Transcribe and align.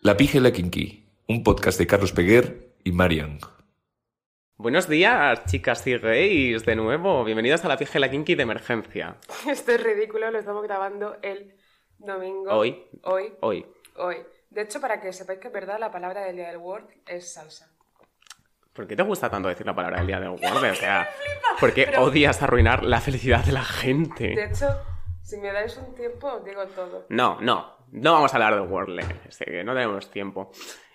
La 0.00 0.16
Pija 0.16 0.38
y 0.38 0.40
la 0.40 0.50
Kinky, 0.52 1.06
un 1.28 1.42
podcast 1.42 1.78
de 1.78 1.86
Carlos 1.86 2.12
Peguer 2.12 2.74
y 2.84 2.92
Marian. 2.92 3.38
Buenos 4.56 4.88
días, 4.88 5.44
chicas 5.46 5.86
y 5.86 5.98
gays, 5.98 6.64
de 6.64 6.76
nuevo. 6.76 7.24
Bienvenidos 7.24 7.64
a 7.64 7.68
La 7.68 7.76
Pija 7.76 7.98
y 7.98 8.00
la 8.00 8.10
Kinky 8.10 8.34
de 8.34 8.42
emergencia. 8.42 9.16
Esto 9.48 9.72
es 9.72 9.82
ridículo, 9.82 10.30
lo 10.30 10.38
estamos 10.38 10.62
grabando 10.62 11.16
el 11.22 11.54
domingo. 11.98 12.50
Hoy. 12.50 12.82
Hoy. 13.04 13.32
Hoy. 13.40 13.66
Hoy. 13.96 14.16
De 14.50 14.62
hecho, 14.62 14.80
para 14.80 15.00
que 15.00 15.12
sepáis 15.12 15.38
que 15.38 15.48
es 15.48 15.52
verdad, 15.54 15.78
la 15.78 15.90
palabra 15.90 16.22
del 16.24 16.36
día 16.36 16.48
del 16.48 16.56
Word 16.58 16.86
es 17.06 17.32
salsa. 17.34 17.70
¿Por 18.72 18.86
qué 18.86 18.96
te 18.96 19.02
gusta 19.02 19.28
tanto 19.30 19.48
decir 19.48 19.66
la 19.66 19.74
palabra 19.74 19.98
del 19.98 20.06
día 20.06 20.20
del 20.20 20.30
Word? 20.30 20.42
O 20.72 20.74
sea, 20.74 21.08
¿por 21.60 21.72
qué 21.74 21.84
Pero- 21.86 22.04
odias 22.04 22.42
arruinar 22.42 22.84
la 22.84 23.00
felicidad 23.00 23.44
de 23.44 23.52
la 23.52 23.64
gente? 23.64 24.28
De 24.28 24.44
hecho, 24.44 24.66
si 25.22 25.36
me 25.38 25.52
dais 25.52 25.76
un 25.76 25.94
tiempo, 25.94 26.26
os 26.32 26.44
digo 26.44 26.64
todo. 26.68 27.06
No, 27.10 27.38
no, 27.40 27.79
no 27.92 28.12
vamos 28.12 28.32
a 28.32 28.36
hablar 28.36 28.54
de 28.54 28.60
Wordle, 28.60 29.04
es 29.28 29.38
que 29.38 29.64
no 29.64 29.74
tenemos 29.74 30.10
tiempo. 30.10 30.50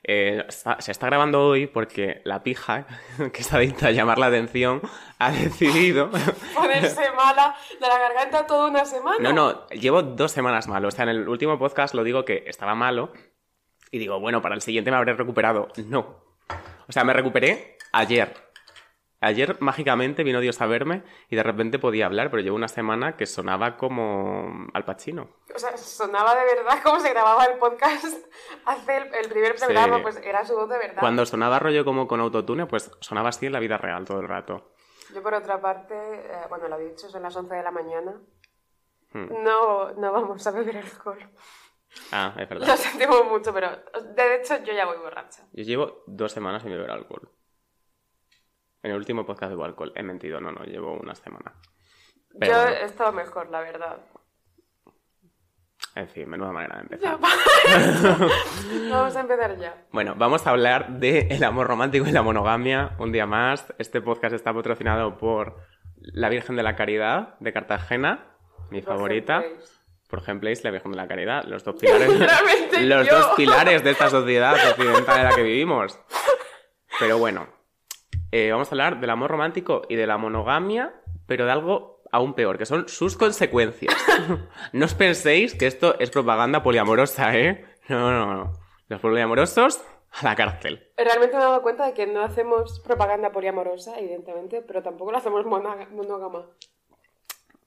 Eh, 0.08 0.44
está- 0.48 0.80
se 0.81 0.91
está 0.91 1.08
grabando 1.08 1.48
hoy 1.48 1.66
porque 1.66 2.21
la 2.26 2.44
pija, 2.44 2.85
que 3.34 3.41
está 3.41 3.58
adicta 3.58 3.88
a 3.88 3.91
llamar 3.91 4.20
la 4.20 4.27
atención, 4.27 4.81
ha 5.18 5.31
decidido... 5.31 6.12
Ponerse 6.54 7.12
mala 7.13 7.55
de 7.81 7.88
la 7.88 7.98
garganta 7.98 8.45
toda 8.45 8.70
una 8.70 8.85
semana. 8.85 9.18
No, 9.20 9.34
no, 9.34 9.68
llevo 9.70 10.04
dos 10.04 10.31
semanas 10.31 10.68
malo. 10.68 10.90
O 10.90 10.91
sea, 10.91 11.04
en 11.04 11.09
el 11.09 11.27
último 11.27 11.58
podcast 11.58 11.95
lo 11.95 12.04
digo 12.04 12.23
que 12.23 12.44
estaba 12.45 12.76
malo 12.76 13.12
y 13.90 13.98
digo, 13.98 14.20
bueno, 14.20 14.41
para 14.43 14.54
el 14.55 14.62
siguiente 14.62 14.91
me 14.91 14.98
habré 14.98 15.13
recuperado. 15.13 15.70
No. 15.88 16.23
O 16.87 16.91
sea, 16.91 17.04
me 17.04 17.13
recuperé 17.13 17.77
ayer. 17.91 18.45
Ayer 19.26 19.57
mágicamente 19.59 20.23
vino 20.23 20.40
Dios 20.40 20.62
a 20.62 20.68
verme 20.68 21.01
y 21.29 21.35
de 21.35 21.41
repente 21.41 21.79
podía 21.79 22.05
hablar, 22.05 22.29
pero 22.29 22.43
llevo 22.43 22.55
una 22.55 22.68
semana 22.68 23.18
que 23.18 23.26
sonaba 23.26 23.76
como 23.76 24.68
Al 24.73 24.85
Pacino. 24.85 25.29
O 25.54 25.57
sea, 25.57 25.76
sonaba 25.77 26.35
de 26.35 26.45
verdad 26.45 26.77
como 26.84 26.99
se 26.99 27.09
grababa 27.09 27.46
el 27.46 27.57
podcast 27.57 28.05
hace 28.65 28.98
el, 28.98 29.13
el 29.15 29.27
primer 29.29 29.57
Sí. 29.57 29.65
programa, 29.65 30.03
pues 30.03 30.18
era 30.18 30.46
su 30.46 30.53
voz 30.55 30.70
de 30.70 30.77
verdad. 30.77 30.99
Cuando 30.99 31.26
sonaba 31.26 31.57
rollo 31.57 31.84
como 31.84 32.07
con 32.07 32.20
autotune, 32.20 32.68
pues 32.68 32.91
sonaba 32.99 33.29
así 33.29 33.48
en 33.48 33.53
la 33.53 33.59
vida 33.59 33.77
real 33.79 34.05
todo 34.05 34.20
el 34.20 34.27
rato. 34.27 34.71
Yo, 35.13 35.23
por 35.23 35.34
otra 35.34 35.59
parte, 35.59 35.96
eh, 35.96 36.41
bueno, 36.49 36.68
lo 36.68 36.77
he 36.77 36.90
dicho, 36.90 37.09
son 37.09 37.23
las 37.23 37.35
11 37.35 37.55
de 37.55 37.63
la 37.63 37.71
mañana. 37.71 38.13
Hmm. 39.12 39.43
No, 39.43 39.91
no 39.93 40.12
vamos 40.12 40.46
a 40.46 40.51
beber 40.51 40.77
alcohol. 40.77 41.18
Ah, 42.12 42.35
es 42.37 42.48
verdad. 42.48 42.68
Lo 42.68 42.77
sentimos 42.77 43.26
mucho, 43.26 43.51
pero 43.53 43.70
de 44.15 44.35
hecho 44.35 44.57
yo 44.63 44.73
ya 44.73 44.85
voy 44.85 44.98
borracha. 44.98 45.43
Yo 45.53 45.63
llevo 45.63 46.03
dos 46.05 46.31
semanas 46.31 46.62
sin 46.62 46.70
beber 46.71 46.91
alcohol. 46.91 47.27
En 48.86 48.91
el 48.91 48.98
último 48.98 49.26
podcast 49.26 49.50
bebo 49.50 49.66
alcohol. 49.66 49.91
He 49.96 50.04
mentido, 50.04 50.40
no, 50.40 50.52
no, 50.52 50.64
llevo 50.64 50.94
una 50.94 51.16
semana. 51.16 51.54
Pero 52.40 52.54
yo 52.54 52.68
he 52.68 52.84
estado 52.84 53.12
mejor, 53.12 53.50
la 53.50 53.62
verdad. 53.62 53.98
En 55.96 56.08
fin, 56.08 56.30
menuda 56.30 56.52
manera 56.52 56.76
de 56.76 56.82
empezar. 56.84 57.18
Vamos 58.92 59.16
a 59.16 59.22
empezar 59.22 59.58
ya. 59.58 59.88
Bueno, 59.92 60.14
vamos 60.16 60.46
a 60.46 60.52
hablar 60.52 61.00
del 61.00 61.44
amor 61.44 61.66
romántico 61.66 62.05
y 62.05 62.12
la 62.12 62.22
monogamia 62.22 62.92
un 63.00 63.12
día 63.12 63.26
más. 63.26 63.74
Este 63.80 64.02
podcast 64.02 64.36
está 64.36 64.53
patrocinado 64.53 65.18
por 65.18 65.56
la 65.97 66.30
Virgen 66.30 66.56
de 66.56 66.62
la 66.62 66.75
Caridad 66.75 67.40
de 67.40 67.52
Cartagena, 67.52 68.38
mi 68.70 68.84
favorita. 68.84 69.44
Por 70.08 70.20
ejemplo, 70.20 70.47
es 70.52 70.64
la 70.64 70.70
Virgen 70.70 70.92
de 70.92 70.97
la 70.97 71.08
Caridad, 71.08 71.44
los 71.46 71.64
dos 71.64 71.74
pilares, 71.81 72.08
los 72.81 73.08
yo. 73.08 73.18
dos 73.18 73.31
pilares 73.36 73.84
de 73.84 73.90
esta 73.90 74.12
sociedad 74.12 74.53
occidental 74.70 75.18
en 75.22 75.24
la 75.24 75.36
que 75.36 75.42
vivimos. 75.42 76.00
Pero 77.00 77.18
bueno, 77.18 77.47
eh, 78.38 78.52
vamos 78.52 78.68
a 78.68 78.72
hablar 78.72 79.00
del 79.00 79.09
amor 79.09 79.31
romántico 79.31 79.84
y 79.88 79.96
de 79.96 80.06
la 80.06 80.18
monogamia, 80.18 80.94
pero 81.26 81.46
de 81.46 81.54
algo 81.54 82.02
aún 82.12 82.34
peor, 82.34 82.58
que 82.58 82.66
son 82.66 82.90
sus 82.90 83.16
consecuencias. 83.16 83.96
no 84.74 84.86
os 84.86 84.94
penséis 84.94 85.56
que 85.56 85.68
esto 85.68 85.98
es 86.00 86.09
propaganda 86.09 86.62
poliamorosa, 86.62 87.34
¿eh? 87.34 87.64
No, 87.88 88.12
no, 88.12 88.34
no. 88.34 88.54
Los 88.90 89.00
poliamorosos 89.00 89.82
a 90.12 90.26
la 90.26 90.36
cárcel. 90.36 90.92
Realmente 90.98 91.38
me 91.38 91.44
he 91.44 91.46
dado 91.46 91.62
cuenta 91.62 91.86
de 91.86 91.94
que 91.94 92.08
no 92.08 92.24
hacemos 92.24 92.82
propaganda 92.82 93.32
poliamorosa, 93.32 93.98
evidentemente, 93.98 94.62
pero 94.62 94.84
tampoco 94.84 95.14
lo 95.14 95.18
hacemos 95.18 95.46
monógama. 95.46 96.46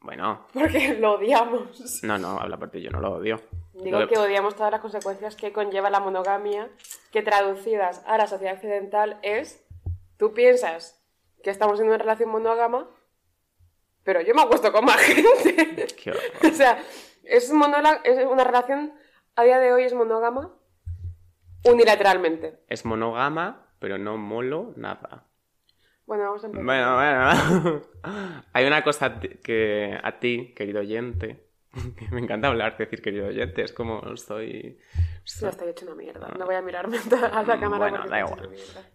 Bueno, 0.00 0.46
Porque 0.52 0.94
lo 1.00 1.14
odiamos. 1.14 2.02
no, 2.02 2.18
no, 2.18 2.40
habla 2.40 2.58
por 2.58 2.70
ti, 2.70 2.82
yo 2.82 2.90
no 2.90 3.00
lo 3.00 3.12
odio. 3.12 3.40
Digo 3.72 4.00
Lo 4.00 4.08
que 4.08 4.18
odiamos 4.18 4.54
todas 4.54 4.72
las 4.72 4.82
consecuencias 4.82 5.34
que 5.34 5.52
conlleva 5.52 5.88
la 5.88 6.00
monogamia, 6.00 6.68
que 7.10 7.22
traducidas 7.22 8.02
a 8.06 8.18
la 8.18 8.26
sociedad 8.26 8.54
occidental 8.54 9.18
es, 9.22 9.64
tú 10.18 10.34
piensas 10.34 11.02
que 11.42 11.48
estamos 11.48 11.80
en 11.80 11.86
una 11.86 11.96
relación 11.96 12.28
monógama, 12.28 12.86
pero 14.04 14.20
yo 14.20 14.34
me 14.34 14.42
acuesto 14.42 14.70
con 14.70 14.84
más 14.84 14.96
gente. 15.00 15.86
Qué 15.96 16.10
o 16.10 16.52
sea, 16.52 16.82
es, 17.24 17.44
es 17.44 17.50
una 17.50 18.44
relación, 18.44 18.92
a 19.36 19.44
día 19.44 19.58
de 19.58 19.72
hoy 19.72 19.84
es 19.84 19.94
monógama 19.94 20.54
unilateralmente. 21.64 22.60
Es 22.68 22.84
monógama, 22.84 23.72
pero 23.78 23.96
no 23.96 24.18
molo 24.18 24.74
nada. 24.76 25.24
Bueno, 26.06 26.24
vamos 26.24 26.42
a 26.42 26.46
empezar. 26.46 26.64
Bueno, 26.64 26.94
bueno. 26.94 28.42
Hay 28.52 28.66
una 28.66 28.82
cosa 28.82 29.20
que 29.20 29.98
a 30.02 30.18
ti, 30.18 30.54
querido 30.54 30.80
oyente, 30.80 31.47
me 32.10 32.20
encanta 32.20 32.48
hablar, 32.48 32.76
decir 32.76 33.02
querido 33.02 33.26
oyente, 33.28 33.62
es 33.62 33.72
como 33.72 34.02
estoy 34.12 34.78
hecho 35.68 35.86
una 35.86 35.94
mierda. 35.94 36.28
No 36.38 36.46
voy 36.46 36.54
a 36.54 36.62
mirarme 36.62 36.98
a 37.32 37.42
la 37.42 37.60
cámara 37.60 37.90
Bueno, 37.90 38.06
da 38.08 38.20
igual. 38.20 38.50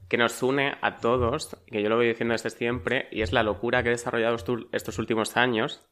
que 0.09 0.17
nos 0.17 0.41
une 0.41 0.75
a 0.81 0.97
todos, 0.97 1.55
que 1.67 1.81
yo 1.81 1.89
lo 1.89 1.97
voy 1.97 2.07
diciendo 2.07 2.33
desde 2.33 2.49
siempre, 2.49 3.07
y 3.11 3.21
es 3.21 3.31
la 3.31 3.43
locura 3.43 3.83
que 3.83 3.89
he 3.89 3.91
desarrollado 3.91 4.35
estos 4.71 4.99
últimos 4.99 5.37
años, 5.37 5.87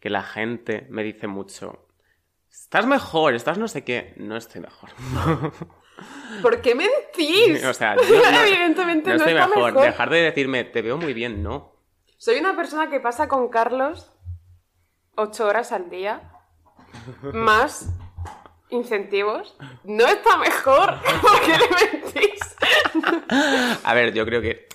que 0.00 0.10
la 0.10 0.22
gente 0.22 0.86
me 0.90 1.02
dice 1.02 1.26
mucho, 1.26 1.88
estás 2.50 2.86
mejor, 2.86 3.34
estás 3.34 3.58
no 3.58 3.68
sé 3.68 3.84
qué, 3.84 4.12
no 4.16 4.36
estoy 4.36 4.60
mejor. 4.60 4.90
¿Por 6.42 6.60
qué 6.60 6.74
mentís? 6.74 7.64
o 7.64 7.72
sea, 7.72 7.96
yo 7.96 8.02
no, 8.30 8.40
Evidentemente 8.42 9.08
no 9.10 9.16
no, 9.16 9.24
estoy 9.24 9.34
mejor. 9.34 9.72
mejor. 9.72 9.82
Dejar 9.86 10.10
de 10.10 10.20
decirme, 10.20 10.64
te 10.64 10.82
veo 10.82 10.98
muy 10.98 11.14
bien, 11.14 11.42
no. 11.42 11.72
Soy 12.18 12.38
una 12.38 12.54
persona 12.54 12.90
que 12.90 13.00
pasa 13.00 13.28
con 13.28 13.48
Carlos 13.48 14.12
ocho 15.16 15.46
horas 15.46 15.72
al 15.72 15.90
día, 15.90 16.20
más 17.32 17.88
incentivos. 18.70 19.56
No 19.84 20.06
está 20.06 20.36
mejor. 20.38 20.94
¿Por 21.20 21.40
qué 21.42 21.52
le 21.58 22.00
mentís? 22.02 22.56
A 23.84 23.94
ver, 23.94 24.12
yo 24.12 24.24
creo 24.24 24.40
que 24.40 24.66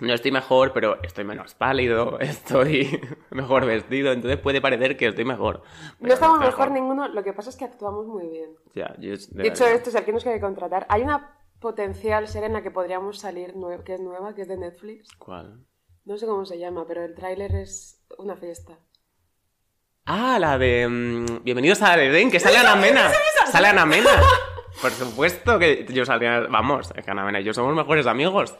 no 0.00 0.12
estoy 0.12 0.32
mejor, 0.32 0.72
pero 0.72 1.02
estoy 1.02 1.24
menos 1.24 1.54
pálido, 1.54 2.18
estoy 2.20 3.00
mejor 3.30 3.64
vestido, 3.64 4.12
entonces 4.12 4.38
puede 4.40 4.60
parecer 4.60 4.96
que 4.96 5.06
estoy 5.06 5.24
mejor. 5.24 5.62
No 6.00 6.12
estamos 6.12 6.36
estoy 6.38 6.50
mejor 6.50 6.70
ninguno. 6.72 7.08
Lo 7.08 7.22
que 7.22 7.32
pasa 7.32 7.50
es 7.50 7.56
que 7.56 7.64
actuamos 7.64 8.06
muy 8.06 8.28
bien. 8.28 8.50
Ya, 8.74 8.94
yo- 8.98 9.12
de 9.30 9.42
Dicho 9.44 9.66
esto, 9.66 9.90
si 9.90 9.96
alguien 9.96 10.14
nos 10.14 10.24
quiere 10.24 10.40
contratar, 10.40 10.86
hay 10.88 11.02
una 11.02 11.38
potencial 11.60 12.28
serie 12.28 12.48
en 12.48 12.52
la 12.52 12.62
que 12.62 12.70
podríamos 12.70 13.18
salir, 13.20 13.54
que 13.84 13.94
es 13.94 14.00
nueva, 14.00 14.34
que 14.34 14.42
es 14.42 14.48
de 14.48 14.58
Netflix. 14.58 15.08
¿Cuál? 15.16 15.64
No 16.04 16.18
sé 16.18 16.26
cómo 16.26 16.44
se 16.44 16.58
llama, 16.58 16.84
pero 16.86 17.02
el 17.02 17.14
tráiler 17.14 17.54
es 17.54 18.04
una 18.18 18.36
fiesta. 18.36 18.78
Ah, 20.06 20.38
la 20.38 20.58
de 20.58 20.86
mm, 20.86 21.44
Bienvenidos 21.44 21.80
a 21.80 21.94
Edén, 22.02 22.30
que 22.30 22.38
sale 22.38 22.58
Ana 22.58 22.76
Mena. 22.76 23.10
Sale 23.50 23.68
Ana 23.68 23.86
Mena. 23.86 24.10
Por 24.82 24.90
supuesto 24.90 25.58
que 25.58 25.86
yo 25.88 26.04
saldría. 26.04 26.40
Vamos, 26.40 26.92
es 26.94 27.02
que 27.02 27.10
Ana 27.10 27.24
Mena 27.24 27.40
y 27.40 27.44
yo 27.44 27.54
somos 27.54 27.74
mejores 27.74 28.06
amigos. 28.06 28.54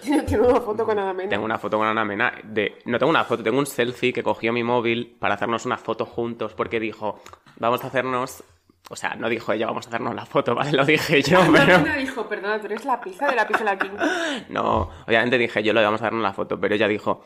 Tiene 0.00 0.22
una 0.38 0.60
foto 0.60 0.84
con 0.84 0.96
Ana 0.96 1.28
Tengo 1.28 1.44
una 1.44 1.58
foto 1.58 1.78
con 1.78 1.88
Ana 1.88 2.04
Mena. 2.04 2.32
De... 2.44 2.78
No 2.84 3.00
tengo 3.00 3.10
una 3.10 3.24
foto, 3.24 3.42
tengo 3.42 3.58
un 3.58 3.66
selfie 3.66 4.12
que 4.12 4.22
cogió 4.22 4.52
mi 4.52 4.62
móvil 4.62 5.16
para 5.18 5.34
hacernos 5.34 5.66
una 5.66 5.76
foto 5.76 6.06
juntos 6.06 6.54
porque 6.54 6.78
dijo, 6.78 7.20
vamos 7.56 7.82
a 7.82 7.88
hacernos. 7.88 8.44
O 8.88 8.94
sea, 8.94 9.16
no 9.16 9.28
dijo 9.28 9.52
ella, 9.52 9.66
vamos 9.66 9.86
a 9.86 9.88
hacernos 9.88 10.14
la 10.14 10.24
foto, 10.24 10.54
¿vale? 10.54 10.70
Lo 10.70 10.84
dije 10.84 11.20
yo, 11.20 11.40
pero. 11.52 11.76
Ana 11.78 11.96
dijo, 11.96 12.28
perdona, 12.28 12.60
tú 12.60 12.66
eres 12.66 12.84
la 12.84 13.00
pizza 13.00 13.26
de 13.26 13.34
la 13.34 13.48
pizza 13.48 13.64
la 13.64 13.76
quinta. 13.78 14.06
No, 14.50 14.88
obviamente 15.04 15.36
dije 15.36 15.64
yo 15.64 15.72
lo 15.72 15.82
vamos 15.82 16.00
a 16.00 16.04
hacernos 16.04 16.22
la 16.22 16.32
foto, 16.32 16.60
pero 16.60 16.76
ella 16.76 16.86
dijo, 16.86 17.24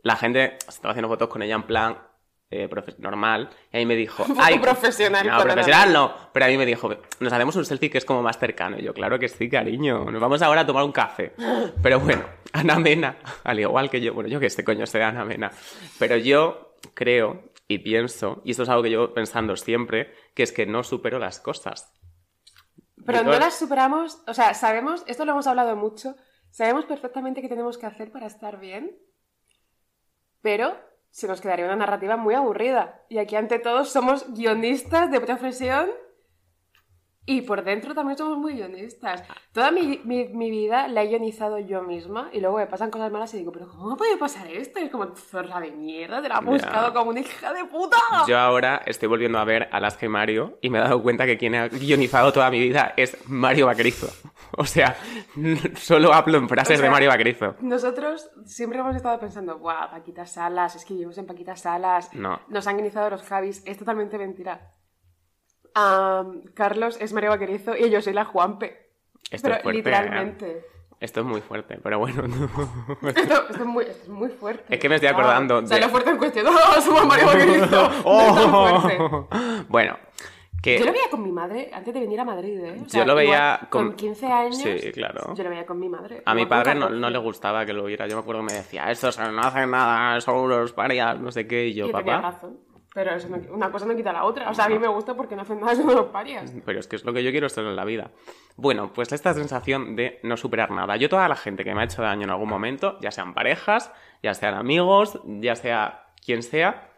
la 0.00 0.16
gente 0.16 0.56
estaba 0.66 0.92
haciendo 0.92 1.08
fotos 1.08 1.28
con 1.28 1.42
ella 1.42 1.56
en 1.56 1.64
plan 1.64 1.98
eh, 2.52 2.68
normal, 2.98 3.48
y 3.72 3.78
ahí 3.78 3.86
me 3.86 3.96
dijo, 3.96 4.24
ay, 4.38 4.58
profesional 4.58 5.26
no, 5.26 5.42
profesional 5.42 5.88
Ana 5.88 5.92
no, 5.92 6.14
pero 6.32 6.46
a 6.46 6.48
mí 6.48 6.58
me 6.58 6.66
dijo, 6.66 6.94
nos 7.20 7.32
hacemos 7.32 7.56
un 7.56 7.64
selfie 7.64 7.90
que 7.90 7.98
es 7.98 8.04
como 8.04 8.22
más 8.22 8.38
cercano, 8.38 8.78
y 8.78 8.82
yo, 8.82 8.92
claro 8.92 9.18
que 9.18 9.28
sí, 9.28 9.48
cariño, 9.48 10.04
nos 10.10 10.20
vamos 10.20 10.42
ahora 10.42 10.60
a 10.60 10.66
tomar 10.66 10.84
un 10.84 10.92
café, 10.92 11.32
pero 11.82 11.98
bueno, 12.00 12.24
Ana 12.52 12.78
Mena, 12.78 13.16
al 13.44 13.58
igual 13.58 13.88
que 13.88 14.00
yo, 14.00 14.12
bueno, 14.12 14.28
yo 14.28 14.38
que 14.38 14.46
este 14.46 14.64
coño 14.64 14.86
sea 14.86 15.08
Ana 15.08 15.24
Mena, 15.24 15.50
pero 15.98 16.16
yo 16.16 16.76
creo 16.94 17.52
y 17.68 17.78
pienso, 17.78 18.42
y 18.44 18.50
esto 18.50 18.64
es 18.64 18.68
algo 18.68 18.82
que 18.82 18.90
llevo 18.90 19.14
pensando 19.14 19.56
siempre, 19.56 20.12
que 20.34 20.42
es 20.42 20.52
que 20.52 20.66
no 20.66 20.82
supero 20.82 21.18
las 21.18 21.40
cosas. 21.40 21.90
Pero 23.06 23.18
Yo 23.18 23.24
no 23.24 23.38
las 23.38 23.58
superamos, 23.58 24.22
o 24.26 24.34
sea, 24.34 24.54
sabemos, 24.54 25.04
esto 25.06 25.24
lo 25.24 25.32
hemos 25.32 25.46
hablado 25.46 25.74
mucho, 25.74 26.16
sabemos 26.50 26.84
perfectamente 26.84 27.40
qué 27.40 27.48
tenemos 27.48 27.78
que 27.78 27.86
hacer 27.86 28.12
para 28.12 28.26
estar 28.26 28.60
bien, 28.60 28.96
pero 30.42 30.76
se 31.12 31.28
nos 31.28 31.42
quedaría 31.42 31.66
una 31.66 31.76
narrativa 31.76 32.16
muy 32.16 32.34
aburrida. 32.34 33.02
Y 33.08 33.18
aquí 33.18 33.36
ante 33.36 33.58
todo 33.58 33.84
somos 33.84 34.32
guionistas 34.32 35.10
de 35.10 35.20
profesión 35.20 35.90
Y 37.24 37.42
por 37.42 37.62
dentro 37.62 37.94
también 37.94 38.18
somos 38.18 38.36
muy 38.36 38.54
guionistas. 38.54 39.22
Toda 39.52 39.70
mi, 39.70 40.00
mi, 40.04 40.24
mi 40.28 40.50
vida 40.50 40.88
la 40.88 41.04
he 41.04 41.06
guionizado 41.06 41.58
yo 41.60 41.82
misma 41.82 42.28
y 42.32 42.40
luego 42.40 42.56
me 42.56 42.66
pasan 42.66 42.90
cosas 42.90 43.12
malas 43.12 43.32
y 43.34 43.38
digo, 43.38 43.52
pero 43.52 43.68
¿cómo 43.68 43.96
puede 43.96 44.16
pasar 44.16 44.48
esto? 44.48 44.80
Y 44.80 44.84
es 44.84 44.90
como, 44.90 45.06
zorra 45.14 45.60
de 45.60 45.70
mierda, 45.70 46.20
te 46.20 46.28
la 46.28 46.38
has 46.38 46.44
buscado 46.44 46.92
como 46.92 47.10
una 47.10 47.20
hija 47.20 47.52
de 47.52 47.64
puta. 47.66 47.96
Yo 48.26 48.36
ahora 48.38 48.82
estoy 48.86 49.06
volviendo 49.08 49.38
a 49.38 49.44
ver 49.44 49.68
Alaska 49.70 50.04
y 50.06 50.08
Mario 50.08 50.58
y 50.60 50.68
me 50.70 50.78
he 50.78 50.80
dado 50.80 51.00
cuenta 51.00 51.24
que 51.24 51.38
quien 51.38 51.54
ha 51.54 51.68
guionizado 51.68 52.32
toda 52.32 52.50
mi 52.50 52.58
vida 52.58 52.92
es 52.96 53.16
Mario 53.28 53.66
Vaquerizo. 53.66 54.08
O 54.58 54.66
sea, 54.66 54.96
solo 55.76 56.12
hablo 56.12 56.38
en 56.38 56.48
frases 56.48 56.74
O 56.74 56.76
sea, 56.78 56.84
de 56.86 56.90
Mario 56.90 57.08
Vaquerizo. 57.08 57.54
Nosotros 57.60 58.30
siempre 58.44 58.80
hemos 58.80 58.94
estado 58.96 59.18
pensando, 59.18 59.58
guau, 59.58 59.90
Paquita 59.90 60.26
Salas, 60.26 60.76
es 60.76 60.84
que 60.84 60.92
vivimos 60.94 61.16
en 61.18 61.26
Paquita 61.26 61.56
Salas, 61.56 62.12
No. 62.14 62.40
nos 62.48 62.66
han 62.66 62.76
guionizado 62.76 63.08
los 63.10 63.22
Javis, 63.22 63.62
es 63.64 63.78
totalmente 63.78 64.18
mentira. 64.18 64.72
Am, 65.74 66.42
Carlos 66.54 66.96
es 67.00 67.12
Mario 67.12 67.30
Vaquerizo 67.30 67.76
y 67.76 67.88
yo 67.90 68.00
soy 68.02 68.12
la 68.12 68.24
Juanpe. 68.24 68.90
Esto 69.30 69.44
Pero 69.48 69.56
es 69.56 69.62
fuerte. 69.62 69.78
¿eh? 69.78 69.82
literalmente. 69.82 70.66
Esto 71.00 71.20
es 71.20 71.26
muy 71.26 71.40
fuerte, 71.40 71.80
pero 71.82 71.98
bueno. 71.98 72.22
Esto, 73.16 73.34
esto 73.50 73.54
es 73.54 73.64
muy, 73.66 73.84
esto 73.84 74.02
es 74.04 74.08
muy 74.08 74.28
fuerte. 74.28 74.72
Es 74.74 74.78
que 74.80 74.88
me 74.88 74.94
estoy 74.96 75.08
acordando 75.08 75.56
Ah, 75.56 75.58
o 75.64 75.66
sea, 75.66 75.76
de- 75.78 75.82
lo 75.82 75.88
fuerte 75.88 76.10
en 76.10 76.16
cuestión. 76.18 76.46
¡Oh, 76.76 76.80
somos 76.80 77.06
Mario 77.06 77.26
Vaquerizo! 77.26 77.66
No. 77.90 77.90
Oh. 78.04 79.28
Bueno, 79.68 79.96
que 80.62 80.78
Yo 80.78 80.84
lo 80.86 80.92
veía 80.92 81.10
con 81.10 81.22
mi 81.24 81.32
madre 81.32 81.70
antes 81.74 81.92
de 81.92 81.98
venir 81.98 82.20
a 82.20 82.24
Madrid, 82.24 82.56
¿eh? 82.60 82.82
O 82.86 82.88
sea, 82.88 83.00
Yo 83.00 83.06
lo 83.06 83.16
veía 83.16 83.54
igual, 83.56 83.68
con- 83.70 83.86
con 83.88 83.96
15 83.96 84.26
años. 84.26 84.56
Sí, 84.58 84.92
claro. 84.92 85.34
Yo 85.34 85.42
lo 85.42 85.50
veía 85.50 85.66
con 85.66 85.80
mi 85.80 85.88
madre. 85.88 86.22
a 86.24 86.34
mi 86.36 86.46
padre 86.46 86.74
no, 86.76 86.80
14. 86.82 87.00
no 87.00 87.10
le 87.10 87.18
gustaba 87.18 87.66
que 87.66 87.72
lo 87.72 87.82
viera. 87.84 88.06
Yo 88.06 88.14
me 88.14 88.22
acuerdo 88.22 88.42
que 88.42 88.52
me 88.52 88.58
decía, 88.60 88.88
estos 88.92 89.18
no 89.18 89.40
hacen 89.40 89.72
nada, 89.72 90.20
son 90.20 90.36
unos 90.36 90.72
parias, 90.72 91.18
no 91.18 91.32
sé 91.32 91.48
qué. 91.48 91.66
Y 91.66 91.74
yo, 91.74 91.86
Y 91.86 91.92
tenía 91.92 92.16
papá, 92.20 92.30
razón. 92.30 92.58
Pero 92.94 93.14
eso 93.14 93.28
no- 93.28 93.54
una 93.54 93.70
cosa 93.72 93.86
no 93.86 93.96
quita 93.96 94.12
la 94.12 94.24
otra. 94.24 94.50
O 94.50 94.54
sea, 94.54 94.66
a 94.66 94.68
mí 94.68 94.78
me 94.78 94.88
gusta 94.88 95.14
porque 95.14 95.34
no 95.34 95.42
hacen 95.42 95.60
nada 95.60 95.74
de 95.74 95.84
los 95.84 96.06
parias. 96.06 96.52
pero 96.64 96.78
es 96.78 96.86
que 96.86 96.96
es 96.96 97.04
lo 97.04 97.12
que 97.12 97.22
yo 97.24 97.30
quiero 97.30 97.46
estar 97.46 97.64
en 97.64 97.74
la 97.76 97.84
vida. 97.84 98.10
Bueno, 98.56 98.92
pues 98.92 99.12
esta 99.12 99.32
sensación 99.34 99.96
de 99.96 100.20
no 100.22 100.36
superar 100.36 100.70
nada. 100.70 100.96
Yo 100.96 101.08
toda 101.08 101.26
la 101.28 101.36
gente 101.36 101.64
que 101.64 101.74
me 101.74 101.80
ha 101.80 101.84
hecho 101.84 102.02
daño 102.02 102.24
en 102.24 102.30
algún 102.30 102.48
momento, 102.48 102.98
ya 103.00 103.10
sean 103.10 103.32
parejas, 103.34 103.90
ya 104.22 104.34
sean 104.34 104.54
amigos, 104.54 105.18
ya 105.24 105.56
sea 105.56 106.06
quien 106.24 106.42
sea, 106.42 106.90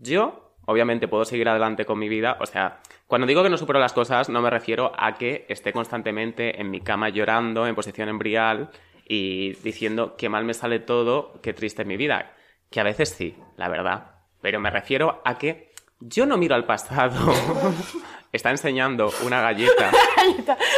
yo 0.00 0.54
obviamente 0.64 1.06
puedo 1.08 1.24
seguir 1.24 1.48
adelante 1.48 1.84
con 1.84 1.98
mi 1.98 2.08
vida. 2.08 2.38
O 2.40 2.46
sea, 2.46 2.80
cuando 3.06 3.26
digo 3.26 3.42
que 3.42 3.50
no 3.50 3.58
supero 3.58 3.78
las 3.78 3.92
cosas, 3.92 4.30
no 4.30 4.40
me 4.40 4.48
refiero 4.48 4.92
a 4.96 5.14
que 5.14 5.44
esté 5.50 5.72
constantemente 5.72 6.60
en 6.60 6.70
mi 6.70 6.80
cama 6.80 7.10
llorando, 7.10 7.66
en 7.66 7.74
posición 7.74 8.08
embrial 8.08 8.70
y 9.06 9.52
diciendo 9.62 10.16
que 10.16 10.28
mal 10.30 10.44
me 10.44 10.54
sale 10.54 10.78
todo, 10.78 11.34
qué 11.42 11.52
triste 11.52 11.82
es 11.82 11.88
mi 11.88 11.96
vida. 11.98 12.32
Que 12.70 12.80
a 12.80 12.84
veces 12.84 13.10
sí, 13.10 13.36
la 13.56 13.68
verdad. 13.68 14.11
Pero 14.42 14.60
me 14.60 14.70
refiero 14.70 15.22
a 15.24 15.38
que 15.38 15.72
yo 16.00 16.26
no 16.26 16.36
miro 16.36 16.54
al 16.54 16.66
pasado. 16.66 17.32
Está 18.32 18.50
enseñando 18.50 19.10
una 19.26 19.42
galleta, 19.42 19.90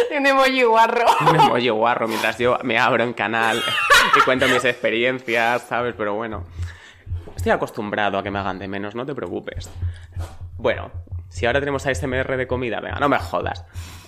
Tiene 0.09 0.31
emoji 0.31 0.65
guarro. 0.65 1.07
un 1.31 1.41
emoji 1.41 1.69
guarro, 1.69 2.09
mientras 2.09 2.39
yo 2.39 2.59
me 2.63 2.79
abro 2.79 3.05
en 3.05 3.13
canal 3.13 3.63
y 4.17 4.21
cuento 4.23 4.47
mis 4.49 4.65
experiencias, 4.65 5.63
¿sabes? 5.63 5.95
Pero 5.97 6.15
bueno, 6.15 6.45
estoy 7.37 7.53
acostumbrado 7.53 8.19
a 8.19 8.23
que 8.23 8.31
me 8.31 8.41
hagan 8.41 8.59
de 8.59 8.69
menos, 8.69 8.95
no 8.95 9.07
te 9.07 9.15
preocupes. 9.15 9.71
Bueno, 10.57 10.91
si 11.29 11.47
ahora 11.47 11.61
tenemos 11.61 11.87
ASMR 11.87 12.37
de 12.37 12.47
comida, 12.47 12.81
venga, 12.81 12.99
no 12.99 13.09
me 13.09 13.19
jodas. 13.19 13.65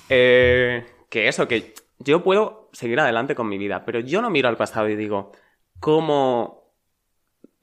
Eh, 0.08 0.84
que 1.08 1.28
eso, 1.28 1.46
que 1.46 1.72
yo 2.00 2.24
puedo 2.24 2.68
seguir 2.72 2.98
adelante 2.98 3.36
con 3.36 3.48
mi 3.48 3.58
vida, 3.58 3.84
pero 3.84 4.00
yo 4.00 4.20
no 4.20 4.28
miro 4.28 4.48
al 4.48 4.56
pasado 4.56 4.88
y 4.88 4.96
digo, 4.96 5.30
¿cómo 5.78 6.65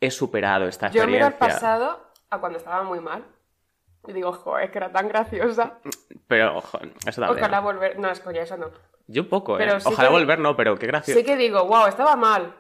he 0.06 0.12
superado 0.12 0.68
esta 0.68 0.88
Yo 0.88 1.02
experiencia? 1.04 1.08
miro 1.08 1.26
al 1.26 1.34
pasado 1.52 2.12
a 2.30 2.40
cuando 2.40 2.58
estaba 2.58 2.84
muy 2.84 3.00
mal. 3.00 3.24
Y 4.08 4.12
digo, 4.14 4.34
joder, 4.34 4.66
es 4.66 4.72
que 4.72 4.78
era 4.80 4.92
tan 4.92 5.08
graciosa. 5.08 5.80
Pero, 6.28 6.58
ojo, 6.58 6.78
eso 7.06 7.22
también. 7.22 7.40
Ojalá 7.44 7.60
volver. 7.62 8.00
No, 8.00 8.10
es 8.10 8.20
coña, 8.20 8.42
eso 8.42 8.58
no. 8.58 8.70
Yo 9.08 9.30
poco, 9.30 9.56
¿eh? 9.56 9.64
Pero 9.66 9.80
sí 9.80 9.88
Ojalá 9.92 10.10
que- 10.10 10.14
volver, 10.14 10.40
no, 10.40 10.56
pero 10.56 10.78
qué 10.78 10.88
gracioso. 10.88 11.20
Sí 11.20 11.26
que 11.26 11.38
digo, 11.38 11.66
wow, 11.66 11.88
estaba 11.88 12.16
mal. 12.16 12.54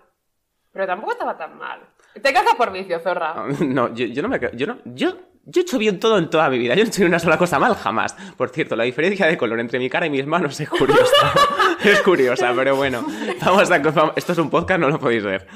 Pero 0.72 0.88
tampoco 0.88 1.12
estaba 1.12 1.38
tan 1.38 1.58
mal. 1.58 1.82
Te 2.14 2.32
cagas 2.34 2.56
por 2.56 2.72
vicio, 2.72 3.00
zorra. 3.00 3.46
No, 3.60 3.94
yo, 3.94 4.06
yo 4.06 4.22
no 4.22 4.30
me... 4.30 4.40
Yo, 4.54 4.68
no, 4.68 4.78
yo, 4.86 5.10
yo 5.46 5.60
he 5.60 5.64
hecho 5.64 5.78
bien 5.78 6.00
todo 6.00 6.18
en 6.18 6.30
toda 6.30 6.50
mi 6.50 6.58
vida. 6.60 6.76
Yo 6.76 6.84
no 6.84 6.86
he 6.86 6.90
hecho 6.90 7.06
una 7.06 7.20
sola 7.20 7.38
cosa 7.38 7.60
mal 7.60 7.76
jamás. 7.76 8.14
Por 8.38 8.50
cierto, 8.50 8.76
la 8.78 8.84
diferencia 8.86 9.28
de 9.28 9.38
color 9.38 9.60
entre 9.60 9.80
mi 9.80 9.90
cara 9.90 10.06
y 10.06 10.10
mis 10.10 10.26
manos 10.26 10.58
es 10.60 10.70
curiosa. 10.70 11.34
es 11.84 12.02
curiosa, 12.02 12.54
pero 12.56 12.76
bueno. 12.78 13.06
Vamos 13.44 13.70
a... 13.70 14.14
Esto 14.16 14.32
es 14.32 14.38
un 14.38 14.50
podcast, 14.50 14.80
no 14.80 14.90
lo 14.90 15.00
podéis 15.00 15.24
ver. 15.24 15.48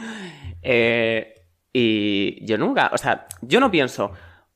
Eh, 0.61 1.36
y 1.79 2.43
yo 2.43 2.57
nunca... 2.57 2.89
O 2.91 2.97
sea, 2.97 3.27
yo 3.41 3.59
no 3.59 3.69
pienso, 3.69 4.11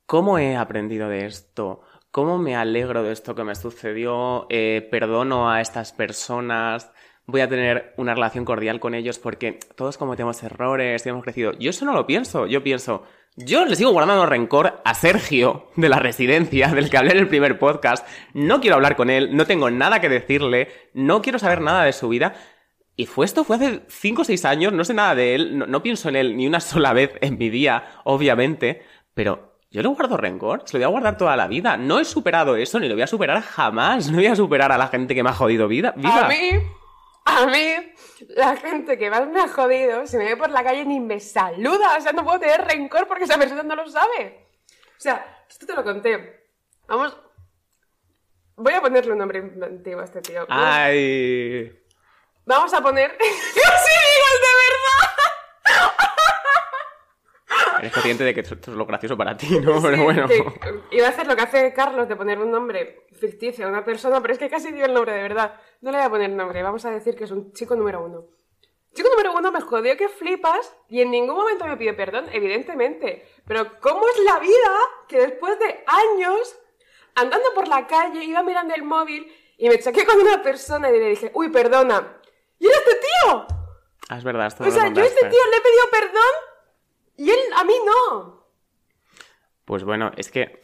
¿cómo 0.08 0.40
he 0.40 0.56
aprendido 0.56 1.08
de 1.08 1.28
esto? 1.28 1.82
¿Cómo 2.10 2.40
me 2.40 2.56
alegro 2.56 3.04
de 3.04 3.12
esto 3.12 3.36
que 3.36 3.44
me 3.44 3.54
sucedió? 3.54 4.48
Eh, 4.50 4.88
¿Perdono 4.90 5.52
a 5.52 5.62
estas 5.62 5.94
personas? 5.94 6.92
voy 7.28 7.42
a 7.42 7.48
tener 7.48 7.94
una 7.98 8.14
relación 8.14 8.44
cordial 8.46 8.80
con 8.80 8.94
ellos 8.94 9.20
porque 9.20 9.60
todos 9.76 9.98
cometemos 9.98 10.42
errores 10.44 11.06
y 11.06 11.10
hemos 11.10 11.24
crecido. 11.24 11.54
Yo 11.60 11.70
eso 11.70 11.86
no 11.86 11.94
lo 11.94 12.06
pienso. 12.06 12.48
Yo 12.48 12.64
pienso, 12.64 13.04
yo 13.36 13.66
le 13.66 13.76
sigo 13.76 13.92
guardando 13.92 14.26
rencor 14.26 14.82
a 14.84 14.94
Sergio 14.94 15.68
de 15.76 15.90
la 15.90 16.00
residencia, 16.00 16.68
del 16.70 16.90
que 16.90 16.98
hablé 16.98 17.12
en 17.12 17.20
el 17.20 17.28
primer 17.28 17.58
podcast. 17.58 18.06
No 18.34 18.60
quiero 18.60 18.76
hablar 18.76 18.96
con 18.96 19.10
él, 19.10 19.36
no 19.36 19.46
tengo 19.46 19.70
nada 19.70 20.02
que 20.02 20.10
decirle, 20.10 20.70
no 20.94 21.22
quiero 21.22 21.40
saber 21.40 21.62
nada 21.62 21.84
de 21.84 21.94
su 21.94 22.10
vida. 22.10 22.34
Y 22.96 23.06
fue 23.06 23.26
esto, 23.26 23.44
fue 23.44 23.56
hace 23.56 23.82
5 23.88 24.22
o 24.22 24.26
6 24.26 24.46
años, 24.46 24.74
no 24.74 24.84
sé 24.84 24.94
nada 24.94 25.16
de 25.16 25.36
él, 25.36 25.58
no, 25.58 25.66
no 25.66 25.82
pienso 25.82 26.10
en 26.10 26.16
él 26.16 26.36
ni 26.36 26.48
una 26.48 26.60
sola 26.62 26.94
vez 26.94 27.14
en 27.22 27.38
mi 27.38 27.50
día, 27.50 27.84
obviamente, 28.04 28.84
pero 29.14 29.52
yo 29.72 29.82
le 29.82 29.88
guardo 29.88 30.18
rencor, 30.18 30.64
se 30.66 30.74
lo 30.74 30.80
voy 30.80 30.84
a 30.84 30.90
guardar 30.90 31.18
toda 31.18 31.38
la 31.38 31.48
vida. 31.48 31.78
No 31.78 32.00
he 32.00 32.04
superado 32.04 32.58
eso, 32.58 32.78
ni 32.78 32.90
lo 32.90 32.96
voy 32.96 33.04
a 33.04 33.08
superar 33.08 33.42
jamás. 33.42 34.08
No 34.12 34.18
voy 34.18 34.28
a 34.28 34.36
superar 34.36 34.72
a 34.72 34.78
la 34.78 34.88
gente 34.88 35.16
que 35.16 35.24
me 35.24 35.30
ha 35.30 35.34
jodido 35.34 35.70
vida. 35.70 35.94
vida. 35.96 36.26
A 36.26 36.28
mí, 36.28 36.50
a 37.24 37.46
mí, 37.46 37.94
la 38.36 38.58
gente 38.58 38.98
que 38.98 39.10
más 39.10 39.26
me 39.30 39.40
ha 39.40 39.48
jodido, 39.48 40.06
si 40.06 40.18
me 40.18 40.26
ve 40.26 40.36
por 40.36 40.50
la 40.50 40.62
calle 40.62 40.84
ni 40.84 41.00
me 41.00 41.22
saluda. 41.22 41.96
O 41.98 42.02
sea, 42.02 42.12
no 42.12 42.26
puedo 42.26 42.40
tener 42.40 42.62
rencor 42.66 43.08
porque 43.08 43.24
esa 43.24 43.38
persona 43.38 43.64
no 43.64 43.76
lo 43.76 43.88
sabe. 43.88 44.50
O 44.68 45.00
sea, 45.02 45.46
esto 45.50 45.66
te 45.66 45.74
lo 45.74 45.86
conté. 45.86 46.48
Vamos. 46.88 47.18
Voy 48.58 48.74
a 48.74 48.82
ponerle 48.82 49.14
un 49.14 49.20
nombre 49.20 49.40
inventivo 49.40 50.02
a 50.02 50.04
este 50.04 50.22
tío. 50.22 50.46
Ay. 50.50 51.81
Vamos 52.46 52.74
a 52.74 52.82
poner. 52.82 53.12
¡Yo 53.20 53.28
sí 53.28 53.96
digo 54.08 54.26
el 54.34 54.40
de 54.42 54.54
verdad! 54.68 55.08
Eres 57.80 57.94
consciente 57.94 58.24
de 58.24 58.34
que 58.34 58.42
esto 58.42 58.54
esto 58.56 58.72
es 58.72 58.78
lo 58.78 58.86
gracioso 58.86 59.18
para 59.18 59.36
ti, 59.36 59.60
¿no? 59.60 59.82
Pero 59.82 60.04
bueno. 60.04 60.28
que 60.28 60.44
iba 60.92 61.08
a 61.08 61.10
hacer 61.10 61.28
lo 61.28 61.36
que 61.36 61.42
hace 61.42 61.74
Carlos 61.74 62.08
de 62.08 62.16
poner 62.16 62.40
un 62.40 62.52
nombre 62.52 63.08
ficticio 63.20 63.66
a 63.66 63.70
una 63.70 63.84
persona, 63.84 64.22
pero 64.22 64.34
es 64.34 64.40
que 64.40 64.50
casi 64.50 64.72
dio 64.72 64.86
el 64.86 64.94
nombre 64.94 65.14
de 65.14 65.22
verdad. 65.22 65.60
No 65.82 65.92
le 65.92 65.98
voy 65.98 66.06
a 66.06 66.10
poner 66.10 66.30
nombre, 66.30 66.62
vamos 66.62 66.86
a 66.86 66.92
decir 66.92 67.16
que 67.16 67.24
es 67.24 67.32
un 67.32 67.54
chico 67.54 67.76
número 67.76 68.04
uno. 68.04 68.26
Chico 68.94 69.10
número 69.10 69.34
uno 69.34 69.52
me 69.52 69.62
jodió 69.62 69.96
que 69.96 70.10
flipas 70.10 70.76
y 70.90 71.02
en 71.02 71.12
ningún 71.12 71.36
momento 71.36 71.66
me 71.66 71.78
pide 71.78 71.94
perdón, 71.94 72.26
evidentemente. 72.32 73.26
Pero 73.48 73.80
¿cómo 73.80 74.02
es 74.10 74.20
la 74.26 74.40
vida 74.40 74.78
que 75.08 75.20
después 75.20 75.58
de 75.60 75.84
años 75.88 76.58
andando 77.16 77.54
por 77.56 77.68
la 77.68 77.88
calle 77.88 78.24
iba 78.24 78.44
mirando 78.44 78.76
el 78.76 78.84
móvil 78.84 79.32
y 79.58 79.70
me 79.70 79.80
choqué 79.80 80.06
con 80.06 80.20
una 80.20 80.42
persona 80.42 80.90
y 80.90 81.00
le 81.00 81.10
dije, 81.10 81.32
uy, 81.34 81.50
perdona. 81.50 82.21
¿Y 82.62 82.68
era 82.68 82.76
este 82.78 82.92
tío? 82.92 83.48
Ah, 84.08 84.18
es 84.18 84.24
verdad, 84.24 84.46
esto 84.46 84.64
O 84.64 84.70
sea, 84.70 84.88
yo 84.94 85.02
a 85.02 85.06
este 85.06 85.28
tío 85.28 85.40
le 85.50 85.58
he 85.58 85.62
pedido 85.62 85.84
perdón 85.92 86.34
y 87.18 87.30
él 87.32 87.40
a 87.58 87.64
mí 87.64 87.74
no. 87.84 88.46
Pues 89.66 89.84
bueno, 89.84 90.12
es 90.16 90.30
que 90.30 90.60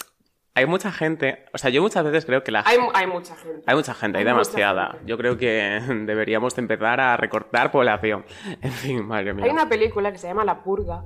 hay 0.53 0.67
mucha 0.67 0.91
gente. 0.91 1.45
O 1.53 1.57
sea, 1.57 1.71
yo 1.71 1.81
muchas 1.81 2.03
veces 2.03 2.25
creo 2.25 2.43
que 2.43 2.51
la 2.51 2.61
Hay, 2.67 2.77
hay 2.93 3.07
mucha 3.07 3.35
gente. 3.35 3.63
Hay 3.65 3.75
mucha 3.75 3.95
gente, 3.95 4.19
hay, 4.19 4.25
demasiada. 4.25 4.91
gente. 4.91 5.05
Yo 5.07 5.17
creo 5.17 5.37
que 5.37 5.81
deberíamos 6.05 6.55
empezar 6.59 6.99
a 6.99 7.17
recortar 7.17 7.71
población. 7.71 8.25
En 8.61 8.71
fin, 8.71 9.03
madre 9.03 9.33
mía. 9.33 9.45
Hay 9.45 9.51
una 9.51 9.67
película 9.67 10.11
que 10.11 10.19
se 10.19 10.27
llama 10.27 10.45
La 10.45 10.61
Purga. 10.61 11.03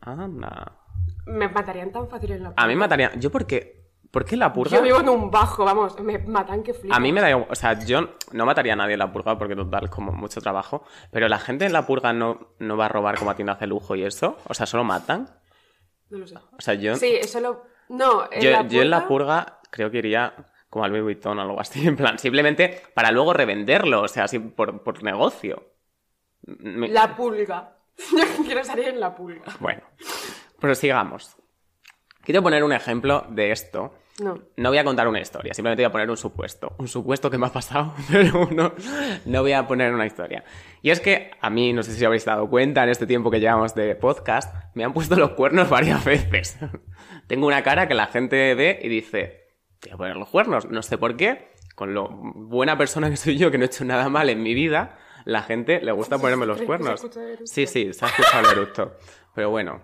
Anda. 0.00 0.78
Me 1.26 1.48
matarían 1.48 1.90
tan 1.90 2.08
fácil 2.08 2.30
en 2.32 2.44
La 2.44 2.50
Purga. 2.50 2.62
A 2.62 2.66
mí 2.68 2.74
me 2.74 2.80
mataría. 2.80 3.12
¿Yo 3.16 3.32
por 3.32 3.46
qué? 3.46 3.87
¿Por 4.10 4.24
qué 4.24 4.36
la 4.36 4.52
purga? 4.52 4.76
Yo 4.76 4.82
vivo 4.82 5.00
en 5.00 5.08
un 5.08 5.30
bajo, 5.30 5.64
vamos, 5.64 5.98
me 6.00 6.18
matan 6.18 6.62
que 6.62 6.72
flipas. 6.72 6.96
A 6.96 7.00
mí 7.00 7.12
me 7.12 7.20
da 7.20 7.30
igual. 7.30 7.46
O 7.50 7.54
sea, 7.54 7.78
yo 7.78 8.08
no 8.32 8.46
mataría 8.46 8.72
a 8.72 8.76
nadie 8.76 8.94
en 8.94 8.98
la 9.00 9.12
purga 9.12 9.36
porque 9.36 9.54
total, 9.54 9.90
como 9.90 10.12
mucho 10.12 10.40
trabajo. 10.40 10.84
Pero 11.10 11.28
la 11.28 11.38
gente 11.38 11.66
en 11.66 11.72
la 11.74 11.86
purga 11.86 12.12
no, 12.14 12.54
no 12.58 12.76
va 12.76 12.86
a 12.86 12.88
robar 12.88 13.18
como 13.18 13.30
a 13.30 13.34
tiendas 13.36 13.60
de 13.60 13.66
lujo 13.66 13.94
y 13.96 14.04
eso. 14.04 14.38
O 14.48 14.54
sea, 14.54 14.64
solo 14.66 14.82
matan. 14.84 15.28
No 16.08 16.18
lo 16.18 16.26
sé. 16.26 16.36
O 16.36 16.60
sea, 16.60 16.72
yo. 16.74 16.96
Sí, 16.96 17.16
eso 17.20 17.40
lo... 17.40 17.64
No, 17.90 18.28
en 18.32 18.40
yo, 18.42 18.50
la 18.50 18.66
yo 18.66 18.80
en 18.82 18.90
la 18.90 19.00
purga- 19.06 19.08
purga 19.08 19.58
creo 19.70 19.90
que 19.90 19.98
iría 19.98 20.32
como 20.70 20.84
al 20.84 20.90
Louis 20.90 21.02
Vuitton 21.02 21.38
o 21.38 21.42
algo 21.42 21.60
así. 21.60 21.86
En 21.86 21.96
plan, 21.96 22.18
simplemente 22.18 22.82
para 22.94 23.10
luego 23.10 23.34
revenderlo. 23.34 24.02
O 24.02 24.08
sea, 24.08 24.24
así 24.24 24.38
por, 24.38 24.82
por 24.82 25.02
negocio. 25.02 25.74
Me- 26.46 26.88
La 26.88 27.14
pulga. 27.14 27.76
Yo 28.10 28.44
quiero 28.44 28.64
salir 28.64 28.88
en 28.88 29.00
la 29.00 29.14
pulga. 29.14 29.42
Bueno, 29.60 29.82
prosigamos. 30.58 31.36
Quiero 32.28 32.42
poner 32.42 32.62
un 32.62 32.74
ejemplo 32.74 33.24
de 33.30 33.52
esto. 33.52 33.94
No. 34.22 34.38
No 34.54 34.68
voy 34.68 34.76
a 34.76 34.84
contar 34.84 35.08
una 35.08 35.18
historia, 35.18 35.54
simplemente 35.54 35.82
voy 35.82 35.88
a 35.88 35.92
poner 35.92 36.10
un 36.10 36.16
supuesto. 36.18 36.74
Un 36.76 36.86
supuesto 36.86 37.30
que 37.30 37.38
me 37.38 37.46
ha 37.46 37.50
pasado, 37.50 37.94
pero 38.12 38.46
no, 38.50 38.74
no 39.24 39.40
voy 39.40 39.52
a 39.52 39.66
poner 39.66 39.94
una 39.94 40.04
historia. 40.04 40.44
Y 40.82 40.90
es 40.90 41.00
que 41.00 41.30
a 41.40 41.48
mí, 41.48 41.72
no 41.72 41.82
sé 41.82 41.92
si 41.92 42.04
habréis 42.04 42.26
dado 42.26 42.50
cuenta 42.50 42.84
en 42.84 42.90
este 42.90 43.06
tiempo 43.06 43.30
que 43.30 43.40
llevamos 43.40 43.74
de 43.74 43.94
podcast, 43.94 44.54
me 44.74 44.84
han 44.84 44.92
puesto 44.92 45.16
los 45.16 45.30
cuernos 45.30 45.70
varias 45.70 46.04
veces. 46.04 46.58
Tengo 47.28 47.46
una 47.46 47.62
cara 47.62 47.88
que 47.88 47.94
la 47.94 48.08
gente 48.08 48.54
ve 48.54 48.78
y 48.82 48.88
dice, 48.90 49.46
te 49.80 49.88
voy 49.88 49.94
a 49.94 49.96
poner 49.96 50.16
los 50.16 50.28
cuernos. 50.28 50.68
No 50.68 50.82
sé 50.82 50.98
por 50.98 51.16
qué. 51.16 51.52
con 51.74 51.94
lo 51.94 52.10
buena 52.10 52.76
persona 52.76 53.08
que 53.08 53.16
soy 53.16 53.38
yo, 53.38 53.50
que 53.50 53.56
no 53.56 53.64
he 53.64 53.68
hecho 53.68 53.86
nada 53.86 54.10
mal 54.10 54.28
en 54.28 54.42
mi 54.42 54.52
vida, 54.52 54.98
la 55.24 55.44
gente 55.44 55.80
le 55.80 55.92
gusta 55.92 56.18
ponerme 56.18 56.44
los 56.44 56.58
¿Crees 56.58 56.70
que 56.70 56.76
se 56.76 57.08
cuernos. 57.08 57.50
Sí, 57.50 57.66
sí, 57.66 57.94
se 57.94 58.04
ha 58.04 58.08
escuchado 58.08 58.50
el 58.50 58.58
eructo. 58.58 58.96
Pero 59.34 59.48
bueno, 59.48 59.82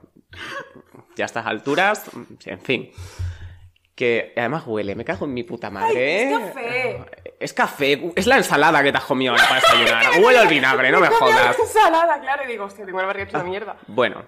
ya 1.17 1.25
a 1.25 1.26
estas 1.26 1.47
alturas, 1.47 2.11
en 2.45 2.61
fin. 2.61 2.91
Que 3.95 4.33
además 4.37 4.64
huele, 4.67 4.97
me 4.97 5.05
cago 5.05 5.25
en 5.26 5.35
mi 5.35 5.45
puta 5.45 5.71
madre. 5.71 6.26
Ay, 6.26 6.33
es 6.33 6.33
¿eh? 6.33 6.47
café. 6.47 7.35
Es 7.38 7.53
café, 7.53 8.12
es 8.17 8.26
la 8.26 8.37
ensalada 8.38 8.83
que 8.83 8.91
te 8.91 8.99
has 8.99 9.05
comido 9.05 9.33
ahora 9.33 9.47
para 9.49 9.61
desayunar. 9.61 10.21
Huele 10.25 10.38
al 10.38 10.49
vinagre, 10.49 10.91
no 10.91 11.00
me 11.00 11.09
comí 11.09 11.33
jodas. 11.33 11.59
ensalada, 11.59 12.21
claro, 12.21 12.43
y 12.45 12.49
digo, 12.49 12.64
hostia, 12.64 12.85
tengo 12.85 13.00
el 13.00 13.07
barrio 13.07 13.25
hecho 13.25 13.38
de 13.38 13.45
mierda. 13.45 13.76
Bueno, 13.87 14.25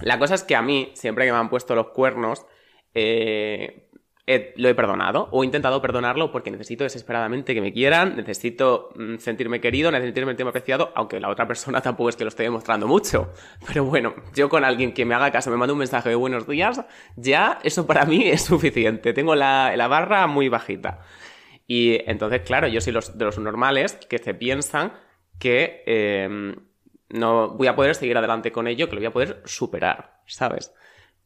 la 0.00 0.18
cosa 0.18 0.34
es 0.34 0.44
que 0.44 0.54
a 0.54 0.62
mí, 0.62 0.92
siempre 0.94 1.26
que 1.26 1.32
me 1.32 1.38
han 1.38 1.48
puesto 1.48 1.74
los 1.74 1.88
cuernos, 1.88 2.46
eh, 2.94 3.83
lo 4.26 4.68
he 4.68 4.74
perdonado 4.74 5.28
o 5.32 5.42
he 5.42 5.46
intentado 5.46 5.82
perdonarlo 5.82 6.32
porque 6.32 6.50
necesito 6.50 6.84
desesperadamente 6.84 7.54
que 7.54 7.60
me 7.60 7.72
quieran, 7.72 8.16
necesito 8.16 8.90
mm, 8.96 9.18
sentirme 9.18 9.60
querido, 9.60 9.90
necesito 9.90 10.24
sentirme 10.24 10.48
apreciado, 10.48 10.92
aunque 10.94 11.20
la 11.20 11.28
otra 11.28 11.46
persona 11.46 11.80
tampoco 11.82 12.08
es 12.08 12.16
que 12.16 12.24
lo 12.24 12.28
esté 12.28 12.44
demostrando 12.44 12.86
mucho. 12.86 13.32
Pero 13.66 13.84
bueno, 13.84 14.14
yo 14.34 14.48
con 14.48 14.64
alguien 14.64 14.94
que 14.94 15.04
me 15.04 15.14
haga 15.14 15.30
caso, 15.30 15.50
me 15.50 15.56
mande 15.56 15.72
un 15.72 15.78
mensaje 15.78 16.08
de 16.08 16.14
buenos 16.14 16.46
días, 16.46 16.82
ya 17.16 17.58
eso 17.62 17.86
para 17.86 18.06
mí 18.06 18.22
es 18.28 18.42
suficiente. 18.42 19.12
Tengo 19.12 19.34
la, 19.34 19.76
la 19.76 19.88
barra 19.88 20.26
muy 20.26 20.48
bajita. 20.48 21.00
Y 21.66 22.00
entonces, 22.10 22.42
claro, 22.42 22.68
yo 22.68 22.80
soy 22.80 22.92
los, 22.92 23.16
de 23.16 23.24
los 23.24 23.38
normales 23.38 23.98
que 24.08 24.18
se 24.18 24.34
piensan 24.34 24.92
que 25.38 25.82
eh, 25.86 26.54
no 27.10 27.50
voy 27.50 27.66
a 27.66 27.76
poder 27.76 27.94
seguir 27.94 28.16
adelante 28.16 28.52
con 28.52 28.68
ello, 28.68 28.88
que 28.88 28.94
lo 28.94 29.00
voy 29.00 29.06
a 29.06 29.12
poder 29.12 29.42
superar, 29.44 30.20
¿sabes? 30.26 30.72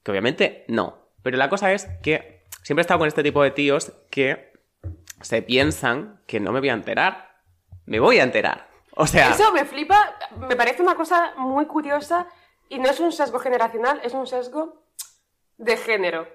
Que 0.02 0.11
obviamente 0.11 0.64
no. 0.69 1.09
Pero 1.23 1.37
la 1.37 1.49
cosa 1.49 1.73
es 1.73 1.87
que 2.02 2.38
siempre 2.69 2.83
he 2.83 2.85
estado 2.85 2.99
con 2.99 3.09
este 3.09 3.23
tipo 3.23 3.43
de 3.43 3.51
tíos 3.51 3.93
que 4.11 4.53
se 5.23 5.41
piensan 5.41 6.21
que 6.27 6.39
no 6.39 6.53
me 6.53 6.61
voy 6.61 6.69
a 6.69 6.75
enterar. 6.75 7.31
Me 7.87 7.99
voy 7.99 8.19
a 8.19 8.25
enterar. 8.25 8.69
O 8.95 9.07
sea, 9.07 9.31
Eso 9.31 9.51
me 9.53 9.65
flipa, 9.65 10.15
me 10.37 10.55
parece 10.55 10.83
una 10.83 10.95
cosa 10.95 11.33
muy 11.39 11.65
curiosa 11.65 12.27
y 12.69 12.79
no 12.79 12.91
es 12.91 13.01
un 13.01 13.11
sesgo 13.11 13.39
generacional, 13.39 14.03
es 14.05 14.13
un 14.13 14.27
sesgo 14.27 14.83
de 15.57 15.79
género. 15.79 16.29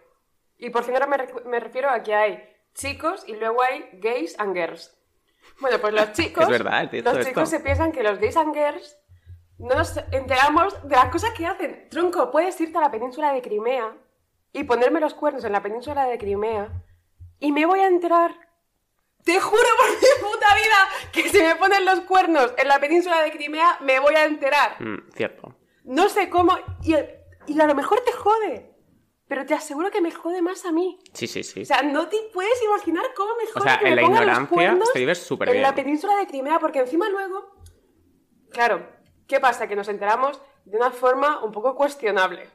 Y 0.58 0.72
por 0.72 0.84
género 0.84 1.08
me, 1.08 1.18
re- 1.18 1.44
me 1.46 1.60
refiero 1.60 1.92
a 1.92 2.02
que 2.02 2.16
hay 2.16 2.44
chicos 2.74 3.24
y 3.28 3.36
luego 3.36 3.62
hay 3.62 3.88
gays 3.94 4.40
and 4.40 4.56
girls. 4.56 4.92
Bueno, 5.60 5.78
pues 5.78 5.94
los 5.94 6.12
chicos, 6.14 6.46
Es 6.46 6.50
verdad, 6.50 6.90
los 6.92 7.26
chicos 7.28 7.48
se 7.48 7.60
piensan 7.60 7.92
que 7.92 8.02
los 8.02 8.18
gays 8.18 8.38
and 8.38 8.56
girls 8.56 8.98
no 9.60 9.76
nos 9.76 9.96
enteramos 10.12 10.82
de 10.88 10.96
las 10.96 11.10
cosas 11.10 11.30
que 11.38 11.46
hacen. 11.46 11.88
Tronco, 11.92 12.32
puedes 12.32 12.60
irte 12.60 12.80
a 12.80 12.82
la 12.82 12.90
península 12.90 13.32
de 13.34 13.42
Crimea 13.44 13.94
y 14.54 14.64
ponerme 14.64 15.00
los 15.02 15.14
cuernos 15.14 15.44
en 15.44 15.52
la 15.52 15.62
península 15.62 16.06
de 16.06 16.18
Crimea 16.18 16.70
y 17.40 17.52
me 17.52 17.66
voy 17.66 17.80
a 17.80 17.88
enterar 17.88 18.34
te 19.24 19.40
juro 19.40 19.68
por 19.78 19.90
mi 19.90 20.32
puta 20.32 20.48
vida 20.56 21.12
que 21.12 21.30
si 21.30 21.42
me 21.42 21.56
ponen 21.56 21.86
los 21.86 22.02
cuernos 22.02 22.54
en 22.58 22.68
la 22.68 22.80
península 22.80 23.22
de 23.22 23.32
Crimea 23.32 23.78
me 23.82 24.00
voy 24.00 24.16
a 24.16 24.26
enterar. 24.26 24.76
mm, 24.82 25.12
cierto. 25.16 25.56
No 25.86 26.10
sé 26.10 26.30
cómo. 26.30 26.58
Y, 26.84 26.94
y 27.48 27.60
a 27.60 27.66
lo 27.68 27.76
mejor 27.76 28.02
te 28.02 28.12
jode. 28.12 28.70
Pero 29.28 29.46
te 29.46 29.54
aseguro 29.54 29.90
que 29.92 30.02
me 30.02 30.12
jode 30.12 30.42
más 30.42 30.66
a 30.66 30.72
mí. 30.74 31.00
Sí, 31.14 31.28
sí, 31.28 31.44
sí. 31.44 31.62
O 31.62 31.66
sea, 31.66 31.82
no 31.84 32.08
te 32.10 32.18
puedes 32.34 32.62
imaginar 32.64 33.06
cómo 33.16 33.32
me 33.38 33.50
jode 33.50 33.64
sea, 33.64 33.80
que 33.80 33.88
en 33.88 33.90
me 33.92 33.96
la 33.96 34.02
los 34.02 34.12
ignorancia 34.12 34.48
cuernos 34.56 34.92
te 34.94 35.00
vives 35.00 35.20
súper 35.20 35.48
En 35.48 35.54
bien. 35.54 35.62
la 35.64 35.74
península 35.74 36.16
de 36.18 36.28
Crimea, 36.28 36.60
porque 36.60 36.80
encima 36.80 37.08
luego. 37.10 37.56
Claro, 38.52 38.86
¿qué 39.28 39.40
pasa? 39.40 39.68
Que 39.68 39.76
nos 39.78 39.88
enteramos 39.88 40.42
de 40.66 40.78
una 40.78 40.92
forma 40.92 41.44
un 41.44 41.52
poco 41.52 41.76
cuestionable. 41.76 42.50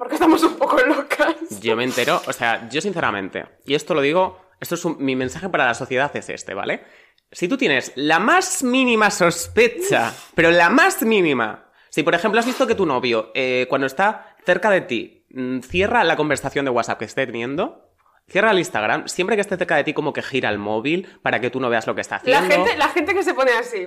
Porque 0.00 0.14
estamos 0.14 0.42
un 0.44 0.54
poco 0.56 0.78
locas. 0.80 1.60
Yo 1.60 1.76
me 1.76 1.84
entero, 1.84 2.22
o 2.26 2.32
sea, 2.32 2.66
yo 2.70 2.80
sinceramente, 2.80 3.44
y 3.66 3.74
esto 3.74 3.92
lo 3.92 4.00
digo, 4.00 4.40
esto 4.58 4.74
es 4.74 4.84
un- 4.86 4.96
mi 4.98 5.14
mensaje 5.14 5.50
para 5.50 5.66
la 5.66 5.74
sociedad 5.74 6.10
es 6.16 6.30
este, 6.30 6.54
¿vale? 6.54 6.82
Si 7.30 7.48
tú 7.48 7.58
tienes 7.58 7.92
la 7.96 8.18
más 8.18 8.62
mínima 8.62 9.10
sospecha, 9.10 10.14
pero 10.34 10.50
la 10.52 10.70
más 10.70 11.02
mínima, 11.02 11.66
si 11.90 12.02
por 12.02 12.14
ejemplo 12.14 12.40
has 12.40 12.46
visto 12.46 12.66
que 12.66 12.74
tu 12.74 12.86
novio, 12.86 13.30
eh, 13.34 13.66
cuando 13.68 13.86
está 13.86 14.34
cerca 14.46 14.70
de 14.70 14.80
ti, 14.80 15.26
mm, 15.34 15.60
cierra 15.60 16.02
la 16.02 16.16
conversación 16.16 16.64
de 16.64 16.70
WhatsApp 16.70 16.98
que 17.00 17.04
esté 17.04 17.26
teniendo, 17.26 17.92
cierra 18.26 18.52
el 18.52 18.58
Instagram, 18.58 19.06
siempre 19.06 19.36
que 19.36 19.42
esté 19.42 19.58
cerca 19.58 19.76
de 19.76 19.84
ti 19.84 19.92
como 19.92 20.14
que 20.14 20.22
gira 20.22 20.48
el 20.48 20.56
móvil 20.58 21.06
para 21.22 21.40
que 21.42 21.50
tú 21.50 21.60
no 21.60 21.68
veas 21.68 21.86
lo 21.86 21.94
que 21.94 22.00
está 22.00 22.22
La 22.24 22.38
haciendo. 22.38 22.64
gente, 22.64 22.78
la 22.78 22.88
gente 22.88 23.12
que 23.14 23.22
se 23.22 23.34
pone 23.34 23.52
así. 23.52 23.86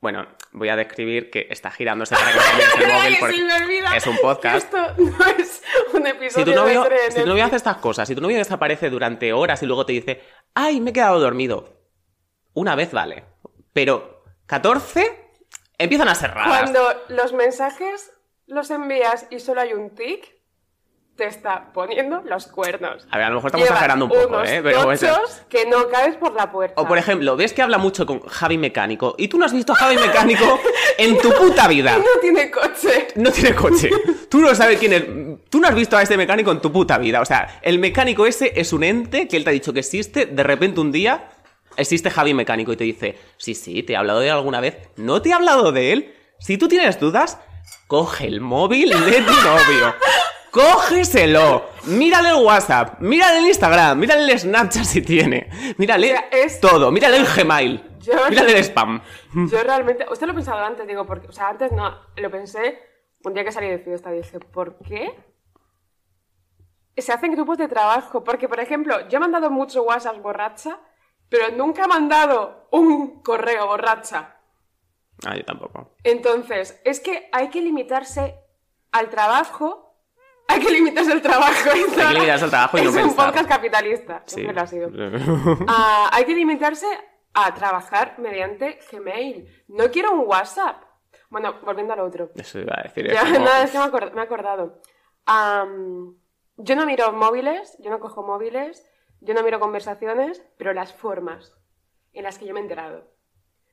Bueno, 0.00 0.26
voy 0.52 0.70
a 0.70 0.76
describir 0.76 1.30
que 1.30 1.46
está 1.50 1.70
girándose 1.70 2.14
para 2.14 2.32
que 2.32 2.38
mires 2.38 2.74
el 2.74 2.92
móvil 2.92 3.16
porque 3.20 3.36
se 3.90 3.96
es 3.96 4.06
un 4.06 4.16
podcast. 4.18 4.56
Esto 4.56 4.94
no 4.96 5.26
es 5.26 5.62
un 5.92 6.06
episodio 6.06 6.46
Si 6.46 6.50
tu, 6.50 6.56
novio, 6.56 6.84
de 6.84 7.10
si 7.10 7.20
tu 7.20 7.26
novio 7.26 7.44
hace 7.44 7.56
estas 7.56 7.76
cosas, 7.76 8.08
si 8.08 8.14
tu 8.14 8.22
novio 8.22 8.38
desaparece 8.38 8.88
durante 8.88 9.32
horas 9.34 9.62
y 9.62 9.66
luego 9.66 9.84
te 9.84 9.92
dice, 9.92 10.22
ay, 10.54 10.80
me 10.80 10.90
he 10.90 10.92
quedado 10.94 11.20
dormido, 11.20 11.82
una 12.54 12.74
vez 12.76 12.92
vale. 12.92 13.24
Pero 13.74 14.24
14 14.46 15.34
empiezan 15.76 16.08
a 16.08 16.14
ser 16.14 16.30
raras. 16.30 16.70
Cuando 16.70 16.80
los 17.08 17.34
mensajes 17.34 18.12
los 18.46 18.70
envías 18.70 19.26
y 19.30 19.38
solo 19.40 19.60
hay 19.60 19.74
un 19.74 19.90
tic, 19.94 20.39
te 21.20 21.26
está 21.26 21.70
poniendo 21.74 22.22
los 22.24 22.46
cuernos. 22.46 23.06
A 23.10 23.18
ver, 23.18 23.26
a 23.26 23.28
lo 23.28 23.34
mejor 23.34 23.48
estamos 23.48 23.66
Llevas 23.66 23.76
exagerando 23.76 24.06
un 24.06 24.10
poco, 24.10 24.26
unos 24.26 24.48
¿eh? 24.48 24.60
Pero 24.62 24.84
tochos 24.84 25.42
que 25.50 25.66
no 25.66 25.86
cabes 25.90 26.16
por 26.16 26.32
la 26.32 26.50
puerta. 26.50 26.80
O 26.80 26.88
por 26.88 26.96
ejemplo, 26.96 27.36
ves 27.36 27.52
que 27.52 27.60
habla 27.60 27.76
mucho 27.76 28.06
con 28.06 28.20
Javi 28.20 28.56
Mecánico 28.56 29.14
y 29.18 29.28
tú 29.28 29.36
no 29.36 29.44
has 29.44 29.52
visto 29.52 29.74
a 29.74 29.76
Javi 29.76 29.96
Mecánico 29.98 30.58
en 30.98 31.18
tu 31.18 31.30
puta 31.34 31.68
vida. 31.68 31.98
No 31.98 32.20
tiene 32.22 32.50
coche. 32.50 33.08
No 33.16 33.30
tiene 33.30 33.54
coche. 33.54 33.90
Tú 34.30 34.40
no 34.40 34.54
sabes 34.54 34.78
quién 34.78 34.94
es. 34.94 35.04
Tú 35.50 35.60
no 35.60 35.68
has 35.68 35.74
visto 35.74 35.94
a 35.94 36.02
este 36.02 36.16
mecánico 36.16 36.52
en 36.52 36.60
tu 36.62 36.72
puta 36.72 36.96
vida. 36.96 37.20
O 37.20 37.26
sea, 37.26 37.58
el 37.60 37.78
mecánico 37.78 38.24
ese 38.24 38.54
es 38.58 38.72
un 38.72 38.82
ente 38.82 39.28
que 39.28 39.36
él 39.36 39.44
te 39.44 39.50
ha 39.50 39.52
dicho 39.52 39.74
que 39.74 39.80
existe. 39.80 40.24
De 40.24 40.42
repente 40.42 40.80
un 40.80 40.90
día 40.90 41.28
existe 41.76 42.08
Javi 42.08 42.32
Mecánico 42.32 42.72
y 42.72 42.76
te 42.76 42.84
dice: 42.84 43.18
Sí, 43.36 43.54
sí, 43.54 43.82
te 43.82 43.92
he 43.92 43.96
hablado 43.96 44.20
de 44.20 44.28
él 44.28 44.32
alguna 44.32 44.60
vez. 44.60 44.78
No 44.96 45.20
te 45.20 45.28
he 45.28 45.32
hablado 45.34 45.70
de 45.70 45.92
él. 45.92 46.14
Si 46.38 46.56
tú 46.56 46.66
tienes 46.66 46.98
dudas, 46.98 47.38
coge 47.86 48.26
el 48.26 48.40
móvil 48.40 48.88
de 48.88 49.20
tu 49.20 49.32
novio. 49.32 49.94
Cógeselo. 50.50 51.70
Mírale 51.84 52.30
el 52.30 52.44
WhatsApp. 52.44 53.00
Mírale 53.00 53.38
el 53.38 53.46
Instagram. 53.46 53.98
Mírale 53.98 54.32
el 54.32 54.38
Snapchat 54.38 54.84
si 54.84 55.02
tiene. 55.02 55.48
Mírale 55.78 56.28
es- 56.32 56.60
todo. 56.60 56.90
Mírale 56.90 57.18
el 57.18 57.26
Gmail. 57.26 57.98
Yo- 58.00 58.12
Mírale 58.30 58.52
el 58.58 58.64
spam. 58.64 59.02
Yo 59.50 59.62
realmente, 59.62 60.06
usted 60.10 60.26
lo 60.26 60.32
he 60.32 60.34
pensado 60.34 60.58
antes, 60.64 60.86
digo, 60.86 61.04
porque, 61.06 61.28
o 61.28 61.32
sea, 61.32 61.48
antes 61.48 61.70
no, 61.72 61.94
lo 62.16 62.30
pensé 62.30 62.78
un 63.24 63.34
día 63.34 63.44
que 63.44 63.52
salí 63.52 63.68
de 63.68 63.78
fiesta, 63.78 64.10
dije, 64.10 64.40
¿por 64.40 64.78
qué? 64.78 65.12
Se 66.96 67.12
hacen 67.12 67.32
grupos 67.32 67.58
de 67.58 67.68
trabajo, 67.68 68.24
porque 68.24 68.48
por 68.48 68.60
ejemplo, 68.60 69.08
yo 69.08 69.16
he 69.18 69.20
mandado 69.20 69.50
mucho 69.50 69.82
WhatsApp 69.82 70.20
borracha, 70.20 70.78
pero 71.28 71.50
nunca 71.54 71.84
he 71.84 71.88
mandado 71.88 72.66
un 72.72 73.22
correo 73.22 73.66
borracha. 73.66 74.36
Ah, 75.26 75.36
yo 75.36 75.44
tampoco. 75.44 75.94
Entonces, 76.02 76.80
es 76.84 77.00
que 77.00 77.28
hay 77.32 77.48
que 77.50 77.60
limitarse 77.60 78.34
al 78.92 79.08
trabajo, 79.10 79.89
hay 80.50 80.60
que 80.60 80.70
limitarse 80.70 81.12
al 81.12 81.22
trabajo. 81.22 81.70
Hay 81.72 81.84
que 81.84 82.14
limitarse 82.14 82.44
al 82.44 82.50
trabajo 82.50 82.78
y 82.78 82.82
no 82.82 82.90
Es 82.90 82.96
un 82.96 83.02
pensar. 83.02 83.26
podcast 83.26 83.48
capitalista, 83.48 84.22
Sí. 84.26 84.34
siempre 84.36 84.54
lo 84.54 84.60
ha 84.62 84.66
sido. 84.66 84.90
Ah, 85.68 86.10
hay 86.12 86.24
que 86.24 86.34
limitarse 86.34 86.86
a 87.34 87.54
trabajar 87.54 88.14
mediante 88.18 88.78
Gmail. 88.90 89.64
No 89.68 89.90
quiero 89.90 90.12
un 90.12 90.26
WhatsApp. 90.26 90.82
Bueno, 91.28 91.60
volviendo 91.64 91.92
al 91.92 92.00
otro. 92.00 92.30
Eso 92.34 92.58
iba 92.58 92.74
a 92.76 92.82
decir. 92.82 93.06
Ya, 93.12 93.22
es 93.22 93.24
como- 93.32 93.44
nada, 93.44 93.62
es 93.64 93.70
que 93.70 93.78
me, 93.78 93.84
acord- 93.84 94.12
me 94.12 94.20
he 94.20 94.24
acordado. 94.24 94.80
Yo 96.62 96.76
no 96.76 96.86
miro 96.86 97.12
móviles, 97.12 97.76
yo 97.78 97.90
no 97.90 98.00
cojo 98.00 98.22
móviles, 98.22 98.84
yo 99.20 99.32
no 99.34 99.42
miro 99.42 99.60
conversaciones, 99.60 100.42
pero 100.58 100.72
las 100.74 100.92
formas 100.92 101.54
en 102.12 102.24
las 102.24 102.38
que 102.38 102.46
yo 102.46 102.52
me 102.54 102.60
he 102.60 102.62
enterado 102.64 103.08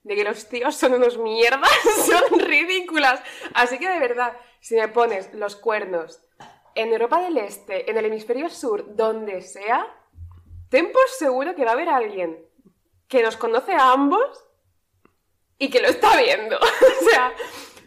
de 0.04 0.16
que 0.16 0.24
los 0.24 0.48
tíos 0.48 0.76
son 0.76 0.94
unos 0.94 1.18
mierdas, 1.18 1.70
son 2.06 2.40
ridículas. 2.40 3.22
Así 3.54 3.78
que 3.78 3.90
de 3.90 4.00
verdad, 4.00 4.38
si 4.62 4.76
me 4.76 4.88
pones 4.88 5.34
los 5.34 5.58
cuernos 5.58 6.22
en 6.78 6.94
Europa 6.94 7.22
del 7.22 7.38
Este, 7.38 7.90
en 7.90 7.98
el 7.98 8.06
hemisferio 8.06 8.50
sur, 8.50 8.96
donde 8.96 9.42
sea, 9.42 9.88
ten 10.70 10.92
por 10.92 11.08
seguro 11.10 11.56
que 11.56 11.66
va 11.66 11.72
a 11.72 11.74
haber 11.74 11.90
alguien 11.90 12.38
que 13.08 13.24
nos 13.24 13.36
conoce 13.36 13.74
a 13.74 13.92
ambos 13.92 14.46
y 15.58 15.70
que 15.70 15.82
lo 15.82 15.88
está 15.88 16.16
viendo. 16.22 16.56
o 16.60 17.10
sea, 17.10 17.34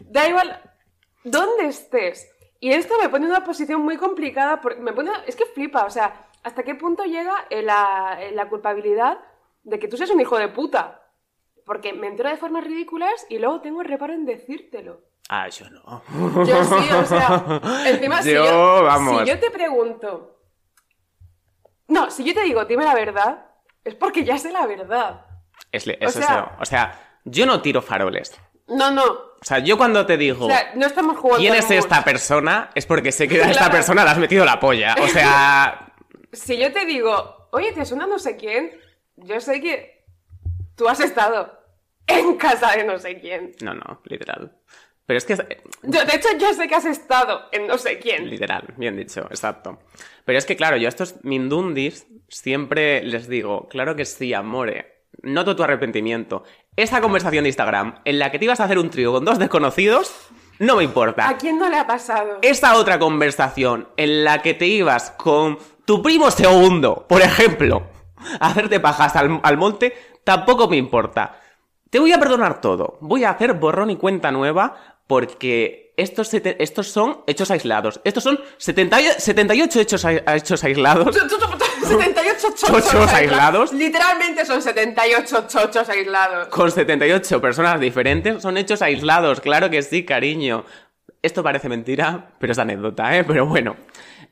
da 0.00 0.28
igual 0.28 0.60
dónde 1.22 1.66
estés. 1.66 2.28
Y 2.58 2.72
esto 2.72 2.94
me 3.00 3.08
pone 3.08 3.26
en 3.26 3.30
una 3.30 3.44
posición 3.44 3.80
muy 3.80 3.96
complicada, 3.96 4.60
porque 4.60 4.80
me 4.80 4.92
pone, 4.92 5.12
es 5.26 5.36
que 5.36 5.46
flipa, 5.46 5.84
o 5.84 5.90
sea, 5.90 6.28
¿hasta 6.42 6.64
qué 6.64 6.74
punto 6.74 7.04
llega 7.04 7.46
la, 7.50 8.18
la 8.32 8.48
culpabilidad 8.48 9.20
de 9.62 9.78
que 9.78 9.88
tú 9.88 9.96
seas 9.96 10.10
un 10.10 10.20
hijo 10.20 10.36
de 10.36 10.48
puta? 10.48 11.08
Porque 11.64 11.92
me 11.92 12.08
entero 12.08 12.28
de 12.28 12.36
formas 12.36 12.64
ridículas 12.64 13.24
y 13.28 13.38
luego 13.38 13.60
tengo 13.60 13.82
reparo 13.84 14.12
en 14.14 14.26
decírtelo. 14.26 15.09
Ah, 15.32 15.48
yo 15.48 15.70
no. 15.70 16.02
Yo 16.44 16.64
sí, 16.64 16.90
o 16.92 17.06
sea, 17.06 17.60
encima 17.86 18.20
si 18.20 18.32
Yo, 18.32 18.44
yo, 18.44 18.82
vamos. 18.82 19.20
si 19.22 19.28
yo 19.28 19.38
te 19.38 19.48
pregunto, 19.52 20.40
no, 21.88 22.10
si 22.10 22.24
yo 22.24 22.34
te 22.34 22.42
digo, 22.42 22.64
dime 22.64 22.84
la 22.84 22.94
verdad, 22.94 23.46
es 23.84 23.94
porque 23.94 24.24
ya 24.24 24.36
sé 24.38 24.50
la 24.50 24.66
verdad. 24.66 25.24
Es 25.70 25.86
eso 25.86 26.20
sea- 26.20 26.50
es- 26.56 26.62
o 26.62 26.64
sea, 26.64 27.20
yo 27.24 27.46
no 27.46 27.62
tiro 27.62 27.80
faroles. 27.80 28.36
No, 28.66 28.90
no, 28.90 29.04
O 29.04 29.42
sea, 29.44 29.58
yo 29.60 29.76
cuando 29.78 30.04
te 30.06 30.16
digo 30.16 30.46
o 30.46 30.48
sea, 30.48 30.72
no 30.74 30.86
estamos 30.86 31.16
jugando. 31.16 31.38
quién 31.40 31.54
es 31.54 31.70
esta 31.70 32.02
persona, 32.04 32.70
es 32.74 32.86
porque 32.86 33.10
sé 33.12 33.26
que 33.28 33.42
a 33.42 33.50
esta 33.50 33.70
persona 33.70 34.04
le 34.04 34.10
has 34.10 34.18
metido 34.18 34.44
la 34.44 34.58
polla. 34.60 34.94
O 35.00 35.06
sea, 35.08 35.86
Si 36.32 36.56
yo 36.56 36.72
te 36.72 36.84
digo, 36.86 37.48
oye, 37.52 37.72
¿te 37.72 37.84
suena 37.84 38.06
no 38.06 38.18
sé 38.20 38.36
quién? 38.36 38.70
Yo 39.16 39.40
sé 39.40 39.60
que 39.60 40.04
tú 40.76 40.88
has 40.88 41.00
estado 41.00 41.58
en 42.06 42.36
casa 42.36 42.72
de 42.72 42.84
no 42.84 42.98
sé 42.98 43.18
quién. 43.20 43.52
No, 43.62 43.74
no, 43.74 44.00
literal. 44.04 44.56
Pero 45.10 45.18
es 45.18 45.24
que 45.24 45.34
Yo, 45.82 46.04
de 46.04 46.14
hecho, 46.14 46.28
yo 46.38 46.54
sé 46.54 46.68
que 46.68 46.76
has 46.76 46.84
estado 46.84 47.48
en 47.50 47.66
no 47.66 47.78
sé 47.78 47.98
quién. 47.98 48.30
Literal, 48.30 48.62
bien 48.76 48.96
dicho, 48.96 49.22
exacto. 49.22 49.80
Pero 50.24 50.38
es 50.38 50.46
que, 50.46 50.54
claro, 50.54 50.76
yo 50.76 50.86
a 50.86 50.88
estos 50.88 51.16
mindundis 51.24 52.06
siempre 52.28 53.02
les 53.02 53.26
digo, 53.26 53.66
claro 53.68 53.96
que 53.96 54.04
sí, 54.04 54.32
amore, 54.34 55.06
noto 55.24 55.56
tu 55.56 55.64
arrepentimiento. 55.64 56.44
Esa 56.76 57.00
conversación 57.00 57.42
de 57.42 57.48
Instagram 57.48 58.02
en 58.04 58.20
la 58.20 58.30
que 58.30 58.38
te 58.38 58.44
ibas 58.44 58.60
a 58.60 58.66
hacer 58.66 58.78
un 58.78 58.88
trío 58.88 59.12
con 59.12 59.24
dos 59.24 59.40
desconocidos, 59.40 60.14
no 60.60 60.76
me 60.76 60.84
importa. 60.84 61.28
¿A 61.28 61.36
quién 61.36 61.58
no 61.58 61.68
le 61.68 61.78
ha 61.78 61.88
pasado? 61.88 62.38
Esa 62.42 62.76
otra 62.76 63.00
conversación 63.00 63.88
en 63.96 64.22
la 64.22 64.42
que 64.42 64.54
te 64.54 64.68
ibas 64.68 65.10
con 65.10 65.58
tu 65.86 66.04
primo 66.04 66.30
segundo, 66.30 67.04
por 67.08 67.20
ejemplo, 67.20 67.82
a 68.38 68.46
hacerte 68.46 68.78
pajas 68.78 69.16
al, 69.16 69.40
al 69.42 69.56
monte, 69.56 69.92
tampoco 70.22 70.68
me 70.68 70.76
importa. 70.76 71.40
Te 71.90 71.98
voy 71.98 72.12
a 72.12 72.20
perdonar 72.20 72.60
todo. 72.60 72.98
Voy 73.00 73.24
a 73.24 73.30
hacer 73.30 73.54
borrón 73.54 73.90
y 73.90 73.96
cuenta 73.96 74.30
nueva 74.30 74.89
porque 75.10 75.92
estos, 75.96 76.32
estos 76.32 76.86
son 76.86 77.24
hechos 77.26 77.50
aislados. 77.50 78.00
Estos 78.04 78.22
son 78.22 78.38
70 78.58 79.00
y- 79.00 79.06
78 79.18 79.80
hechos, 79.80 80.04
hechos 80.04 80.62
aislados. 80.62 81.16
78 81.16 82.46
chochos, 82.54 82.60
Chochos 82.92 83.12
aislados. 83.12 83.72
Literalmente 83.72 84.46
son 84.46 84.62
78 84.62 85.46
chochos 85.48 85.88
aislados. 85.88 86.46
Con 86.46 86.70
78 86.70 87.40
personas 87.40 87.80
diferentes. 87.80 88.40
Son 88.40 88.56
hechos 88.56 88.82
aislados. 88.82 89.40
Claro 89.40 89.68
que 89.68 89.82
sí, 89.82 90.04
cariño. 90.04 90.64
Esto 91.20 91.42
parece 91.42 91.68
mentira, 91.68 92.30
pero 92.38 92.52
es 92.52 92.58
anécdota, 92.60 93.16
¿eh? 93.18 93.24
Pero 93.24 93.46
bueno. 93.46 93.74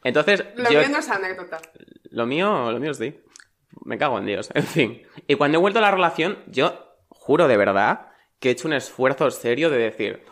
Entonces, 0.04 0.44
Lo 0.54 0.70
yo... 0.70 0.78
mío 0.78 0.88
no 0.90 0.98
es 0.98 1.08
anécdota. 1.08 1.58
Lo 2.10 2.24
mío, 2.24 2.70
lo 2.70 2.78
mío 2.78 2.94
sí. 2.94 3.18
Me 3.84 3.98
cago 3.98 4.16
en 4.20 4.26
Dios. 4.26 4.48
En 4.54 4.62
fin. 4.62 5.02
Y 5.26 5.34
cuando 5.34 5.58
he 5.58 5.60
vuelto 5.60 5.80
a 5.80 5.82
la 5.82 5.90
relación, 5.90 6.38
yo 6.46 6.94
juro 7.08 7.48
de 7.48 7.56
verdad 7.56 8.12
que 8.38 8.50
he 8.50 8.52
hecho 8.52 8.68
un 8.68 8.74
esfuerzo 8.74 9.28
serio 9.32 9.70
de 9.70 9.78
decir, 9.78 10.22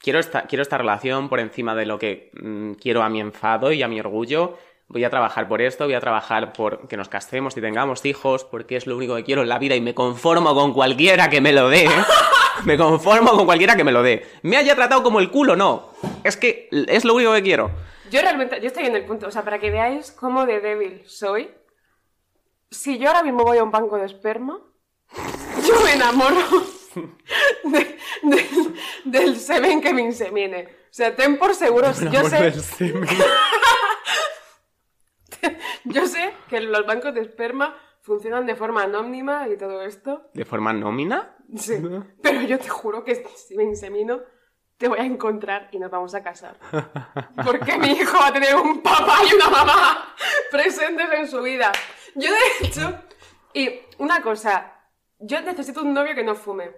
quiero 0.00 0.18
esta, 0.18 0.42
quiero 0.42 0.62
esta 0.62 0.78
relación 0.78 1.28
por 1.28 1.40
encima 1.40 1.74
de 1.74 1.86
lo 1.86 1.98
que 1.98 2.30
mm, 2.40 2.72
quiero 2.72 3.02
a 3.02 3.08
mi 3.08 3.20
enfado 3.20 3.72
y 3.72 3.82
a 3.82 3.88
mi 3.88 4.00
orgullo. 4.00 4.58
Voy 4.88 5.04
a 5.04 5.10
trabajar 5.10 5.46
por 5.46 5.62
esto, 5.62 5.84
voy 5.84 5.94
a 5.94 6.00
trabajar 6.00 6.52
por 6.52 6.88
que 6.88 6.96
nos 6.96 7.08
casemos 7.08 7.56
y 7.56 7.60
tengamos 7.60 8.04
hijos, 8.04 8.44
porque 8.44 8.76
es 8.76 8.88
lo 8.88 8.96
único 8.96 9.14
que 9.14 9.22
quiero 9.22 9.42
en 9.42 9.48
la 9.48 9.58
vida 9.58 9.76
y 9.76 9.80
me 9.80 9.94
conformo 9.94 10.52
con 10.54 10.72
cualquiera 10.72 11.30
que 11.30 11.40
me 11.40 11.52
lo 11.52 11.68
dé. 11.68 11.88
me 12.64 12.76
conformo 12.76 13.30
con 13.30 13.46
cualquiera 13.46 13.76
que 13.76 13.84
me 13.84 13.92
lo 13.92 14.02
dé. 14.02 14.26
Me 14.42 14.56
haya 14.56 14.74
tratado 14.74 15.04
como 15.04 15.20
el 15.20 15.30
culo, 15.30 15.54
no. 15.54 15.90
Es 16.24 16.36
que 16.36 16.68
es 16.72 17.04
lo 17.04 17.14
único 17.14 17.32
que 17.34 17.42
quiero. 17.42 17.70
Yo 18.10 18.20
realmente, 18.20 18.60
yo 18.60 18.66
estoy 18.66 18.86
en 18.86 18.96
el 18.96 19.04
punto, 19.04 19.28
o 19.28 19.30
sea, 19.30 19.44
para 19.44 19.60
que 19.60 19.70
veáis 19.70 20.10
cómo 20.10 20.44
de 20.44 20.60
débil 20.60 21.02
soy, 21.06 21.48
si 22.68 22.98
yo 22.98 23.08
ahora 23.08 23.22
mismo 23.22 23.44
voy 23.44 23.58
a 23.58 23.62
un 23.62 23.70
banco 23.70 23.96
de 23.96 24.06
esperma, 24.06 24.58
yo 25.68 25.80
me 25.84 25.92
enamoro 25.92 26.79
de- 26.94 27.98
de- 28.22 28.48
del 29.04 29.36
semen 29.38 29.80
que 29.80 29.92
me 29.92 30.02
insemine. 30.02 30.64
O 30.90 30.92
sea, 30.92 31.14
ten 31.14 31.38
por 31.38 31.54
seguro, 31.54 31.88
yo 32.10 32.24
sé, 32.28 32.52
yo 35.84 36.06
sé 36.06 36.34
que 36.48 36.60
los 36.60 36.86
bancos 36.86 37.14
de 37.14 37.20
esperma 37.22 37.76
funcionan 38.02 38.46
de 38.46 38.54
forma 38.56 38.82
anónima 38.82 39.48
y 39.48 39.56
todo 39.56 39.82
esto. 39.82 40.30
¿De 40.34 40.44
forma 40.44 40.72
nómina? 40.72 41.36
Sí. 41.56 41.74
Pero 42.22 42.42
yo 42.42 42.58
te 42.58 42.68
juro 42.68 43.04
que 43.04 43.24
si 43.36 43.56
me 43.56 43.64
insemino, 43.64 44.20
te 44.76 44.88
voy 44.88 44.98
a 44.98 45.04
encontrar 45.04 45.68
y 45.72 45.78
nos 45.78 45.90
vamos 45.90 46.14
a 46.14 46.22
casar. 46.22 46.56
Porque 47.44 47.76
mi 47.78 47.92
hijo 47.92 48.18
va 48.18 48.28
a 48.28 48.32
tener 48.32 48.54
un 48.56 48.82
papá 48.82 49.18
y 49.30 49.34
una 49.34 49.48
mamá 49.48 50.14
presentes 50.50 51.06
en 51.12 51.28
su 51.28 51.40
vida. 51.42 51.70
Yo, 52.14 52.30
de 52.32 52.66
hecho, 52.66 52.98
y 53.54 53.80
una 53.98 54.22
cosa, 54.22 54.79
yo 55.20 55.40
necesito 55.42 55.82
un 55.82 55.94
novio 55.94 56.14
que 56.14 56.24
no 56.24 56.34
fume. 56.34 56.70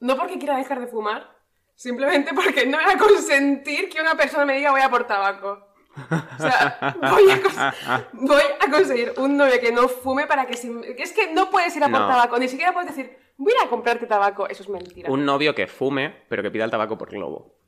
No 0.00 0.16
porque 0.16 0.38
quiera 0.38 0.56
dejar 0.56 0.80
de 0.80 0.86
fumar, 0.88 1.36
simplemente 1.74 2.32
porque 2.34 2.66
no 2.66 2.78
voy 2.82 2.92
a 2.94 2.98
consentir 2.98 3.88
que 3.88 4.00
una 4.00 4.14
persona 4.16 4.44
me 4.44 4.56
diga 4.56 4.70
voy 4.70 4.80
a 4.82 4.90
por 4.90 5.06
tabaco. 5.06 5.62
O 5.96 6.38
sea, 6.42 6.96
voy 7.00 7.30
a, 7.30 7.40
cons- 7.42 8.06
voy 8.12 8.42
a 8.60 8.70
conseguir 8.70 9.14
un 9.16 9.36
novio 9.38 9.58
que 9.60 9.72
no 9.72 9.88
fume 9.88 10.26
para 10.26 10.46
que... 10.46 10.54
si- 10.54 10.70
Es 10.98 11.12
que 11.12 11.32
no 11.32 11.48
puedes 11.50 11.74
ir 11.76 11.82
a 11.84 11.88
por 11.88 12.00
No. 12.00 12.08
tabaco, 12.08 12.38
ni 12.38 12.48
siquiera 12.48 12.72
puedes 12.74 12.94
decir 12.94 13.16
voy 13.38 13.52
a 13.64 13.68
comprarte 13.68 14.06
tabaco. 14.06 14.46
Eso 14.48 14.62
es 14.62 14.68
mentira. 14.68 15.10
Un 15.10 15.24
novio 15.24 15.54
que 15.54 15.66
fume, 15.66 16.24
pero 16.28 16.42
que 16.42 16.50
pida 16.50 16.64
el 16.64 16.70
tabaco 16.70 16.98
por 16.98 17.10
globo. 17.10 17.58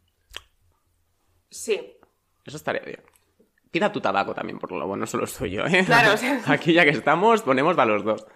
Sí. 1.51 1.99
Eso 2.45 2.57
estaría 2.57 2.83
bien. 2.83 3.03
Pida 3.71 3.93
tu 3.93 4.01
tabaco 4.01 4.33
también 4.35 4.59
por 4.59 4.71
globo, 4.71 4.97
no 4.97 5.07
solo 5.07 5.27
soy 5.27 5.51
yo, 5.51 5.67
¿eh? 5.67 5.85
Claro, 5.85 6.13
o 6.15 6.17
sea- 6.17 6.41
Aquí 6.47 6.73
ya 6.73 6.85
que 6.85 6.91
estamos, 6.91 7.43
ponemos 7.43 7.77
para 7.77 7.93
los 7.93 8.05
dos. 8.05 8.27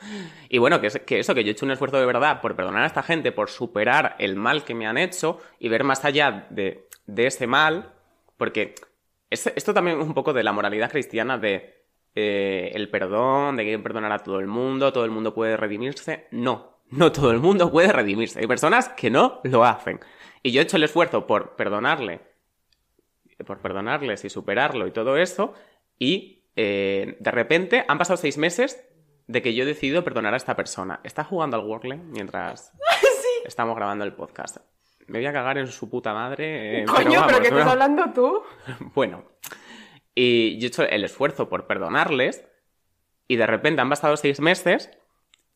Y 0.48 0.58
bueno, 0.58 0.80
que, 0.80 0.88
es- 0.88 1.00
que 1.00 1.18
eso, 1.20 1.34
que 1.34 1.42
yo 1.44 1.48
he 1.48 1.52
hecho 1.52 1.64
un 1.64 1.72
esfuerzo 1.72 1.98
de 1.98 2.06
verdad 2.06 2.40
por 2.40 2.54
perdonar 2.54 2.82
a 2.82 2.86
esta 2.86 3.02
gente, 3.02 3.32
por 3.32 3.48
superar 3.48 4.14
el 4.18 4.36
mal 4.36 4.64
que 4.64 4.74
me 4.74 4.86
han 4.86 4.98
hecho 4.98 5.38
y 5.58 5.68
ver 5.68 5.84
más 5.84 6.04
allá 6.04 6.46
de, 6.50 6.86
de 7.06 7.26
ese 7.26 7.46
mal, 7.46 7.92
porque 8.36 8.74
es- 9.30 9.46
esto 9.56 9.72
también 9.72 10.00
es 10.00 10.06
un 10.06 10.14
poco 10.14 10.32
de 10.32 10.42
la 10.42 10.52
moralidad 10.52 10.90
cristiana 10.90 11.38
de 11.38 11.80
eh, 12.14 12.70
el 12.74 12.90
perdón, 12.90 13.56
de 13.56 13.64
que 13.64 13.78
perdonar 13.78 14.12
a 14.12 14.18
todo 14.18 14.38
el 14.38 14.46
mundo, 14.46 14.92
todo 14.92 15.06
el 15.06 15.10
mundo 15.10 15.32
puede 15.32 15.56
redimirse. 15.56 16.26
No, 16.30 16.76
no 16.90 17.10
todo 17.10 17.30
el 17.30 17.38
mundo 17.38 17.70
puede 17.72 17.90
redimirse. 17.90 18.38
Hay 18.40 18.46
personas 18.46 18.90
que 18.90 19.08
no 19.08 19.40
lo 19.44 19.64
hacen. 19.64 19.98
Y 20.42 20.52
yo 20.52 20.60
he 20.60 20.64
hecho 20.64 20.76
el 20.76 20.82
esfuerzo 20.84 21.26
por 21.26 21.56
perdonarle 21.56 22.20
por 23.46 23.58
perdonarles 23.60 24.24
y 24.24 24.30
superarlo 24.30 24.86
y 24.86 24.90
todo 24.92 25.16
eso. 25.16 25.54
Y 25.98 26.44
eh, 26.56 27.16
de 27.20 27.30
repente 27.30 27.84
han 27.88 27.98
pasado 27.98 28.16
seis 28.16 28.38
meses 28.38 28.84
de 29.26 29.40
que 29.42 29.54
yo 29.54 29.62
he 29.62 29.66
decidido 29.66 30.04
perdonar 30.04 30.34
a 30.34 30.36
esta 30.36 30.56
persona. 30.56 31.00
Está 31.04 31.24
jugando 31.24 31.56
al 31.56 31.64
Wordle 31.64 31.96
mientras 31.96 32.72
estamos 33.44 33.76
grabando 33.76 34.04
el 34.04 34.12
podcast. 34.12 34.58
Me 35.06 35.18
voy 35.18 35.26
a 35.26 35.32
cagar 35.32 35.58
en 35.58 35.66
su 35.66 35.88
puta 35.90 36.12
madre. 36.14 36.82
eh, 36.82 36.84
Coño, 36.84 37.04
pero, 37.04 37.20
vamos, 37.20 37.40
¿qué 37.40 37.48
estás 37.48 37.64
¿no? 37.64 37.70
hablando 37.70 38.12
tú? 38.12 38.42
Bueno, 38.94 39.24
y 40.14 40.58
yo 40.58 40.66
he 40.66 40.68
hecho 40.68 40.82
el 40.84 41.04
esfuerzo 41.04 41.48
por 41.48 41.66
perdonarles 41.66 42.44
y 43.28 43.36
de 43.36 43.46
repente 43.46 43.80
han 43.80 43.88
pasado 43.88 44.16
seis 44.16 44.40
meses 44.40 44.90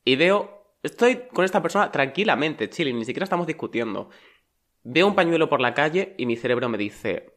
y 0.05 0.17
veo, 0.17 0.77
estoy 0.83 1.25
con 1.33 1.45
esta 1.45 1.63
persona 1.63 1.91
tranquilamente, 1.93 2.71
chilling, 2.71 2.99
ni 2.99 3.05
siquiera 3.05 3.25
estamos 3.25 3.47
discutiendo. 3.47 4.09
Veo 4.83 5.07
un 5.09 5.15
pañuelo 5.15 5.49
por 5.49 5.61
la 5.61 5.75
calle 5.75 6.15
y 6.17 6.27
mi 6.27 6.37
cerebro 6.37 6.69
me 6.69 6.79
dice, 6.79 7.36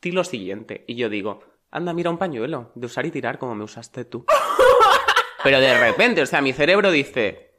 di 0.00 0.12
lo 0.12 0.24
siguiente. 0.24 0.84
Y 0.86 0.96
yo 0.96 1.08
digo, 1.08 1.40
anda, 1.70 1.92
mira 1.92 2.10
un 2.10 2.18
pañuelo, 2.18 2.72
de 2.74 2.86
usar 2.86 3.06
y 3.06 3.10
tirar 3.10 3.38
como 3.38 3.54
me 3.54 3.64
usaste 3.64 4.04
tú. 4.04 4.24
Pero 5.42 5.60
de 5.60 5.78
repente, 5.78 6.22
o 6.22 6.26
sea, 6.26 6.40
mi 6.40 6.52
cerebro 6.52 6.90
dice, 6.90 7.54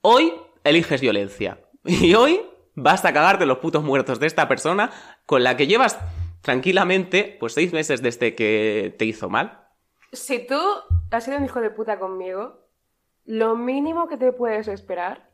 hoy 0.00 0.32
eliges 0.64 1.00
violencia. 1.00 1.60
Y 1.82 2.14
hoy 2.14 2.42
vas 2.74 3.06
a 3.06 3.12
cagarte 3.12 3.46
los 3.46 3.58
putos 3.58 3.82
muertos 3.82 4.20
de 4.20 4.26
esta 4.26 4.48
persona 4.48 4.90
con 5.24 5.42
la 5.42 5.56
que 5.56 5.66
llevas 5.66 5.98
tranquilamente, 6.42 7.36
pues 7.40 7.54
seis 7.54 7.72
meses 7.72 8.02
desde 8.02 8.34
que 8.34 8.94
te 8.98 9.06
hizo 9.06 9.28
mal. 9.30 9.66
Si 10.12 10.46
tú 10.46 10.60
has 11.10 11.24
sido 11.24 11.38
un 11.38 11.44
hijo 11.44 11.60
de 11.60 11.70
puta 11.70 11.98
conmigo, 11.98 12.66
lo 13.24 13.56
mínimo 13.56 14.08
que 14.08 14.16
te 14.16 14.32
puedes 14.32 14.68
esperar. 14.68 15.29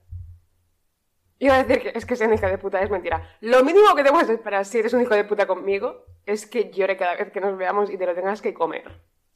Iba 1.39 1.57
a 1.57 1.65
decir 1.65 1.83
que 1.93 1.99
es 1.99 2.07
que 2.07 2.17
sea 2.17 2.27
un 2.29 2.35
hijo 2.35 2.47
de 2.47 2.57
puta, 2.59 2.81
es 2.81 2.89
mentira. 2.91 3.37
Lo 3.41 3.63
mínimo 3.63 3.95
que 3.95 4.03
te 4.03 4.11
puedes 4.11 4.29
esperar 4.31 4.65
si 4.65 4.79
eres 4.79 4.93
un 4.95 5.03
hijo 5.03 5.15
de 5.15 5.25
puta 5.25 5.47
conmigo 5.47 6.05
es 6.25 6.47
que 6.47 6.71
llore 6.71 6.97
cada 6.97 7.15
vez 7.17 7.31
que 7.31 7.41
nos 7.41 7.57
veamos 7.59 7.91
y 7.91 7.99
te 7.99 8.07
lo 8.07 8.15
tengas 8.15 8.41
que 8.41 8.55
comer. 8.55 8.85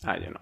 Ah, 0.05 0.17
yo 0.19 0.31
no. 0.31 0.41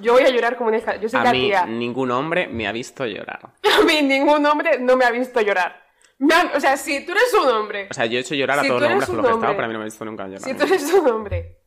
Yo 0.00 0.12
voy 0.14 0.22
a 0.24 0.30
llorar 0.30 0.56
como 0.56 0.68
una 0.68 0.78
hija. 0.78 0.96
Yo 0.96 1.08
soy 1.08 1.20
A 1.20 1.24
la 1.24 1.32
mí 1.32 1.46
tía. 1.46 1.66
ningún 1.66 2.10
hombre 2.10 2.48
me 2.48 2.66
ha 2.66 2.72
visto 2.72 3.06
llorar. 3.06 3.40
A 3.80 3.84
mí 3.84 4.02
ningún 4.02 4.44
hombre 4.44 4.78
no 4.80 4.96
me 4.96 5.04
ha 5.04 5.10
visto 5.10 5.40
llorar. 5.40 5.82
Me 6.18 6.34
han- 6.34 6.50
O 6.56 6.60
sea, 6.60 6.76
si 6.76 7.06
tú 7.06 7.12
eres 7.12 7.32
un 7.32 7.48
hombre, 7.48 7.86
O 7.90 7.94
sea, 7.94 8.06
yo 8.06 8.18
he 8.18 8.20
hecho 8.20 8.34
llorar 8.34 8.58
a 8.58 8.62
Si 8.62 8.68
todos 8.68 8.80
los 8.82 8.90
hombres 8.90 9.06
con 9.08 9.16
los 9.18 9.24
que 9.26 9.30
he 9.32 9.34
estado, 9.36 9.52
pero 9.54 9.64
a 9.64 9.68
mí 9.68 9.72
no 9.72 9.78
me 9.78 9.84
he 9.84 9.86
visto 9.86 10.04
nunca 10.04 10.26
llorar. 10.26 10.40
si 10.42 10.54
tú 10.54 10.64
eres 10.64 10.92
un 10.92 11.06
hombre 11.08 11.60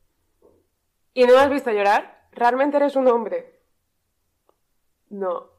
y 1.13 1.23
no 1.23 1.33
me 1.33 1.39
has 1.39 1.49
visto 1.49 1.71
llorar, 1.71 2.27
realmente 2.33 2.75
eres 2.77 2.95
un 2.97 3.07
hombre. 3.07 3.61
No. 5.09 5.49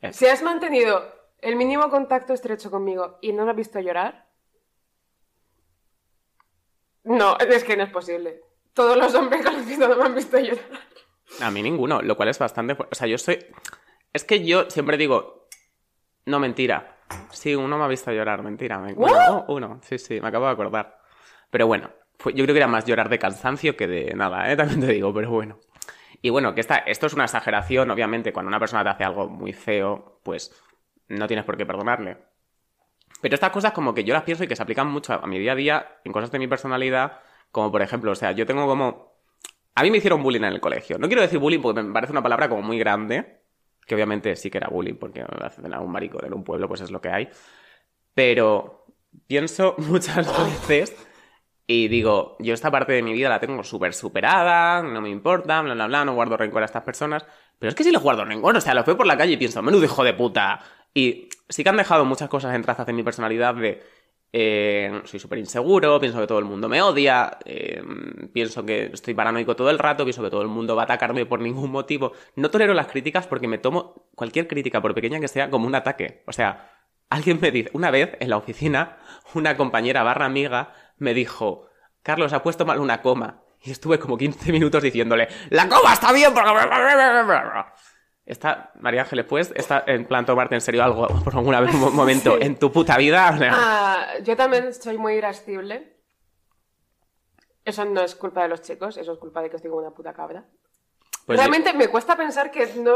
Es- 0.00 0.16
Si 0.16 0.26
has 0.26 0.42
mantenido 0.42 1.02
el 1.42 1.56
mínimo 1.56 1.90
contacto 1.90 2.32
estrecho 2.32 2.70
conmigo 2.70 3.18
y 3.20 3.32
no 3.32 3.44
me 3.44 3.50
has 3.50 3.56
visto 3.56 3.78
llorar, 3.80 4.26
no, 7.04 7.36
es 7.38 7.64
que 7.64 7.76
no 7.76 7.82
es 7.82 7.90
posible. 7.90 8.40
Todos 8.72 8.96
los 8.96 9.14
hombres 9.14 9.44
conocidos 9.44 9.88
no 9.90 9.96
me 9.96 10.04
han 10.04 10.14
visto 10.14 10.38
llorar. 10.38 10.64
A 11.40 11.50
mí 11.50 11.62
ninguno, 11.62 12.00
lo 12.00 12.16
cual 12.16 12.28
es 12.28 12.38
bastante... 12.38 12.76
O 12.90 12.94
sea, 12.94 13.06
yo 13.06 13.18
soy... 13.18 13.44
Es 14.12 14.24
que 14.24 14.44
yo 14.44 14.70
siempre 14.70 14.96
digo... 14.96 15.48
No, 16.26 16.38
mentira. 16.38 16.96
Sí, 17.30 17.54
uno 17.54 17.76
me 17.76 17.84
ha 17.84 17.88
visto 17.88 18.12
llorar, 18.12 18.42
mentira. 18.42 18.78
Me... 18.78 18.94
Bueno, 18.94 19.44
uno, 19.48 19.80
sí, 19.82 19.98
sí, 19.98 20.20
me 20.20 20.28
acabo 20.28 20.46
de 20.46 20.52
acordar. 20.52 21.00
Pero 21.50 21.66
bueno, 21.66 21.90
fue- 22.18 22.32
yo 22.34 22.44
creo 22.44 22.54
que 22.54 22.58
era 22.60 22.68
más 22.68 22.84
llorar 22.86 23.08
de 23.08 23.18
cansancio 23.18 23.76
que 23.76 23.86
de 23.88 24.14
nada, 24.14 24.50
¿eh? 24.50 24.56
También 24.58 24.80
te 24.80 24.86
digo, 24.86 25.12
pero 25.12 25.30
bueno. 25.30 25.58
Y 26.22 26.30
bueno, 26.30 26.54
que 26.54 26.60
esta, 26.60 26.78
esto 26.78 27.06
es 27.06 27.14
una 27.14 27.24
exageración, 27.24 27.90
obviamente, 27.90 28.32
cuando 28.32 28.48
una 28.48 28.60
persona 28.60 28.84
te 28.84 28.90
hace 28.90 29.04
algo 29.04 29.28
muy 29.28 29.52
feo, 29.52 30.20
pues 30.22 30.52
no 31.12 31.26
tienes 31.26 31.44
por 31.44 31.56
qué 31.56 31.66
perdonarle. 31.66 32.18
Pero 33.20 33.34
estas 33.34 33.50
cosas 33.50 33.72
como 33.72 33.94
que 33.94 34.04
yo 34.04 34.14
las 34.14 34.24
pienso 34.24 34.44
y 34.44 34.48
que 34.48 34.56
se 34.56 34.62
aplican 34.62 34.88
mucho 34.88 35.12
a 35.12 35.26
mi 35.26 35.38
día 35.38 35.52
a 35.52 35.54
día 35.54 36.00
en 36.04 36.12
cosas 36.12 36.30
de 36.30 36.38
mi 36.38 36.48
personalidad, 36.48 37.20
como 37.50 37.70
por 37.70 37.82
ejemplo, 37.82 38.10
o 38.10 38.14
sea, 38.14 38.32
yo 38.32 38.46
tengo 38.46 38.66
como 38.66 39.12
A 39.74 39.82
mí 39.82 39.90
me 39.90 39.98
hicieron 39.98 40.22
bullying 40.22 40.40
en 40.40 40.52
el 40.52 40.60
colegio. 40.60 40.98
No 40.98 41.06
quiero 41.06 41.22
decir 41.22 41.38
bullying 41.38 41.60
porque 41.60 41.82
me 41.82 41.92
parece 41.92 42.12
una 42.12 42.22
palabra 42.22 42.48
como 42.48 42.62
muy 42.62 42.78
grande, 42.78 43.42
que 43.86 43.94
obviamente 43.94 44.36
sí 44.36 44.50
que 44.50 44.58
era 44.58 44.68
bullying 44.68 44.96
porque 44.96 45.24
hacen 45.42 45.72
a 45.72 45.80
un 45.80 45.92
marico 45.92 46.22
en 46.24 46.34
un 46.34 46.44
pueblo, 46.44 46.68
pues 46.68 46.80
es 46.80 46.90
lo 46.90 47.00
que 47.00 47.10
hay. 47.10 47.28
Pero 48.14 48.86
pienso 49.26 49.74
muchas 49.78 50.26
veces 50.68 50.96
y 51.66 51.88
digo, 51.88 52.36
yo 52.40 52.54
esta 52.54 52.70
parte 52.70 52.92
de 52.92 53.02
mi 53.02 53.12
vida 53.12 53.28
la 53.28 53.40
tengo 53.40 53.62
súper 53.62 53.94
superada, 53.94 54.82
no 54.82 55.00
me 55.00 55.10
importa, 55.10 55.62
bla, 55.62 55.74
bla, 55.74 55.86
bla, 55.86 56.04
no 56.04 56.14
guardo 56.14 56.36
rencor 56.36 56.62
a 56.62 56.66
estas 56.66 56.82
personas. 56.82 57.24
Pero 57.58 57.70
es 57.70 57.74
que 57.74 57.84
sí 57.84 57.92
les 57.92 58.02
guardo 58.02 58.24
rencor, 58.24 58.56
o 58.56 58.60
sea, 58.60 58.74
los 58.74 58.84
veo 58.84 58.96
por 58.96 59.06
la 59.06 59.16
calle 59.16 59.32
y 59.34 59.36
pienso, 59.36 59.62
menudo 59.62 59.84
hijo 59.84 60.02
de 60.04 60.14
puta. 60.14 60.60
Y 60.94 61.28
sí 61.48 61.62
que 61.62 61.70
han 61.70 61.76
dejado 61.76 62.04
muchas 62.04 62.28
cosas 62.28 62.54
en 62.54 62.62
trazas 62.62 62.86
de 62.86 62.92
mi 62.92 63.02
personalidad 63.02 63.54
de... 63.54 63.82
eh, 64.32 65.02
soy 65.04 65.20
súper 65.20 65.38
inseguro, 65.38 66.00
pienso 66.00 66.18
que 66.20 66.26
todo 66.26 66.38
el 66.38 66.44
mundo 66.44 66.68
me 66.68 66.80
odia, 66.80 67.38
eh, 67.44 67.82
pienso 68.32 68.64
que 68.64 68.86
estoy 68.92 69.14
paranoico 69.14 69.54
todo 69.56 69.70
el 69.70 69.78
rato, 69.78 70.04
pienso 70.04 70.22
que 70.22 70.30
todo 70.30 70.42
el 70.42 70.48
mundo 70.48 70.74
va 70.74 70.82
a 70.82 70.84
atacarme 70.84 71.26
por 71.26 71.40
ningún 71.40 71.70
motivo. 71.70 72.12
No 72.36 72.50
tolero 72.50 72.74
las 72.74 72.86
críticas 72.86 73.26
porque 73.26 73.48
me 73.48 73.58
tomo 73.58 74.08
cualquier 74.14 74.48
crítica, 74.48 74.80
por 74.80 74.94
pequeña 74.94 75.20
que 75.20 75.28
sea, 75.28 75.50
como 75.50 75.66
un 75.66 75.74
ataque. 75.74 76.22
O 76.26 76.32
sea, 76.32 76.70
alguien 77.10 77.38
me 77.40 77.50
dice, 77.50 77.70
una 77.74 77.90
vez 77.90 78.16
en 78.20 78.30
la 78.30 78.38
oficina, 78.38 78.98
una 79.34 79.56
compañera 79.56 80.02
barra 80.02 80.26
amiga 80.26 80.72
me 80.98 81.14
dijo, 81.14 81.66
Carlos, 82.02 82.32
ha 82.32 82.42
puesto 82.42 82.64
mal 82.64 82.80
una 82.80 83.02
coma. 83.02 83.42
Y 83.64 83.70
estuve 83.70 83.98
como 83.98 84.16
15 84.18 84.50
minutos 84.50 84.82
diciéndole, 84.82 85.28
la 85.50 85.68
coma 85.68 85.92
está 85.92 86.12
bien 86.12 86.32
porque... 86.34 86.50
Está, 88.24 88.70
María 88.78 89.02
Ángeles, 89.02 89.24
¿puedes 89.26 89.50
está 89.56 89.82
en 89.86 90.06
plan 90.06 90.24
tomarte 90.24 90.54
en 90.54 90.60
serio 90.60 90.84
algo 90.84 91.08
por 91.24 91.34
alguna 91.34 91.60
vez, 91.60 91.74
un 91.74 91.94
momento 91.94 92.36
Sí. 92.40 92.46
en 92.46 92.56
tu 92.56 92.70
puta 92.70 92.96
vida? 92.96 93.30
O 93.34 93.38
sea, 93.38 93.50
Ah, 93.54 94.06
yo 94.22 94.36
también 94.36 94.72
soy 94.72 94.96
muy 94.96 95.14
irascible. 95.14 95.96
Eso 97.64 97.84
no 97.84 98.00
es 98.02 98.14
culpa 98.14 98.42
de 98.42 98.48
los 98.48 98.62
chicos, 98.62 98.96
eso 98.96 99.12
es 99.12 99.18
culpa 99.18 99.40
de 99.42 99.50
que 99.50 99.56
estoy 99.56 99.70
como 99.70 99.82
una 99.82 99.94
puta 99.94 100.12
cabra. 100.12 100.44
pues 101.26 101.38
Realmente 101.38 101.72
me 101.74 101.88
cuesta 101.88 102.16
pensar 102.16 102.50
que 102.50 102.66
no. 102.76 102.94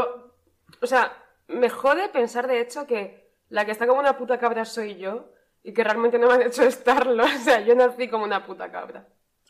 O 0.81 0.87
sea, 0.87 1.11
me 1.47 1.69
jode 1.69 2.09
pensar 2.09 2.47
de 2.47 2.59
hecho 2.61 2.85
que 2.85 3.31
la 3.49 3.65
que 3.65 3.71
está 3.71 3.87
como 3.87 3.99
una 3.99 4.17
puta 4.17 4.37
cabra 4.37 4.65
soy 4.65 4.97
yo 4.97 5.29
y 5.63 5.73
que 5.73 5.83
realmente 5.83 6.19
no 6.19 6.27
me 6.27 6.33
han 6.35 6.41
hecho 6.43 6.63
estarlo. 6.63 7.23
O 7.35 7.39
sea, 7.39 7.61
yo 7.61 7.75
nací 7.75 8.07
como 8.09 8.23
una 8.25 8.45
puta 8.45 8.71
cabra. 8.71 9.05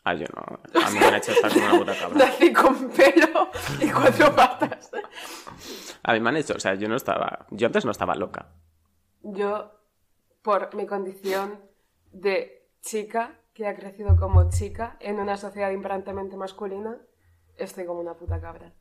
Ah, 0.08 0.14
yo 0.14 0.24
no. 0.34 0.42
A 0.82 0.90
mí 0.90 0.98
me 0.98 1.04
han 1.06 1.14
hecho 1.16 1.32
estar 1.32 1.52
como 1.52 1.66
una 1.66 1.78
puta 1.78 1.98
cabra. 1.98 2.16
Nací 2.16 2.50
con 2.50 2.88
pelo 2.90 3.50
y 3.78 3.90
cuatro 3.90 4.34
patas. 4.36 4.90
A 6.02 6.12
mí 6.14 6.20
me 6.20 6.30
han 6.30 6.36
hecho, 6.38 6.54
o 6.54 6.60
sea, 6.60 6.74
yo 6.76 6.88
no 6.88 6.96
estaba. 6.96 7.46
Yo 7.50 7.66
antes 7.66 7.84
no 7.84 7.90
estaba 7.90 8.14
loca. 8.14 8.46
Yo, 9.20 9.70
por 10.40 10.74
mi 10.74 10.86
condición 10.86 11.60
de 12.10 12.70
chica, 12.80 13.38
que 13.52 13.66
ha 13.66 13.76
crecido 13.76 14.16
como 14.16 14.48
chica 14.48 14.96
en 15.00 15.18
una 15.20 15.36
sociedad 15.36 15.70
imperantemente 15.72 16.38
masculina, 16.38 16.96
estoy 17.56 17.84
como 17.84 18.00
una 18.00 18.14
puta 18.14 18.40
cabra. 18.40 18.72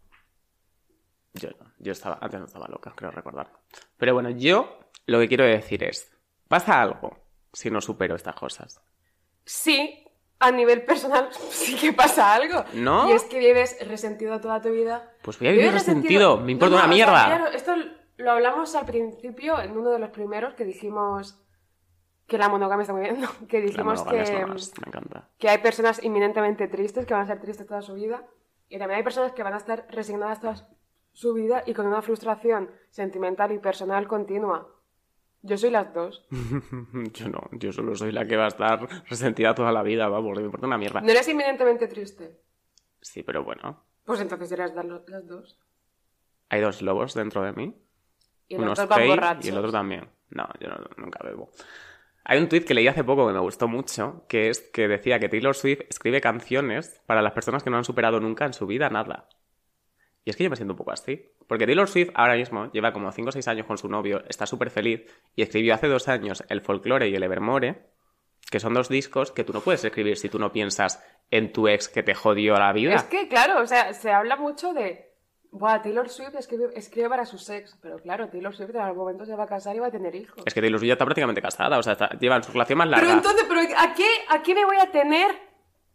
Yo 1.34 1.50
no. 1.60 1.74
Yo 1.80 1.92
estaba. 1.92 2.20
Antes 2.22 2.40
no 2.40 2.46
estaba 2.46 2.68
loca, 2.70 2.94
creo 2.96 3.12
recordar. 3.12 3.52
Pero 3.98 4.14
bueno, 4.14 4.30
yo 4.30 4.80
lo 5.08 5.20
que 5.20 5.28
quiero 5.28 5.44
decir 5.44 5.84
es. 5.84 6.10
Pasa 6.48 6.82
algo 6.82 7.18
si 7.52 7.70
no 7.70 7.82
supero 7.82 8.16
estas 8.16 8.36
cosas. 8.36 8.82
Sí, 9.44 10.07
a 10.40 10.52
nivel 10.52 10.84
personal 10.84 11.30
sí 11.50 11.76
que 11.76 11.94
pasa 11.94 12.34
algo. 12.34 12.64
¿No? 12.74 13.10
Y 13.10 13.14
es 13.14 13.24
que 13.24 13.40
vives 13.40 13.78
resentido 13.88 14.40
toda 14.40 14.62
tu 14.62 14.70
vida. 14.70 15.12
Pues 15.22 15.40
voy 15.40 15.48
a 15.50 15.52
vivir 15.52 15.68
Vives 15.68 15.86
resentido. 15.86 16.38
Me 16.38 16.52
importa 16.54 16.76
No, 16.76 16.82
no, 16.82 16.86
una 16.86 16.94
o 16.94 16.98
sea, 16.98 17.06
mierda. 17.06 17.26
claro, 17.26 17.48
esto 17.56 17.76
lo 18.18 18.32
hablamos 18.32 18.76
al 18.76 18.86
principio, 18.86 19.60
en 19.62 19.78
uno 19.78 19.92
de 19.92 20.00
los 20.00 20.10
primeros, 20.10 20.54
que 20.56 20.66
dijimos 20.66 21.40
que 22.28 22.38
la 22.38 22.50
monogamia 22.50 22.82
está 22.82 22.94
muy 22.94 23.04
bien, 23.04 23.22
no, 23.22 23.30
que 23.48 23.62
dijimos 23.62 24.02
es 24.02 24.08
que, 24.08 24.42
lo 24.42 24.48
más, 24.48 24.74
me 24.82 24.88
encanta. 24.88 25.30
que 25.38 25.50
hay 25.50 25.60
personas 25.60 26.04
inminentemente 26.04 26.68
tristes, 26.68 27.06
que 27.06 27.14
van 27.14 27.24
a 27.24 27.28
ser 27.28 27.40
tristes 27.40 27.66
toda 27.68 27.82
su 27.82 27.94
vida, 27.94 28.26
y 28.70 28.78
también 28.80 28.98
hay 28.98 29.04
personas 29.04 29.32
que 29.32 29.44
van 29.44 29.54
a 29.54 29.58
estar 29.58 29.86
resignadas 29.90 30.42
toda 30.42 30.68
su 31.14 31.34
vida 31.34 31.64
y 31.66 31.74
con 31.74 31.88
una 31.88 32.02
frustración 32.02 32.70
sentimental 32.90 33.52
y 33.52 33.60
personal 33.60 34.08
continua. 34.08 34.68
Yo 35.42 35.58
soy 35.58 35.70
las 35.72 35.94
dos. 35.94 36.26
Yo 37.14 37.30
no, 37.30 37.42
yo 37.54 37.72
solo 37.72 37.96
soy 37.96 38.12
la 38.12 38.26
que 38.26 38.36
va 38.38 38.46
a 38.46 38.50
estar 38.50 38.88
resentida 39.08 39.54
toda 39.56 39.72
la 39.72 39.84
vida, 39.84 40.08
vamos, 40.08 40.38
me 40.38 40.44
importa 40.44 40.68
una 40.68 40.78
mierda. 40.78 41.02
¿No 41.02 41.10
eres 41.12 41.28
inminentemente 41.28 41.88
triste? 41.88 42.42
Sí, 43.02 43.24
pero 43.24 43.44
bueno, 43.44 43.84
Pues 44.04 44.20
entonces 44.22 44.52
eres 44.52 44.74
las 44.74 45.28
dos. 45.28 45.60
hay 46.50 46.62
dos 46.62 46.82
lobos 46.82 47.14
dentro 47.14 47.44
de 47.44 47.54
mí. 47.54 47.76
Y 48.50 48.56
los 48.58 48.80
unos 48.80 48.80
y 49.46 49.50
el 49.50 49.58
otro 49.58 49.72
también. 49.72 50.10
No, 50.30 50.48
yo 50.60 50.70
no- 50.70 50.78
nunca 50.98 51.20
bebo. 51.24 51.50
Hay 52.24 52.40
un 52.40 52.50
tuit 52.50 52.66
que 52.66 52.74
leí 52.74 52.88
hace 52.88 53.04
poco 53.04 53.28
que 53.28 53.34
me 53.34 53.40
gustó 53.40 53.68
mucho, 53.68 54.26
que 54.28 54.50
es 54.50 54.60
que 54.60 54.88
decía 54.88 55.20
que 55.20 55.30
Taylor 55.30 55.56
Swift 55.56 55.82
escribe 55.90 56.20
canciones 56.20 57.02
para 57.06 57.22
las 57.22 57.32
personas 57.34 57.64
que 57.64 57.70
no 57.70 57.78
han 57.78 57.84
superado 57.86 58.20
nunca 58.20 58.46
en 58.46 58.54
su 58.54 58.66
vida 58.68 58.90
nada. 58.90 59.30
Y 60.28 60.30
es 60.30 60.36
que 60.36 60.44
yo 60.44 60.50
me 60.50 60.58
siento 60.58 60.74
un 60.74 60.78
poco 60.78 60.92
así. 60.92 61.32
Porque 61.48 61.66
Taylor 61.66 61.88
Swift 61.88 62.10
ahora 62.14 62.36
mismo 62.36 62.70
lleva 62.74 62.92
como 62.92 63.10
5 63.10 63.30
o 63.30 63.32
6 63.32 63.48
años 63.48 63.66
con 63.66 63.78
su 63.78 63.88
novio, 63.88 64.24
está 64.28 64.46
súper 64.46 64.70
feliz, 64.70 65.06
y 65.38 65.42
escribió 65.42 65.74
hace 65.74 65.88
dos 65.88 66.10
años 66.10 66.44
el 66.50 66.60
Folklore 66.60 67.08
y 67.08 67.16
el 67.16 67.24
Evermore, 67.24 67.86
que 68.52 68.60
son 68.60 68.74
dos 68.74 68.90
discos 68.90 69.32
que 69.32 69.46
tú 69.46 69.54
no 69.54 69.62
puedes 69.62 69.86
escribir 69.86 70.18
si 70.18 70.28
tú 70.28 70.38
no 70.38 70.52
piensas 70.52 71.02
en 71.32 71.54
tu 71.54 71.70
ex 71.70 71.88
que 71.88 72.04
te 72.04 72.14
jodió 72.14 72.56
la 72.56 72.74
vida. 72.74 72.96
Es 72.96 73.04
que, 73.04 73.30
claro, 73.30 73.62
o 73.62 73.66
sea, 73.66 73.94
se 73.94 74.12
habla 74.12 74.36
mucho 74.36 74.74
de. 74.74 75.06
Buah, 75.50 75.82
Taylor 75.82 76.10
Swift 76.10 76.36
escribe, 76.36 76.66
escribe 76.76 77.08
para 77.08 77.24
su 77.26 77.38
sex. 77.38 77.80
Pero 77.82 77.98
claro, 78.00 78.28
Taylor 78.28 78.54
Swift 78.54 78.72
en 78.72 78.82
algún 78.82 78.98
momento 79.04 79.24
se 79.26 79.34
va 79.34 79.46
a 79.46 79.48
casar 79.48 79.78
y 79.78 79.80
va 79.80 79.88
a 79.88 79.92
tener 79.92 80.14
hijos. 80.14 80.44
Es 80.46 80.54
que 80.54 80.60
Taylor 80.60 80.78
Swift 80.78 80.88
ya 80.90 80.94
está 80.96 81.06
prácticamente 81.06 81.42
casada, 81.42 81.78
o 81.80 81.84
sea, 81.84 81.94
está- 81.94 82.10
llevan 82.20 82.44
su 82.44 82.52
relación 82.52 82.80
más 82.80 82.90
larga. 82.90 83.06
Pero 83.06 83.18
entonces, 83.18 83.46
¿pero 83.48 83.62
¿a, 83.62 83.94
qué, 83.94 84.08
¿a 84.28 84.44
qué 84.44 84.54
me 84.54 84.66
voy 84.66 84.76
a 84.76 84.92
tener 84.92 85.32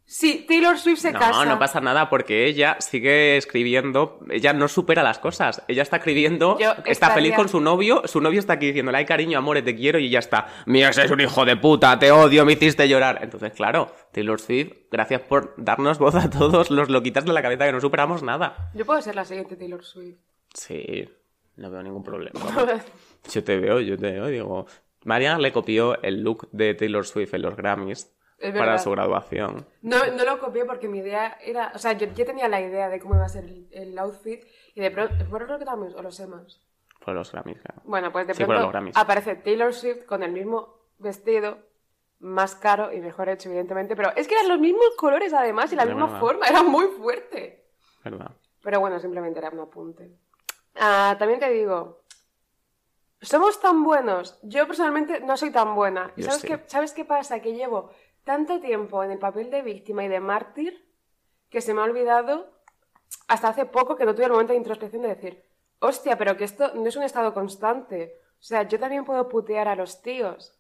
si 0.05 0.45
Taylor 0.47 0.79
Swift 0.79 0.99
se 1.01 1.12
No, 1.12 1.19
casa? 1.19 1.45
no 1.47 1.59
pasa 1.59 1.81
nada 1.81 2.11
porque 2.11 2.45
ella 2.47 2.77
sigue 2.81 3.37
escribiendo, 3.37 4.21
ella 4.31 4.53
no 4.53 4.69
supera 4.69 5.03
las 5.03 5.19
cosas, 5.19 5.62
ella 5.69 5.83
está 5.83 5.97
escribiendo, 5.97 6.59
Yo 6.59 6.73
está 6.73 6.91
estaría- 6.91 7.15
feliz 7.15 7.35
con 7.35 7.49
su 7.49 7.61
novio, 7.61 8.03
su 8.07 8.21
novio 8.21 8.38
está 8.41 8.55
aquí 8.55 8.67
diciéndole, 8.67 8.99
ay 8.99 9.07
cariño, 9.07 9.38
amores, 9.38 9.65
te 9.65 9.75
quiero 9.75 9.99
y 9.99 10.11
ya 10.11 10.19
está, 10.19 10.49
mi 10.67 10.85
ex 10.85 10.99
es 10.99 11.11
un 11.11 11.21
hijo 11.21 11.45
de 11.45 11.57
puta, 11.57 11.99
te 11.99 12.11
odio, 12.11 12.45
me 12.45 12.53
hiciste 12.53 12.87
llorar. 12.88 13.21
Entonces, 13.23 13.53
claro, 13.53 13.91
Taylor 14.12 14.38
Swift, 14.41 14.73
gracias 14.91 15.23
por 15.23 15.55
darnos 15.57 15.99
voz 15.99 16.15
a 16.15 16.29
todos 16.29 16.71
los 16.71 16.91
loquitas 16.91 17.25
de 17.25 17.33
la 17.33 17.41
cabeza 17.41 17.65
que 17.67 17.73
no 17.73 17.81
superamos 17.81 18.23
nada. 18.23 18.71
Yo 18.75 18.85
puedo 18.85 19.01
ser 19.01 19.15
la 19.17 19.25
siguiente 19.25 19.57
Taylor 19.57 19.83
Swift. 19.85 20.19
Sí, 20.55 21.09
no 21.57 21.71
veo 21.71 21.83
ningún 21.83 22.03
problema. 22.05 22.41
Yo 23.33 23.43
te 23.45 23.57
veo, 23.57 23.81
yo 23.81 23.97
te 23.97 24.11
veo, 24.11 24.27
digo, 24.27 24.67
Mariana 25.05 25.38
le 25.38 25.53
copió 25.53 26.03
el 26.03 26.23
look 26.23 26.49
de 26.53 26.75
Taylor 26.75 27.07
Swift 27.07 27.33
en 27.35 27.43
los 27.43 27.57
Grammys 27.57 28.12
para 28.51 28.79
su 28.79 28.91
graduación. 28.91 29.67
No, 29.83 29.99
no 30.07 30.25
lo 30.25 30.39
copié 30.39 30.65
porque 30.65 30.89
mi 30.89 30.99
idea 30.99 31.39
era. 31.43 31.73
O 31.75 31.79
sea, 31.79 31.93
yo, 31.93 32.07
yo 32.09 32.25
tenía 32.25 32.49
la 32.49 32.61
idea 32.61 32.89
de 32.89 32.99
cómo 33.01 33.15
iba 33.15 33.25
a 33.25 33.29
ser 33.29 33.45
el, 33.45 33.69
el 33.71 33.99
outfit 33.99 34.43
y 34.75 34.81
de 34.81 34.91
pronto. 34.91 35.25
¿Fueron 35.27 35.49
los 35.49 35.61
Grammys 35.61 35.95
o 35.95 36.03
los 36.03 36.19
Emas? 36.21 36.61
Por 37.05 37.15
los 37.15 37.31
Grammys, 37.33 37.59
claro. 37.61 37.83
Bueno, 37.85 38.13
pues 38.13 38.27
de 38.27 38.35
Sí, 38.35 38.45
fueron 38.45 38.71
pronto 38.71 38.99
aparece 38.99 39.37
Taylor 39.37 39.73
Swift 39.73 40.05
con 40.05 40.23
el 40.23 40.33
mismo 40.33 40.77
vestido, 40.99 41.59
más 42.21 42.55
caro 42.55 42.93
y 42.93 43.01
mejor 43.01 43.29
hecho, 43.29 43.49
evidentemente. 43.49 43.97
Pero 43.97 44.13
es 44.17 44.29
que 44.29 44.35
eran 44.35 44.49
los 44.49 44.61
mismos 44.61 44.95
colores 44.97 45.33
además 45.33 45.73
y 45.73 45.77
la 45.77 45.85
De 45.85 45.91
misma 45.95 46.07
verdad. 46.07 46.21
forma, 46.21 46.47
era 46.47 46.63
muy 46.63 46.87
fuerte. 46.87 47.67
¿Verdad? 48.05 48.31
Pero 48.63 48.81
bueno, 48.81 48.99
simplemente 49.01 49.39
era 49.41 49.51
un 49.51 49.61
apunte. 49.61 50.17
Ah, 50.77 51.17
también 51.19 51.41
te 51.41 51.51
digo, 51.51 52.03
somos 53.21 53.61
tan 53.61 53.83
buenos. 53.83 54.39
Yo 54.43 54.67
personalmente 54.67 55.21
no 55.21 55.37
soy 55.37 55.51
tan 55.51 55.75
buena. 55.75 56.13
¿Y 56.17 56.23
sabes, 56.23 56.41
sí. 56.41 56.47
qué, 56.49 56.61
sabes 56.67 56.93
qué 56.93 57.05
pasa? 57.05 57.41
Que 57.41 57.55
llevo 57.55 57.91
tanto 58.25 58.61
tiempo 58.61 59.03
en 59.05 59.11
el 59.11 59.19
papel 59.19 59.51
de 59.51 59.63
víctima 59.63 60.05
y 60.05 60.09
de 60.09 60.21
mártir 60.21 60.89
que 61.51 61.61
se 61.61 61.75
me 61.75 61.81
ha 61.81 61.85
olvidado 61.85 62.53
hasta 63.29 63.49
hace 63.49 63.67
poco 63.67 63.97
que 63.97 64.05
no 64.05 64.15
tuve 64.15 64.27
el 64.27 64.33
momento 64.33 64.53
de 64.53 64.59
introspección 64.59 65.03
de 65.03 65.09
decir, 65.09 65.45
hostia, 65.79 66.17
pero 66.17 66.37
que 66.37 66.45
esto 66.45 66.73
no 66.75 66.87
es 66.87 66.97
un 66.97 67.03
estado 67.03 67.35
constante. 67.35 68.19
O 68.41 68.43
sea, 68.43 68.63
yo 68.63 68.79
también 68.79 69.05
puedo 69.05 69.29
putear 69.29 69.69
a 69.69 69.77
los 69.77 70.03
tíos. 70.03 70.59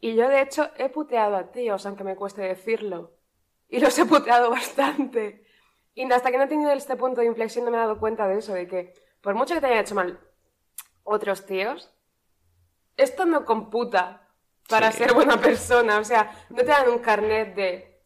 Y 0.00 0.14
yo, 0.14 0.28
de 0.28 0.40
hecho, 0.40 0.70
he 0.76 0.88
puteado 0.88 1.36
a 1.36 1.50
tíos, 1.50 1.86
aunque 1.86 2.04
me 2.04 2.16
cueste 2.16 2.42
decirlo. 2.42 3.12
Y 3.68 3.80
los 3.80 3.98
he 3.98 4.06
puteado 4.06 4.50
bastante. 4.58 5.46
Y 5.94 6.10
hasta 6.10 6.30
que 6.30 6.38
no 6.38 6.44
he 6.44 6.48
tenido 6.48 6.72
este 6.72 6.96
punto 6.96 7.20
de 7.20 7.26
inflexión 7.26 7.64
no 7.64 7.70
me 7.70 7.76
he 7.76 7.80
dado 7.80 7.98
cuenta 7.98 8.26
de 8.26 8.38
eso, 8.38 8.52
de 8.52 8.66
que 8.66 8.94
por 9.20 9.34
mucho 9.34 9.54
que 9.54 9.60
te 9.60 9.66
hayan 9.66 9.78
hecho 9.78 9.94
mal 9.94 10.20
otros 11.04 11.46
tíos, 11.46 11.94
esto 12.96 13.26
no 13.26 13.44
computa 13.44 14.23
para 14.68 14.90
Sí. 14.92 14.98
ser 14.98 15.12
buena 15.14 15.40
persona. 15.40 15.98
O 15.98 16.04
sea, 16.04 16.30
no 16.50 16.56
te 16.58 16.64
dan 16.64 16.88
un 16.88 16.98
carnet 16.98 17.54
de 17.54 18.02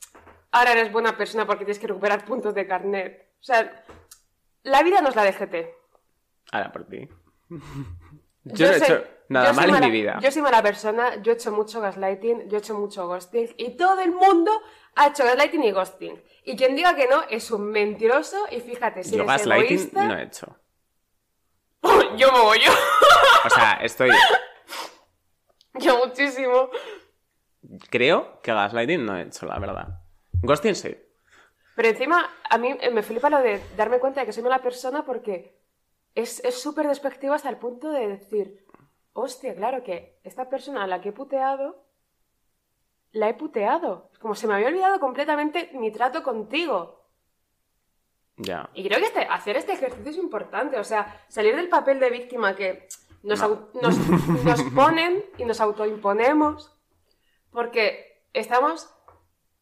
ahora 0.51 0.73
eres 0.73 0.93
buena 0.93 1.17
persona 1.17 1.47
porque 1.47 1.65
tienes 1.65 1.79
que 1.79 1.87
recuperar 1.87 2.25
puntos 2.25 2.55
de 2.55 2.67
carnet. 2.67 3.33
O 3.41 3.45
sea, 3.45 3.85
la 4.63 4.83
vida 4.83 5.01
no 5.01 5.09
es 5.11 5.17
la 5.17 5.25
de 5.25 5.33
GT. 5.33 5.75
Ahora 6.53 6.73
por 6.73 6.87
ti. 6.87 7.09
Yo, 8.45 8.67
no 8.67 8.73
he 8.73 8.77
hecho 8.79 9.05
nada 9.29 9.53
mal 9.53 9.69
en 9.75 9.81
mi 9.81 9.91
vida. 9.91 10.19
Yo 10.23 10.31
soy 10.31 10.41
mala 10.41 10.63
persona, 10.63 11.17
yo 11.17 11.33
he 11.33 11.35
hecho 11.35 11.53
mucho 11.53 11.83
gaslighting, 11.83 12.49
yo 12.49 12.57
he 12.57 12.61
hecho 12.61 12.75
mucho 12.79 13.07
ghosting 13.07 13.55
y 13.59 13.77
todo 13.77 14.01
el 14.01 14.13
mundo 14.13 14.51
ha 14.95 15.09
hecho 15.09 15.23
gaslighting 15.25 15.65
y 15.65 15.71
ghosting. 15.71 16.23
Y 16.45 16.57
quien 16.57 16.75
diga 16.75 16.97
que 16.97 17.07
no 17.09 17.25
es 17.29 17.51
un 17.51 17.71
mentiroso 17.71 18.47
y 18.51 18.61
fíjate, 18.61 19.05
si 19.05 19.19
Yo 19.19 19.27
gaslighting 19.27 19.67
egoísta... 19.67 20.05
no 20.05 20.17
he 20.17 20.23
hecho. 20.23 20.57
yo 22.17 22.33
me 22.33 22.41
voy 22.41 22.59
yo. 22.65 22.73
O 23.45 23.51
sea, 23.51 23.73
estoy. 23.83 24.11
Yo 25.75 26.07
muchísimo. 26.07 26.71
Creo 27.91 28.41
que 28.43 28.53
gaslighting 28.53 29.05
no 29.05 29.17
he 29.17 29.23
hecho, 29.23 29.47
la 29.47 29.59
verdad. 29.59 30.01
Ghosting 30.43 30.75
sí. 30.75 30.97
Pero 31.77 31.89
encima, 31.89 32.29
a 32.49 32.59
mí 32.59 32.77
eh, 32.81 32.91
me 32.91 33.03
flipa 33.03 33.31
lo 33.31 33.39
de 33.41 33.61
darme 33.77 33.99
cuenta 34.01 34.21
de 34.21 34.27
que 34.27 34.33
soy 34.33 34.43
mala 34.43 34.63
persona 34.63 35.05
porque 35.05 35.59
es 36.15 36.43
es 36.45 36.61
súper 36.61 36.89
despectivo 36.89 37.35
hasta 37.35 37.49
el 37.51 37.57
punto 37.57 37.91
de 37.91 38.09
decir, 38.09 38.67
hostia, 39.13 39.55
claro 39.55 39.83
que 39.85 40.19
esta 40.25 40.49
persona 40.49 40.85
a 40.85 40.87
la 40.87 41.01
que 41.01 41.11
he 41.11 41.13
puteado, 41.13 41.85
la 43.13 43.29
he 43.29 43.35
puteado. 43.35 44.11
Es 44.13 44.19
como 44.19 44.35
se 44.35 44.47
me 44.47 44.55
había 44.55 44.69
olvidado 44.69 44.99
completamente 45.01 45.71
mi 45.75 45.91
trato 45.93 46.23
contigo. 46.23 47.05
Ya. 48.37 48.71
Y 48.75 48.87
creo 48.87 48.99
que 49.01 49.07
este- 49.07 49.27
hacer 49.27 49.57
este 49.57 49.73
ejercicio 49.73 50.11
es 50.11 50.17
importante, 50.17 50.79
o 50.79 50.85
sea, 50.85 51.25
salir 51.29 51.57
del 51.57 51.69
papel 51.69 51.99
de 51.99 52.11
víctima 52.11 52.55
que 52.55 52.87
nos, 53.23 53.41
nos, 53.75 53.99
nos 54.45 54.63
ponen 54.75 55.25
y 55.39 55.45
nos 55.45 55.61
autoimponemos 55.61 56.73
porque 57.51 58.23
estamos 58.33 58.89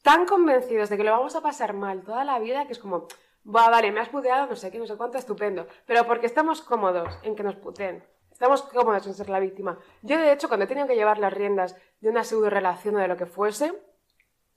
tan 0.02 0.26
convencidos 0.26 0.88
de 0.88 0.96
que 0.96 1.04
lo 1.04 1.12
vamos 1.12 1.34
a 1.36 1.40
pasar 1.42 1.72
mal 1.72 2.02
toda 2.02 2.24
la 2.24 2.38
vida 2.38 2.66
que 2.66 2.72
es 2.72 2.78
como, 2.78 3.08
va, 3.44 3.68
vale, 3.70 3.90
me 3.92 4.00
has 4.00 4.08
puteado, 4.08 4.46
no 4.46 4.56
sé 4.56 4.70
qué, 4.70 4.78
no 4.78 4.86
sé 4.86 4.96
cuánto, 4.96 5.18
estupendo, 5.18 5.66
pero 5.86 6.04
porque 6.06 6.26
estamos 6.26 6.62
cómodos 6.62 7.18
en 7.22 7.34
que 7.36 7.42
nos 7.42 7.56
puteen. 7.56 8.04
Estamos 8.30 8.62
cómodos 8.64 9.06
en 9.06 9.14
ser 9.14 9.30
la 9.30 9.40
víctima. 9.40 9.78
Yo, 10.02 10.18
de 10.18 10.30
hecho, 10.30 10.48
cuando 10.48 10.64
he 10.64 10.68
tenido 10.68 10.86
que 10.86 10.94
llevar 10.94 11.18
las 11.18 11.32
riendas 11.32 11.74
de 12.00 12.10
una 12.10 12.22
pseudo 12.22 12.50
relación 12.50 12.94
o 12.96 12.98
de 12.98 13.08
lo 13.08 13.16
que 13.16 13.24
fuese, 13.24 13.72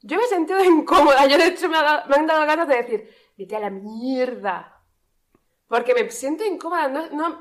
yo 0.01 0.17
me 0.17 0.23
he 0.23 0.27
sentido 0.27 0.61
incómoda. 0.65 1.25
Yo, 1.27 1.37
de 1.37 1.47
hecho, 1.47 1.69
me, 1.69 1.77
ha 1.77 1.83
dado- 1.83 2.09
me 2.09 2.17
han 2.17 2.27
dado 2.27 2.45
ganas 2.45 2.67
de 2.67 2.75
decir, 2.75 3.09
vete 3.37 3.55
a 3.55 3.61
la 3.61 3.69
mierda. 3.69 4.83
Porque 5.69 5.93
me 5.93 6.09
siento 6.11 6.43
incómoda. 6.45 6.89
No, 6.89 7.07
no, 7.11 7.39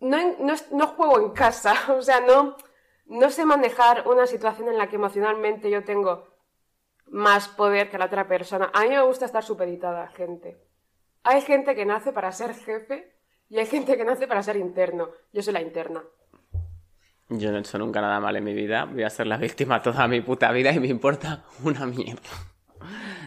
no, 0.00 0.16
no, 0.38 0.54
no 0.72 0.86
juego 0.88 1.20
en 1.20 1.30
casa. 1.30 1.74
O 1.96 2.02
sea, 2.02 2.20
no, 2.20 2.56
no 3.06 3.30
sé 3.30 3.44
manejar 3.44 4.06
una 4.08 4.26
situación 4.26 4.68
en 4.68 4.78
la 4.78 4.88
que 4.88 4.96
emocionalmente 4.96 5.70
yo 5.70 5.84
tengo 5.84 6.28
más 7.06 7.48
poder 7.48 7.90
que 7.90 7.98
la 7.98 8.06
otra 8.06 8.26
persona. 8.26 8.70
A 8.72 8.82
mí 8.82 8.88
me 8.88 9.02
gusta 9.02 9.26
estar 9.26 9.42
supeditada 9.42 10.08
gente. 10.08 10.58
Hay 11.22 11.42
gente 11.42 11.74
que 11.74 11.84
nace 11.84 12.12
para 12.12 12.32
ser 12.32 12.54
jefe 12.54 13.12
y 13.48 13.58
hay 13.58 13.66
gente 13.66 13.96
que 13.96 14.04
nace 14.04 14.26
para 14.26 14.42
ser 14.42 14.56
interno. 14.56 15.10
Yo 15.32 15.42
soy 15.42 15.52
la 15.52 15.60
interna. 15.60 16.02
Yo 17.28 17.50
no 17.50 17.58
he 17.58 17.60
hecho 17.60 17.78
nunca 17.78 18.00
nada 18.00 18.20
mal 18.20 18.36
en 18.36 18.44
mi 18.44 18.54
vida. 18.54 18.86
Voy 18.86 19.02
a 19.02 19.10
ser 19.10 19.26
la 19.26 19.36
víctima 19.36 19.82
toda 19.82 20.08
mi 20.08 20.20
puta 20.20 20.50
vida 20.52 20.72
y 20.72 20.80
me 20.80 20.88
importa 20.88 21.44
una 21.64 21.86
mierda. 21.86 22.28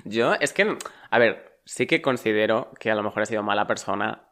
Yo, 0.06 0.34
es 0.36 0.54
que, 0.54 0.78
a 1.10 1.20
ver, 1.20 1.60
sí 1.66 1.88
que 1.88 2.02
considero 2.02 2.72
que 2.80 2.92
a 2.92 2.96
lo 2.96 3.04
mejor 3.04 3.24
he 3.24 3.26
sido 3.26 3.44
mala 3.44 3.68
persona 3.68 4.30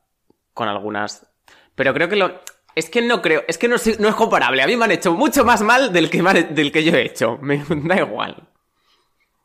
con 0.54 0.68
algunas. 0.68 1.31
Pero 1.76 1.94
creo 1.94 2.10
que 2.10 2.16
lo. 2.16 2.40
Es 2.74 2.90
que 2.90 3.02
no 3.02 3.22
creo, 3.22 3.44
es 3.48 3.58
que 3.58 3.68
no, 3.68 3.76
no 4.00 4.08
es 4.08 4.16
comparable. 4.16 4.62
A 4.64 4.68
mí 4.68 4.78
me 4.78 4.86
han 4.86 4.92
hecho 4.92 5.12
mucho 5.12 5.44
más 5.44 5.62
mal 5.62 5.92
del 5.92 6.10
que, 6.10 6.20
han- 6.20 6.56
del 6.56 6.72
que 6.72 6.84
yo 6.84 6.96
he 6.96 7.02
hecho. 7.06 7.38
Me 7.42 7.64
da 7.70 7.98
igual. 7.98 8.48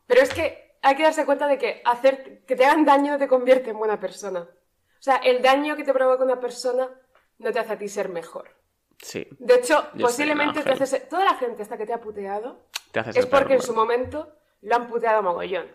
Pero 0.06 0.20
es 0.22 0.32
que 0.32 0.76
hay 0.82 0.94
que 0.94 1.02
darse 1.02 1.26
cuenta 1.26 1.48
de 1.48 1.58
que 1.58 1.82
hacer 1.84 2.44
que 2.46 2.54
te 2.54 2.64
hagan 2.64 2.84
daño 2.84 3.12
no 3.12 3.18
te 3.18 3.26
convierte 3.26 3.70
en 3.70 3.78
buena 3.78 3.98
persona. 3.98 4.40
O 4.40 5.02
sea, 5.06 5.16
el 5.16 5.42
daño 5.42 5.74
que 5.76 5.82
te 5.84 5.92
provoca 5.92 6.22
una 6.24 6.38
persona 6.40 6.88
no 7.38 7.52
te 7.52 7.58
hace 7.58 7.72
a 7.72 7.78
ti 7.78 7.88
ser 7.88 8.08
mejor. 8.08 8.48
Sí, 8.98 9.26
De 9.38 9.56
hecho, 9.56 9.88
Yo 9.94 10.06
posiblemente 10.06 10.62
te 10.62 10.70
hace 10.70 10.86
ser... 10.86 11.02
Toda 11.08 11.24
la 11.24 11.34
gente 11.34 11.62
esta 11.62 11.76
que 11.76 11.84
te 11.84 11.92
ha 11.92 12.00
puteado 12.00 12.68
te 12.92 13.00
hace 13.00 13.12
ser 13.12 13.24
es 13.24 13.26
porque 13.26 13.54
en 13.54 13.62
su 13.62 13.74
momento 13.74 14.32
lo 14.62 14.74
han 14.76 14.86
puteado 14.86 15.22
mogollón. 15.22 15.66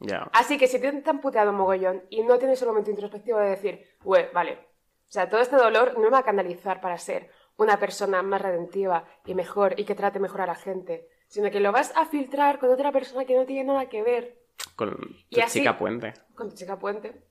Ya. 0.00 0.28
Así 0.32 0.58
que 0.58 0.66
si 0.68 0.78
te 0.78 0.92
te 0.92 1.10
han 1.10 1.20
puteado 1.20 1.52
mogollón 1.52 2.02
y 2.10 2.22
no 2.22 2.38
tienes 2.38 2.60
el 2.60 2.68
momento 2.68 2.90
introspectivo 2.90 3.38
de 3.38 3.48
decir, 3.50 3.86
güey, 4.02 4.28
vale, 4.32 4.65
o 5.08 5.12
sea, 5.12 5.28
todo 5.28 5.40
este 5.40 5.56
dolor 5.56 5.94
no 5.94 6.00
me 6.00 6.10
va 6.10 6.18
a 6.18 6.22
canalizar 6.24 6.80
para 6.80 6.98
ser 6.98 7.30
una 7.56 7.78
persona 7.78 8.22
más 8.22 8.40
redentiva 8.42 9.04
y 9.24 9.34
mejor 9.34 9.78
y 9.78 9.84
que 9.84 9.94
trate 9.94 10.18
mejor 10.18 10.40
a 10.42 10.46
la 10.46 10.54
gente, 10.54 11.08
sino 11.28 11.50
que 11.50 11.60
lo 11.60 11.72
vas 11.72 11.92
a 11.96 12.04
filtrar 12.06 12.58
con 12.58 12.70
otra 12.70 12.92
persona 12.92 13.24
que 13.24 13.34
no 13.36 13.46
tiene 13.46 13.64
nada 13.72 13.88
que 13.88 14.02
ver 14.02 14.38
Con 14.74 14.96
Y 15.30 15.36
tu 15.36 15.42
así- 15.42 15.58
chica 15.60 15.78
puente. 15.78 16.12
con 16.34 16.50
tu 16.50 16.56
chica 16.56 16.78
puente. 16.78 17.22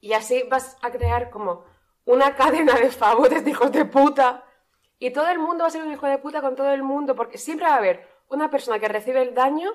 Y 0.00 0.14
así 0.14 0.44
vas 0.50 0.76
a 0.82 0.90
crear 0.90 1.30
como 1.30 1.64
una 2.06 2.34
cadena 2.34 2.74
de 2.74 2.90
favores 2.90 3.44
de 3.44 3.50
hijos 3.52 3.70
de 3.70 3.84
puta. 3.84 4.44
Y 4.98 5.12
todo 5.12 5.28
el 5.28 5.38
mundo 5.38 5.62
va 5.64 5.68
a 5.68 5.70
ser 5.70 5.82
un 5.82 5.92
hijo 5.92 6.06
de 6.06 6.18
puta 6.18 6.40
con 6.40 6.56
todo 6.56 6.72
el 6.72 6.82
mundo, 6.82 7.14
porque 7.14 7.38
siempre 7.38 7.66
va 7.66 7.74
a 7.74 7.78
haber 7.78 8.06
una 8.28 8.50
persona 8.50 8.78
que 8.78 8.88
recibe 8.88 9.22
el 9.22 9.34
daño 9.34 9.70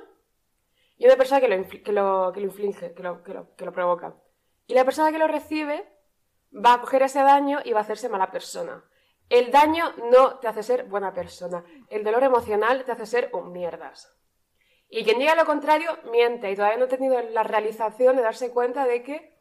y 0.97 1.05
una 1.05 1.15
persona 1.15 1.41
que 1.41 1.47
lo, 1.47 1.55
infli- 1.55 1.84
que 1.84 1.91
lo, 1.91 2.31
que 2.34 2.39
lo 2.41 2.47
inflige, 2.47 2.93
que 2.93 3.03
lo, 3.03 3.23
que, 3.23 3.34
lo, 3.34 3.55
que 3.55 3.65
lo 3.65 3.71
provoca. 3.71 4.15
Y 4.67 4.73
la 4.73 4.84
persona 4.86 5.12
que 5.12 5.17
lo 5.19 5.27
recibe 5.27 5.88
va 6.63 6.73
a 6.73 6.81
coger 6.81 7.03
ese 7.03 7.19
daño 7.19 7.59
y 7.63 7.73
va 7.73 7.79
a 7.79 7.83
hacerse 7.83 8.09
mala 8.09 8.31
persona. 8.31 8.83
El 9.29 9.51
daño 9.51 9.93
no 10.11 10.39
te 10.39 10.47
hace 10.47 10.63
ser 10.63 10.85
buena 10.85 11.13
persona. 11.13 11.63
El 11.89 12.03
dolor 12.03 12.23
emocional 12.23 12.83
te 12.83 12.91
hace 12.91 13.05
ser 13.05 13.29
un 13.33 13.51
mierdas. 13.51 14.15
Y 14.87 15.03
quien 15.03 15.17
diga 15.17 15.35
lo 15.35 15.45
contrario, 15.45 15.97
miente 16.11 16.51
y 16.51 16.55
todavía 16.55 16.77
no 16.77 16.85
ha 16.85 16.89
tenido 16.89 17.19
la 17.21 17.43
realización 17.43 18.15
de 18.15 18.21
darse 18.21 18.51
cuenta 18.51 18.85
de 18.85 19.01
que 19.01 19.35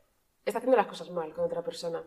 está 0.44 0.59
haciendo 0.59 0.77
las 0.77 0.87
cosas 0.87 1.11
mal 1.11 1.33
con 1.35 1.44
otra 1.44 1.62
persona. 1.62 2.03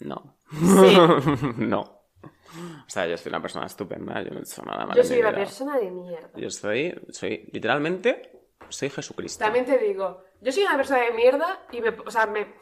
No. 0.00 0.38
Sí, 0.50 0.96
no. 1.58 1.80
O 1.80 2.88
sea, 2.88 3.06
yo 3.06 3.16
soy 3.16 3.30
una 3.30 3.42
persona 3.42 3.66
estupenda, 3.66 4.22
yo 4.22 4.30
no 4.30 4.38
he 4.38 4.42
hecho 4.42 4.62
nada 4.62 4.86
mal 4.86 4.96
yo 4.96 5.02
soy 5.02 5.18
una 5.18 5.34
persona 5.34 5.78
de 5.78 5.90
mierda. 5.90 6.30
Yo 6.36 6.50
soy, 6.50 6.94
soy, 7.10 7.48
literalmente, 7.52 8.46
soy 8.68 8.90
Jesucristo. 8.90 9.44
También 9.44 9.64
te 9.64 9.78
digo, 9.78 10.22
yo 10.44 10.52
soy 10.52 10.62
una 10.64 10.76
persona 10.76 11.00
de 11.00 11.12
mierda 11.12 11.66
y 11.72 11.80
me, 11.80 11.88
o 11.88 12.10
sea, 12.10 12.26
me, 12.26 12.54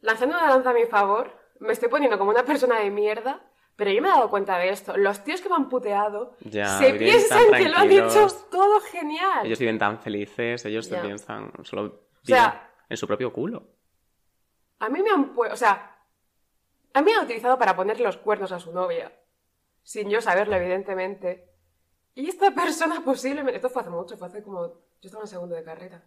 lanzando 0.00 0.36
una 0.36 0.48
lanza 0.48 0.70
a 0.70 0.72
mi 0.72 0.84
favor, 0.84 1.36
me 1.58 1.72
estoy 1.72 1.88
poniendo 1.88 2.16
como 2.16 2.30
una 2.30 2.44
persona 2.44 2.78
de 2.78 2.90
mierda, 2.90 3.44
pero 3.74 3.90
yo 3.90 4.00
me 4.00 4.08
he 4.08 4.12
dado 4.12 4.30
cuenta 4.30 4.56
de 4.56 4.68
esto. 4.68 4.96
Los 4.96 5.24
tíos 5.24 5.40
que 5.40 5.48
me 5.48 5.56
han 5.56 5.68
puteado 5.68 6.36
Ya, 6.40 6.78
se 6.78 6.94
piensan 6.94 7.50
que 7.52 7.68
lo 7.68 7.76
han 7.76 7.90
hecho 7.90 8.28
todo 8.52 8.80
genial. 8.80 9.44
Ellos 9.44 9.58
viven 9.58 9.78
tan 9.78 9.98
felices, 9.98 10.64
ellos 10.64 10.86
se 10.86 10.96
piensan, 10.98 11.50
solo 11.64 12.02
sea- 12.22 12.50
viven 12.50 12.60
en 12.88 12.96
su 12.96 13.06
propio 13.08 13.32
culo. 13.32 13.66
A 14.78 14.88
mí 14.88 15.02
me 15.02 15.10
han 15.10 15.34
o 15.36 15.56
sea, 15.56 15.98
a 16.92 17.02
mí 17.02 17.10
me 17.10 17.16
han 17.18 17.24
utilizado 17.24 17.58
para 17.58 17.74
poner 17.74 17.98
los 17.98 18.16
cuernos 18.16 18.52
a 18.52 18.60
su 18.60 18.72
novia, 18.72 19.12
sin 19.82 20.08
yo 20.08 20.20
saberlo, 20.20 20.54
evidentemente. 20.54 21.50
Y 22.14 22.28
esta 22.28 22.52
persona 22.52 23.02
posiblemente, 23.04 23.56
esto 23.56 23.70
fue 23.70 23.82
hace 23.82 23.90
mucho, 23.90 24.16
fue 24.16 24.28
hace 24.28 24.40
como, 24.40 24.68
yo 24.68 25.06
estaba 25.08 25.24
en 25.24 25.28
segundo 25.28 25.56
de 25.56 25.64
carrera. 25.64 26.00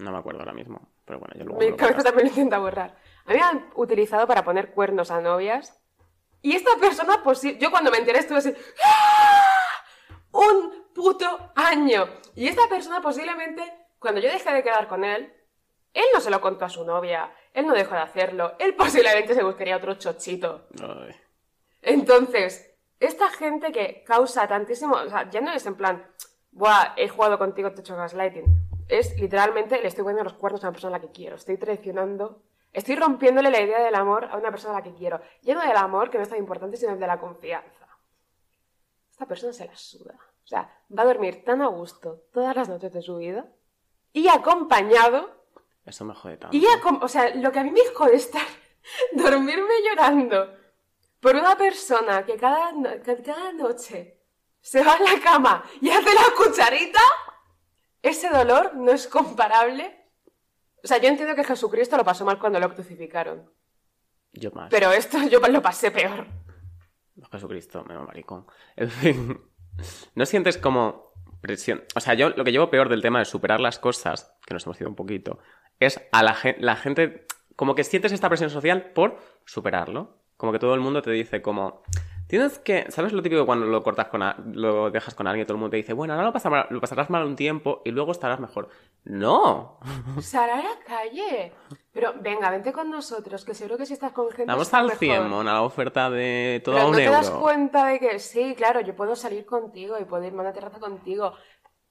No 0.00 0.12
me 0.12 0.18
acuerdo 0.18 0.40
ahora 0.40 0.52
mismo, 0.54 0.88
pero 1.04 1.18
bueno, 1.18 1.34
yo 1.36 1.44
luego 1.44 1.60
Mi 1.60 1.76
cabeza 1.76 2.02
también 2.02 2.26
lo 2.28 2.30
intenta 2.30 2.58
borrar. 2.58 2.96
A 3.26 3.30
mí 3.32 3.36
me 3.38 3.42
han 3.42 3.70
utilizado 3.74 4.26
para 4.26 4.42
poner 4.44 4.70
cuernos 4.72 5.10
a 5.10 5.20
novias. 5.20 5.78
Y 6.42 6.56
esta 6.56 6.74
persona, 6.80 7.22
posi- 7.22 7.58
yo 7.58 7.70
cuando 7.70 7.90
me 7.90 7.98
enteré 7.98 8.20
estuve 8.20 8.38
así, 8.38 8.54
¡Ah! 8.84 9.84
un 10.32 10.86
puto 10.94 11.52
año. 11.54 12.08
Y 12.34 12.48
esta 12.48 12.66
persona 12.68 13.02
posiblemente, 13.02 13.62
cuando 13.98 14.20
yo 14.20 14.30
dejé 14.30 14.52
de 14.54 14.62
quedar 14.62 14.88
con 14.88 15.04
él, 15.04 15.32
él 15.92 16.04
no 16.14 16.20
se 16.20 16.30
lo 16.30 16.40
contó 16.40 16.64
a 16.64 16.70
su 16.70 16.84
novia, 16.84 17.30
él 17.52 17.66
no 17.66 17.74
dejó 17.74 17.94
de 17.94 18.00
hacerlo, 18.00 18.54
él 18.58 18.74
posiblemente 18.74 19.34
se 19.34 19.42
buscaría 19.42 19.76
otro 19.76 19.94
chochito. 19.94 20.68
Ay. 20.82 21.14
Entonces, 21.82 22.70
esta 23.00 23.28
gente 23.30 23.70
que 23.72 24.02
causa 24.06 24.46
tantísimo, 24.48 24.94
o 24.96 25.08
sea, 25.10 25.28
ya 25.28 25.40
no 25.40 25.52
es 25.52 25.66
en 25.66 25.74
plan, 25.74 26.06
buah, 26.52 26.94
he 26.96 27.08
jugado 27.08 27.38
contigo, 27.38 27.70
te 27.72 27.78
he 27.78 27.80
hecho 27.80 27.96
gaslighting. 27.96 28.46
Es 28.90 29.18
literalmente, 29.18 29.80
le 29.80 29.88
estoy 29.88 30.02
poniendo 30.04 30.24
los 30.24 30.34
cuernos 30.34 30.62
a 30.64 30.68
una 30.68 30.72
persona 30.72 30.96
a 30.96 30.98
la 31.00 31.06
que 31.06 31.12
quiero. 31.12 31.36
Estoy 31.36 31.56
traicionando, 31.56 32.42
estoy 32.72 32.96
rompiéndole 32.96 33.50
la 33.50 33.60
idea 33.60 33.80
del 33.80 33.94
amor 33.94 34.24
a 34.26 34.36
una 34.36 34.50
persona 34.50 34.74
a 34.74 34.78
la 34.78 34.82
que 34.84 34.94
quiero. 34.94 35.20
Ya 35.42 35.54
no 35.54 35.60
del 35.60 35.76
amor, 35.76 36.10
que 36.10 36.18
no 36.18 36.24
es 36.24 36.30
tan 36.30 36.38
importante, 36.38 36.76
sino 36.76 36.96
de 36.96 37.06
la 37.06 37.18
confianza. 37.20 37.86
Esta 39.10 39.26
persona 39.26 39.52
se 39.52 39.66
la 39.66 39.76
suda. 39.76 40.14
O 40.44 40.46
sea, 40.46 40.76
va 40.96 41.02
a 41.02 41.06
dormir 41.06 41.44
tan 41.44 41.62
a 41.62 41.66
gusto 41.68 42.22
todas 42.32 42.56
las 42.56 42.68
noches 42.68 42.92
de 42.92 43.02
su 43.02 43.16
vida 43.18 43.46
y 44.12 44.26
acompañado 44.28 45.44
Eso 45.86 46.04
me 46.04 46.14
jode 46.14 46.36
tanto. 46.38 46.56
y 46.56 46.64
o 47.00 47.08
sea, 47.08 47.34
lo 47.36 47.52
que 47.52 47.60
a 47.60 47.62
mí 47.64 47.70
me 47.70 47.84
jode 47.94 48.16
estar 48.16 48.42
dormirme 49.12 49.74
llorando 49.88 50.56
por 51.20 51.36
una 51.36 51.56
persona 51.56 52.24
que 52.24 52.36
cada, 52.36 52.72
no- 52.72 52.90
cada 53.24 53.52
noche 53.52 54.18
se 54.60 54.82
va 54.82 54.94
a 54.94 54.98
la 55.00 55.20
cama 55.22 55.64
y 55.80 55.90
hace 55.90 56.12
la 56.14 56.34
cucharita, 56.36 57.00
ese 58.02 58.28
dolor 58.30 58.74
no 58.76 58.92
es 58.92 59.06
comparable. 59.06 59.96
O 60.82 60.86
sea, 60.86 60.98
yo 60.98 61.08
entiendo 61.08 61.34
que 61.34 61.44
Jesucristo 61.44 61.96
lo 61.96 62.04
pasó 62.04 62.24
mal 62.24 62.38
cuando 62.38 62.58
lo 62.58 62.72
crucificaron, 62.74 63.50
Yo 64.32 64.50
más. 64.52 64.70
pero 64.70 64.90
esto 64.92 65.18
yo 65.28 65.40
lo 65.40 65.60
pasé 65.62 65.90
peor. 65.90 66.26
Jesucristo, 67.30 67.84
menos 67.84 68.06
maricón. 68.06 68.46
En 68.76 68.90
fin. 68.90 69.40
¿No 70.14 70.24
sientes 70.26 70.56
como 70.56 71.12
presión? 71.40 71.84
O 71.94 72.00
sea, 72.00 72.14
yo 72.14 72.30
lo 72.30 72.44
que 72.44 72.52
llevo 72.52 72.70
peor 72.70 72.88
del 72.88 73.02
tema 73.02 73.18
de 73.18 73.24
superar 73.26 73.60
las 73.60 73.78
cosas, 73.78 74.34
que 74.46 74.54
nos 74.54 74.64
hemos 74.66 74.80
ido 74.80 74.88
un 74.88 74.96
poquito, 74.96 75.38
es 75.78 76.00
a 76.12 76.22
la, 76.22 76.34
gen- 76.34 76.56
la 76.60 76.76
gente. 76.76 77.26
Como 77.56 77.74
que 77.74 77.84
sientes 77.84 78.12
esta 78.12 78.28
presión 78.28 78.48
social 78.50 78.92
por 78.92 79.18
superarlo. 79.44 80.18
Como 80.38 80.52
que 80.52 80.58
todo 80.58 80.74
el 80.74 80.80
mundo 80.80 81.02
te 81.02 81.10
dice 81.10 81.42
como. 81.42 81.82
Tienes 82.30 82.58
que. 82.60 82.86
¿Sabes 82.90 83.12
lo 83.12 83.22
típico 83.22 83.44
cuando 83.44 83.66
lo 83.66 83.82
cortas 83.82 84.06
con 84.08 84.22
a- 84.22 84.36
lo 84.52 84.90
dejas 84.90 85.14
con 85.14 85.26
alguien 85.26 85.42
y 85.42 85.46
todo 85.46 85.54
el 85.56 85.60
mundo 85.60 85.70
te 85.72 85.76
dice, 85.78 85.92
bueno, 85.92 86.14
ahora 86.14 86.26
lo, 86.26 86.32
pasar 86.32 86.52
mal- 86.52 86.66
lo 86.70 86.80
pasarás 86.80 87.10
mal 87.10 87.24
un 87.24 87.36
tiempo 87.36 87.82
y 87.84 87.90
luego 87.90 88.12
estarás 88.12 88.38
mejor? 88.40 88.68
No. 89.04 89.78
Sara 90.20 90.54
a 90.60 90.62
la 90.62 90.78
calle. 90.86 91.52
Pero 91.92 92.14
venga, 92.20 92.50
vente 92.50 92.72
con 92.72 92.88
nosotros, 92.90 93.44
que 93.44 93.52
seguro 93.54 93.76
que 93.76 93.84
si 93.86 93.94
estás 93.94 94.12
con 94.12 94.28
gente... 94.30 94.44
Vamos 94.46 94.72
al 94.72 94.84
mejor. 94.84 94.98
100, 94.98 95.28
mona, 95.28 95.54
la 95.54 95.62
oferta 95.62 96.08
de 96.08 96.62
todo 96.64 96.76
Pero 96.76 96.84
a 96.84 96.88
un 96.88 96.92
no 96.92 96.98
te 96.98 97.04
euro. 97.04 97.16
das 97.16 97.30
cuenta 97.30 97.86
de 97.86 97.98
que 97.98 98.18
sí, 98.20 98.54
claro, 98.56 98.80
yo 98.80 98.94
puedo 98.94 99.16
salir 99.16 99.44
contigo 99.44 99.98
y 99.98 100.04
puedo 100.04 100.24
irme 100.24 100.38
a 100.38 100.42
una 100.42 100.52
terraza 100.52 100.78
contigo, 100.78 101.32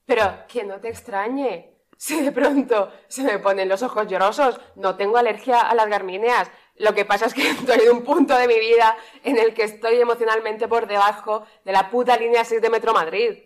pero 0.06 0.24
que 0.48 0.64
no 0.64 0.80
te 0.80 0.88
extrañe. 0.88 1.76
Si 1.98 2.18
de 2.22 2.32
pronto 2.32 2.90
se 3.08 3.22
me 3.24 3.38
ponen 3.40 3.68
los 3.68 3.82
ojos 3.82 4.06
llorosos, 4.06 4.58
no 4.76 4.96
tengo 4.96 5.18
alergia 5.18 5.60
a 5.60 5.74
las 5.74 5.86
garmíneas. 5.86 6.50
Lo 6.80 6.94
que 6.94 7.04
pasa 7.04 7.26
es 7.26 7.34
que 7.34 7.42
estoy 7.50 7.80
en 7.86 7.92
un 7.96 8.02
punto 8.02 8.36
de 8.36 8.48
mi 8.48 8.58
vida 8.58 8.96
en 9.22 9.38
el 9.38 9.54
que 9.54 9.62
estoy 9.64 9.96
emocionalmente 10.00 10.66
por 10.66 10.86
debajo 10.86 11.44
de 11.64 11.72
la 11.72 11.90
puta 11.90 12.16
línea 12.16 12.44
6 12.44 12.60
de 12.62 12.70
Metro 12.70 12.92
Madrid. 12.92 13.38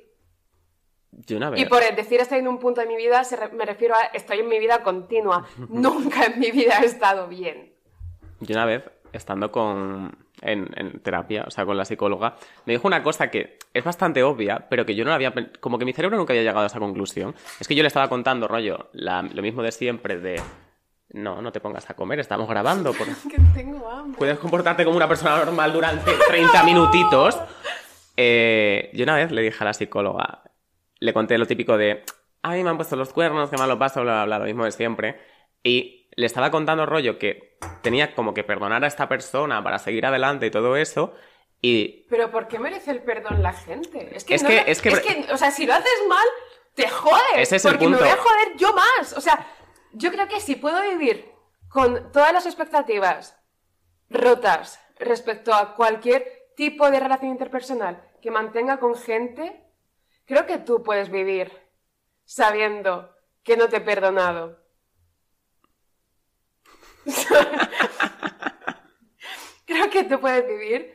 Yo 1.10 1.36
una 1.36 1.50
vez. 1.50 1.60
Y 1.60 1.66
por 1.66 1.82
decir 1.94 2.20
estoy 2.20 2.38
en 2.38 2.48
un 2.48 2.58
punto 2.58 2.80
de 2.80 2.86
mi 2.86 2.96
vida, 2.96 3.22
me 3.52 3.64
refiero 3.64 3.94
a 3.94 4.00
estoy 4.12 4.40
en 4.40 4.48
mi 4.48 4.58
vida 4.58 4.82
continua. 4.82 5.46
Nunca 5.68 6.24
en 6.26 6.38
mi 6.38 6.50
vida 6.50 6.78
he 6.82 6.86
estado 6.86 7.28
bien. 7.28 7.72
Yo 8.40 8.54
una 8.56 8.64
vez, 8.66 8.82
estando 9.12 9.50
con, 9.52 10.16
en, 10.42 10.68
en 10.76 11.00
terapia, 11.00 11.44
o 11.46 11.50
sea, 11.50 11.64
con 11.64 11.76
la 11.76 11.84
psicóloga, 11.84 12.36
me 12.66 12.72
dijo 12.74 12.86
una 12.88 13.02
cosa 13.02 13.30
que 13.30 13.58
es 13.72 13.84
bastante 13.84 14.22
obvia, 14.24 14.66
pero 14.68 14.84
que 14.84 14.94
yo 14.96 15.04
no 15.04 15.10
la 15.10 15.16
había... 15.16 15.32
Como 15.60 15.78
que 15.78 15.84
mi 15.84 15.92
cerebro 15.92 16.16
nunca 16.18 16.32
había 16.32 16.42
llegado 16.42 16.60
a 16.60 16.66
esa 16.66 16.80
conclusión. 16.80 17.34
Es 17.60 17.68
que 17.68 17.74
yo 17.76 17.82
le 17.82 17.88
estaba 17.88 18.08
contando, 18.08 18.48
rollo, 18.48 18.90
la- 18.92 19.22
lo 19.22 19.42
mismo 19.42 19.62
de 19.62 19.72
siempre 19.72 20.18
de... 20.18 20.40
No, 21.14 21.40
no 21.40 21.52
te 21.52 21.60
pongas 21.60 21.88
a 21.88 21.94
comer, 21.94 22.18
estamos 22.20 22.48
grabando. 22.50 22.92
por- 22.92 23.06
Que 23.06 23.38
tengo 23.54 23.88
hambre. 23.88 24.18
Puedes 24.18 24.38
comportarte 24.38 24.84
como 24.84 24.96
una 24.96 25.08
persona 25.08 25.36
normal 25.38 25.72
durante 25.72 26.10
30 26.28 26.62
minutitos. 26.64 27.38
Eh, 28.16 28.90
yo 28.92 29.04
una 29.04 29.16
vez 29.16 29.30
le 29.30 29.42
dije 29.42 29.56
a 29.60 29.64
la 29.64 29.72
psicóloga, 29.74 30.42
le 31.00 31.12
conté 31.12 31.36
lo 31.38 31.46
típico 31.46 31.76
de, 31.76 32.04
ay, 32.42 32.62
me 32.62 32.70
han 32.70 32.76
puesto 32.76 32.96
los 32.96 33.12
cuernos, 33.12 33.50
qué 33.50 33.56
mal 33.56 33.68
lo 33.68 33.78
paso, 33.78 34.02
bla, 34.02 34.12
bla, 34.12 34.24
bla, 34.24 34.38
lo 34.40 34.44
mismo 34.44 34.64
de 34.64 34.72
siempre. 34.72 35.20
Y 35.62 36.08
le 36.16 36.26
estaba 36.26 36.50
contando 36.50 36.86
rollo 36.86 37.18
que 37.18 37.58
tenía 37.82 38.14
como 38.14 38.34
que 38.34 38.44
perdonar 38.44 38.84
a 38.84 38.86
esta 38.86 39.08
persona 39.08 39.62
para 39.64 39.78
seguir 39.78 40.06
adelante 40.06 40.46
y 40.46 40.50
todo 40.50 40.76
eso. 40.76 41.14
Y 41.60 42.06
Pero 42.10 42.30
¿por 42.30 42.46
qué 42.46 42.58
merece 42.58 42.90
el 42.90 43.02
perdón 43.02 43.42
la 43.42 43.52
gente? 43.52 44.14
Es 44.14 44.24
que, 44.24 44.34
Es 44.34 44.42
no 44.42 44.48
que- 44.50 44.54
le- 44.56 44.70
es 44.70 44.82
que- 44.82 45.26
o 45.32 45.36
sea, 45.36 45.50
si 45.50 45.64
lo 45.66 45.74
haces 45.74 46.02
mal, 46.08 46.26
te 46.74 46.88
jodes. 46.88 47.22
Ese 47.36 47.56
es 47.56 47.64
el 47.64 47.72
porque 47.72 47.86
me 47.88 47.96
punto. 47.96 48.04
voy 48.04 48.12
a 48.18 48.20
joder 48.22 48.56
yo 48.56 48.72
más. 48.74 49.12
O 49.16 49.20
sea, 49.20 49.46
yo 49.94 50.10
creo 50.10 50.28
que 50.28 50.40
si 50.40 50.56
puedo 50.56 50.80
vivir 50.82 51.32
con 51.68 52.12
todas 52.12 52.32
las 52.32 52.46
expectativas 52.46 53.38
rotas 54.10 54.80
respecto 54.98 55.54
a 55.54 55.74
cualquier 55.74 56.50
tipo 56.56 56.90
de 56.90 57.00
relación 57.00 57.32
interpersonal 57.32 58.02
que 58.22 58.30
mantenga 58.30 58.78
con 58.78 58.94
gente, 58.94 59.64
creo 60.24 60.46
que 60.46 60.58
tú 60.58 60.82
puedes 60.82 61.10
vivir 61.10 61.52
sabiendo 62.24 63.14
que 63.42 63.56
no 63.56 63.68
te 63.68 63.78
he 63.78 63.80
perdonado. 63.80 64.62
creo 69.66 69.90
que 69.90 70.04
tú 70.04 70.20
puedes 70.20 70.46
vivir 70.46 70.94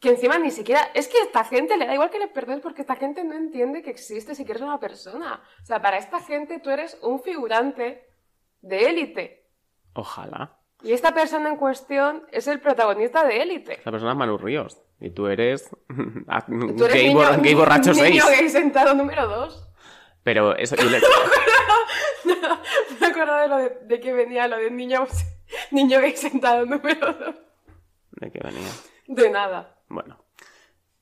que 0.00 0.10
encima 0.10 0.38
ni 0.38 0.50
siquiera. 0.50 0.90
Es 0.94 1.08
que 1.08 1.18
a 1.18 1.24
esta 1.24 1.44
gente 1.44 1.76
le 1.76 1.86
da 1.86 1.94
igual 1.94 2.10
que 2.10 2.18
le 2.18 2.28
perdones 2.28 2.62
porque 2.62 2.80
esta 2.80 2.96
gente 2.96 3.22
no 3.22 3.34
entiende 3.34 3.82
que 3.82 3.90
existes 3.90 4.40
y 4.40 4.44
que 4.44 4.52
eres 4.52 4.62
una 4.62 4.80
persona. 4.80 5.42
O 5.62 5.66
sea, 5.66 5.80
para 5.80 5.98
esta 5.98 6.20
gente 6.20 6.58
tú 6.58 6.70
eres 6.70 6.98
un 7.02 7.22
figurante 7.22 8.09
de 8.62 8.88
élite. 8.90 9.46
ojalá. 9.94 10.56
Y 10.82 10.92
esta 10.92 11.12
persona 11.12 11.50
en 11.50 11.56
cuestión 11.56 12.24
es 12.32 12.46
el 12.48 12.58
protagonista 12.58 13.22
de 13.22 13.42
élite. 13.42 13.74
Esa 13.80 13.90
persona 13.90 14.12
es 14.12 14.16
Manu 14.16 14.38
Ríos. 14.38 14.80
Y 14.98 15.10
tú 15.10 15.26
eres... 15.26 15.68
Tú 15.88 16.84
eres 16.86 16.94
gay, 16.94 17.08
niño, 17.08 17.18
bor- 17.20 17.42
gay 17.42 17.54
borracho 17.54 17.92
niño 17.92 18.24
6. 18.26 18.38
gay 18.40 18.48
sentado 18.48 18.94
número 18.94 19.28
2. 19.28 19.68
Pero 20.22 20.56
eso... 20.56 20.76
yo 20.76 20.84
le- 20.88 21.00
Me 23.00 23.06
acuerdo 23.06 23.36
de 23.36 23.48
lo 23.48 23.56
de, 23.58 23.78
de 23.84 24.00
que 24.00 24.12
venía 24.12 24.48
lo 24.48 24.56
de 24.56 24.70
niño, 24.70 25.06
niño 25.70 26.00
gay 26.00 26.16
sentado 26.16 26.64
número 26.64 27.12
2. 27.12 27.34
¿De 28.12 28.30
qué 28.30 28.40
venía? 28.42 28.68
De 29.06 29.28
nada. 29.30 29.76
Bueno, 29.88 30.24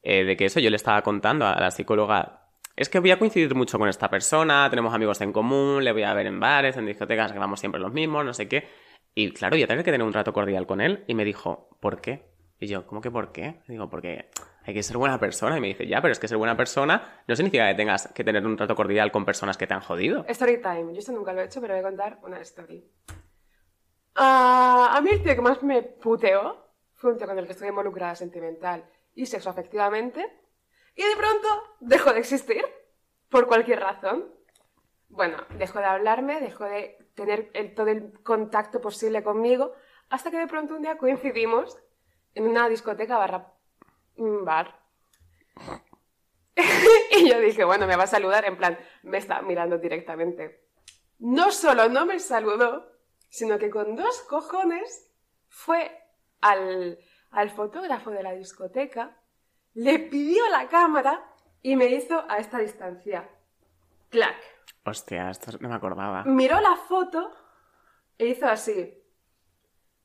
eh, 0.02 0.24
de 0.24 0.36
que 0.36 0.46
eso 0.46 0.58
yo 0.60 0.70
le 0.70 0.76
estaba 0.76 1.02
contando 1.02 1.46
a 1.46 1.54
la 1.60 1.70
psicóloga. 1.70 2.37
Es 2.78 2.88
que 2.88 3.00
voy 3.00 3.10
a 3.10 3.18
coincidir 3.18 3.52
mucho 3.56 3.76
con 3.76 3.88
esta 3.88 4.08
persona, 4.08 4.70
tenemos 4.70 4.94
amigos 4.94 5.20
en 5.20 5.32
común, 5.32 5.82
le 5.82 5.90
voy 5.90 6.04
a 6.04 6.14
ver 6.14 6.28
en 6.28 6.38
bares, 6.38 6.76
en 6.76 6.86
discotecas, 6.86 7.32
que 7.32 7.38
vamos 7.40 7.58
siempre 7.58 7.80
los 7.80 7.92
mismos, 7.92 8.24
no 8.24 8.32
sé 8.32 8.46
qué. 8.46 8.68
Y 9.16 9.32
claro, 9.32 9.56
yo 9.56 9.66
tengo 9.66 9.82
que 9.82 9.90
tener 9.90 10.06
un 10.06 10.12
trato 10.12 10.32
cordial 10.32 10.64
con 10.64 10.80
él. 10.80 11.02
Y 11.08 11.16
me 11.16 11.24
dijo, 11.24 11.76
¿por 11.80 12.00
qué? 12.00 12.30
Y 12.60 12.68
yo, 12.68 12.86
¿cómo 12.86 13.00
que 13.00 13.10
por 13.10 13.32
qué? 13.32 13.62
Y 13.66 13.72
digo, 13.72 13.90
porque 13.90 14.30
hay 14.62 14.74
que 14.74 14.84
ser 14.84 14.96
buena 14.96 15.18
persona. 15.18 15.58
Y 15.58 15.60
me 15.60 15.66
dice, 15.66 15.88
ya, 15.88 16.00
pero 16.00 16.12
es 16.12 16.20
que 16.20 16.28
ser 16.28 16.38
buena 16.38 16.56
persona 16.56 17.20
no 17.26 17.34
significa 17.34 17.66
que 17.66 17.74
tengas 17.74 18.12
que 18.12 18.22
tener 18.22 18.46
un 18.46 18.56
trato 18.56 18.76
cordial 18.76 19.10
con 19.10 19.24
personas 19.24 19.56
que 19.56 19.66
te 19.66 19.74
han 19.74 19.80
jodido. 19.80 20.24
Story 20.28 20.62
time. 20.62 20.92
Yo 20.92 21.00
esto 21.00 21.10
nunca 21.10 21.32
lo 21.32 21.40
he 21.40 21.46
hecho, 21.46 21.60
pero 21.60 21.74
voy 21.74 21.80
a 21.80 21.82
contar 21.84 22.20
una 22.22 22.38
story. 22.42 22.88
Ah, 24.14 24.94
a 24.94 25.00
mí 25.00 25.10
el 25.10 25.24
tío 25.24 25.34
que 25.34 25.42
más 25.42 25.64
me 25.64 25.82
puteó 25.82 26.64
fue 26.92 27.10
un 27.10 27.18
tío 27.18 27.26
con 27.26 27.40
el 27.40 27.46
que 27.46 27.52
estuve 27.54 27.70
involucrada 27.70 28.14
sentimental 28.14 28.84
y 29.16 29.26
sexoafectivamente. 29.26 30.47
Y 30.98 31.04
de 31.04 31.16
pronto 31.16 31.48
dejó 31.78 32.12
de 32.12 32.18
existir. 32.18 32.64
Por 33.28 33.46
cualquier 33.46 33.78
razón. 33.78 34.34
Bueno, 35.08 35.36
dejó 35.56 35.78
de 35.78 35.84
hablarme, 35.84 36.40
dejó 36.40 36.64
de 36.64 36.98
tener 37.14 37.52
todo 37.76 37.86
el 37.86 38.20
contacto 38.24 38.80
posible 38.80 39.22
conmigo. 39.22 39.74
Hasta 40.10 40.32
que 40.32 40.38
de 40.38 40.48
pronto 40.48 40.74
un 40.74 40.82
día 40.82 40.98
coincidimos 40.98 41.78
en 42.34 42.48
una 42.48 42.68
discoteca 42.68 43.16
barra... 43.16 43.52
mm, 44.16 44.44
bar. 44.44 44.76
y 47.16 47.30
yo 47.30 47.38
dije, 47.38 47.62
bueno, 47.62 47.86
me 47.86 47.94
va 47.94 48.02
a 48.02 48.08
saludar, 48.08 48.44
en 48.44 48.56
plan, 48.56 48.76
me 49.04 49.18
está 49.18 49.40
mirando 49.40 49.78
directamente. 49.78 50.66
No 51.20 51.52
solo 51.52 51.88
no 51.88 52.06
me 52.06 52.18
saludó, 52.18 52.90
sino 53.28 53.56
que 53.60 53.70
con 53.70 53.94
dos 53.94 54.22
cojones 54.22 55.12
fue 55.46 55.96
al, 56.40 56.98
al 57.30 57.50
fotógrafo 57.50 58.10
de 58.10 58.24
la 58.24 58.32
discoteca, 58.32 59.16
le 59.78 60.00
pidió 60.00 60.44
la 60.48 60.66
cámara 60.66 61.22
y 61.62 61.76
me 61.76 61.86
hizo 61.86 62.24
a 62.28 62.38
esta 62.38 62.58
distancia. 62.58 63.28
Clac. 64.08 64.34
Hostia, 64.84 65.30
esto 65.30 65.52
no 65.60 65.68
me 65.68 65.76
acordaba. 65.76 66.24
Miró 66.24 66.60
la 66.60 66.74
foto 66.74 67.30
e 68.18 68.26
hizo 68.26 68.46
así. 68.46 68.92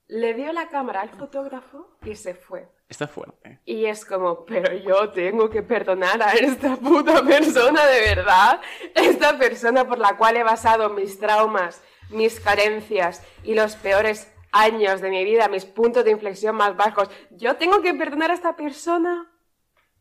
Le 0.08 0.36
dio 0.36 0.54
la 0.54 0.70
cámara 0.70 1.02
al 1.02 1.10
fotógrafo 1.10 1.98
y 2.04 2.16
se 2.16 2.36
fue. 2.36 2.70
Esto 2.88 3.06
es 3.06 3.10
fuerte. 3.10 3.62
Y 3.66 3.86
es 3.86 4.06
como, 4.06 4.46
pero 4.46 4.76
yo 4.76 5.10
tengo 5.10 5.50
que 5.50 5.64
perdonar 5.64 6.22
a 6.22 6.34
esta 6.34 6.76
puta 6.76 7.24
persona 7.24 7.84
de 7.88 8.16
verdad. 8.16 8.62
Esta 8.94 9.40
persona 9.40 9.88
por 9.88 9.98
la 9.98 10.18
cual 10.18 10.38
he 10.38 10.44
basado 10.44 10.92
mis 10.92 11.18
traumas, 11.20 11.82
mis 12.12 12.40
carencias 12.40 13.26
y 13.44 13.56
los 13.56 13.76
peores 13.76 14.32
años 14.52 15.02
de 15.02 15.10
mi 15.10 15.24
vida, 15.24 15.48
mis 15.48 15.66
puntos 15.66 16.06
de 16.06 16.12
inflexión 16.12 16.56
más 16.56 16.78
bajos. 16.78 17.10
Yo 17.32 17.56
tengo 17.56 17.82
que 17.82 17.96
perdonar 17.96 18.30
a 18.30 18.36
esta 18.36 18.56
persona 18.56 19.33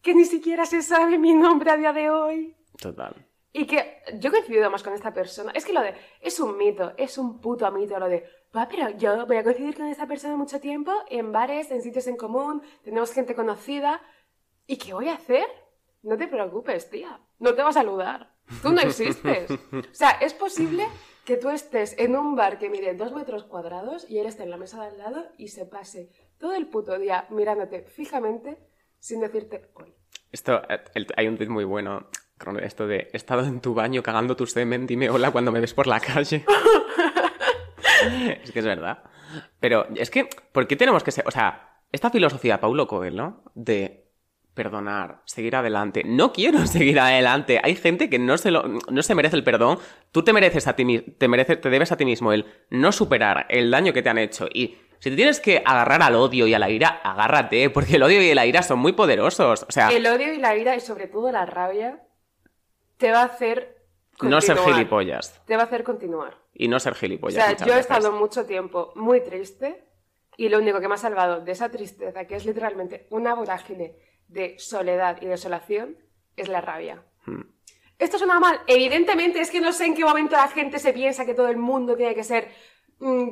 que 0.02 0.14
ni 0.14 0.24
siquiera 0.24 0.66
se 0.66 0.82
sabe 0.82 1.18
mi 1.18 1.32
nombre 1.32 1.70
a 1.70 1.76
día 1.76 1.92
de 1.92 2.10
hoy. 2.10 2.56
Total. 2.80 3.14
Y 3.52 3.66
que 3.66 4.02
yo 4.18 4.28
he 4.28 4.32
coincidido 4.32 4.70
más 4.70 4.82
con 4.82 4.94
esta 4.94 5.12
persona. 5.12 5.52
Es 5.54 5.64
que 5.64 5.72
lo 5.72 5.82
de. 5.82 5.94
Es 6.20 6.40
un 6.40 6.56
mito, 6.56 6.92
es 6.96 7.18
un 7.18 7.40
puto 7.40 7.70
mito 7.70 7.98
lo 7.98 8.08
de. 8.08 8.24
Va, 8.54 8.68
pero 8.68 8.90
yo 8.90 9.26
voy 9.26 9.36
a 9.36 9.44
coincidir 9.44 9.76
con 9.76 9.86
esta 9.86 10.06
persona 10.06 10.36
mucho 10.36 10.60
tiempo, 10.60 10.92
en 11.08 11.32
bares, 11.32 11.70
en 11.70 11.82
sitios 11.82 12.06
en 12.06 12.16
común, 12.16 12.62
tenemos 12.82 13.12
gente 13.12 13.34
conocida. 13.34 14.02
¿Y 14.66 14.76
qué 14.76 14.92
voy 14.92 15.08
a 15.08 15.14
hacer? 15.14 15.46
No 16.02 16.16
te 16.16 16.26
preocupes, 16.26 16.90
tía. 16.90 17.20
No 17.38 17.54
te 17.54 17.62
va 17.62 17.70
a 17.70 17.74
saludar. 17.74 18.34
Tú 18.62 18.72
no 18.72 18.80
existes. 18.80 19.50
O 19.50 19.94
sea, 19.94 20.10
es 20.20 20.34
posible 20.34 20.86
que 21.24 21.36
tú 21.36 21.50
estés 21.50 21.96
en 21.98 22.16
un 22.16 22.34
bar 22.34 22.58
que 22.58 22.68
mide 22.68 22.94
dos 22.94 23.12
metros 23.12 23.44
cuadrados 23.44 24.08
y 24.10 24.18
él 24.18 24.26
esté 24.26 24.42
en 24.42 24.50
la 24.50 24.56
mesa 24.56 24.80
de 24.80 24.88
al 24.88 24.98
lado 24.98 25.26
y 25.38 25.48
se 25.48 25.64
pase 25.64 26.10
todo 26.38 26.54
el 26.54 26.66
puto 26.66 26.98
día 26.98 27.26
mirándote 27.30 27.82
fijamente 27.82 28.58
sin 29.02 29.20
decirte 29.20 29.68
hola. 29.74 29.92
Esto, 30.30 30.62
eh, 30.68 31.06
hay 31.16 31.28
un 31.28 31.36
tweet 31.36 31.48
muy 31.48 31.64
bueno. 31.64 32.08
Esto 32.62 32.86
de 32.86 33.08
he 33.12 33.16
estado 33.16 33.44
en 33.44 33.60
tu 33.60 33.74
baño 33.74 34.02
cagando 34.02 34.34
tu 34.34 34.46
semen, 34.46 34.86
dime 34.86 35.10
hola 35.10 35.30
cuando 35.30 35.52
me 35.52 35.60
ves 35.60 35.74
por 35.74 35.86
la 35.86 36.00
calle. 36.00 36.44
es 38.42 38.50
que 38.50 38.58
es 38.58 38.64
verdad. 38.64 39.02
Pero 39.60 39.86
es 39.94 40.10
que, 40.10 40.28
¿por 40.52 40.66
qué 40.66 40.74
tenemos 40.76 41.04
que 41.04 41.12
ser.? 41.12 41.26
O 41.26 41.30
sea, 41.30 41.80
esta 41.92 42.10
filosofía 42.10 42.60
Paulo 42.60 42.86
Coelho 42.86 43.42
de 43.54 44.08
perdonar, 44.54 45.22
seguir 45.24 45.54
adelante. 45.56 46.02
No 46.04 46.32
quiero 46.32 46.66
seguir 46.66 46.98
adelante. 46.98 47.60
Hay 47.62 47.76
gente 47.76 48.10
que 48.10 48.18
no 48.18 48.36
se, 48.38 48.50
lo, 48.50 48.64
no 48.66 49.02
se 49.02 49.14
merece 49.14 49.36
el 49.36 49.44
perdón. 49.44 49.78
Tú 50.10 50.24
te 50.24 50.32
mereces 50.32 50.66
a 50.66 50.74
ti 50.74 51.00
te 51.18 51.28
mereces, 51.28 51.60
te 51.60 51.70
debes 51.70 51.92
a 51.92 51.96
ti 51.96 52.04
mismo 52.04 52.32
el 52.32 52.46
no 52.70 52.92
superar 52.92 53.46
el 53.50 53.70
daño 53.70 53.92
que 53.92 54.02
te 54.02 54.10
han 54.10 54.18
hecho. 54.18 54.48
Y 54.52 54.76
si 55.02 55.10
te 55.10 55.16
tienes 55.16 55.40
que 55.40 55.60
agarrar 55.66 56.00
al 56.00 56.14
odio 56.14 56.46
y 56.46 56.54
a 56.54 56.60
la 56.60 56.70
ira, 56.70 57.00
agárrate, 57.02 57.70
porque 57.70 57.96
el 57.96 58.04
odio 58.04 58.22
y 58.22 58.32
la 58.34 58.46
ira 58.46 58.62
son 58.62 58.78
muy 58.78 58.92
poderosos. 58.92 59.64
O 59.68 59.72
sea, 59.72 59.88
El 59.88 60.06
odio 60.06 60.32
y 60.32 60.38
la 60.38 60.56
ira 60.56 60.76
y 60.76 60.80
sobre 60.80 61.08
todo 61.08 61.32
la 61.32 61.44
rabia 61.44 62.00
te 62.98 63.10
va 63.10 63.22
a 63.22 63.24
hacer 63.24 63.82
no 64.20 64.40
ser 64.40 64.54
continuar. 64.56 64.78
gilipollas. 64.78 65.42
Te 65.44 65.56
va 65.56 65.62
a 65.62 65.66
hacer 65.66 65.82
continuar. 65.82 66.36
Y 66.54 66.68
no 66.68 66.78
ser 66.78 66.92
O 66.92 66.96
gilipollas. 66.96 67.34
sea, 67.42 67.48
muchas 67.50 67.66
yo 67.66 67.72
he 67.72 67.76
veces. 67.76 67.90
estado 67.90 68.12
mucho 68.12 68.46
tiempo 68.46 68.92
muy 68.94 69.20
triste 69.22 69.84
y 70.36 70.48
lo 70.48 70.58
único 70.58 70.78
que 70.80 70.86
me 70.86 70.94
ha 70.94 70.98
salvado 70.98 71.40
de 71.40 71.50
esa 71.50 71.68
tristeza, 71.68 72.24
que 72.26 72.36
es 72.36 72.46
literalmente 72.46 73.08
una 73.10 73.34
vorágine 73.34 73.96
de 74.28 74.56
soledad 74.60 75.18
y 75.20 75.26
desolación, 75.26 75.96
es 76.36 76.46
la 76.46 76.60
rabia. 76.60 77.02
Hmm. 77.26 77.42
Esto 77.98 78.18
suena 78.18 78.38
mal. 78.38 78.60
Evidentemente 78.68 79.40
es 79.40 79.50
que 79.50 79.60
no 79.60 79.72
sé 79.72 79.86
en 79.86 79.94
qué 79.94 80.04
momento 80.04 80.36
la 80.36 80.46
gente 80.48 80.78
se 80.78 80.92
piensa 80.92 81.26
que 81.26 81.34
todo 81.34 81.48
el 81.48 81.56
mundo 81.56 81.96
tiene 81.96 82.14
que 82.14 82.24
ser 82.24 82.48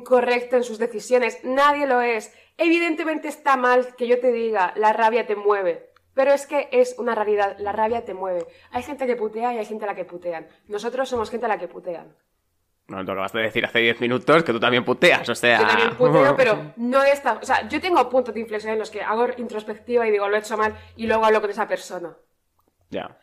correcto 0.03 0.57
en 0.57 0.63
sus 0.63 0.77
decisiones. 0.77 1.43
Nadie 1.43 1.87
lo 1.87 2.01
es. 2.01 2.33
Evidentemente 2.57 3.27
está 3.27 3.57
mal 3.57 3.95
que 3.95 4.07
yo 4.07 4.19
te 4.19 4.31
diga, 4.31 4.73
la 4.75 4.93
rabia 4.93 5.25
te 5.25 5.35
mueve. 5.35 5.91
Pero 6.13 6.33
es 6.33 6.45
que 6.45 6.67
es 6.71 6.95
una 6.99 7.15
realidad, 7.15 7.55
la 7.59 7.71
rabia 7.71 8.03
te 8.03 8.13
mueve. 8.13 8.45
Hay 8.71 8.83
gente 8.83 9.07
que 9.07 9.15
putea 9.15 9.53
y 9.53 9.57
hay 9.57 9.65
gente 9.65 9.85
a 9.85 9.87
la 9.87 9.95
que 9.95 10.05
putean. 10.05 10.47
Nosotros 10.67 11.07
somos 11.07 11.29
gente 11.29 11.45
a 11.45 11.49
la 11.49 11.57
que 11.57 11.67
putean. 11.67 12.13
No, 12.87 12.97
lo 12.97 13.05
que 13.05 13.11
acabas 13.11 13.31
de 13.31 13.41
decir 13.43 13.65
hace 13.65 13.79
10 13.79 14.01
minutos 14.01 14.43
que 14.43 14.51
tú 14.51 14.59
también 14.59 14.83
puteas, 14.83 15.29
o 15.29 15.35
sea... 15.35 15.61
Yo 15.61 15.67
también 15.67 15.95
puteo, 15.95 16.35
pero 16.37 16.73
no 16.75 17.01
esta. 17.03 17.33
O 17.41 17.45
sea, 17.45 17.65
yo 17.69 17.79
tengo 17.79 18.09
puntos 18.09 18.33
de 18.33 18.41
inflexión 18.41 18.73
en 18.73 18.79
los 18.79 18.91
que 18.91 19.01
hago 19.01 19.27
introspectiva 19.37 20.05
y 20.05 20.11
digo, 20.11 20.27
lo 20.27 20.35
he 20.35 20.39
hecho 20.39 20.57
mal, 20.57 20.75
y 20.97 21.07
luego 21.07 21.23
hablo 21.23 21.39
con 21.39 21.49
esa 21.49 21.67
persona. 21.69 22.17
Ya. 22.89 23.17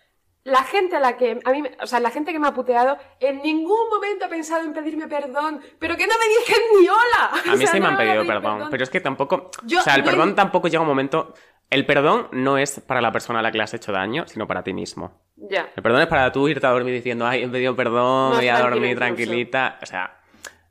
La 0.50 0.62
gente 0.64 0.96
a 0.96 1.00
la 1.00 1.16
que 1.16 1.38
a 1.44 1.50
mí, 1.50 1.62
o 1.80 1.86
sea, 1.86 2.00
la 2.00 2.10
gente 2.10 2.32
que 2.32 2.38
me 2.38 2.48
ha 2.48 2.54
puteado, 2.54 2.96
en 3.20 3.42
ningún 3.42 3.88
momento 3.90 4.24
ha 4.24 4.28
pensado 4.28 4.64
en 4.64 4.72
pedirme 4.72 5.06
perdón, 5.08 5.60
pero 5.78 5.96
que 5.96 6.06
no 6.06 6.14
me 6.18 6.28
dijen 6.38 6.62
ni 6.80 6.88
hola. 6.88 7.30
A 7.52 7.56
mí 7.56 7.66
sí 7.66 7.80
me 7.80 7.86
han 7.86 7.96
pedido 7.96 8.26
perdón, 8.26 8.68
pero 8.70 8.82
es 8.82 8.90
que 8.90 9.00
tampoco... 9.00 9.50
Yo- 9.64 9.80
o 9.80 9.82
sea, 9.82 9.94
el 9.94 10.02
yo- 10.02 10.10
perdón 10.10 10.34
tampoco 10.34 10.68
llega 10.68 10.80
un 10.80 10.88
momento... 10.88 11.34
El 11.70 11.84
perdón 11.84 12.28
no 12.32 12.56
es 12.56 12.80
para 12.80 13.02
la 13.02 13.12
persona 13.12 13.40
a 13.40 13.42
la 13.42 13.50
que 13.52 13.58
le 13.58 13.64
has 13.64 13.74
hecho 13.74 13.92
daño, 13.92 14.26
sino 14.26 14.46
para 14.46 14.62
ti 14.62 14.72
mismo. 14.72 15.20
Ya. 15.36 15.68
El 15.76 15.82
perdón 15.82 16.00
es 16.00 16.06
para 16.06 16.32
tú 16.32 16.48
irte 16.48 16.66
a 16.66 16.70
dormir 16.70 16.94
diciendo, 16.94 17.26
ay, 17.26 17.42
he 17.42 17.48
pedido 17.48 17.76
perdón, 17.76 18.30
Más 18.30 18.38
voy 18.38 18.48
a 18.48 18.58
dormir 18.58 18.84
incluso. 18.92 18.96
tranquilita. 18.98 19.78
O 19.82 19.86
sea, 19.86 20.20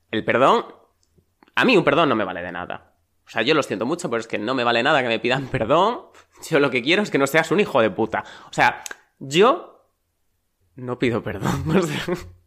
el 0.10 0.26
perdón... 0.26 0.66
A 1.56 1.66
mí 1.66 1.78
un 1.78 1.84
perdón 1.84 2.10
no 2.10 2.16
me 2.16 2.24
vale 2.24 2.42
de 2.42 2.52
nada. 2.52 2.94
O 3.26 3.30
sea, 3.30 3.42
yo 3.44 3.54
lo 3.54 3.62
siento 3.62 3.86
mucho, 3.86 4.10
pero 4.10 4.22
es 4.22 4.28
que 4.28 4.38
no 4.40 4.56
me 4.56 4.64
vale 4.64 4.82
nada 4.82 5.02
que 5.04 5.08
me 5.08 5.20
pidan 5.20 5.48
perdón. 5.48 6.02
Yo 6.50 6.60
lo 6.60 6.70
que 6.70 6.82
quiero 6.82 7.02
es 7.04 7.10
que 7.12 7.18
no 7.18 7.28
seas 7.28 7.52
un 7.52 7.60
hijo 7.60 7.82
de 7.82 7.90
puta. 7.90 8.24
O 8.50 8.54
sea, 8.54 8.84
yo 9.20 9.86
no 10.76 11.00
pido 11.00 11.24
perdón. 11.24 11.64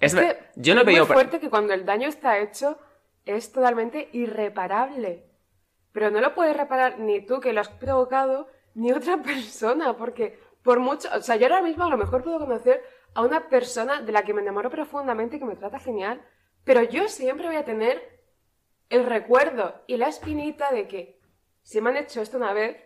Es 0.00 0.12
Es 0.12 0.14
que 0.14 0.38
yo 0.56 0.74
no 0.74 0.80
he 0.80 0.82
es 0.82 0.86
pedido 0.86 1.04
muy 1.04 1.08
perdón. 1.08 1.14
fuerte 1.14 1.40
que 1.40 1.48
cuando 1.50 1.72
el 1.72 1.86
daño 1.86 2.08
está 2.08 2.38
hecho 2.38 2.78
es 3.24 3.50
totalmente 3.52 4.10
irreparable. 4.12 5.30
Pero 5.92 6.10
no 6.10 6.20
lo 6.20 6.34
puedes 6.34 6.56
reparar 6.56 6.98
ni 6.98 7.24
tú 7.24 7.40
que 7.40 7.52
lo 7.52 7.60
has 7.62 7.68
provocado, 7.70 8.48
ni 8.74 8.92
otra 8.92 9.22
persona, 9.22 9.96
porque 9.96 10.38
por 10.62 10.80
mucho... 10.80 11.08
O 11.16 11.22
sea, 11.22 11.36
yo 11.36 11.46
ahora 11.46 11.62
mismo 11.62 11.84
a 11.84 11.90
lo 11.90 11.96
mejor 11.96 12.22
puedo 12.22 12.38
conocer 12.38 12.82
a 13.14 13.22
una 13.22 13.48
persona 13.48 14.02
de 14.02 14.12
la 14.12 14.22
que 14.24 14.34
me 14.34 14.42
enamoro 14.42 14.68
profundamente, 14.70 15.38
que 15.38 15.44
me 15.44 15.56
trata 15.56 15.78
genial, 15.78 16.20
pero 16.64 16.82
yo 16.82 17.08
siempre 17.08 17.46
voy 17.46 17.56
a 17.56 17.64
tener 17.64 18.20
el 18.90 19.06
recuerdo 19.06 19.82
y 19.86 19.96
la 19.96 20.08
espinita 20.08 20.70
de 20.72 20.88
que 20.88 21.20
si 21.62 21.80
me 21.80 21.90
han 21.90 21.96
hecho 21.96 22.20
esto 22.20 22.36
una 22.36 22.52
vez, 22.52 22.76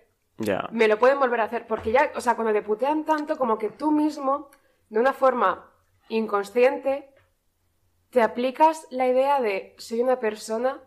Me 0.73 0.89
lo 0.89 0.99
pueden 0.99 1.19
volver 1.19 1.41
a 1.41 1.45
hacer. 1.45 1.67
Porque 1.67 1.93
ya, 1.93 2.13
o 2.15 2.21
sea, 2.21 2.37
cuando 2.37 2.53
te 2.53 2.63
putean 2.63 3.05
tanto, 3.05 3.37
como 3.37 3.59
que 3.59 3.71
tú 3.71 3.91
mismo, 3.91 4.51
de 4.89 5.01
una 5.01 5.13
forma 5.13 5.71
inconsciente, 6.09 7.13
te 8.11 8.23
aplicas 8.23 8.87
la 8.91 9.07
idea 9.07 9.41
de 9.41 9.75
soy 9.79 10.01
una 10.01 10.19
persona 10.19 10.81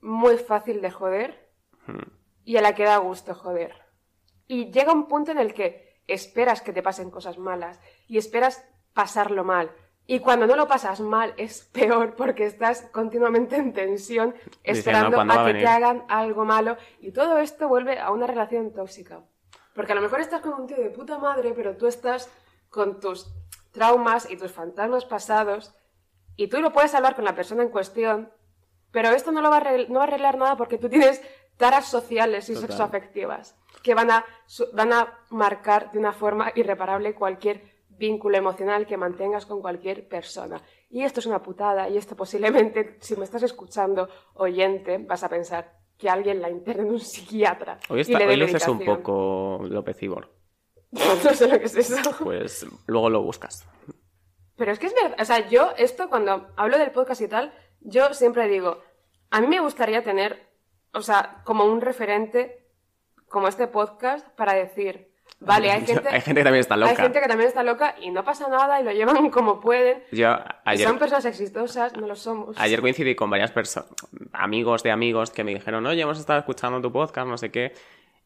muy 0.00 0.36
fácil 0.36 0.80
de 0.80 0.90
joder 0.90 1.50
y 2.44 2.56
a 2.56 2.62
la 2.62 2.74
que 2.74 2.84
da 2.84 2.98
gusto 2.98 3.34
joder. 3.34 3.74
Y 4.46 4.70
llega 4.70 4.92
un 4.92 5.08
punto 5.08 5.32
en 5.32 5.38
el 5.38 5.54
que 5.54 6.02
esperas 6.06 6.60
que 6.60 6.72
te 6.72 6.82
pasen 6.82 7.10
cosas 7.10 7.38
malas 7.38 7.80
y 8.06 8.18
esperas 8.18 8.64
pasarlo 8.92 9.42
mal. 9.42 9.72
Y 10.08 10.20
cuando 10.20 10.46
no 10.46 10.54
lo 10.54 10.68
pasas 10.68 11.00
mal 11.00 11.34
es 11.36 11.64
peor 11.72 12.14
porque 12.14 12.44
estás 12.46 12.82
continuamente 12.92 13.56
en 13.56 13.72
tensión 13.72 14.34
esperando 14.62 15.16
¿cuándo 15.16 15.34
va 15.34 15.40
a 15.40 15.42
a 15.42 15.46
que 15.46 15.52
venir? 15.54 15.66
te 15.66 15.72
hagan 15.72 16.04
algo 16.08 16.44
malo 16.44 16.76
y 17.00 17.10
todo 17.12 17.38
esto 17.38 17.68
vuelve 17.68 17.98
a 17.98 18.10
una 18.12 18.26
relación 18.26 18.72
tóxica. 18.72 19.20
Porque 19.74 19.92
a 19.92 19.94
lo 19.96 20.00
mejor 20.00 20.20
estás 20.20 20.40
con 20.40 20.54
un 20.54 20.66
tío 20.66 20.76
de 20.76 20.90
puta 20.90 21.18
madre, 21.18 21.52
pero 21.54 21.76
tú 21.76 21.86
estás 21.86 22.30
con 22.70 23.00
tus 23.00 23.26
traumas 23.72 24.30
y 24.30 24.36
tus 24.36 24.52
fantasmas 24.52 25.04
pasados 25.04 25.74
y 26.36 26.46
tú 26.48 26.60
lo 26.60 26.72
puedes 26.72 26.94
hablar 26.94 27.14
con 27.16 27.24
la 27.24 27.34
persona 27.34 27.62
en 27.62 27.70
cuestión, 27.70 28.30
pero 28.92 29.10
esto 29.10 29.32
no, 29.32 29.42
lo 29.42 29.50
va, 29.50 29.58
a 29.58 29.62
arregl- 29.64 29.88
no 29.88 29.98
va 29.98 30.04
a 30.04 30.08
arreglar 30.08 30.38
nada 30.38 30.56
porque 30.56 30.78
tú 30.78 30.88
tienes 30.88 31.20
taras 31.56 31.86
sociales 31.86 32.48
y 32.48 32.54
Total. 32.54 32.68
sexoafectivas 32.68 33.56
que 33.82 33.94
van 33.94 34.10
a, 34.10 34.24
van 34.72 34.92
a 34.92 35.18
marcar 35.30 35.90
de 35.90 35.98
una 35.98 36.12
forma 36.12 36.52
irreparable 36.54 37.14
cualquier 37.14 37.75
vínculo 37.98 38.36
emocional 38.36 38.86
que 38.86 38.96
mantengas 38.96 39.46
con 39.46 39.60
cualquier 39.60 40.08
persona. 40.08 40.62
Y 40.90 41.02
esto 41.02 41.20
es 41.20 41.26
una 41.26 41.42
putada 41.42 41.88
y 41.88 41.96
esto 41.96 42.16
posiblemente, 42.16 42.96
si 43.00 43.16
me 43.16 43.24
estás 43.24 43.42
escuchando, 43.42 44.08
oyente, 44.34 44.98
vas 44.98 45.24
a 45.24 45.28
pensar 45.28 45.72
que 45.98 46.08
alguien 46.08 46.42
la 46.42 46.50
interne 46.50 46.82
en 46.82 46.90
un 46.90 47.00
psiquiatra. 47.00 47.78
Hoy, 47.88 47.98
y 47.98 48.02
está, 48.02 48.18
le 48.18 48.26
dé 48.26 48.32
hoy 48.32 48.36
luces 48.40 48.68
un 48.68 48.84
poco 48.84 49.60
López 49.64 50.02
Ibor. 50.02 50.30
no 50.92 51.34
sé 51.34 51.48
lo 51.48 51.58
que 51.58 51.66
es 51.66 51.76
eso. 51.76 52.10
Pues 52.22 52.66
luego 52.86 53.10
lo 53.10 53.22
buscas. 53.22 53.66
Pero 54.56 54.72
es 54.72 54.78
que 54.78 54.86
es 54.86 54.94
verdad, 54.94 55.16
o 55.20 55.24
sea, 55.24 55.48
yo 55.48 55.72
esto 55.76 56.08
cuando 56.08 56.48
hablo 56.56 56.78
del 56.78 56.90
podcast 56.90 57.20
y 57.20 57.28
tal, 57.28 57.52
yo 57.80 58.14
siempre 58.14 58.48
digo, 58.48 58.80
a 59.30 59.40
mí 59.40 59.48
me 59.48 59.60
gustaría 59.60 60.02
tener, 60.02 60.48
o 60.94 61.02
sea, 61.02 61.42
como 61.44 61.64
un 61.64 61.82
referente 61.82 62.66
como 63.28 63.48
este 63.48 63.66
podcast 63.66 64.26
para 64.30 64.54
decir, 64.54 65.12
vale, 65.46 65.70
hay 65.70 65.86
gente, 65.86 66.08
Hay 66.08 66.20
gente 66.20 66.40
que 66.40 66.44
también 66.44 66.60
está 66.60 66.76
loca. 66.76 66.90
hay 66.90 66.96
gente 66.96 67.20
que 67.20 67.28
también 67.28 67.48
está 67.48 67.62
loca 67.62 67.94
y 68.00 68.10
no 68.10 68.24
pasa 68.24 68.48
nada 68.48 68.80
y 68.80 68.84
lo 68.84 68.92
llevan 68.92 69.30
como 69.30 69.60
pueden. 69.60 70.02
Yo 70.12 70.36
Y 70.36 70.42
ayer, 70.64 70.86
son 70.86 70.98
personas 70.98 71.24
exitosas, 71.24 71.96
no 71.96 72.06
lo 72.06 72.16
somos. 72.16 72.56
ayer 72.58 72.80
coincidí 72.80 73.14
con 73.14 73.30
varias 73.30 73.52
personas, 73.52 73.88
amigos 74.32 74.82
de 74.82 74.90
amigos, 74.90 75.30
que 75.30 75.44
me 75.44 75.54
dijeron, 75.54 75.86
oye, 75.86 76.02
hemos 76.02 76.18
estado 76.18 76.38
escuchando 76.40 76.80
tu 76.80 76.92
podcast, 76.92 77.26
no 77.26 77.38
sé 77.38 77.50
qué. 77.50 77.72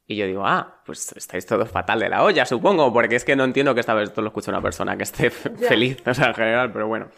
Y 0.07 0.17
yo 0.17 0.27
digo, 0.27 0.45
ah, 0.45 0.81
pues 0.85 1.13
estáis 1.13 1.47
todos 1.47 1.71
fatal 1.71 2.01
de 2.01 2.09
la 2.09 2.25
olla, 2.25 2.45
supongo, 2.45 2.93
porque 2.93 3.15
es 3.15 3.25
que 3.25 3.37
no 3.37 3.45
entiendo 3.45 3.75
que 3.75 3.81
esta 3.81 3.95
vez 3.95 4.09
esto 4.09 4.23
lo 4.23 4.29
escuche 4.29 4.51
una 4.51 4.61
persona 4.61 4.97
que 4.97 5.05
esté 5.05 5.31
feliz, 5.69 6.03
o 6.05 6.15
sea, 6.15 6.29
en 6.29 6.35
general, 6.35 6.73
pero 6.73 6.89
bueno. 6.89 7.09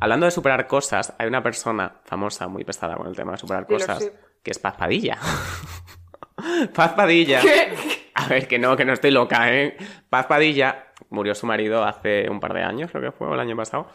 Hablando 0.00 0.26
de 0.26 0.30
superar 0.30 0.66
cosas, 0.68 1.14
hay 1.18 1.26
una 1.26 1.42
persona 1.42 1.96
famosa, 2.04 2.46
muy 2.46 2.62
pesada 2.62 2.94
con 2.94 3.08
el 3.08 3.16
tema 3.16 3.32
de 3.32 3.38
superar 3.38 3.66
cosas, 3.66 4.12
que 4.42 4.50
es 4.52 4.58
Paz 4.58 4.76
Padilla. 4.76 5.18
Paz 6.74 6.92
Padilla. 6.92 7.40
¿Qué? 7.40 7.97
A 8.18 8.26
ver, 8.28 8.48
que 8.48 8.58
no, 8.58 8.76
que 8.76 8.84
no 8.84 8.92
estoy 8.92 9.10
loca, 9.10 9.52
¿eh? 9.54 9.76
Paz 10.10 10.26
Padilla 10.26 10.86
murió 11.10 11.34
su 11.34 11.46
marido 11.46 11.84
hace 11.84 12.28
un 12.28 12.40
par 12.40 12.52
de 12.54 12.62
años, 12.62 12.90
creo 12.90 13.02
que 13.02 13.16
fue, 13.16 13.32
el 13.32 13.38
año 13.40 13.56
pasado. 13.56 13.88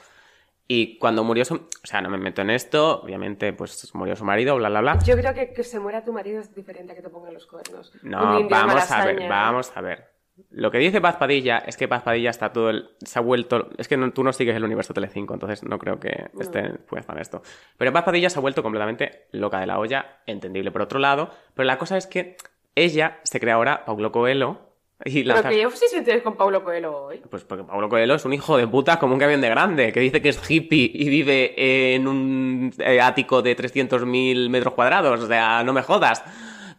Y 0.67 0.97
cuando 0.97 1.23
murió 1.25 1.43
su... 1.43 1.55
O 1.55 1.67
sea, 1.83 2.01
no 2.01 2.09
me 2.09 2.17
meto 2.17 2.41
en 2.41 2.49
esto, 2.49 3.01
obviamente, 3.01 3.51
pues 3.51 3.93
murió 3.93 4.15
su 4.15 4.23
marido, 4.23 4.55
bla, 4.55 4.69
bla, 4.69 4.79
bla. 4.81 4.99
Yo 5.05 5.17
creo 5.17 5.33
que 5.33 5.51
que 5.51 5.63
se 5.63 5.79
muera 5.79 6.05
tu 6.05 6.13
marido 6.13 6.39
es 6.39 6.55
diferente 6.55 6.93
a 6.93 6.95
que 6.95 7.01
te 7.01 7.09
pongan 7.09 7.33
los 7.33 7.45
cuernos. 7.45 7.91
No, 8.01 8.47
vamos 8.47 8.89
a 8.91 9.05
ver, 9.05 9.27
vamos 9.27 9.75
a 9.75 9.81
ver. 9.81 10.13
Lo 10.49 10.71
que 10.71 10.79
dice 10.79 10.99
Paz 10.99 11.17
Padilla 11.17 11.59
es 11.59 11.77
que 11.77 11.87
Paz 11.87 12.01
Padilla 12.01 12.31
está 12.31 12.51
todo 12.53 12.69
el... 12.71 12.89
Se 13.05 13.19
ha 13.19 13.21
vuelto... 13.21 13.69
Es 13.77 13.87
que 13.87 13.97
no- 13.97 14.11
tú 14.13 14.23
no 14.23 14.33
sigues 14.33 14.55
el 14.55 14.63
universo 14.63 14.93
Telecinco, 14.93 15.33
entonces 15.33 15.63
no 15.63 15.77
creo 15.77 15.99
que 15.99 16.29
esté 16.39 16.69
pues 16.87 17.05
en 17.07 17.19
esto. 17.19 17.43
Pero 17.77 17.91
Paz 17.93 18.03
Padilla 18.03 18.29
se 18.29 18.39
ha 18.39 18.41
vuelto 18.41 18.63
completamente 18.63 19.27
loca 19.31 19.59
de 19.59 19.67
la 19.67 19.77
olla, 19.77 20.21
entendible 20.25 20.71
por 20.71 20.81
otro 20.81 20.97
lado. 20.97 21.29
Pero 21.53 21.67
la 21.67 21.77
cosa 21.77 21.97
es 21.97 22.07
que 22.07 22.37
ella 22.75 23.19
se 23.23 23.39
crea 23.39 23.55
ahora 23.55 23.85
Paulo 23.85 24.11
Coelho 24.11 24.73
y 25.05 25.23
Pero 25.23 25.35
lanza... 25.35 25.49
que 25.49 25.61
yo 25.61 25.69
sí 25.71 25.85
sientes 25.89 26.21
con 26.21 26.35
Paulo 26.35 26.63
Coelho 26.63 27.05
hoy. 27.05 27.21
Pues 27.29 27.43
porque 27.43 27.63
Pablo 27.63 27.89
Coelho 27.89 28.15
es 28.15 28.25
un 28.25 28.33
hijo 28.33 28.57
de 28.57 28.67
puta 28.67 28.99
como 28.99 29.13
un 29.13 29.19
camión 29.19 29.41
de 29.41 29.49
grande, 29.49 29.91
que 29.91 29.99
dice 29.99 30.21
que 30.21 30.29
es 30.29 30.49
hippie 30.49 30.89
y 30.93 31.09
vive 31.09 31.95
en 31.95 32.07
un 32.07 32.73
eh, 32.79 33.01
ático 33.01 33.41
de 33.41 33.57
300.000 33.57 34.49
metros 34.49 34.73
cuadrados, 34.73 35.21
o 35.21 35.27
sea, 35.27 35.63
no 35.63 35.73
me 35.73 35.81
jodas. 35.81 36.23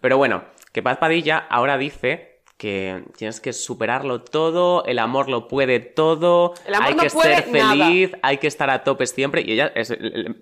Pero 0.01 0.17
bueno, 0.17 0.45
que 0.73 0.83
Paz 0.83 0.99
Padilla 0.99 1.39
ahora 1.51 1.77
dice 1.77 2.41
que 2.57 3.03
tienes 3.17 3.41
que 3.41 3.53
superarlo 3.53 4.23
todo, 4.23 4.85
el 4.87 5.01
amor 5.01 5.29
lo 5.29 5.49
puede 5.49 5.81
todo, 5.81 6.55
El 6.67 6.75
amor 6.75 6.89
hay 6.89 6.95
no 6.95 7.03
que 7.03 7.11
puede 7.11 7.37
ser 7.37 7.53
nada. 7.53 7.85
feliz, 7.85 8.13
hay 8.23 8.39
que 8.39 8.47
estar 8.47 8.71
a 8.71 8.85
tope 8.85 9.07
siempre. 9.07 9.43
Y 9.43 9.53
ella 9.53 9.73
es, 9.75 9.95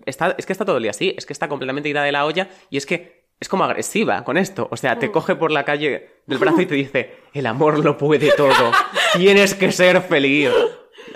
está, 0.06 0.34
es 0.38 0.46
que 0.46 0.52
está 0.52 0.64
todo 0.64 0.76
el 0.76 0.82
día 0.82 0.90
así, 0.90 1.14
es 1.16 1.26
que 1.26 1.32
está 1.32 1.48
completamente 1.48 1.88
ida 1.88 2.02
de 2.04 2.12
la 2.12 2.26
olla 2.26 2.48
y 2.70 2.76
es 2.76 2.86
que 2.86 3.21
es 3.42 3.48
como 3.48 3.64
agresiva 3.64 4.24
con 4.24 4.36
esto. 4.38 4.68
O 4.70 4.76
sea, 4.76 4.98
te 4.98 5.08
Mm. 5.08 5.12
coge 5.12 5.34
por 5.36 5.50
la 5.50 5.64
calle 5.64 6.22
del 6.26 6.38
brazo 6.38 6.60
y 6.62 6.66
te 6.66 6.74
dice, 6.84 7.16
el 7.34 7.46
amor 7.46 7.84
lo 7.84 7.96
puede 7.98 8.30
todo, 8.36 8.70
tienes 9.14 9.54
que 9.54 9.72
ser 9.72 10.00
feliz. 10.02 10.50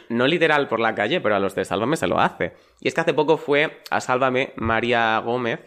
No 0.09 0.27
literal 0.27 0.67
por 0.69 0.81
la 0.81 0.95
calle, 0.95 1.21
pero 1.21 1.37
a 1.37 1.39
los 1.39 1.55
de 1.55 1.65
Sálvame 1.65 1.97
se 1.97 2.07
lo 2.09 2.19
hace. 2.21 2.55
Y 2.81 2.89
es 2.89 2.95
que 2.95 3.01
hace 3.01 3.15
poco 3.15 3.37
fue 3.37 3.81
a 3.91 4.01
Sálvame 4.01 4.53
María 4.57 5.19
Gómez, 5.21 5.61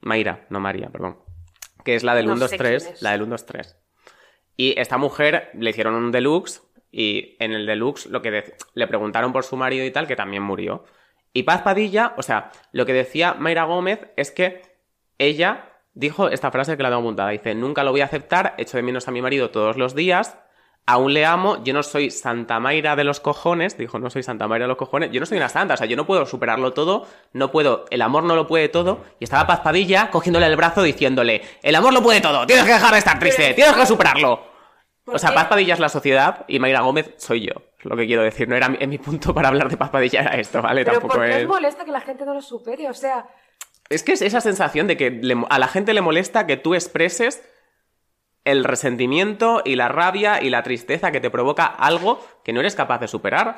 Mayra, 0.00 0.46
no 0.50 0.60
María, 0.60 0.88
perdón, 0.90 1.18
que 1.84 1.96
es 1.96 2.04
la 2.04 2.14
del 2.14 2.26
No 2.26 2.32
1, 2.32 2.40
2, 2.40 2.50
sé 2.50 2.56
3, 2.58 2.82
quién 2.84 2.94
es. 2.94 3.02
la 3.02 3.10
del 3.12 3.22
1, 3.22 3.30
2, 3.30 3.46
3. 3.46 3.76
Y 4.56 4.78
esta 4.80 4.96
mujer 4.98 5.50
le 5.54 5.70
hicieron 5.70 5.94
un 5.94 6.12
deluxe 6.12 6.62
y 6.92 7.36
en 7.40 7.52
el 7.52 7.66
deluxe 7.66 8.06
lo 8.06 8.22
que 8.22 8.30
de- 8.30 8.54
le 8.74 8.86
preguntaron 8.86 9.32
por 9.32 9.42
su 9.44 9.56
marido 9.56 9.84
y 9.84 9.90
tal, 9.90 10.06
que 10.06 10.14
también 10.16 10.42
murió. 10.44 10.84
Y 11.32 11.42
Paz 11.42 11.62
Padilla, 11.62 12.14
o 12.16 12.22
sea, 12.22 12.50
lo 12.72 12.86
que 12.86 12.92
decía 12.92 13.34
Mayra 13.34 13.64
Gómez 13.64 14.00
es 14.16 14.30
que 14.30 14.62
ella 15.18 15.72
dijo 15.96 16.28
esta 16.28 16.52
frase 16.52 16.76
que 16.76 16.82
la 16.82 16.90
tengo 16.90 17.00
apuntada. 17.00 17.30
Dice, 17.30 17.54
nunca 17.54 17.82
lo 17.82 17.90
voy 17.90 18.02
a 18.02 18.04
aceptar, 18.04 18.54
echo 18.58 18.76
de 18.76 18.84
menos 18.84 19.08
a 19.08 19.10
mi 19.10 19.20
marido 19.20 19.50
todos 19.50 19.76
los 19.76 19.94
días, 19.96 20.38
aún 20.86 21.14
le 21.14 21.26
amo, 21.26 21.64
yo 21.64 21.72
no 21.72 21.82
soy 21.82 22.10
Santa 22.10 22.60
Mayra 22.60 22.94
de 22.94 23.02
los 23.02 23.18
cojones, 23.18 23.76
dijo, 23.76 23.98
no 23.98 24.08
soy 24.08 24.22
Santa 24.22 24.46
Mayra 24.46 24.64
de 24.64 24.68
los 24.68 24.76
cojones, 24.76 25.10
yo 25.10 25.18
no 25.18 25.26
soy 25.26 25.38
una 25.38 25.48
santa, 25.48 25.74
o 25.74 25.76
sea, 25.76 25.86
yo 25.86 25.96
no 25.96 26.06
puedo 26.06 26.24
superarlo 26.26 26.72
todo, 26.74 27.06
no 27.32 27.50
puedo, 27.50 27.86
el 27.90 28.02
amor 28.02 28.22
no 28.22 28.36
lo 28.36 28.46
puede 28.46 28.68
todo, 28.68 29.00
y 29.18 29.24
estaba 29.24 29.48
Paz 29.48 29.60
Padilla 29.60 30.10
cogiéndole 30.10 30.46
el 30.46 30.54
brazo 30.54 30.82
diciéndole, 30.82 31.42
el 31.62 31.74
amor 31.74 31.92
lo 31.92 32.02
puede 32.02 32.20
todo, 32.20 32.46
tienes 32.46 32.64
que 32.64 32.72
dejar 32.72 32.92
de 32.92 32.98
estar 32.98 33.18
triste, 33.18 33.54
tienes 33.54 33.74
que 33.74 33.86
superarlo. 33.86 34.54
O 35.06 35.18
sea? 35.18 35.32
Paz 35.34 35.46
Padilla 35.46 35.74
es 35.74 35.80
la 35.80 35.88
sociedad 35.88 36.44
y 36.46 36.58
Mayra 36.58 36.80
Gómez 36.82 37.14
soy 37.16 37.46
yo, 37.46 37.54
es 37.78 37.84
lo 37.84 37.96
que 37.96 38.06
quiero 38.06 38.22
decir, 38.22 38.48
no 38.48 38.54
era 38.54 38.68
mi, 38.68 38.76
en 38.78 38.90
mi 38.90 38.98
punto 38.98 39.34
para 39.34 39.48
hablar 39.48 39.68
de 39.68 39.76
Paz 39.76 39.90
Padilla 39.90 40.20
era 40.20 40.36
esto, 40.36 40.62
¿vale? 40.62 40.84
Pero 40.84 41.00
Tampoco 41.00 41.14
¿por 41.14 41.26
qué 41.26 41.38
es... 41.38 41.42
os 41.42 41.48
molesta 41.48 41.84
que 41.84 41.90
la 41.90 42.00
gente 42.00 42.24
no 42.24 42.34
lo 42.34 42.42
supere? 42.42 42.88
O 42.88 42.94
sea, 42.94 43.26
Es 43.88 44.02
que 44.02 44.12
es 44.12 44.22
esa 44.22 44.40
sensación 44.40 44.86
de 44.86 44.96
que 44.96 45.20
a 45.48 45.58
la 45.58 45.68
gente 45.68 45.94
le 45.94 46.00
molesta 46.00 46.46
que 46.46 46.56
tú 46.56 46.74
expreses 46.74 47.42
el 48.44 48.64
resentimiento 48.64 49.62
y 49.64 49.74
la 49.74 49.88
rabia 49.88 50.40
y 50.42 50.50
la 50.50 50.62
tristeza 50.62 51.12
que 51.12 51.20
te 51.20 51.30
provoca 51.30 51.66
algo 51.66 52.24
que 52.44 52.52
no 52.52 52.60
eres 52.60 52.74
capaz 52.74 53.00
de 53.00 53.08
superar. 53.08 53.56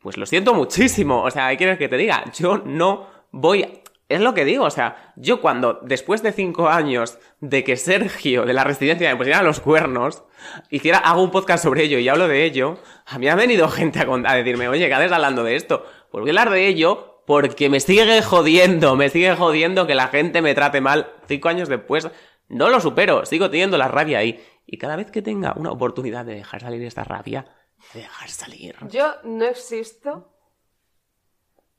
Pues 0.00 0.16
lo 0.16 0.26
siento 0.26 0.54
muchísimo. 0.54 1.22
O 1.22 1.30
sea, 1.30 1.50
¿qué 1.50 1.58
quieres 1.58 1.78
que 1.78 1.88
te 1.88 1.98
diga? 1.98 2.24
Yo 2.32 2.58
no 2.58 3.06
voy. 3.30 3.82
Es 4.08 4.20
lo 4.20 4.34
que 4.34 4.44
digo, 4.44 4.64
o 4.64 4.70
sea, 4.70 5.12
yo 5.14 5.40
cuando, 5.40 5.78
después 5.82 6.20
de 6.22 6.32
cinco 6.32 6.68
años 6.68 7.18
de 7.40 7.62
que 7.62 7.76
Sergio 7.76 8.44
de 8.44 8.54
la 8.54 8.64
residencia 8.64 9.08
me 9.08 9.16
pusiera 9.16 9.42
los 9.42 9.60
cuernos, 9.60 10.24
hiciera, 10.68 10.98
hago 10.98 11.22
un 11.22 11.30
podcast 11.30 11.62
sobre 11.62 11.84
ello 11.84 11.98
y 11.98 12.08
hablo 12.08 12.26
de 12.26 12.44
ello, 12.44 12.78
a 13.06 13.18
mí 13.20 13.28
ha 13.28 13.36
venido 13.36 13.68
gente 13.68 14.00
a, 14.00 14.06
a 14.24 14.34
decirme, 14.34 14.66
oye, 14.68 14.88
¿qué 14.88 14.94
haces 14.94 15.12
hablando 15.12 15.44
de 15.44 15.54
esto? 15.54 15.86
Pues 16.10 16.22
voy 16.22 16.30
a 16.30 16.32
hablar 16.32 16.50
de 16.50 16.66
ello 16.66 17.09
porque 17.26 17.68
me 17.68 17.80
sigue 17.80 18.22
jodiendo, 18.22 18.96
me 18.96 19.08
sigue 19.08 19.34
jodiendo 19.36 19.86
que 19.86 19.94
la 19.94 20.08
gente 20.08 20.42
me 20.42 20.54
trate 20.54 20.80
mal 20.80 21.12
cinco 21.28 21.48
años 21.48 21.68
después. 21.68 22.08
No 22.48 22.68
lo 22.68 22.80
supero, 22.80 23.24
sigo 23.26 23.48
teniendo 23.50 23.78
la 23.78 23.88
rabia 23.88 24.18
ahí. 24.18 24.44
Y 24.66 24.78
cada 24.78 24.96
vez 24.96 25.10
que 25.10 25.22
tenga 25.22 25.52
una 25.56 25.70
oportunidad 25.70 26.24
de 26.24 26.34
dejar 26.34 26.60
salir 26.60 26.82
esta 26.84 27.04
rabia, 27.04 27.46
de 27.94 28.00
dejar 28.00 28.28
salir. 28.28 28.76
Yo 28.88 29.14
no 29.24 29.44
existo. 29.46 30.32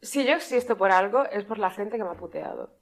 Si 0.02 0.26
yo 0.26 0.34
existo 0.34 0.78
por 0.78 0.92
algo, 0.92 1.26
es 1.26 1.44
por 1.46 1.58
la 1.60 1.70
gente 1.70 1.98
que 1.98 2.04
me 2.04 2.10
ha 2.10 2.16
puteado. 2.16 2.74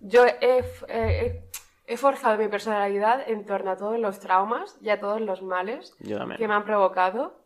Yo 0.00 0.24
he, 0.24 0.58
f- 0.58 0.86
he- 0.88 1.96
forjado 1.96 2.38
mi 2.38 2.48
personalidad 2.48 3.28
en 3.28 3.44
torno 3.44 3.72
a 3.72 3.76
todos 3.76 3.98
los 3.98 4.18
traumas 4.20 4.78
y 4.80 4.88
a 4.90 4.98
todos 5.00 5.20
los 5.20 5.42
males 5.42 5.94
que 6.38 6.48
me 6.48 6.54
han 6.54 6.64
provocado 6.64 7.44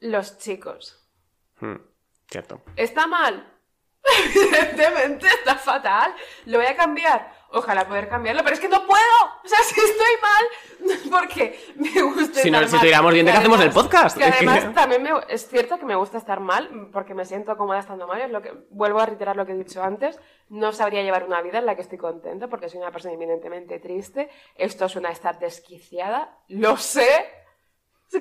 los 0.00 0.38
chicos. 0.38 1.06
Hmm, 1.60 1.76
cierto. 2.30 2.62
¿Está 2.76 3.06
mal? 3.06 3.46
Evidentemente 4.34 5.26
está 5.26 5.56
fatal. 5.56 6.14
¿Lo 6.46 6.58
voy 6.58 6.66
a 6.66 6.74
cambiar? 6.76 7.38
Ojalá 7.52 7.86
poder 7.86 8.08
cambiarlo, 8.08 8.42
pero 8.44 8.54
es 8.54 8.60
que 8.60 8.68
no 8.68 8.86
puedo. 8.86 9.00
O 9.44 9.48
sea, 9.48 9.58
si 9.64 9.78
estoy 9.80 10.14
mal, 10.22 11.00
porque 11.10 11.58
me 11.76 12.00
gusta 12.02 12.40
Si 12.40 12.50
no- 12.50 12.58
estar 12.58 12.68
si 12.68 12.74
mal. 12.76 12.80
tuviéramos 12.80 13.12
bien, 13.12 13.26
¿de 13.26 13.32
qué 13.32 13.38
hacemos 13.38 13.58
el 13.60 13.68
además- 13.68 13.84
podcast? 13.84 14.16
Que 14.16 14.24
Es 14.28 14.34
además 14.36 14.74
también 14.74 15.02
me- 15.02 15.10
es 15.28 15.48
cierto 15.48 15.78
que 15.78 15.84
me 15.84 15.96
gusta 15.96 16.16
estar 16.18 16.40
mal, 16.40 16.88
porque 16.92 17.12
me 17.14 17.24
siento 17.24 17.56
cómoda 17.56 17.80
estando 17.80 18.06
mal. 18.06 18.20
Es 18.22 18.30
lo 18.30 18.40
que, 18.40 18.52
vuelvo 18.70 19.00
a 19.00 19.06
reiterar 19.06 19.36
lo 19.36 19.44
que 19.44 19.52
he 19.52 19.56
dicho 19.56 19.82
antes. 19.82 20.18
No 20.48 20.72
sabría 20.72 21.02
llevar 21.02 21.24
una 21.24 21.42
vida 21.42 21.58
en 21.58 21.66
la 21.66 21.74
que 21.74 21.82
estoy 21.82 21.98
contenta, 21.98 22.46
porque 22.48 22.68
soy 22.68 22.78
una 22.80 22.92
persona 22.92 23.14
eminentemente 23.14 23.80
triste. 23.80 24.30
Esto 24.54 24.88
suena 24.88 25.08
a 25.10 25.12
estar 25.12 25.38
desquiciada. 25.40 26.38
Lo 26.48 26.76
sé. 26.76 27.08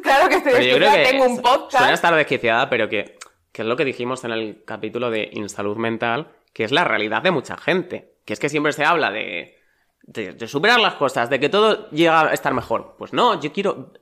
Claro 0.03 0.27
que 0.29 0.35
estoy 0.35 0.53
desquiciada. 0.53 1.03
Tengo 1.03 1.25
un 1.25 1.41
podcast. 1.41 1.77
suena 1.77 1.93
estar 1.93 2.15
desquiciada, 2.15 2.69
pero 2.69 2.89
que, 2.89 3.17
que 3.51 3.61
es 3.63 3.67
lo 3.67 3.75
que 3.75 3.85
dijimos 3.85 4.23
en 4.23 4.31
el 4.31 4.63
capítulo 4.65 5.09
de 5.09 5.29
Insalud 5.33 5.77
Mental, 5.77 6.31
que 6.53 6.63
es 6.63 6.71
la 6.71 6.83
realidad 6.83 7.21
de 7.21 7.31
mucha 7.31 7.57
gente. 7.57 8.15
Que 8.25 8.33
es 8.33 8.39
que 8.39 8.49
siempre 8.49 8.73
se 8.73 8.85
habla 8.85 9.11
de, 9.11 9.57
de, 10.03 10.33
de 10.33 10.47
superar 10.47 10.79
las 10.79 10.95
cosas, 10.95 11.29
de 11.29 11.39
que 11.39 11.49
todo 11.49 11.89
llega 11.89 12.21
a 12.21 12.33
estar 12.33 12.53
mejor. 12.53 12.95
Pues 12.97 13.13
no, 13.13 13.39
yo 13.39 13.51
quiero... 13.51 13.93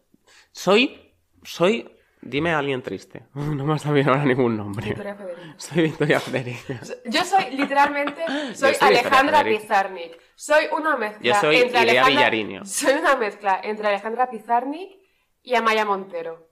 Soy... 0.51 1.13
Soy... 1.43 1.89
Dime 2.19 2.51
a 2.51 2.59
alguien 2.59 2.81
triste. 2.81 3.23
No 3.33 3.63
me 3.63 3.73
ha 3.73 3.77
salido 3.77 4.11
ahora 4.11 4.25
ningún 4.25 4.57
nombre. 4.57 4.87
Victoria 4.87 5.15
Federica. 5.15 5.53
Soy 5.57 5.83
Victoria 5.83 6.19
Federica. 6.19 6.79
Yo 7.05 7.23
soy 7.23 7.55
literalmente, 7.55 8.21
soy 8.53 8.73
soy 8.73 8.75
Alejandra. 8.81 9.43
Pizarnik. 9.43 10.19
Soy 10.35 10.65
una 10.77 10.97
mezcla 10.97 11.21
Yo 11.21 11.33
soy 11.35 11.55
entre 11.57 11.79
Alejandra, 11.79 12.31
soy 12.65 12.93
una 12.93 13.15
mezcla 13.15 13.59
entre 13.63 13.87
Alejandra 13.87 14.29
Pizarnik 14.29 14.99
y 15.41 15.55
Amaya 15.55 15.85
Montero. 15.85 16.46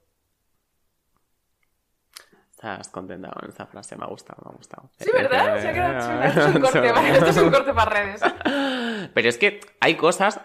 Estás 2.65 2.89
contenta 2.89 3.29
con 3.29 3.47
esta 3.47 3.67
frase, 3.67 3.95
me 3.95 4.05
ha 4.05 4.07
gustado, 4.07 4.41
me 4.43 4.51
ha 4.51 4.57
gustado. 4.57 4.89
Sí, 4.97 5.11
¿verdad? 5.13 5.61
Se 5.61 5.67
ha 5.69 5.73
quedado 5.73 5.99
chula. 6.07 6.25
Esto 6.27 6.39
es 6.41 6.55
un 6.55 6.61
corte, 6.61 6.91
¿vale? 6.91 7.09
Esto 7.11 7.25
es 7.29 7.37
un 7.37 7.51
corte 7.51 7.73
para 7.75 7.91
redes. 7.91 8.21
Pero 9.13 9.29
es 9.29 9.37
que 9.37 9.59
hay 9.79 9.95
cosas 9.95 10.41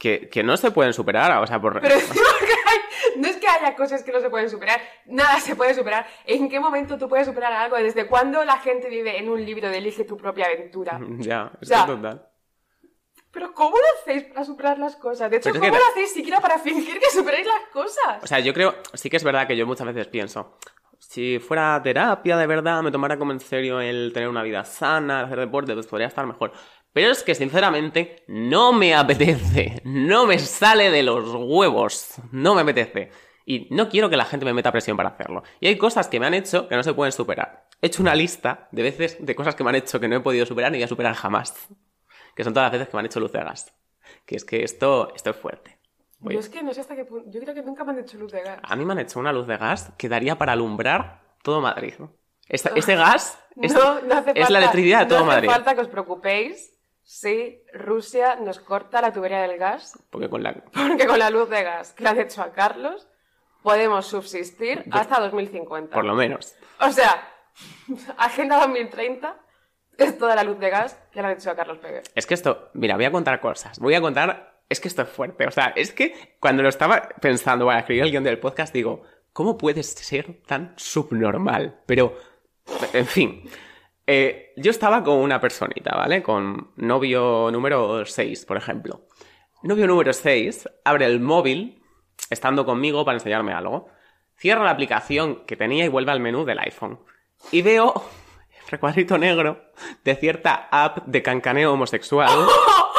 que, 0.00 0.28
que 0.28 0.42
no 0.42 0.56
se 0.56 0.72
pueden 0.72 0.92
superar, 0.92 1.40
o 1.40 1.46
sea, 1.46 1.60
por... 1.60 1.80
Pero 1.80 1.94
encima 1.94 2.26
que 2.40 2.46
hay- 2.70 3.20
no 3.20 3.28
es 3.28 3.36
que 3.36 3.46
haya 3.46 3.76
cosas 3.76 4.02
que 4.02 4.10
no 4.10 4.20
se 4.20 4.30
pueden 4.30 4.50
superar, 4.50 4.80
nada 5.06 5.38
se 5.38 5.54
puede 5.54 5.74
superar. 5.74 6.06
¿En 6.24 6.48
qué 6.48 6.58
momento 6.58 6.98
tú 6.98 7.08
puedes 7.08 7.26
superar 7.26 7.52
algo? 7.52 7.76
¿Desde 7.76 8.08
cuándo 8.08 8.44
la 8.44 8.58
gente 8.58 8.88
vive 8.88 9.16
en 9.18 9.28
un 9.28 9.44
libro 9.44 9.70
de 9.70 9.78
Elige 9.78 10.02
tu 10.04 10.16
propia 10.16 10.46
aventura? 10.46 10.98
Ya, 11.18 11.52
es 11.60 11.68
total. 11.68 12.26
Pero 13.30 13.52
¿cómo 13.54 13.76
lo 13.76 13.84
hacéis 14.00 14.24
para 14.24 14.42
superar 14.44 14.78
las 14.78 14.96
cosas? 14.96 15.30
De 15.30 15.36
hecho, 15.36 15.50
es 15.50 15.52
que 15.52 15.60
¿cómo 15.60 15.78
lo 15.78 15.86
hacéis 15.90 16.12
siquiera 16.12 16.40
para 16.40 16.58
fingir 16.58 16.98
que 16.98 17.10
superáis 17.10 17.46
las 17.46 17.68
cosas? 17.72 18.22
O 18.24 18.26
sea, 18.26 18.40
yo 18.40 18.52
creo, 18.54 18.74
sí 18.94 19.08
que 19.10 19.18
es 19.18 19.22
verdad 19.24 19.46
que 19.46 19.56
yo 19.56 19.66
muchas 19.66 19.86
veces 19.86 20.08
pienso, 20.08 20.56
si 20.98 21.38
fuera 21.38 21.80
terapia 21.82 22.36
de 22.36 22.46
verdad, 22.46 22.82
me 22.82 22.90
tomara 22.90 23.18
como 23.18 23.32
en 23.32 23.40
serio 23.40 23.80
el 23.80 24.12
tener 24.12 24.28
una 24.28 24.42
vida 24.42 24.64
sana, 24.64 25.22
hacer 25.22 25.40
deporte, 25.40 25.74
pues 25.74 25.86
podría 25.86 26.08
estar 26.08 26.26
mejor. 26.26 26.52
Pero 26.92 27.10
es 27.10 27.22
que 27.22 27.34
sinceramente 27.34 28.24
no 28.26 28.72
me 28.72 28.94
apetece, 28.94 29.80
no 29.84 30.26
me 30.26 30.38
sale 30.38 30.90
de 30.90 31.02
los 31.02 31.32
huevos, 31.34 32.14
no 32.32 32.54
me 32.54 32.62
apetece. 32.62 33.10
Y 33.46 33.68
no 33.70 33.88
quiero 33.88 34.10
que 34.10 34.16
la 34.16 34.26
gente 34.26 34.44
me 34.44 34.52
meta 34.52 34.72
presión 34.72 34.96
para 34.96 35.10
hacerlo. 35.10 35.42
Y 35.60 35.68
hay 35.68 35.78
cosas 35.78 36.08
que 36.08 36.20
me 36.20 36.26
han 36.26 36.34
hecho 36.34 36.68
que 36.68 36.76
no 36.76 36.82
se 36.82 36.92
pueden 36.92 37.12
superar. 37.12 37.66
He 37.80 37.86
hecho 37.86 38.02
una 38.02 38.14
lista 38.14 38.68
de 38.72 38.82
veces 38.82 39.16
de 39.20 39.34
cosas 39.34 39.54
que 39.54 39.64
me 39.64 39.70
han 39.70 39.76
hecho 39.76 40.00
que 40.00 40.08
no 40.08 40.16
he 40.16 40.20
podido 40.20 40.44
superar 40.44 40.70
ni 40.70 40.78
voy 40.78 40.84
a 40.84 40.88
superar 40.88 41.14
jamás. 41.14 41.68
Que 42.34 42.44
son 42.44 42.52
todas 42.52 42.66
las 42.66 42.72
veces 42.72 42.88
que 42.88 42.96
me 42.96 43.00
han 43.00 43.06
hecho 43.06 43.20
luz 43.20 43.32
de 43.32 43.38
gas. 43.38 43.74
Que 44.26 44.36
es 44.36 44.44
que 44.44 44.62
esto, 44.62 45.12
esto 45.14 45.30
es 45.30 45.36
fuerte. 45.36 45.77
Voy- 46.20 46.34
Yo 46.34 46.40
es 46.40 46.48
que 46.48 46.62
no 46.62 46.74
sé 46.74 46.80
hasta 46.80 46.96
qué 46.96 47.04
punto. 47.04 47.30
Yo 47.30 47.40
creo 47.40 47.54
que 47.54 47.62
nunca 47.62 47.84
me 47.84 47.92
han 47.92 47.98
hecho 48.00 48.18
luz 48.18 48.32
de 48.32 48.42
gas. 48.42 48.58
a 48.62 48.76
mí 48.76 48.84
me 48.84 48.92
han 48.92 48.98
hecho 48.98 49.20
una 49.20 49.32
luz 49.32 49.46
de 49.46 49.56
gas 49.56 49.92
que 49.96 50.08
daría 50.08 50.36
para 50.36 50.52
alumbrar 50.52 51.22
todo 51.42 51.60
Madrid. 51.60 51.94
ese 52.48 52.70
gas 52.96 53.38
es, 53.60 53.72
no, 53.72 54.00
no 54.02 54.14
hace 54.16 54.30
es 54.30 54.36
falta, 54.36 54.50
la 54.50 54.58
electricidad 54.58 55.00
de 55.00 55.06
todo 55.06 55.18
no 55.20 55.24
hace 55.26 55.34
Madrid. 55.36 55.50
falta 55.50 55.74
que 55.74 55.80
os 55.82 55.88
preocupéis 55.88 56.74
si 57.02 57.62
Rusia 57.72 58.36
nos 58.36 58.58
corta 58.60 59.00
la 59.00 59.12
tubería 59.12 59.40
del 59.42 59.56
gas, 59.58 59.98
Porque 60.10 60.28
con 60.28 60.42
la... 60.42 60.52
porque 60.72 61.06
con 61.06 61.18
la 61.18 61.30
luz 61.30 61.48
de 61.48 61.62
gas 61.62 61.92
que 61.94 62.02
le 62.04 62.10
han 62.10 62.20
hecho 62.20 62.42
a 62.42 62.52
Carlos, 62.52 63.08
podemos 63.62 64.06
subsistir 64.06 64.84
hasta 64.90 65.18
2050. 65.20 65.94
Por 65.94 66.04
lo 66.04 66.14
menos. 66.14 66.54
O 66.80 66.90
sea, 66.90 67.28
Agenda 68.18 68.58
2030 68.58 69.36
es 69.96 70.18
toda 70.18 70.34
la 70.36 70.44
luz 70.44 70.58
de 70.58 70.70
gas 70.70 70.94
que 71.10 71.20
le 71.22 71.28
han 71.28 71.34
hecho 71.34 71.50
a 71.50 71.56
Carlos 71.56 71.78
Peguer. 71.78 72.02
Es 72.14 72.26
que 72.26 72.34
esto... 72.34 72.68
Mira, 72.74 72.96
voy 72.96 73.04
a 73.06 73.10
contar 73.12 73.40
cosas. 73.40 73.78
Voy 73.78 73.94
a 73.94 74.00
contar... 74.00 74.57
Es 74.68 74.80
que 74.80 74.88
esto 74.88 75.02
es 75.02 75.08
fuerte. 75.08 75.46
O 75.46 75.50
sea, 75.50 75.72
es 75.76 75.92
que 75.92 76.36
cuando 76.40 76.62
lo 76.62 76.68
estaba 76.68 77.08
pensando 77.20 77.66
para 77.66 77.80
escribir 77.80 78.04
el 78.04 78.10
guion 78.10 78.24
del 78.24 78.38
podcast, 78.38 78.72
digo, 78.74 79.02
¿cómo 79.32 79.56
puedes 79.56 79.86
ser 79.86 80.42
tan 80.46 80.74
subnormal? 80.76 81.80
Pero, 81.86 82.16
en 82.92 83.06
fin... 83.06 83.50
Eh, 84.10 84.54
yo 84.56 84.70
estaba 84.70 85.04
con 85.04 85.18
una 85.18 85.38
personita, 85.38 85.94
¿vale? 85.94 86.22
Con 86.22 86.70
novio 86.76 87.50
número 87.52 88.06
6, 88.06 88.46
por 88.46 88.56
ejemplo. 88.56 89.02
Novio 89.62 89.86
número 89.86 90.14
6 90.14 90.66
abre 90.82 91.04
el 91.04 91.20
móvil, 91.20 91.82
estando 92.30 92.64
conmigo 92.64 93.04
para 93.04 93.18
enseñarme 93.18 93.52
algo. 93.52 93.90
Cierra 94.34 94.64
la 94.64 94.70
aplicación 94.70 95.44
que 95.44 95.56
tenía 95.56 95.84
y 95.84 95.88
vuelve 95.88 96.12
al 96.12 96.20
menú 96.20 96.46
del 96.46 96.58
iPhone. 96.58 97.00
Y 97.52 97.60
veo 97.60 98.02
el 98.58 98.70
recuadrito 98.70 99.18
negro 99.18 99.60
de 100.04 100.16
cierta 100.16 100.68
app 100.70 101.04
de 101.06 101.22
cancaneo 101.22 101.74
homosexual 101.74 102.30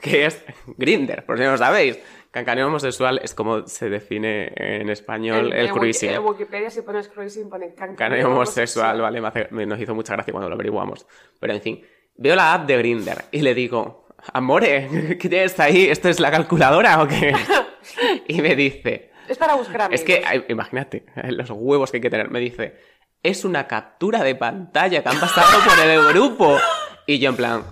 que 0.00 0.26
es 0.26 0.44
Grinder, 0.76 1.24
por 1.26 1.38
si 1.38 1.44
no 1.44 1.52
lo 1.52 1.58
sabéis. 1.58 1.98
Cancaneo 2.30 2.66
homosexual 2.66 3.20
es 3.24 3.34
como 3.34 3.66
se 3.66 3.88
define 3.88 4.52
en 4.56 4.90
español 4.90 5.52
En- 5.52 5.58
el 5.60 5.66
en 5.68 5.72
cruising. 5.74 6.10
En 6.10 6.24
Wikipedia 6.24 6.70
si 6.70 6.82
pones 6.82 7.08
cruising 7.08 7.48
ponen 7.48 7.70
cancaneo 7.70 7.96
Caneo 7.96 8.30
homosexual, 8.30 9.00
vale, 9.00 9.20
me 9.20 9.28
hace- 9.28 9.48
me- 9.50 9.64
nos 9.66 9.80
hizo 9.80 9.94
mucha 9.94 10.12
gracia 10.14 10.32
cuando 10.32 10.48
lo 10.48 10.54
averiguamos. 10.54 11.06
Pero 11.40 11.54
en 11.54 11.62
fin, 11.62 11.82
veo 12.16 12.36
la 12.36 12.52
app 12.54 12.66
de 12.66 12.76
Grinder 12.76 13.24
y 13.32 13.40
le 13.40 13.54
digo, 13.54 14.06
Amore, 14.34 15.16
¿qué 15.20 15.28
tienes 15.28 15.58
ahí? 15.60 15.86
¿Esto 15.88 16.08
es 16.08 16.20
la 16.20 16.30
calculadora 16.30 17.00
o 17.02 17.08
qué? 17.08 17.32
y 18.28 18.42
me 18.42 18.54
dice, 18.56 19.10
Es 19.28 19.38
para 19.38 19.54
buscar 19.54 19.82
amigos. 19.82 20.00
es 20.00 20.06
que, 20.06 20.22
imagínate, 20.48 21.06
eh, 21.16 21.32
los 21.32 21.48
huevos 21.50 21.90
que 21.90 21.96
hay 21.96 22.00
que 22.02 22.10
tener. 22.10 22.30
Me 22.30 22.40
dice, 22.40 22.76
es 23.22 23.44
una 23.44 23.66
captura 23.66 24.22
de 24.22 24.34
pantalla 24.34 25.02
que 25.02 25.08
han 25.08 25.18
pasado 25.20 25.46
por 25.64 25.78
el 25.86 26.04
grupo. 26.12 26.58
Y 27.06 27.18
yo 27.20 27.30
en 27.30 27.36
plan, 27.36 27.62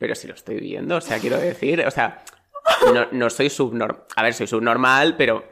pero 0.00 0.14
si 0.16 0.26
lo 0.26 0.34
estoy 0.34 0.58
viendo, 0.58 0.96
o 0.96 1.00
sea, 1.00 1.18
quiero 1.18 1.36
decir, 1.36 1.84
o 1.86 1.90
sea, 1.90 2.24
no, 2.94 3.06
no 3.12 3.28
soy 3.30 3.50
subnormal. 3.50 4.04
A 4.16 4.22
ver, 4.22 4.32
soy 4.34 4.46
subnormal, 4.46 5.14
pero 5.16 5.44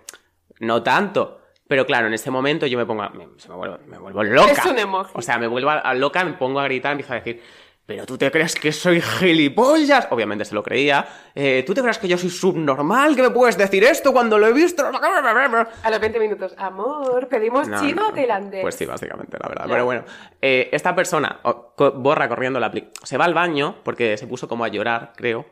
no 0.61 0.82
tanto. 0.82 1.42
Pero 1.68 1.84
claro, 1.84 2.07
en 2.07 2.14
ese 2.14 2.30
momento 2.30 2.66
yo 2.66 2.78
me 2.78 2.86
pongo, 2.86 3.03
a- 3.03 3.11
me, 3.11 3.26
vuelvo, 3.55 3.78
me 3.86 3.99
vuelvo 3.99 4.24
loca. 4.24 4.53
Es 4.53 4.64
un 4.64 4.78
emoji. 4.78 5.11
O 5.14 5.20
sea, 5.20 5.38
me 5.38 5.46
vuelvo 5.46 5.68
a, 5.68 5.78
a 5.80 5.94
loca, 5.94 6.24
me 6.24 6.32
pongo 6.32 6.61
a 6.61 6.64
gritar, 6.64 6.92
empiezo 6.92 7.12
a 7.12 7.16
decir, 7.16 7.42
pero 7.89 8.05
tú 8.05 8.18
te 8.18 8.30
crees 8.30 8.55
que 8.55 8.70
soy 8.70 9.01
gilipollas. 9.01 10.09
Obviamente 10.11 10.45
se 10.45 10.55
lo 10.55 10.62
creía. 10.62 11.09
Eh, 11.34 11.64
¿Tú 11.66 11.72
te 11.72 11.80
crees 11.80 11.97
que 11.97 12.07
yo 12.07 12.18
soy 12.18 12.28
subnormal? 12.28 13.16
¿Que 13.16 13.22
me 13.22 13.30
puedes 13.30 13.57
decir 13.57 13.82
esto 13.82 14.12
cuando 14.12 14.36
lo 14.39 14.47
he 14.47 14.53
visto? 14.53 14.84
A 15.82 15.91
los 15.91 15.99
20 15.99 16.20
minutos, 16.20 16.55
amor, 16.59 17.28
pedimos 17.28 17.66
No, 17.66 17.80
chino 17.80 18.09
no. 18.09 18.12
tailandés. 18.12 18.61
Pues 18.61 18.74
sí, 18.74 18.84
básicamente, 18.84 19.39
la 19.43 19.49
verdad. 19.49 19.64
Pero 19.70 19.86
bueno, 19.86 20.05
eh, 20.43 20.68
esta 20.70 20.95
persona 20.95 21.41
o- 21.45 21.72
co- 21.74 21.93
borra 21.93 22.28
corriendo 22.28 22.61
la 22.61 22.66
aplicación. 22.66 23.07
Se 23.07 23.16
va 23.16 23.24
al 23.24 23.32
baño, 23.32 23.76
porque 23.82 24.18
se 24.18 24.26
puso 24.26 24.49
como 24.49 24.66
a 24.66 24.68
llorar, 24.68 25.14
creo. 25.16 25.47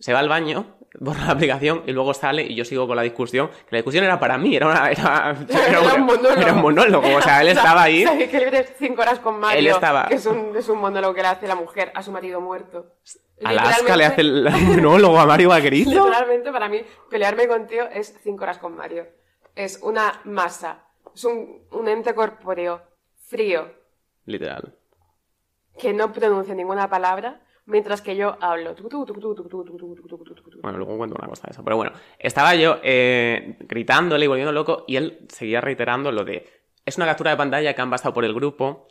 Se 0.00 0.12
va 0.12 0.18
al 0.18 0.28
baño, 0.28 0.76
borra 0.98 1.26
la 1.26 1.32
aplicación 1.32 1.84
y 1.86 1.92
luego 1.92 2.12
sale 2.14 2.42
y 2.42 2.54
yo 2.56 2.64
sigo 2.64 2.86
con 2.88 2.96
la 2.96 3.02
discusión. 3.02 3.48
Que 3.48 3.68
la 3.72 3.78
discusión 3.78 4.02
era 4.04 4.18
para 4.18 4.36
mí, 4.38 4.56
era, 4.56 4.66
una, 4.66 4.90
era, 4.90 5.36
Era 5.68 5.94
un 5.94 6.02
monólogo. 6.06 6.40
era 6.40 6.52
un 6.52 6.60
monólogo. 6.62 7.16
O 7.16 7.22
sea, 7.22 7.42
él 7.42 7.48
estaba 7.56 7.82
ahí. 7.84 8.04
¿Sabes 8.04 8.28
que 8.30 8.38
libres 8.40 8.72
5 8.78 9.00
horas 9.00 9.18
con 9.20 9.38
Mario? 9.38 9.58
Él 9.60 9.66
estaba- 9.68 10.08
Que 10.08 10.14
es 10.16 10.26
un, 10.26 10.56
es 10.56 10.68
un 10.68 10.78
monólogo 10.78 11.14
que 11.14 11.22
le 11.22 11.28
hace 11.28 11.46
la 11.46 11.54
mujer 11.54 11.92
a 11.94 12.02
su 12.02 12.10
marido 12.10 12.40
muerto. 12.40 12.94
Alaska 13.44 13.96
le 13.96 14.04
hace 14.04 14.20
el 14.22 14.48
monólogo 14.50 15.18
a 15.20 15.26
Mario 15.26 15.48
Vaquerizo. 15.50 15.90
Literalmente, 15.90 16.52
para 16.52 16.68
mí, 16.68 16.82
pelearme 17.08 17.46
contigo 17.48 17.84
es 17.92 18.14
5 18.22 18.42
horas 18.42 18.58
con 18.58 18.76
Mario. 18.76 19.06
Es 19.54 19.80
una 19.82 20.20
masa 20.24 20.84
Es 21.14 21.24
un, 21.24 21.62
un 21.72 21.88
ente 21.88 22.14
corpóreo 22.14 22.82
frío 23.26 23.70
Literal. 24.26 24.74
que 25.78 25.92
no 25.92 26.12
pronuncia 26.12 26.54
ninguna 26.54 26.88
palabra 26.88 27.40
mientras 27.70 28.02
que 28.02 28.16
yo 28.16 28.36
hablo. 28.40 28.74
Bueno, 30.62 30.78
luego 30.78 30.96
cuento 30.98 31.16
una 31.18 31.28
cosa 31.28 31.46
de 31.46 31.52
eso. 31.52 31.64
Pero 31.64 31.76
bueno, 31.76 31.92
estaba 32.18 32.54
yo 32.54 32.78
eh, 32.82 33.56
gritándole 33.60 34.24
y 34.24 34.28
volviendo 34.28 34.52
loco 34.52 34.84
y 34.86 34.96
él 34.96 35.26
seguía 35.28 35.60
reiterando 35.60 36.12
lo 36.12 36.24
de... 36.24 36.46
Es 36.84 36.96
una 36.96 37.06
captura 37.06 37.30
de 37.30 37.36
pantalla 37.36 37.74
que 37.74 37.80
han 37.82 37.90
pasado 37.90 38.12
por 38.14 38.24
el 38.24 38.34
grupo. 38.34 38.88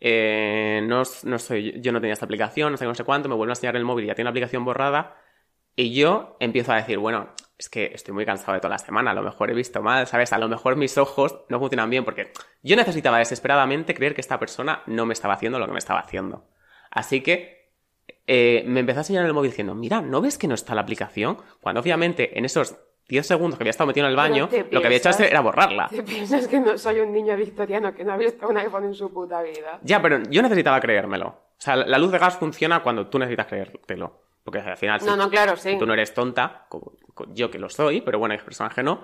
eh, 0.00 0.80
no, 0.84 1.02
no 1.24 1.38
soy, 1.38 1.80
yo 1.80 1.92
no 1.92 2.00
tenía 2.00 2.12
esta 2.14 2.24
aplicación, 2.26 2.72
no 2.72 2.78
sé, 2.78 2.84
no 2.84 2.94
sé 2.94 3.04
cuánto, 3.04 3.28
me 3.28 3.34
vuelven 3.34 3.50
a 3.50 3.54
enseñar 3.54 3.76
el 3.76 3.84
móvil 3.84 4.04
y 4.04 4.08
ya 4.08 4.14
tiene 4.14 4.26
la 4.26 4.30
aplicación 4.30 4.64
borrada. 4.64 5.16
Y 5.76 5.94
yo 5.94 6.36
empiezo 6.40 6.72
a 6.72 6.76
decir, 6.76 6.98
bueno, 6.98 7.30
es 7.56 7.68
que 7.68 7.92
estoy 7.94 8.14
muy 8.14 8.24
cansado 8.26 8.54
de 8.54 8.60
toda 8.60 8.70
la 8.70 8.78
semana, 8.78 9.12
a 9.12 9.14
lo 9.14 9.22
mejor 9.22 9.50
he 9.50 9.54
visto 9.54 9.82
mal, 9.82 10.06
¿sabes? 10.06 10.32
A 10.32 10.38
lo 10.38 10.48
mejor 10.48 10.76
mis 10.76 10.98
ojos 10.98 11.44
no 11.48 11.58
funcionan 11.60 11.90
bien 11.90 12.04
porque 12.04 12.32
yo 12.62 12.76
necesitaba 12.76 13.18
desesperadamente 13.18 13.94
creer 13.94 14.14
que 14.14 14.20
esta 14.20 14.38
persona 14.38 14.82
no 14.86 15.06
me 15.06 15.12
estaba 15.14 15.34
haciendo 15.34 15.58
lo 15.58 15.66
que 15.66 15.72
me 15.72 15.78
estaba 15.78 16.00
haciendo. 16.00 16.48
Así 16.90 17.22
que 17.22 17.57
eh, 18.30 18.62
me 18.66 18.80
empezó 18.80 18.98
a 18.98 19.00
enseñar 19.00 19.22
en 19.22 19.28
el 19.28 19.34
móvil 19.34 19.50
diciendo, 19.50 19.74
mira, 19.74 20.02
¿no 20.02 20.20
ves 20.20 20.36
que 20.36 20.46
no 20.46 20.54
está 20.54 20.74
la 20.74 20.82
aplicación? 20.82 21.38
Cuando 21.62 21.80
obviamente 21.80 22.38
en 22.38 22.44
esos 22.44 22.76
10 23.08 23.26
segundos 23.26 23.58
que 23.58 23.62
había 23.62 23.70
estado 23.70 23.86
metido 23.86 24.04
en 24.04 24.10
el 24.10 24.16
baño, 24.16 24.50
lo 24.70 24.80
que 24.82 24.86
había 24.86 24.98
hecho 24.98 25.08
era 25.18 25.40
borrarla. 25.40 25.88
¿Te 25.88 26.02
piensas 26.02 26.46
que 26.46 26.60
no 26.60 26.76
soy 26.76 27.00
un 27.00 27.10
niño 27.10 27.34
victoriano 27.38 27.94
que 27.94 28.04
no 28.04 28.12
ha 28.12 28.18
visto 28.18 28.46
un 28.46 28.58
iPhone 28.58 28.84
en 28.84 28.94
su 28.94 29.10
puta 29.10 29.40
vida? 29.40 29.80
Ya, 29.82 30.02
pero 30.02 30.22
yo 30.28 30.42
necesitaba 30.42 30.78
creérmelo. 30.78 31.26
O 31.28 31.60
sea, 31.60 31.74
la 31.74 31.96
luz 31.96 32.12
de 32.12 32.18
gas 32.18 32.36
funciona 32.36 32.82
cuando 32.82 33.06
tú 33.06 33.18
necesitas 33.18 33.46
creértelo. 33.46 34.20
Porque 34.44 34.58
al 34.58 34.76
final, 34.76 35.00
si, 35.00 35.06
No, 35.06 35.16
no, 35.16 35.30
claro, 35.30 35.56
sí. 35.56 35.72
si 35.72 35.78
tú 35.78 35.86
no 35.86 35.94
eres 35.94 36.12
tonta, 36.12 36.66
como, 36.68 36.92
yo 37.32 37.50
que 37.50 37.58
lo 37.58 37.70
soy, 37.70 38.02
pero 38.02 38.18
bueno, 38.18 38.34
hay 38.34 38.40
personas 38.40 38.74
que 38.74 38.82
no, 38.82 39.02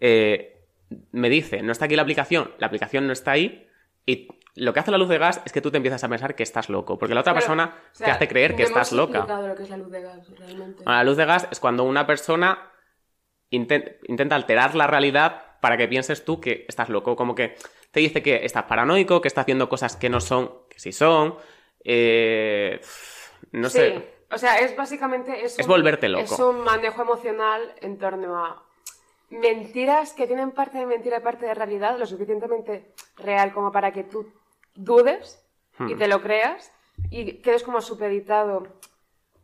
eh, 0.00 0.64
me 1.12 1.28
dice, 1.28 1.62
no 1.62 1.72
está 1.72 1.84
aquí 1.84 1.94
la 1.94 2.02
aplicación, 2.02 2.52
la 2.58 2.68
aplicación 2.68 3.06
no 3.06 3.12
está 3.12 3.32
ahí, 3.32 3.68
y 4.06 4.28
lo 4.54 4.72
que 4.72 4.80
hace 4.80 4.90
la 4.90 4.98
luz 4.98 5.08
de 5.08 5.18
gas 5.18 5.40
es 5.44 5.52
que 5.52 5.60
tú 5.60 5.70
te 5.70 5.78
empiezas 5.78 6.02
a 6.04 6.08
pensar 6.08 6.34
que 6.34 6.42
estás 6.42 6.68
loco, 6.68 6.98
porque 6.98 7.14
la 7.14 7.20
otra 7.20 7.32
Pero, 7.32 7.40
persona 7.40 7.74
o 7.92 7.94
sea, 7.94 8.06
te 8.06 8.10
hace 8.12 8.28
creer 8.28 8.54
que 8.54 8.64
estás 8.64 8.92
loca. 8.92 9.26
lo 9.26 9.54
que 9.54 9.62
es 9.62 9.70
la 9.70 9.76
luz 9.78 9.90
de 9.90 10.02
gas, 10.02 10.28
realmente. 10.38 10.82
La 10.86 11.04
luz 11.04 11.16
de 11.16 11.24
gas 11.24 11.48
es 11.50 11.58
cuando 11.60 11.84
una 11.84 12.06
persona 12.06 12.70
inten- 13.50 13.96
intenta 14.08 14.34
alterar 14.36 14.74
la 14.74 14.86
realidad 14.86 15.42
para 15.60 15.76
que 15.76 15.88
pienses 15.88 16.24
tú 16.24 16.40
que 16.40 16.64
estás 16.68 16.88
loco. 16.88 17.16
Como 17.16 17.34
que 17.34 17.54
te 17.90 18.00
dice 18.00 18.22
que 18.22 18.44
estás 18.44 18.64
paranoico, 18.64 19.20
que 19.20 19.28
está 19.28 19.42
haciendo 19.42 19.68
cosas 19.68 19.96
que 19.96 20.08
no 20.10 20.20
son, 20.20 20.50
que 20.68 20.78
sí 20.80 20.92
son. 20.92 21.36
eh, 21.84 22.80
no 23.52 23.68
sí, 23.68 23.78
sé. 23.78 24.14
o 24.30 24.38
sea, 24.38 24.56
es 24.60 24.76
básicamente... 24.76 25.44
Es, 25.44 25.58
Es 25.58 25.66
un- 25.66 25.72
volverte 25.72 26.08
loco. 26.08 26.24
Es 26.24 26.38
un 26.38 26.60
manejo 26.60 27.02
emocional 27.02 27.74
en 27.80 27.98
torno 27.98 28.36
a 28.44 28.62
mentiras 29.30 30.12
que 30.12 30.26
tienen 30.26 30.50
parte 30.52 30.78
de 30.78 30.86
mentira 30.86 31.18
y 31.18 31.20
parte 31.20 31.46
de 31.46 31.54
realidad, 31.54 31.98
lo 31.98 32.06
suficientemente 32.06 32.92
real 33.16 33.52
como 33.52 33.72
para 33.72 33.90
que 33.92 34.04
tú 34.04 34.30
dudes 34.74 35.38
Hmm. 35.78 35.88
y 35.88 35.94
te 35.96 36.06
lo 36.06 36.20
creas 36.20 36.70
y 37.10 37.34
quedes 37.34 37.62
como 37.62 37.80
supeditado. 37.80 38.66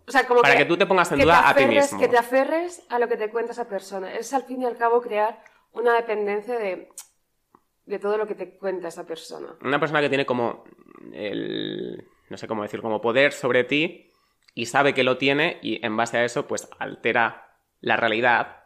O 0.06 0.10
sea, 0.10 0.26
como 0.26 0.42
Para 0.42 0.56
que 0.56 0.64
tú 0.66 0.76
te 0.76 0.86
pongas 0.86 1.10
en 1.12 1.20
duda 1.20 1.48
a 1.48 1.54
ti 1.54 1.64
mismo. 1.66 1.98
Que 1.98 2.08
te 2.08 2.18
aferres 2.18 2.82
a 2.90 2.98
lo 2.98 3.08
que 3.08 3.16
te 3.16 3.30
cuenta 3.30 3.52
esa 3.52 3.68
persona. 3.68 4.12
Es 4.14 4.32
al 4.34 4.42
fin 4.44 4.62
y 4.62 4.66
al 4.66 4.76
cabo 4.76 5.00
crear 5.00 5.42
una 5.72 5.94
dependencia 5.94 6.58
de, 6.58 6.90
de 7.86 7.98
todo 7.98 8.16
lo 8.18 8.26
que 8.26 8.34
te 8.34 8.56
cuenta 8.58 8.88
esa 8.88 9.06
persona. 9.06 9.54
Una 9.62 9.80
persona 9.80 10.00
que 10.00 10.08
tiene 10.08 10.26
como 10.26 10.64
el. 11.12 12.06
No 12.28 12.36
sé 12.36 12.46
cómo 12.46 12.62
decir, 12.62 12.82
como 12.82 13.00
poder 13.00 13.32
sobre 13.32 13.64
ti 13.64 14.10
y 14.54 14.66
sabe 14.66 14.92
que 14.92 15.04
lo 15.04 15.16
tiene 15.16 15.58
y 15.62 15.84
en 15.84 15.96
base 15.96 16.18
a 16.18 16.24
eso, 16.24 16.46
pues 16.46 16.68
altera 16.78 17.54
la 17.80 17.96
realidad 17.96 18.57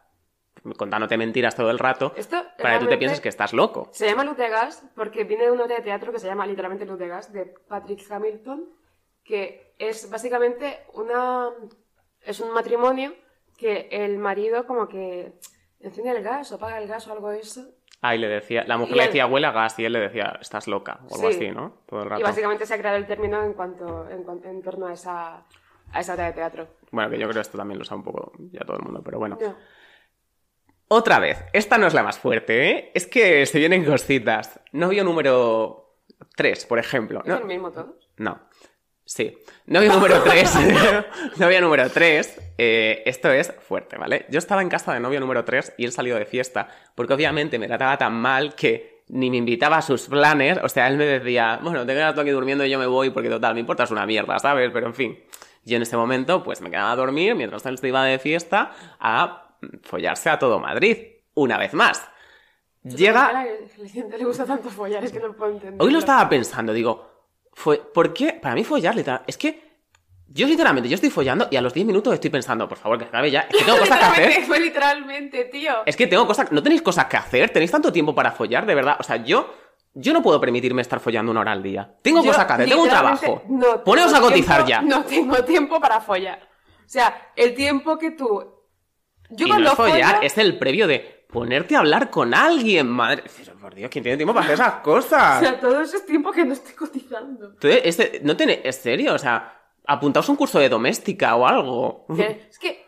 contándote 0.77 1.17
mentiras 1.17 1.57
todo 1.57 1.71
el 1.71 1.79
rato 1.79 2.13
Esto 2.17 2.43
para 2.59 2.75
que 2.79 2.85
tú 2.85 2.91
te 2.91 2.99
pienses 2.99 3.21
que 3.21 3.29
estás 3.29 3.53
loco. 3.53 3.89
Se 3.93 4.07
llama 4.07 4.25
Luz 4.25 4.37
de 4.37 4.49
Gas 4.49 4.85
porque 4.95 5.25
viene 5.25 5.45
de 5.45 5.51
una 5.51 5.65
obra 5.65 5.77
de 5.77 5.83
teatro 5.83 6.13
que 6.13 6.19
se 6.19 6.27
llama 6.27 6.47
literalmente 6.47 6.85
Luz 6.87 6.99
de 6.99 7.09
Gas 7.09 7.33
de 7.33 7.47
Patrick 7.69 8.01
Hamilton, 8.11 8.65
que 9.25 9.75
es 9.79 10.09
básicamente 10.11 10.81
una 10.95 11.49
es 12.21 12.39
un 12.41 12.53
matrimonio 12.53 13.15
que 13.57 13.89
el 13.91 14.19
marido 14.19 14.67
como 14.67 14.89
que 14.89 15.33
enciende 15.81 16.13
el 16.17 16.23
gas 16.23 16.53
o 16.53 16.57
apaga 16.57 16.79
el 16.79 16.87
gas 16.89 17.07
o 17.09 17.13
algo 17.13 17.31
de 17.31 17.41
eso 17.41 17.67
Ah, 18.05 18.17
y 18.17 18.19
le 18.19 18.27
decía, 18.27 18.65
la 18.67 18.77
mujer 18.79 18.95
Y 18.97 18.99
le 18.99 19.07
decía 19.07 19.27
huele 19.29 19.47
a 19.47 19.53
gas 19.53 19.79
y 19.79 19.85
él 19.85 19.93
le 19.93 20.01
decía 20.01 20.37
estás 20.41 20.67
loca 20.67 21.01
o 21.09 21.15
algo 21.15 21.29
Sí. 21.31 21.37
así, 21.37 21.51
¿no? 21.53 21.83
Todo 21.87 22.01
el 22.01 22.07
y 22.07 22.11
rato. 22.11 22.23
básicamente 22.25 22.67
se 22.67 22.75
ha 22.75 22.79
creado 22.79 22.97
el 22.97 23.07
término 23.07 23.43
en 23.45 23.53
cuanto 23.55 24.09
en, 24.09 24.25
en 24.45 24.63
torno 24.63 24.87
a 24.87 24.93
esa 24.93 25.45
a 25.93 26.01
esa 26.01 26.15
obra 26.15 26.27
de 26.27 26.33
teatro. 26.33 26.69
Bueno, 26.91 27.11
que 27.11 27.17
yo 27.19 27.27
creo 27.27 27.35
que 27.35 27.41
esto 27.41 27.59
también 27.59 27.79
lo 27.79 27.85
sabe 27.85 27.99
un 27.99 28.05
poco 28.05 28.33
ya 28.51 28.61
todo 28.65 28.77
el 28.79 28.83
mundo, 28.83 29.03
pero 29.05 29.19
bueno. 29.19 29.37
No. 29.41 29.55
Otra 30.95 31.19
vez, 31.19 31.43
esta 31.55 31.79
no 31.79 31.87
es 31.87 31.95
la 31.95 32.03
más 32.03 32.19
fuerte, 32.19 32.69
¿eh? 32.71 32.91
Es 32.93 33.07
que 33.07 33.47
se 33.47 33.59
vienen 33.59 33.83
cositas. 33.83 34.61
Novio 34.73 35.05
número 35.05 35.97
3, 36.37 36.67
por 36.67 36.79
ejemplo. 36.79 37.21
¿Es 37.21 37.27
No, 37.27 37.39
el 37.39 37.45
mismo 37.47 37.73
todos? 37.73 38.11
no. 38.19 38.39
Sí. 39.05 39.37
Novio 39.67 39.91
número 39.91 40.23
3. 40.23 40.55
novio 41.39 41.61
número 41.63 41.89
3. 41.91 42.41
esto 42.59 43.31
es 43.33 43.53
fuerte, 43.67 43.97
¿vale? 43.97 44.27
Yo 44.29 44.39
estaba 44.39 44.61
en 44.61 44.69
casa 44.69 44.93
de 44.93 45.01
novio 45.01 45.19
número 45.19 45.45
3 45.47 45.75
y 45.79 45.87
él 45.87 45.93
salió 45.93 46.17
de 46.17 46.27
fiesta 46.27 46.69
porque 46.95 47.15
obviamente 47.15 47.59
me 47.59 47.67
trataba 47.69 47.97
tan 47.97 48.13
mal 48.15 48.55
que 48.55 49.03
ni 49.09 49.31
me 49.31 49.39
invitaba 49.39 49.79
a 49.79 49.83
sus 49.83 50.09
planes. 50.09 50.59
O 50.63 50.69
sea, 50.69 50.89
él 50.89 50.99
me 50.99 51.07
decía, 51.07 51.59
bueno, 51.63 51.87
te 51.87 51.95
quedas 51.95 52.15
tú 52.15 52.21
aquí 52.21 52.31
durmiendo 52.31 52.67
y 52.67 52.71
yo 52.71 52.79
me 52.79 52.87
voy 52.87 53.09
porque 53.11 53.31
total, 53.31 53.55
me 53.55 53.61
importa 53.61 53.85
es 53.85 53.91
una 53.91 54.05
mierda, 54.05 54.39
¿sabes? 54.39 54.71
Pero 54.75 54.87
en 54.89 54.95
fin. 54.95 55.19
Yo 55.65 55.77
en 55.77 55.83
ese 55.83 55.97
momento 55.97 56.43
pues 56.43 56.61
me 56.61 56.69
quedaba 56.71 56.93
a 56.93 56.97
dormir 56.97 57.35
mientras 57.35 57.65
él 57.65 57.79
se 57.79 57.89
iba 57.89 58.05
de 58.05 58.19
fiesta 58.19 58.73
a 59.01 59.52
follarse 59.83 60.31
a 60.31 60.39
todo 60.39 60.59
Madrid. 60.59 60.97
Una 61.35 61.59
vez 61.59 61.73
más. 61.75 62.07
Llega... 62.83 63.33
La 63.33 63.45
le 63.45 64.25
gusta 64.25 64.45
tanto 64.45 64.69
follar, 64.69 65.05
es 65.05 65.13
que 65.13 65.21
no 65.21 65.33
puedo 65.35 65.53
entender. 65.53 65.81
Hoy 65.81 65.93
lo 65.93 65.99
estaba 65.99 66.29
pensando, 66.29 66.73
digo, 66.73 67.11
fue, 67.53 67.79
¿por 67.79 68.13
qué? 68.13 68.33
Para 68.35 68.55
mí 68.55 68.65
follar, 68.65 68.95
literal, 68.97 69.23
es 69.27 69.39
que 69.39 69.73
yo 70.27 70.47
sinceramente, 70.49 70.89
yo 70.89 70.95
estoy 70.95 71.11
follando 71.11 71.47
y 71.51 71.57
a 71.57 71.61
los 71.61 71.75
10 71.75 71.87
minutos 71.87 72.15
estoy 72.15 72.31
pensando, 72.31 72.67
por 72.69 72.79
favor, 72.79 72.99
que 72.99 73.05
acabe 73.05 73.31
ya, 73.31 73.41
es 73.43 73.57
que 73.59 73.65
tengo 73.65 73.79
cosas 73.81 73.99
que 73.99 74.05
hacer. 74.05 74.43
Fue 74.45 74.59
literalmente, 74.59 75.45
tío. 75.45 75.73
Es 75.87 75.95
que 75.97 76.07
tengo 76.07 76.27
cosas, 76.27 76.51
no 76.51 76.63
tenéis 76.63 76.83
cosas 76.83 77.05
que 77.07 77.17
hacer, 77.19 77.51
tenéis 77.51 77.71
tanto 77.71 77.93
tiempo 77.93 78.15
para 78.15 78.33
follar, 78.33 78.67
de 78.67 78.75
verdad, 78.75 78.97
o 78.99 79.03
sea, 79.03 79.17
yo... 79.17 79.55
Yo 79.95 80.15
no 80.15 80.23
puedo 80.23 80.41
permitirme 80.41 80.81
estar 80.81 81.01
follando 81.01 81.31
una 81.33 81.43
hora 81.43 81.53
al 81.53 81.63
día. 81.63 81.97
Tengo 82.01 82.23
Yo, 82.23 82.29
cosas 82.31 82.47
que 82.47 82.53
hacer, 82.55 82.67
tengo 82.67 82.83
un 82.85 82.89
trabajo. 82.89 83.43
no 83.51 83.85
Poneos 83.85 84.15
a 84.15 84.23
cotizar 84.23 84.65
tiempo- 84.65 84.69
ya. 84.71 84.81
No 84.81 85.05
tengo 85.05 85.45
tiempo 85.45 85.79
para 85.83 86.01
follar. 86.01 86.41
O 86.79 86.89
sea, 86.89 87.31
el 87.37 87.55
tiempo 87.55 87.99
que 87.99 88.13
tú. 88.13 88.52
Yo 89.37 89.47
y 89.47 89.49
cuando 89.51 89.65
no 89.67 89.71
es 89.73 89.77
follar, 89.77 90.17
follo- 90.17 90.23
es 90.27 90.39
el 90.39 90.59
previo 90.59 90.87
de 90.87 91.27
ponerte 91.29 91.75
a 91.77 91.81
hablar 91.81 92.11
con 92.11 92.35
alguien, 92.35 92.89
madre. 92.89 93.23
Pero, 93.39 93.57
por 93.59 93.75
Dios, 93.75 93.91
¿quién 93.91 94.03
tiene 94.03 94.17
tiempo 94.19 94.35
para 94.35 94.45
hacer 94.45 94.55
esas 94.55 94.75
cosas? 94.83 95.39
O 95.43 95.45
sea, 95.45 95.61
todo 95.61 95.81
ese 95.81 96.01
tiempo 96.01 96.31
que 96.33 96.45
no 96.45 96.53
estoy 96.53 96.75
cotizando. 96.75 97.47
Entonces, 97.53 97.81
este- 97.85 98.21
no 98.23 98.37
tiene, 98.37 98.61
es 98.65 98.77
serio, 98.77 99.15
o 99.15 99.19
sea, 99.19 99.59
apuntaos 99.87 100.29
un 100.29 100.37
curso 100.37 100.59
de 100.59 100.69
doméstica 100.69 101.35
o 101.37 101.47
algo. 101.47 102.07
Es 102.19 102.59
que 102.59 102.85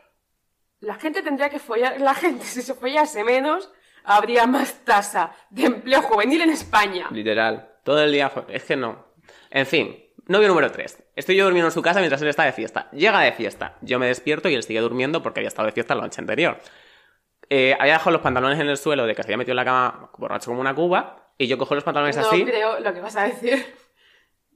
la 0.80 0.94
gente 0.96 1.22
tendría 1.22 1.48
que 1.48 1.58
follar. 1.58 2.00
La 2.00 2.14
gente, 2.14 2.44
si 2.44 2.60
se 2.62 2.74
follase 2.74 3.24
menos, 3.24 3.70
habría 4.04 4.46
más 4.46 4.84
tasa 4.84 5.34
de 5.50 5.64
empleo 5.64 6.02
juvenil 6.02 6.42
en 6.42 6.50
España. 6.50 7.08
Literal. 7.10 7.70
Todo 7.82 8.02
el 8.02 8.12
día. 8.12 8.30
Es 8.48 8.64
que 8.64 8.76
no. 8.76 9.06
En 9.50 9.64
fin, 9.66 10.03
novio 10.26 10.48
número 10.48 10.70
3. 10.70 11.04
Estoy 11.16 11.36
yo 11.36 11.44
durmiendo 11.44 11.68
en 11.68 11.72
su 11.72 11.82
casa 11.82 12.00
mientras 12.00 12.20
él 12.22 12.28
está 12.28 12.44
de 12.44 12.52
fiesta. 12.52 12.88
Llega 12.92 13.20
de 13.20 13.32
fiesta. 13.32 13.76
Yo 13.82 13.98
me 13.98 14.06
despierto 14.06 14.48
y 14.48 14.54
él 14.54 14.62
sigue 14.62 14.80
durmiendo 14.80 15.22
porque 15.22 15.40
había 15.40 15.48
estado 15.48 15.66
de 15.66 15.72
fiesta 15.72 15.94
la 15.94 16.02
noche 16.02 16.20
anterior. 16.20 16.58
Eh, 17.50 17.76
había 17.78 17.94
dejado 17.94 18.12
los 18.12 18.20
pantalones 18.22 18.58
en 18.58 18.68
el 18.68 18.76
suelo 18.76 19.06
de 19.06 19.14
que 19.14 19.22
se 19.22 19.28
había 19.28 19.36
metido 19.36 19.52
en 19.52 19.56
la 19.56 19.64
cama 19.64 20.10
borracho 20.18 20.50
como 20.50 20.60
una 20.60 20.74
cuba. 20.74 21.32
Y 21.36 21.46
yo 21.46 21.58
cojo 21.58 21.74
los 21.74 21.84
pantalones 21.84 22.16
No 22.16 22.22
así. 22.28 22.44
creo 22.44 22.80
lo 22.80 22.94
que 22.94 23.00
vas 23.00 23.16
a 23.16 23.24
decir. 23.24 23.74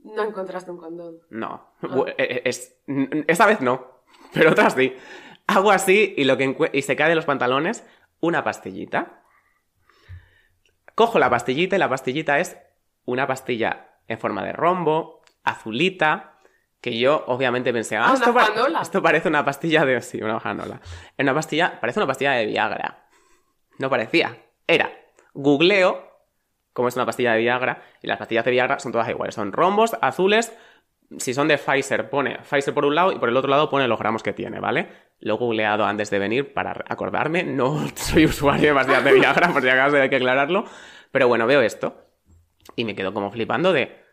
No 0.05 0.23
encontraste 0.23 0.71
un 0.71 0.79
condón. 0.79 1.19
No. 1.29 1.75
Bu- 1.83 2.15
eh, 2.17 2.43
Es, 2.45 2.77
n- 2.87 3.25
esta 3.27 3.47
vez 3.47 3.61
no. 3.61 4.03
Pero 4.33 4.53
otras 4.53 4.75
sí. 4.75 4.95
Hago 5.49 5.71
así 5.73 6.15
y, 6.17 6.25
lo 6.25 6.37
que 6.37 6.71
y 6.73 6.83
se 6.83 6.95
cae 6.97 7.09
de 7.09 7.15
los 7.15 7.25
pantalones 7.25 7.85
una 8.21 8.45
pastillita. 8.45 9.23
Cojo 10.95 11.19
la 11.19 11.31
pastillita 11.31 11.77
y 11.77 11.79
la 11.79 11.89
pastillita 11.89 12.39
es 12.39 12.57
una 13.05 13.27
pastilla 13.27 13.89
en 14.09 14.19
forma 14.19 14.45
de 14.45 14.53
rombo, 14.53 15.18
azulita, 15.51 16.39
que 16.81 16.99
yo 16.99 17.25
obviamente 17.27 17.73
pensé, 17.73 17.97
ah, 17.97 18.07
Ah, 18.11 18.15
esto, 18.15 18.33
pa- 18.33 19.03
parece 19.03 19.29
una 19.29 19.45
pastilla 19.45 19.85
de... 19.85 20.01
Sí, 20.01 20.23
una 20.23 20.37
hojanola. 20.37 20.81
Una 21.19 21.35
pastilla, 21.35 21.79
parece 21.81 21.99
una 22.01 22.07
pastilla 22.07 22.33
de 22.33 22.47
Viagra. 22.47 23.07
No 23.79 23.91
parecía. 23.91 24.37
Era. 24.67 24.91
Googleo 25.35 26.07
cómo 26.73 26.87
es 26.89 26.95
una 26.95 27.07
pastilla 27.07 27.33
de 27.33 27.41
Viagra 27.41 27.83
y 28.03 28.07
las 28.07 28.19
pastillas 28.19 28.45
de 28.45 28.53
Viagra 28.53 28.79
son 28.79 28.93
todas 28.93 29.09
iguales. 29.09 29.35
Son 29.35 29.51
rombos, 29.53 29.97
azules. 30.01 30.57
Si 31.19 31.35
son 31.35 31.49
de 31.49 31.59
Pfizer, 31.59 32.09
pone 32.11 32.39
Pfizer 32.49 32.73
por 32.75 32.85
un 32.85 32.95
lado 32.95 33.11
y 33.13 33.19
por 33.19 33.29
el 33.29 33.37
otro 33.37 33.51
lado 33.51 33.69
pone 33.71 33.89
los 33.89 33.99
gramos 33.99 34.23
que 34.23 34.33
tiene, 34.33 34.61
¿vale? 34.61 34.89
Lo 35.21 35.35
he 35.35 35.39
googleado 35.39 35.85
antes 35.87 36.11
de 36.11 36.19
venir 36.21 36.53
para 36.55 36.85
acordarme. 36.89 37.43
No 37.43 37.85
soy 37.97 38.27
usuario 38.27 38.69
de 38.69 38.75
pastillas 38.75 39.03
de 39.05 39.13
Viagra, 39.15 39.49
por 39.53 39.63
si 39.63 39.69
acaso 39.69 39.97
hay 39.97 40.09
que 40.09 40.17
aclararlo. 40.17 40.65
Pero 41.11 41.27
bueno, 41.27 41.47
veo 41.47 41.63
esto 41.63 42.05
y 42.77 42.85
me 42.85 42.95
quedo 42.95 43.13
como 43.13 43.31
flipando 43.33 43.73
de 43.73 44.05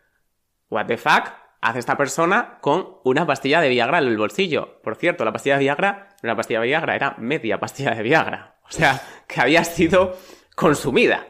what 0.70 0.86
the 0.86 0.96
fuck 0.96 1.28
hace 1.60 1.78
esta 1.78 1.96
persona 1.96 2.58
con 2.60 2.98
una 3.04 3.26
pastilla 3.26 3.60
de 3.60 3.68
Viagra 3.68 3.98
en 3.98 4.04
el 4.08 4.18
bolsillo. 4.18 4.80
Por 4.82 4.96
cierto, 4.96 5.24
la 5.24 5.32
pastilla 5.32 5.56
de 5.56 5.64
Viagra 5.64 6.08
no 6.22 6.28
era 6.28 6.32
una 6.32 6.36
pastilla 6.36 6.60
de 6.60 6.66
Viagra, 6.66 6.94
era 6.94 7.14
media 7.18 7.58
pastilla 7.58 7.94
de 7.94 8.02
Viagra. 8.02 8.56
O 8.68 8.70
sea, 8.70 9.00
que 9.26 9.40
había 9.40 9.64
sido 9.64 10.16
consumida. 10.54 11.26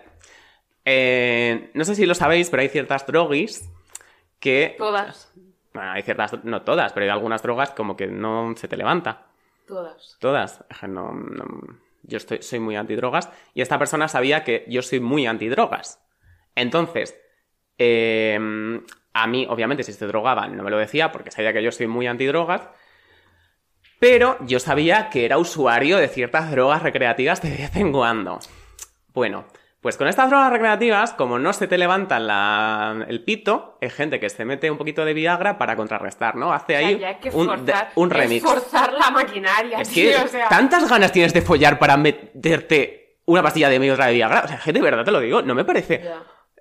Eh, 0.84 1.70
no 1.74 1.84
sé 1.84 1.94
si 1.94 2.06
lo 2.06 2.14
sabéis, 2.14 2.50
pero 2.50 2.62
hay 2.62 2.68
ciertas 2.68 3.06
droguis 3.06 3.68
que... 4.38 4.74
Todas. 4.78 5.32
Bueno, 5.74 5.90
hay 5.92 6.02
ciertas, 6.02 6.44
no 6.44 6.62
todas, 6.62 6.92
pero 6.92 7.04
hay 7.04 7.10
algunas 7.10 7.42
drogas 7.42 7.70
como 7.72 7.96
que 7.96 8.06
no 8.06 8.54
se 8.56 8.68
te 8.68 8.76
levanta. 8.76 9.26
Todas. 9.66 10.16
Todas. 10.20 10.64
No, 10.88 11.12
no- 11.12 11.78
yo 12.02 12.18
estoy, 12.18 12.40
soy 12.40 12.60
muy 12.60 12.76
antidrogas 12.76 13.30
y 13.52 13.62
esta 13.62 13.78
persona 13.78 14.06
sabía 14.06 14.44
que 14.44 14.64
yo 14.68 14.80
soy 14.82 15.00
muy 15.00 15.26
antidrogas. 15.26 16.00
Entonces, 16.54 17.18
eh, 17.78 18.80
a 19.22 19.26
mí, 19.26 19.46
obviamente, 19.48 19.82
si 19.82 19.92
se 19.92 20.06
drogaba, 20.06 20.46
no 20.48 20.62
me 20.62 20.70
lo 20.70 20.78
decía 20.78 21.12
porque 21.12 21.30
sabía 21.30 21.52
que 21.52 21.62
yo 21.62 21.72
soy 21.72 21.86
muy 21.86 22.06
antidrogas. 22.06 22.62
Pero 23.98 24.36
yo 24.40 24.60
sabía 24.60 25.08
que 25.08 25.24
era 25.24 25.38
usuario 25.38 25.96
de 25.96 26.08
ciertas 26.08 26.50
drogas 26.50 26.82
recreativas 26.82 27.40
de 27.40 27.50
vez 27.50 27.74
en 27.76 27.92
cuando. 27.92 28.38
Bueno, 29.14 29.46
pues 29.80 29.96
con 29.96 30.06
estas 30.06 30.28
drogas 30.28 30.52
recreativas, 30.52 31.14
como 31.14 31.38
no 31.38 31.52
se 31.54 31.66
te 31.66 31.78
levantan 31.78 32.26
la- 32.26 33.06
el 33.08 33.24
pito, 33.24 33.78
hay 33.80 33.88
gente 33.88 34.20
que 34.20 34.28
se 34.28 34.44
mete 34.44 34.70
un 34.70 34.76
poquito 34.76 35.04
de 35.06 35.14
Viagra 35.14 35.56
para 35.56 35.76
contrarrestar, 35.76 36.36
¿no? 36.36 36.52
Hace 36.52 36.76
O 36.76 36.78
sea, 36.78 36.88
ahí 36.88 37.04
hay 37.04 37.14
que 37.16 37.30
un, 37.30 37.46
forzar, 37.46 37.64
de- 37.86 37.92
un 37.94 38.10
es 38.10 38.16
remix. 38.16 38.44
forzar 38.44 38.92
la 38.92 39.10
maquinaria, 39.10 39.80
Es 39.80 39.88
tío, 39.88 40.10
que 40.10 40.24
o 40.24 40.28
sea... 40.28 40.48
tantas 40.48 40.86
ganas 40.90 41.10
tienes 41.12 41.32
de 41.32 41.40
follar 41.40 41.78
para 41.78 41.96
meterte 41.96 43.20
una 43.24 43.42
pastilla 43.42 43.70
de 43.70 43.78
medio 43.78 43.94
otra 43.94 44.06
de 44.06 44.14
Viagra. 44.14 44.42
O 44.44 44.48
sea, 44.48 44.58
gente, 44.58 44.78
de 44.78 44.84
verdad 44.84 45.04
te 45.04 45.10
lo 45.10 45.20
digo, 45.20 45.40
no 45.40 45.54
me 45.54 45.64
parece. 45.64 46.04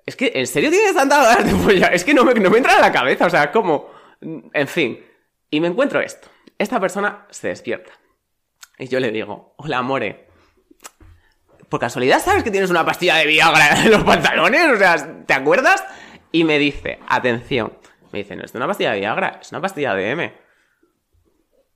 Es 0.06 0.14
que, 0.16 0.32
¿en 0.34 0.46
serio 0.46 0.70
tienes 0.70 0.94
tantas 0.94 1.36
ganas 1.36 1.52
de 1.52 1.58
follar? 1.58 1.92
Es 1.92 2.04
que 2.04 2.14
no 2.14 2.24
me, 2.24 2.32
no 2.34 2.48
me 2.48 2.58
entra 2.58 2.76
en 2.76 2.80
la 2.80 2.92
cabeza, 2.92 3.26
o 3.26 3.30
sea, 3.30 3.50
como. 3.50 3.90
En 4.20 4.68
fin. 4.68 5.04
Y 5.50 5.60
me 5.60 5.68
encuentro 5.68 6.00
esto. 6.00 6.28
Esta 6.58 6.80
persona 6.80 7.26
se 7.30 7.48
despierta. 7.48 7.92
Y 8.78 8.88
yo 8.88 9.00
le 9.00 9.10
digo, 9.10 9.54
hola, 9.58 9.78
amore. 9.78 10.28
¿Por 11.68 11.80
casualidad 11.80 12.20
sabes 12.20 12.44
que 12.44 12.50
tienes 12.50 12.70
una 12.70 12.84
pastilla 12.84 13.16
de 13.16 13.26
Viagra 13.26 13.82
en 13.84 13.90
los 13.90 14.04
pantalones? 14.04 14.72
O 14.72 14.76
sea, 14.76 15.24
¿te 15.26 15.34
acuerdas? 15.34 15.84
Y 16.32 16.44
me 16.44 16.58
dice, 16.58 17.00
atención. 17.08 17.76
Me 18.12 18.20
dice, 18.20 18.36
no 18.36 18.44
es 18.44 18.54
una 18.54 18.66
pastilla 18.66 18.92
de 18.92 19.00
Viagra, 19.00 19.38
es 19.40 19.50
una 19.50 19.60
pastilla 19.60 19.94
de 19.94 20.10
M. 20.10 20.46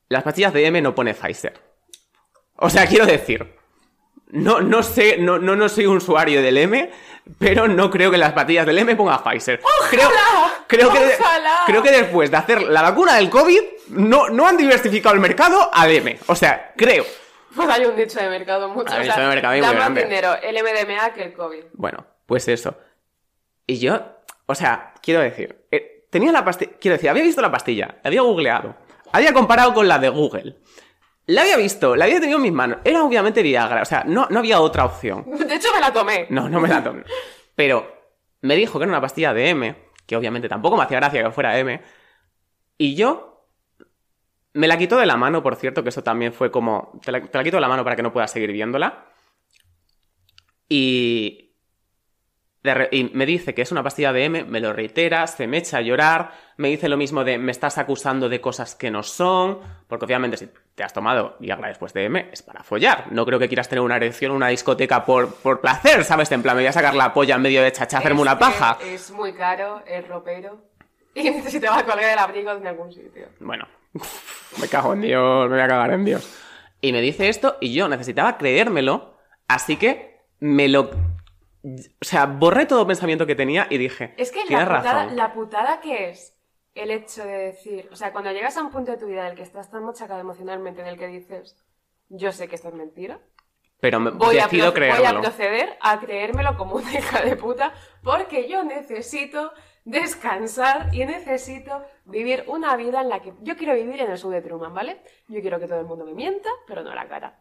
Las 0.09 0.23
pastillas 0.23 0.53
de 0.53 0.67
M 0.67 0.81
no 0.81 0.95
pone 0.95 1.15
Pfizer. 1.15 1.55
O 2.57 2.69
sea, 2.69 2.87
quiero 2.87 3.07
decir, 3.07 3.57
no, 4.33 4.61
no 4.61 4.83
sé, 4.83 5.19
no, 5.19 5.39
no, 5.39 5.57
no 5.57 5.69
soy 5.69 5.87
un 5.87 5.97
usuario 5.97 6.43
del 6.43 6.59
M, 6.59 6.91
pero 7.39 7.69
no 7.69 7.91
creo 7.91 8.11
que 8.11 8.19
las 8.19 8.33
pastillas 8.33 8.67
del 8.67 8.79
M 8.79 8.95
ponga 8.97 9.23
Pfizer. 9.23 9.61
Creo, 9.91 10.09
creo, 10.67 10.93
que, 10.93 11.17
¡Ojalá! 11.19 11.61
creo 11.67 11.83
que 11.83 11.91
después 11.91 12.31
de 12.31 12.37
hacer 12.37 12.63
la 12.63 12.83
vacuna 12.83 13.17
del 13.17 13.29
COVID, 13.29 13.61
no, 13.89 14.29
no 14.29 14.47
han 14.47 14.57
diversificado 14.57 15.15
el 15.15 15.21
mercado 15.21 15.71
al 15.73 15.91
M. 15.91 16.19
O 16.27 16.35
sea, 16.35 16.73
creo. 16.77 17.05
Pues 17.55 17.69
hay 17.69 17.85
un 17.85 17.97
nicho 17.97 18.21
de 18.21 18.29
mercado 18.29 18.69
mucho. 18.69 18.93
Hay 18.93 19.01
un 19.01 19.03
o 19.03 19.05
sea, 19.05 19.15
nicho 19.15 19.21
de 19.21 19.35
mercado 19.35 19.53
muy 19.55 19.61
da 19.61 19.67
más 19.69 19.77
grande. 19.77 20.05
dinero 20.05 20.35
el 20.43 20.57
MDMA 20.63 21.13
que 21.13 21.23
el 21.25 21.33
COVID. 21.33 21.65
Bueno, 21.73 22.07
pues 22.27 22.47
eso. 22.49 22.77
Y 23.67 23.79
yo, 23.79 24.01
o 24.47 24.55
sea, 24.55 24.95
quiero 25.03 25.21
decir, 25.21 25.65
eh, 25.71 26.07
tenía 26.11 26.33
la 26.33 26.45
pastilla, 26.45 26.73
quiero 26.81 26.97
decir, 26.97 27.11
había 27.11 27.23
visto 27.23 27.41
la 27.41 27.51
pastilla, 27.51 27.97
la 28.03 28.09
había 28.09 28.23
googleado, 28.23 28.75
había 29.13 29.33
comparado 29.33 29.75
con 29.75 29.89
la 29.89 29.99
de 29.99 30.09
Google. 30.09 30.57
La 31.31 31.43
había 31.43 31.57
visto, 31.57 31.95
la 31.95 32.07
había 32.07 32.19
tenido 32.19 32.39
en 32.39 32.43
mis 32.43 32.53
manos. 32.53 32.79
Era 32.83 33.05
obviamente 33.05 33.41
Viagra, 33.41 33.83
o 33.83 33.85
sea, 33.85 34.03
no, 34.05 34.27
no 34.31 34.41
había 34.41 34.61
otra 34.61 34.85
opción. 34.85 35.25
De 35.47 35.55
hecho, 35.55 35.69
me 35.73 35.81
la 35.81 35.93
tomé. 35.93 36.27
No, 36.29 36.49
no 36.49 36.61
me 36.61 36.69
la 36.69 36.83
tomé. 36.83 37.05
Pero 37.55 37.87
me 38.41 38.57
dijo 38.57 38.79
que 38.79 38.83
era 38.83 38.91
una 38.91 39.01
pastilla 39.01 39.33
de 39.33 39.49
M, 39.51 39.77
que 40.07 40.17
obviamente 40.17 40.49
tampoco 40.49 40.77
me 40.77 40.83
hacía 40.83 40.99
gracia 40.99 41.23
que 41.23 41.31
fuera 41.31 41.57
M. 41.57 41.81
Y 42.79 42.97
yo 42.97 43.47
me 44.55 44.67
la 44.67 44.77
quitó 44.77 44.97
de 44.99 45.07
la 45.07 45.17
mano, 45.17 45.41
por 45.41 45.55
cierto, 45.55 45.85
que 45.85 45.91
eso 45.91 46.03
también 46.03 46.33
fue 46.33 46.51
como. 46.51 46.99
Te 47.05 47.13
la, 47.13 47.21
te 47.21 47.39
la 47.39 47.45
quito 47.45 47.59
de 47.59 47.61
la 47.61 47.69
mano 47.69 47.85
para 47.85 47.95
que 47.95 48.03
no 48.03 48.13
puedas 48.13 48.33
seguir 48.33 48.51
viéndola. 48.51 49.07
Y. 50.69 51.50
y 52.91 53.05
me 53.15 53.25
dice 53.25 53.55
que 53.55 53.63
es 53.63 53.73
una 53.73 53.83
pastilla 53.83 54.13
de 54.13 54.25
M, 54.25 54.45
me 54.45 54.61
lo 54.61 54.73
reitera, 54.73 55.27
se 55.27 55.47
me 55.47 55.59
echa 55.59 55.79
a 55.79 55.81
llorar, 55.81 56.33
me 56.59 56.69
dice 56.69 56.91
lo 56.91 56.99
mismo 56.99 57.25
de 57.25 57.39
me 57.39 57.53
estás 57.53 57.79
acusando 57.79 58.29
de 58.29 58.41
cosas 58.41 58.75
que 58.75 58.91
no 58.91 59.03
son, 59.03 59.61
porque 59.89 60.05
obviamente 60.05 60.37
si 60.37 60.49
te 60.75 60.85
has 60.85 60.93
tomado 60.93 61.37
Viagra 61.41 61.69
después 61.69 61.95
de 61.95 62.05
M 62.05 62.29
es 62.31 62.43
para 62.43 62.63
follar. 62.63 63.07
No 63.13 63.25
creo 63.25 63.39
que 63.39 63.49
quieras 63.49 63.69
tener 63.69 63.83
una 63.83 63.97
erección 63.97 64.33
en 64.33 64.37
una 64.37 64.49
discoteca 64.49 65.05
por, 65.07 65.35
por 65.37 65.61
placer, 65.61 66.05
¿sabes? 66.05 66.31
En 66.33 66.43
plan, 66.43 66.55
me 66.55 66.63
voy 66.63 66.69
a 66.69 66.73
sacar 66.73 66.95
la 66.95 67.15
polla 67.15 67.37
en 67.37 67.43
medio 67.43 67.63
de 67.63 67.73
chacha 67.73 67.97
a 67.97 68.01
hacerme 68.01 68.21
una 68.21 68.39
paja. 68.39 68.79
Es 68.85 69.11
muy 69.11 69.33
caro, 69.33 69.83
es 69.87 70.07
ropero. 70.07 70.59
Y 71.15 71.29
necesitaba 71.29 71.83
colgar 71.85 72.13
el 72.13 72.19
abrigo 72.19 72.53
en 72.53 72.67
algún 72.67 72.93
sitio. 72.93 73.27
Bueno, 73.41 73.67
me 74.61 74.69
cago 74.69 74.93
en 74.93 75.01
Dios, 75.01 75.49
me 75.49 75.57
voy 75.57 75.65
a 75.65 75.69
cagar 75.69 75.93
en 75.93 76.05
Dios. 76.05 76.41
Y 76.81 76.93
me 76.93 77.01
dice 77.01 77.29
esto 77.29 77.57
y 77.61 77.75
yo 77.75 77.89
necesitaba 77.89 78.39
creérmelo, 78.39 79.17
así 79.49 79.77
que 79.77 80.21
me 80.39 80.69
lo... 80.69 80.91
O 81.63 82.05
sea, 82.05 82.27
borré 82.27 82.67
todo 82.67 82.87
pensamiento 82.87 83.27
que 83.27 83.35
tenía 83.35 83.67
y 83.69 83.77
dije, 83.79 84.15
Es 84.17 84.31
que 84.33 84.45
tienes 84.47 84.67
la 84.69 84.79
putada, 84.79 85.03
razón. 85.03 85.17
la 85.17 85.33
putada 85.33 85.81
que 85.81 86.09
es 86.11 86.37
el 86.75 86.91
hecho 86.91 87.23
de 87.25 87.37
decir, 87.37 87.89
o 87.93 87.97
sea, 87.97 88.13
cuando 88.13 88.33
llegas 88.33 88.57
a 88.57 88.63
un 88.63 88.71
punto 88.71 88.93
de 88.93 88.99
tu 88.99 89.07
vida 89.07 89.23
en 89.27 89.33
el 89.33 89.37
que 89.37 89.43
estás 89.43 89.71
tan 89.71 89.85
machacado 89.85 90.21
emocionalmente, 90.21 90.81
en 90.81 90.87
el 90.87 90.97
que 90.99 91.09
dices, 91.09 91.57
yo 92.09 92.33
sé 92.33 92.49
que 92.49 92.55
esto 92.55 92.69
es 92.69 92.75
mentira, 92.75 93.21
Pero 93.81 94.01
me- 94.01 94.11
voy, 94.11 94.39
a, 94.39 94.47
voy 94.47 95.05
a 95.07 95.21
proceder 95.21 95.77
a 95.81 95.99
creérmelo 96.01 96.57
como 96.57 96.77
una 96.77 96.93
hija 96.93 97.21
de 97.23 97.37
puta, 97.37 97.73
porque 98.03 98.49
yo 98.49 98.63
necesito 98.65 99.53
descansar 99.85 100.95
y 100.95 101.05
necesito 101.05 101.83
vivir 102.05 102.45
una 102.47 102.77
vida 102.77 103.01
en 103.03 103.09
la 103.09 103.21
que 103.21 103.35
yo 103.43 103.57
quiero 103.57 103.75
vivir 103.75 104.01
en 104.01 104.11
el 104.11 104.19
sur 104.19 104.33
de 104.33 104.41
Truman, 104.43 104.73
¿vale? 104.73 105.03
Yo 105.29 105.41
quiero 105.41 105.59
que 105.59 105.67
todo 105.67 105.81
el 105.81 105.87
mundo 105.87 106.05
me 106.07 106.15
mienta, 106.15 106.49
pero 106.67 106.83
no 106.83 106.95
la 106.95 107.07
cara. 107.09 107.41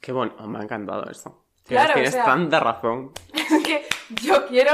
Qué 0.00 0.12
bueno, 0.12 0.34
me 0.46 0.58
ha 0.58 0.62
encantado 0.62 1.10
eso. 1.10 1.43
Claro, 1.66 1.94
tienes 1.94 2.10
o 2.10 2.12
sea- 2.12 2.24
tanta 2.24 2.60
razón. 2.60 3.12
Es 3.34 3.62
que 3.64 3.86
yo 4.22 4.46
quiero, 4.46 4.72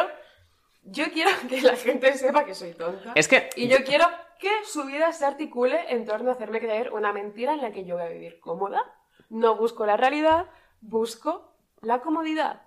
yo 0.83 1.05
quiero 1.13 1.31
que 1.49 1.61
la 1.63 1.77
gente 1.77 2.13
sepa 2.15 2.45
que 2.45 2.55
soy 2.55 2.73
tonta. 2.75 3.13
Es 3.15 3.29
que 3.29 3.51
Y 3.57 3.69
yo 3.69 3.85
quiero 3.85 4.07
que 4.39 4.51
su 4.65 4.85
vida 4.85 5.13
se 5.13 5.25
articule 5.27 5.93
en 5.93 6.05
torno 6.07 6.31
a 6.31 6.33
hacerme 6.35 6.61
creer 6.61 6.93
una 6.93 7.13
mentira 7.13 7.53
en 7.53 7.61
la 7.63 7.73
que 7.73 7.85
yo 7.85 7.97
voy 7.97 8.05
a 8.05 8.09
vivir 8.09 8.41
cómoda. 8.41 8.83
No 9.29 9.55
busco 9.57 9.87
la 9.87 9.97
realidad, 9.97 10.47
busco 10.81 11.55
la 11.83 12.01
comodidad. 12.01 12.63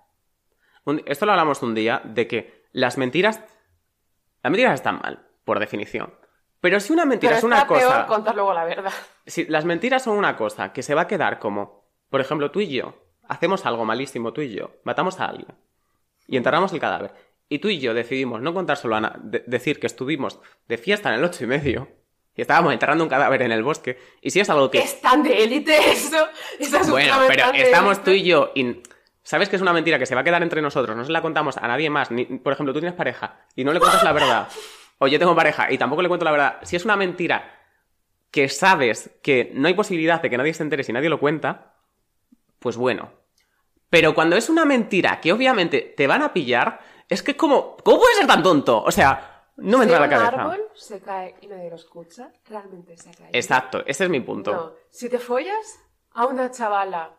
Esto 1.06 1.26
lo 1.26 1.32
hablamos 1.32 1.62
un 1.62 1.74
día 1.74 2.00
de 2.04 2.26
que 2.28 2.64
las 2.72 2.96
mentiras. 2.98 3.40
Las 4.42 4.50
mentiras 4.50 4.74
están 4.74 5.00
mal, 5.00 5.26
por 5.44 5.58
definición. 5.58 6.14
Pero 6.60 6.80
si 6.80 6.92
una 6.92 7.04
mentira 7.04 7.30
Pero 7.30 7.38
es 7.38 7.44
una 7.44 7.56
está 7.62 7.68
peor 7.68 7.82
cosa. 7.92 8.06
contar 8.06 8.34
luego 8.34 8.54
la 8.54 8.64
verdad. 8.64 8.92
Si 9.26 9.46
las 9.46 9.64
mentiras 9.64 10.02
son 10.04 10.16
una 10.18 10.36
cosa 10.36 10.72
que 10.72 10.82
se 10.82 10.94
va 10.94 11.02
a 11.02 11.06
quedar 11.06 11.38
como. 11.38 11.84
Por 12.10 12.20
ejemplo, 12.20 12.50
tú 12.50 12.60
y 12.60 12.68
yo. 12.68 12.94
Hacemos 13.28 13.64
algo 13.66 13.84
malísimo, 13.84 14.32
tú 14.32 14.40
y 14.42 14.54
yo. 14.54 14.72
Matamos 14.84 15.20
a 15.20 15.26
alguien. 15.26 15.48
Y 16.26 16.36
enterramos 16.36 16.72
el 16.72 16.80
cadáver. 16.80 17.12
Y 17.48 17.58
tú 17.58 17.68
y 17.68 17.78
yo 17.78 17.94
decidimos 17.94 18.40
no 18.40 18.54
contárselo 18.54 18.96
a 18.96 19.00
na- 19.00 19.18
de- 19.22 19.44
decir 19.46 19.78
que 19.78 19.86
estuvimos 19.86 20.40
de 20.68 20.78
fiesta 20.78 21.10
en 21.10 21.16
el 21.16 21.24
ocho 21.24 21.44
y 21.44 21.46
medio. 21.46 21.88
Y 22.36 22.40
estábamos 22.40 22.72
enterrando 22.72 23.04
un 23.04 23.10
cadáver 23.10 23.42
en 23.42 23.52
el 23.52 23.62
bosque. 23.62 23.98
Y 24.20 24.30
si 24.30 24.40
es 24.40 24.50
algo 24.50 24.70
que. 24.70 24.78
Es 24.78 25.00
tan 25.00 25.22
de 25.22 25.44
élite 25.44 25.76
eso. 25.92 26.26
Esa 26.58 26.80
es 26.80 26.90
Bueno, 26.90 27.14
pero 27.28 27.52
estamos 27.52 28.02
tú 28.02 28.10
y 28.10 28.24
yo 28.24 28.50
y 28.54 28.82
sabes 29.22 29.48
que 29.48 29.56
es 29.56 29.62
una 29.62 29.72
mentira 29.72 29.98
que 29.98 30.06
se 30.06 30.14
va 30.14 30.22
a 30.22 30.24
quedar 30.24 30.42
entre 30.42 30.60
nosotros, 30.60 30.96
no 30.96 31.04
se 31.04 31.12
la 31.12 31.22
contamos 31.22 31.56
a 31.58 31.68
nadie 31.68 31.90
más. 31.90 32.10
Ni, 32.10 32.24
por 32.24 32.52
ejemplo, 32.52 32.72
tú 32.72 32.80
tienes 32.80 32.96
pareja 32.96 33.40
y 33.54 33.62
no 33.64 33.72
le 33.72 33.78
cuentas 33.80 34.02
la 34.02 34.12
verdad. 34.12 34.48
O 34.98 35.08
yo 35.08 35.18
tengo 35.18 35.34
pareja 35.34 35.72
y 35.72 35.76
tampoco 35.76 36.02
le 36.02 36.08
cuento 36.08 36.24
la 36.24 36.30
verdad. 36.30 36.58
Si 36.62 36.76
es 36.76 36.84
una 36.84 36.94
mentira 36.96 37.52
que 38.30 38.48
sabes 38.48 39.10
que 39.24 39.50
no 39.52 39.66
hay 39.66 39.74
posibilidad 39.74 40.22
de 40.22 40.30
que 40.30 40.38
nadie 40.38 40.54
se 40.54 40.62
entere 40.62 40.84
si 40.84 40.92
nadie 40.92 41.08
lo 41.08 41.18
cuenta, 41.18 41.73
pues 42.64 42.78
bueno. 42.78 43.12
Pero 43.90 44.14
cuando 44.14 44.36
es 44.36 44.48
una 44.48 44.64
mentira 44.64 45.20
que 45.20 45.34
obviamente 45.34 45.82
te 45.94 46.06
van 46.06 46.22
a 46.22 46.32
pillar, 46.32 46.80
es 47.10 47.22
que 47.22 47.36
como... 47.36 47.76
¿Cómo 47.76 47.98
puedes 47.98 48.16
ser 48.16 48.26
tan 48.26 48.42
tonto? 48.42 48.82
O 48.82 48.90
sea, 48.90 49.50
no 49.56 49.76
me 49.76 49.84
Si 49.84 49.90
entra 49.90 49.96
en 49.98 50.10
la 50.10 50.16
cabeza. 50.16 50.42
árbol 50.42 50.70
se 50.74 51.02
cae 51.02 51.36
y 51.42 51.46
nadie 51.46 51.68
lo 51.68 51.76
escucha, 51.76 52.32
realmente 52.46 52.96
se 52.96 53.10
caído. 53.10 53.28
Exacto, 53.34 53.82
ese 53.84 54.04
es 54.04 54.10
mi 54.10 54.20
punto. 54.20 54.52
No, 54.54 54.72
si 54.88 55.10
te 55.10 55.18
follas 55.18 55.78
a 56.12 56.24
una 56.24 56.50
chavala 56.50 57.14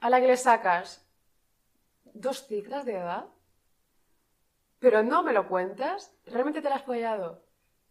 a 0.00 0.08
la 0.08 0.20
que 0.22 0.28
le 0.28 0.38
sacas 0.38 1.06
dos 2.14 2.46
cifras 2.46 2.86
de 2.86 2.96
edad, 2.96 3.26
pero 4.78 5.02
no 5.02 5.22
me 5.22 5.34
lo 5.34 5.48
cuentas, 5.48 6.16
realmente 6.24 6.62
te 6.62 6.70
la 6.70 6.76
has 6.76 6.84
follado. 6.84 7.44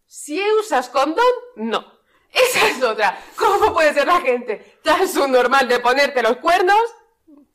Si 0.06 0.42
usas 0.58 0.88
condón, 0.88 1.24
no. 1.54 1.91
Esa 2.32 2.68
es 2.68 2.82
otra. 2.82 3.18
¿Cómo 3.36 3.72
puede 3.72 3.92
ser 3.92 4.06
la 4.06 4.20
gente 4.20 4.78
tan 4.82 5.06
subnormal 5.06 5.68
de 5.68 5.80
ponerte 5.80 6.22
los 6.22 6.38
cuernos 6.38 6.80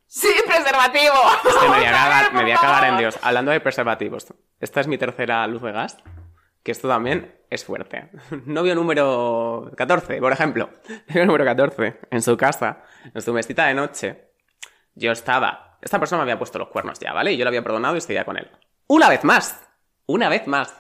sin 0.06 0.36
preservativo? 0.46 1.16
Es 1.48 1.56
que 1.56 1.70
me 1.70 1.78
voy 1.78 1.86
a 1.86 1.92
cagar, 1.92 2.34
me 2.34 2.42
voy 2.44 2.52
a 2.52 2.58
cagar 2.58 2.84
en. 2.86 2.98
Dios. 2.98 3.20
Hablando 3.22 3.52
de 3.52 3.60
preservativos, 3.60 4.28
esta 4.60 4.82
es 4.82 4.88
mi 4.88 4.98
tercera 4.98 5.46
luz 5.48 5.62
de 5.64 5.72
gas, 5.72 5.98
que 6.64 6.72
esto 6.72 6.88
también 6.88 7.36
es 7.50 7.66
fuerte. 7.66 8.10
Novio 8.46 8.76
número 8.76 9.72
14, 9.76 10.20
por 10.20 10.32
ejemplo. 10.32 10.70
Novio 11.08 11.26
número 11.26 11.46
14, 11.46 12.00
en 12.12 12.22
su 12.22 12.38
casa, 12.38 12.84
en 13.14 13.22
su 13.22 13.34
mesita 13.34 13.66
de 13.66 13.74
noche. 13.74 14.32
Yo 14.94 15.12
estaba... 15.12 15.78
Esta 15.82 16.00
persona 16.00 16.20
me 16.20 16.24
había 16.24 16.40
puesto 16.40 16.58
los 16.58 16.70
cuernos 16.70 17.00
ya, 17.00 17.14
¿vale? 17.14 17.32
Y 17.32 17.38
yo 17.38 17.46
lo 17.46 17.50
había 17.50 17.62
perdonado 17.62 17.96
y 17.96 18.02
seguía 18.02 18.26
con 18.26 18.36
él. 18.38 18.50
Una 18.88 19.10
vez 19.10 19.24
más. 19.24 19.62
Una 20.08 20.28
vez 20.28 20.48
más. 20.48 20.74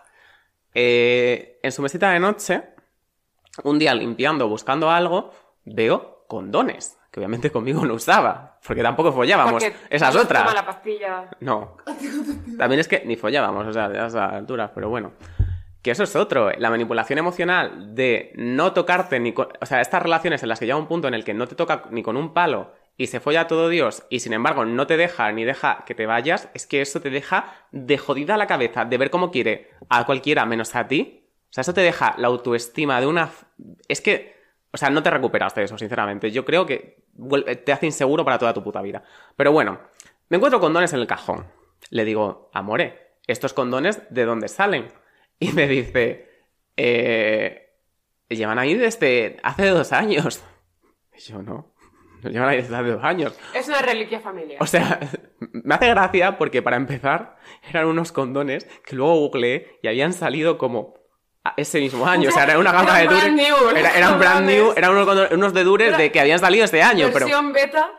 Eh, 0.73 1.59
en 1.61 1.71
su 1.71 1.83
mesita 1.83 2.11
de 2.11 2.19
noche, 2.19 2.63
un 3.63 3.79
día 3.79 3.93
limpiando, 3.93 4.47
buscando 4.47 4.89
algo, 4.89 5.31
veo 5.65 6.25
condones. 6.27 6.97
que 7.11 7.19
obviamente 7.19 7.51
conmigo 7.51 7.85
no 7.85 7.93
usaba, 7.95 8.59
porque 8.65 8.83
tampoco 8.83 9.11
follábamos. 9.11 9.63
Porque 9.63 9.75
Esa 9.89 10.09
es 10.09 10.15
otra. 10.15 10.41
Toma 10.41 10.53
la 10.53 10.65
pastilla. 10.65 11.29
No. 11.39 11.77
También 12.57 12.79
es 12.79 12.87
que 12.87 13.03
ni 13.05 13.15
follábamos, 13.15 13.65
o 13.67 13.73
sea, 13.73 13.89
de 13.89 13.97
esas 13.97 14.15
alturas, 14.15 14.71
pero 14.73 14.89
bueno. 14.89 15.13
Que 15.81 15.91
eso 15.91 16.03
es 16.03 16.15
otro, 16.17 16.51
la 16.51 16.69
manipulación 16.69 17.19
emocional 17.19 17.95
de 17.95 18.33
no 18.35 18.73
tocarte 18.73 19.19
ni 19.19 19.31
con... 19.31 19.47
O 19.61 19.65
sea, 19.65 19.79
estas 19.79 20.03
relaciones 20.03 20.43
en 20.43 20.49
las 20.49 20.59
que 20.59 20.65
llega 20.65 20.77
un 20.77 20.87
punto 20.87 21.07
en 21.07 21.13
el 21.13 21.23
que 21.23 21.33
no 21.33 21.47
te 21.47 21.55
toca 21.55 21.83
ni 21.91 22.03
con 22.03 22.17
un 22.17 22.33
palo 22.33 22.73
y 22.97 23.07
se 23.07 23.19
folla 23.19 23.41
a 23.41 23.47
todo 23.47 23.69
Dios 23.69 24.03
y 24.09 24.19
sin 24.19 24.33
embargo 24.33 24.65
no 24.65 24.87
te 24.87 24.97
deja 24.97 25.31
ni 25.31 25.45
deja 25.45 25.83
que 25.85 25.95
te 25.95 26.07
vayas, 26.07 26.49
es 26.55 26.65
que 26.65 26.81
eso 26.81 26.99
te 26.99 27.11
deja 27.11 27.53
de 27.71 27.97
jodida 27.97 28.35
la 28.37 28.47
cabeza, 28.47 28.85
de 28.85 28.97
ver 28.97 29.11
cómo 29.11 29.31
quiere 29.31 29.69
a 29.87 30.05
cualquiera 30.05 30.45
menos 30.45 30.75
a 30.75 30.87
ti. 30.87 31.23
O 31.43 31.53
sea, 31.53 31.61
eso 31.61 31.73
te 31.73 31.81
deja 31.81 32.15
la 32.17 32.27
autoestima 32.27 32.99
de 32.99 33.07
una... 33.07 33.29
Es 33.87 34.01
que... 34.01 34.35
O 34.71 34.77
sea, 34.77 34.89
no 34.89 35.01
te 35.01 35.09
recuperas 35.09 35.55
de 35.55 35.63
eso, 35.63 35.77
sinceramente. 35.77 36.29
Yo 36.29 36.43
creo 36.45 36.65
que 36.65 37.03
te 37.65 37.71
hace 37.71 37.85
inseguro 37.85 38.25
para 38.25 38.37
toda 38.37 38.53
tu 38.53 38.63
puta 38.63 38.81
vida. 38.81 39.03
Pero 39.35 39.51
bueno, 39.51 39.79
me 40.29 40.37
encuentro 40.37 40.59
condones 40.59 40.93
en 40.93 40.99
el 40.99 41.07
cajón. 41.07 41.47
Le 41.89 42.05
digo, 42.05 42.49
amore, 42.53 43.15
¿estos 43.27 43.53
condones 43.53 44.01
de 44.09 44.25
dónde 44.25 44.47
salen? 44.47 44.87
Y 45.39 45.51
me 45.51 45.67
dice, 45.67 46.27
eh, 46.77 47.75
llevan 48.27 48.57
ahí 48.57 48.73
desde 48.73 49.37
hace 49.43 49.67
dos 49.67 49.93
años. 49.93 50.43
Y 51.15 51.19
yo, 51.21 51.41
no, 51.41 51.73
no 52.21 52.29
llevan 52.29 52.49
ahí 52.49 52.57
desde 52.57 52.75
hace 52.75 52.89
dos 52.89 53.03
años. 53.03 53.39
Es 53.53 53.67
una 53.67 53.81
reliquia 53.81 54.19
familiar. 54.19 54.61
O 54.61 54.67
sea, 54.67 54.99
me 55.39 55.75
hace 55.75 55.89
gracia 55.89 56.37
porque 56.37 56.61
para 56.61 56.77
empezar 56.77 57.37
eran 57.69 57.85
unos 57.85 58.11
condones 58.11 58.65
que 58.85 58.95
luego 58.95 59.15
googleé 59.15 59.79
y 59.81 59.87
habían 59.87 60.13
salido 60.13 60.57
como 60.57 60.95
ese 61.57 61.79
mismo 61.79 62.05
año. 62.07 62.29
O 62.29 62.31
sea, 62.31 62.43
era 62.43 62.59
una 62.59 62.71
gama 62.71 62.97
de 62.99 63.05
dures. 63.07 63.23
Era- 63.75 63.97
eran 63.97 64.19
brand 64.19 64.45
new, 64.45 64.73
eran 64.75 64.91
unos, 64.91 65.31
unos 65.31 65.53
de 65.53 65.63
dures 65.63 65.87
Era- 65.89 65.97
de 65.97 66.11
que 66.11 66.19
habían 66.19 66.39
salido 66.39 66.65
este 66.65 66.81
año. 66.81 67.07
Pero, 67.13 67.25
Versión 67.25 67.53
beta. 67.53 67.91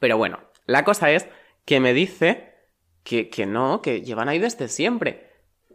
pero 0.00 0.16
bueno, 0.16 0.40
la 0.66 0.84
cosa 0.84 1.10
es 1.10 1.26
que 1.64 1.80
me 1.80 1.92
dice 1.92 2.54
que, 3.04 3.28
que 3.28 3.46
no, 3.46 3.82
que 3.82 4.02
llevan 4.02 4.28
ahí 4.28 4.38
desde 4.38 4.68
siempre. 4.68 5.30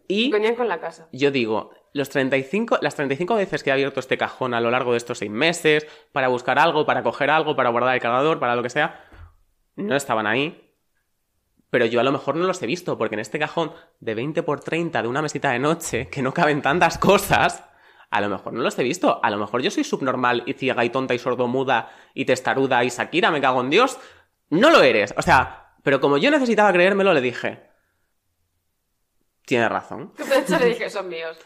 Y 0.07 0.29
Venían 0.31 0.55
con 0.55 0.67
la 0.67 0.79
casa. 0.81 1.07
yo 1.13 1.31
digo, 1.31 1.71
los 1.93 2.09
35, 2.09 2.79
las 2.81 2.95
35 2.95 3.35
veces 3.35 3.63
que 3.63 3.69
he 3.69 3.73
abierto 3.73 3.99
este 4.01 4.17
cajón 4.17 4.53
a 4.53 4.59
lo 4.59 4.69
largo 4.71 4.91
de 4.91 4.97
estos 4.97 5.19
seis 5.19 5.31
meses, 5.31 5.87
para 6.11 6.27
buscar 6.27 6.59
algo, 6.59 6.85
para 6.85 7.01
coger 7.03 7.29
algo, 7.29 7.55
para 7.55 7.69
guardar 7.69 7.95
el 7.95 8.01
cargador, 8.01 8.39
para 8.39 8.55
lo 8.57 8.63
que 8.63 8.69
sea, 8.69 9.05
no 9.77 9.95
estaban 9.95 10.27
ahí. 10.27 10.60
Pero 11.71 11.85
yo 11.87 11.99
a 11.99 12.03
lo 12.03 12.11
mejor 12.11 12.35
no 12.35 12.45
los 12.45 12.61
he 12.61 12.67
visto, 12.67 12.97
porque 12.97 13.15
en 13.15 13.21
este 13.21 13.39
cajón 13.39 13.73
de 13.99 14.13
20 14.13 14.43
por 14.43 14.59
30 14.59 15.01
de 15.01 15.07
una 15.07 15.21
mesita 15.23 15.51
de 15.51 15.59
noche, 15.59 16.09
que 16.09 16.21
no 16.21 16.33
caben 16.33 16.61
tantas 16.61 16.97
cosas, 16.99 17.63
a 18.11 18.21
lo 18.21 18.29
mejor 18.29 18.53
no 18.53 18.61
los 18.61 18.77
he 18.77 18.83
visto. 18.83 19.19
A 19.23 19.29
lo 19.29 19.37
mejor 19.37 19.61
yo 19.61 19.71
soy 19.71 19.83
subnormal 19.85 20.43
y 20.45 20.53
ciega 20.53 20.85
y 20.85 20.89
tonta 20.89 21.13
y 21.13 21.19
sordomuda 21.19 21.89
y 22.13 22.25
testaruda 22.25 22.83
y 22.83 22.89
Shakira, 22.89 23.31
me 23.31 23.41
cago 23.41 23.61
en 23.61 23.69
Dios. 23.69 23.97
No 24.49 24.69
lo 24.69 24.83
eres. 24.83 25.13
O 25.17 25.21
sea, 25.21 25.75
pero 25.81 26.01
como 26.01 26.17
yo 26.17 26.29
necesitaba 26.29 26.73
creérmelo, 26.73 27.13
le 27.13 27.21
dije, 27.21 27.69
tienes 29.45 29.69
razón 29.69 30.13
De 30.17 30.39
hecho, 30.39 30.59
le 30.59 30.65
dije, 30.65 30.89
son 30.89 31.07
míos. 31.07 31.37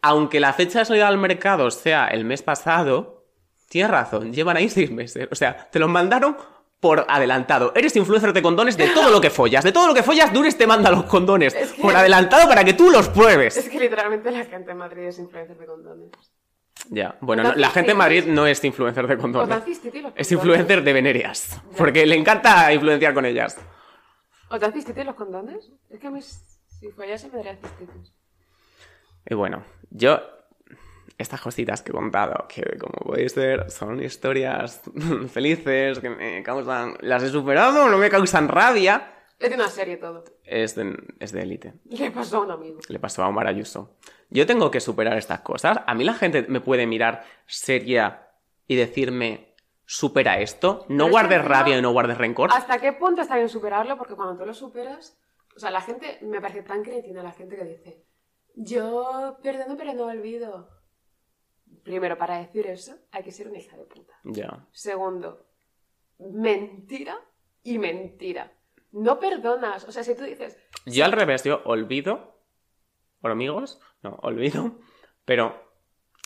aunque 0.00 0.38
la 0.38 0.52
fecha 0.52 0.78
de 0.78 0.84
salida 0.84 1.08
al 1.08 1.18
mercado 1.18 1.70
sea 1.72 2.06
el 2.06 2.24
mes 2.24 2.42
pasado, 2.42 3.26
tienes 3.68 3.90
razón, 3.90 4.32
llevan 4.32 4.56
ahí 4.56 4.68
seis 4.68 4.92
meses. 4.92 5.26
O 5.32 5.34
sea, 5.34 5.68
te 5.70 5.80
los 5.80 5.90
mandaron 5.90 6.36
por 6.82 7.06
adelantado. 7.08 7.72
Eres 7.76 7.94
influencer 7.94 8.32
de 8.32 8.42
condones 8.42 8.76
de 8.76 8.88
todo 8.88 9.08
lo 9.12 9.20
que 9.20 9.30
follas. 9.30 9.62
De 9.62 9.70
todo 9.70 9.86
lo 9.86 9.94
que 9.94 10.02
follas, 10.02 10.32
Dures 10.32 10.58
te 10.58 10.66
manda 10.66 10.90
los 10.90 11.04
condones 11.04 11.54
Es 11.54 11.72
que- 11.72 11.80
por 11.80 11.94
adelantado 11.94 12.48
para 12.48 12.64
que 12.64 12.72
tú 12.72 12.90
los 12.90 13.08
pruebes. 13.08 13.56
Es 13.56 13.68
que 13.68 13.78
literalmente 13.78 14.32
la 14.32 14.44
gente 14.44 14.72
en 14.72 14.78
Madrid 14.78 15.04
es 15.04 15.16
influencer 15.20 15.56
de 15.56 15.64
condones. 15.64 16.10
Ya, 16.90 17.16
bueno, 17.20 17.44
no, 17.44 17.54
la 17.54 17.70
gente 17.70 17.92
en 17.92 17.96
Madrid 17.98 18.24
no 18.26 18.48
es 18.48 18.64
influencer 18.64 19.06
de 19.06 19.16
condones. 19.16 19.56
Es 20.16 20.32
influencer 20.32 20.82
de 20.82 20.92
venerias. 20.92 21.60
Porque 21.78 22.04
le 22.04 22.16
encanta 22.16 22.72
influenciar 22.72 23.14
con 23.14 23.26
ellas. 23.26 23.56
¿O 24.50 24.58
tan 24.58 24.72
cistiti 24.72 25.04
los 25.04 25.14
condones? 25.14 25.70
Es 25.88 26.00
que 26.00 26.08
a 26.08 26.10
mí, 26.10 26.20
si 26.20 26.90
follase, 26.90 27.28
me 27.30 27.36
daría 27.36 27.56
cistitis. 27.58 28.12
Y 29.24 29.34
bueno, 29.34 29.64
yo. 29.90 30.20
Estas 31.18 31.40
cositas 31.40 31.82
que 31.82 31.90
he 31.90 31.94
contado, 31.94 32.46
que 32.48 32.78
como 32.78 32.94
podéis 32.94 33.34
ver, 33.34 33.70
son 33.70 34.02
historias 34.02 34.82
felices, 35.28 35.98
que 35.98 36.10
me 36.10 36.42
causan. 36.42 36.96
Las 37.00 37.22
he 37.22 37.28
superado, 37.28 37.88
no 37.88 37.98
me 37.98 38.10
causan 38.10 38.48
rabia. 38.48 39.12
Es 39.38 39.50
de 39.50 39.56
una 39.56 39.68
serie 39.68 39.96
todo. 39.96 40.24
Es 40.44 40.74
de, 40.76 40.96
es 41.18 41.32
de 41.32 41.42
élite. 41.42 41.74
Le 41.84 42.10
pasó 42.10 42.38
a 42.38 42.40
un 42.44 42.50
amigo. 42.52 42.78
Le 42.88 42.98
pasó 42.98 43.24
a 43.24 43.28
Omar 43.28 43.48
Ayuso. 43.48 43.96
Yo 44.30 44.46
tengo 44.46 44.70
que 44.70 44.80
superar 44.80 45.18
estas 45.18 45.40
cosas. 45.40 45.80
A 45.86 45.94
mí 45.94 46.04
la 46.04 46.14
gente 46.14 46.46
me 46.48 46.60
puede 46.60 46.86
mirar 46.86 47.24
seria 47.46 48.28
y 48.66 48.76
decirme, 48.76 49.54
supera 49.84 50.40
esto. 50.40 50.86
No 50.88 51.04
Pero 51.04 51.04
es 51.04 51.06
que 51.06 51.10
guardes 51.10 51.44
rabia 51.44 51.78
y 51.78 51.82
no 51.82 51.92
guardes 51.92 52.18
rencor. 52.18 52.50
¿Hasta 52.52 52.78
qué 52.78 52.92
punto 52.92 53.20
está 53.20 53.36
bien 53.36 53.48
superarlo? 53.48 53.98
Porque 53.98 54.14
cuando 54.14 54.36
tú 54.36 54.46
lo 54.46 54.54
superas, 54.54 55.18
o 55.56 55.58
sea, 55.58 55.70
la 55.70 55.80
gente 55.80 56.18
me 56.22 56.40
parece 56.40 56.62
tan 56.62 56.82
cretina 56.82 57.22
la 57.22 57.32
gente 57.32 57.56
que 57.56 57.64
dice, 57.64 58.04
yo 58.54 59.38
perdono 59.42 59.76
pero 59.76 59.92
no 59.94 60.06
olvido. 60.06 60.81
Primero, 61.82 62.16
para 62.16 62.38
decir 62.38 62.66
eso, 62.66 62.94
hay 63.10 63.22
que 63.22 63.32
ser 63.32 63.48
una 63.48 63.58
hija 63.58 63.76
de 63.76 63.84
puta. 63.84 64.14
Ya. 64.24 64.66
Segundo, 64.70 65.46
mentira 66.18 67.18
y 67.62 67.78
mentira. 67.78 68.52
No 68.92 69.18
perdonas. 69.18 69.84
O 69.88 69.92
sea, 69.92 70.04
si 70.04 70.14
tú 70.14 70.22
dices, 70.24 70.56
Yo 70.86 71.04
al 71.04 71.12
revés, 71.12 71.44
yo 71.44 71.62
olvido. 71.64 72.38
¿Hormigos? 73.22 73.80
No, 74.02 74.18
olvido. 74.22 74.78
Pero 75.24 75.54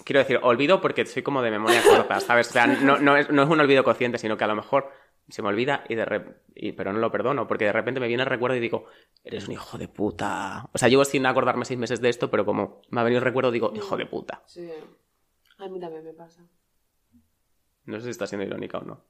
quiero 0.04 0.20
decir, 0.20 0.38
olvido 0.42 0.80
porque 0.80 1.04
soy 1.06 1.22
como 1.22 1.42
de 1.42 1.50
memoria 1.50 1.82
corta, 1.82 2.20
¿sabes? 2.20 2.48
O 2.48 2.52
sea, 2.52 2.66
no, 2.66 2.98
no 2.98 3.16
es, 3.16 3.30
no 3.30 3.42
es 3.42 3.48
un 3.48 3.60
olvido 3.60 3.84
consciente, 3.84 4.18
sino 4.18 4.36
que 4.36 4.44
a 4.44 4.48
lo 4.48 4.56
mejor 4.56 4.90
se 5.28 5.42
me 5.42 5.48
olvida 5.48 5.84
y 5.88 5.94
de 5.96 6.04
re- 6.04 6.40
y, 6.54 6.72
pero 6.72 6.92
no 6.92 6.98
lo 7.00 7.10
perdono, 7.10 7.46
porque 7.46 7.64
de 7.66 7.72
repente 7.72 8.00
me 8.00 8.06
viene 8.08 8.22
el 8.22 8.28
recuerdo 8.28 8.56
y 8.56 8.60
digo, 8.60 8.86
eres 9.24 9.46
un 9.46 9.52
hijo 9.54 9.76
de 9.76 9.88
puta. 9.88 10.68
O 10.72 10.78
sea, 10.78 10.88
llevo 10.88 11.04
sin 11.04 11.26
acordarme 11.26 11.64
seis 11.64 11.78
meses 11.78 12.00
de 12.00 12.08
esto, 12.08 12.30
pero 12.30 12.44
como 12.46 12.80
me 12.90 13.00
ha 13.00 13.04
venido 13.04 13.18
el 13.18 13.24
recuerdo, 13.24 13.50
digo, 13.50 13.72
hijo 13.74 13.96
de 13.96 14.06
puta. 14.06 14.42
sí, 14.46 14.70
a 15.58 15.68
mí 15.68 15.80
también 15.80 16.04
me 16.04 16.12
pasa. 16.12 16.42
No 17.84 17.98
sé 17.98 18.04
si 18.04 18.10
está 18.10 18.26
siendo 18.26 18.46
irónica 18.46 18.78
o 18.78 18.82
no. 18.84 19.04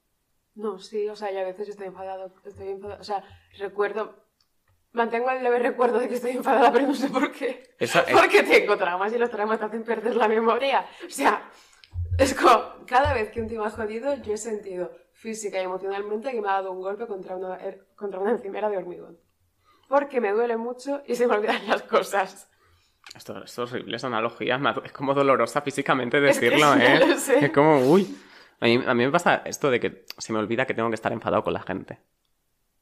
No, 0.55 0.79
sí, 0.79 1.07
o 1.09 1.15
sea, 1.15 1.31
yo 1.31 1.39
a 1.39 1.43
veces 1.43 1.69
estoy 1.69 1.87
enfadado, 1.87 2.33
estoy 2.43 2.69
enfadado, 2.69 2.99
o 3.01 3.03
sea, 3.03 3.23
recuerdo, 3.59 4.15
mantengo 4.91 5.29
el 5.29 5.43
leve 5.43 5.59
recuerdo 5.59 5.99
de 5.99 6.07
que 6.09 6.15
estoy 6.15 6.31
enfadada, 6.31 6.71
pero 6.71 6.87
no 6.87 6.95
sé 6.95 7.09
por 7.09 7.31
qué. 7.31 7.75
Es- 7.79 7.95
Porque 8.11 8.41
tengo 8.43 8.75
traumas 8.77 9.13
y 9.13 9.17
los 9.19 9.29
traumas 9.29 9.59
te 9.59 9.65
hacen 9.65 9.83
perder 9.83 10.15
la 10.15 10.27
memoria. 10.27 10.87
O 11.05 11.09
sea, 11.09 11.49
es 12.17 12.33
como, 12.33 12.85
cada 12.87 13.13
vez 13.13 13.29
que 13.29 13.39
un 13.41 13.47
tío 13.47 13.63
ha 13.63 13.69
jodido, 13.69 14.15
yo 14.15 14.33
he 14.33 14.37
sentido 14.37 14.91
física 15.13 15.59
y 15.59 15.63
emocionalmente 15.65 16.31
que 16.31 16.41
me 16.41 16.49
ha 16.49 16.53
dado 16.53 16.71
un 16.71 16.81
golpe 16.81 17.05
contra 17.07 17.35
una, 17.35 17.59
er- 17.59 17.85
contra 17.95 18.19
una 18.19 18.31
encimera 18.31 18.69
de 18.69 18.77
hormigón. 18.77 19.19
Porque 19.87 20.19
me 20.21 20.31
duele 20.31 20.57
mucho 20.57 21.01
y 21.05 21.15
se 21.15 21.27
me 21.27 21.35
olvidan 21.35 21.67
las 21.67 21.83
cosas. 21.83 22.49
Esto, 23.15 23.43
esto 23.43 23.63
es 23.63 23.71
horrible, 23.71 23.97
esa 23.97 24.07
analogía. 24.07 24.59
Es 24.83 24.91
como 24.91 25.13
dolorosa 25.13 25.61
físicamente 25.61 26.19
decirlo, 26.21 26.73
¿eh? 26.75 26.99
lo 27.07 27.17
sé. 27.17 27.45
Es 27.45 27.51
como, 27.51 27.79
uy. 27.79 28.17
A 28.59 28.65
mí, 28.65 28.83
a 28.85 28.93
mí 28.93 29.05
me 29.05 29.11
pasa 29.11 29.43
esto 29.45 29.69
de 29.69 29.79
que 29.79 30.05
se 30.17 30.33
me 30.33 30.39
olvida 30.39 30.65
que 30.65 30.73
tengo 30.73 30.89
que 30.89 30.95
estar 30.95 31.13
enfadado 31.13 31.43
con 31.43 31.53
la 31.53 31.61
gente. 31.61 31.99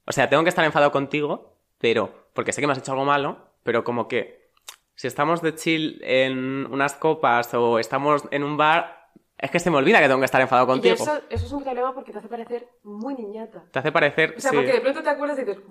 O 0.05 0.11
sea, 0.11 0.29
tengo 0.29 0.43
que 0.43 0.49
estar 0.49 0.63
enfadado 0.63 0.91
contigo, 0.91 1.57
pero. 1.79 2.29
Porque 2.33 2.51
sé 2.51 2.61
que 2.61 2.67
me 2.67 2.73
has 2.73 2.79
hecho 2.79 2.91
algo 2.91 3.05
malo, 3.05 3.53
pero 3.63 3.83
como 3.83 4.07
que. 4.07 4.51
Si 4.95 5.07
estamos 5.07 5.41
de 5.41 5.55
chill 5.55 5.99
en 6.03 6.67
unas 6.71 6.93
copas 6.95 7.53
o 7.53 7.79
estamos 7.79 8.23
en 8.31 8.43
un 8.43 8.55
bar, 8.55 8.94
es 9.37 9.51
que 9.51 9.59
se 9.59 9.69
me 9.69 9.77
olvida 9.77 9.99
que 9.99 10.07
tengo 10.07 10.19
que 10.19 10.25
estar 10.25 10.39
enfadado 10.41 10.65
Y 10.67 10.71
contigo. 10.71 10.95
eso, 10.95 11.21
eso 11.29 11.45
es 11.45 11.51
un 11.51 11.63
problema 11.63 11.93
porque 11.93 12.11
te 12.11 12.19
hace 12.19 12.27
parecer 12.27 12.69
muy 12.83 13.15
niñata. 13.15 13.65
Te 13.71 13.79
hace 13.79 13.91
parecer. 13.91 14.35
O 14.37 14.39
sea, 14.39 14.51
sí. 14.51 14.57
porque 14.57 14.71
de 14.73 14.81
pronto 14.81 15.03
te 15.03 15.09
acuerdas 15.09 15.37
y 15.39 15.43
dices, 15.43 15.61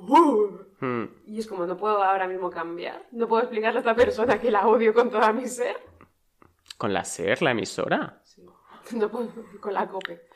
Hmm. 0.80 1.04
Y 1.26 1.38
es 1.38 1.46
como, 1.46 1.66
no 1.66 1.76
puedo 1.76 2.02
ahora 2.02 2.28
mismo 2.28 2.50
cambiar. 2.50 3.06
No 3.12 3.26
puedo 3.26 3.42
explicarle 3.42 3.78
a 3.78 3.80
esta 3.80 3.94
persona 3.94 4.38
que 4.38 4.50
la 4.50 4.66
odio 4.66 4.92
con 4.92 5.10
toda 5.10 5.32
mi 5.32 5.46
ser. 5.46 5.76
Con 6.76 6.92
la 6.92 7.04
SER, 7.04 7.40
la 7.42 7.52
emisora. 7.52 8.20
Sí. 8.24 8.44
No 8.92 9.10
puedo 9.10 9.28
con 9.60 9.72
la 9.72 9.88
cope. 9.88 10.28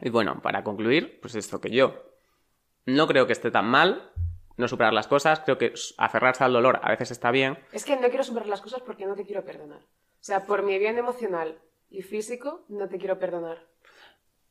Y 0.00 0.08
bueno, 0.08 0.40
para 0.40 0.64
concluir, 0.64 1.20
pues 1.20 1.34
esto 1.34 1.60
que 1.60 1.70
yo 1.70 1.94
no 2.86 3.06
creo 3.06 3.26
que 3.26 3.34
esté 3.34 3.50
tan 3.50 3.66
mal 3.66 4.10
no 4.56 4.66
superar 4.66 4.94
las 4.94 5.06
cosas, 5.06 5.40
creo 5.40 5.58
que 5.58 5.74
aferrarse 5.98 6.42
al 6.44 6.52
dolor 6.52 6.80
a 6.82 6.90
veces 6.90 7.10
está 7.10 7.30
bien. 7.30 7.58
Es 7.72 7.84
que 7.84 7.96
no 7.96 8.08
quiero 8.08 8.24
superar 8.24 8.48
las 8.48 8.62
cosas 8.62 8.80
porque 8.80 9.04
no 9.04 9.14
te 9.14 9.24
quiero 9.24 9.44
perdonar. 9.44 9.80
O 9.80 10.24
sea, 10.24 10.46
por 10.46 10.62
mi 10.62 10.78
bien 10.78 10.96
emocional 10.98 11.58
y 11.92 12.02
físico, 12.02 12.64
no 12.68 12.88
te 12.88 12.98
quiero 12.98 13.18
perdonar. 13.18 13.58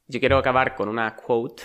Yo 0.07 0.19
quiero 0.19 0.37
acabar 0.37 0.75
con 0.75 0.89
una 0.89 1.15
quote 1.15 1.63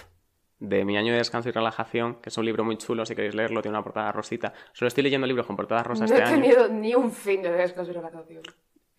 de 0.59 0.85
Mi 0.87 0.97
año 0.97 1.13
de 1.13 1.19
descanso 1.19 1.49
y 1.51 1.53
relajación, 1.53 2.15
que 2.23 2.31
es 2.31 2.39
un 2.39 2.45
libro 2.47 2.65
muy 2.65 2.79
chulo, 2.79 3.05
si 3.05 3.15
queréis 3.15 3.35
leerlo, 3.35 3.61
tiene 3.61 3.77
una 3.77 3.85
portada 3.85 4.11
rosita. 4.11 4.55
Solo 4.73 4.89
estoy 4.89 5.03
leyendo 5.05 5.27
libros 5.27 5.47
con 5.47 5.55
portadas 5.55 5.87
rosas 5.87 6.11
no 6.11 6.17
este 6.17 6.27
he 6.27 6.33
año. 6.33 6.41
tenido 6.41 6.69
ni 6.69 6.95
un 6.95 7.13
fin 7.13 7.43
de 7.43 7.53
descanso 7.53 7.91
y 7.91 7.95
relajación. 7.95 8.43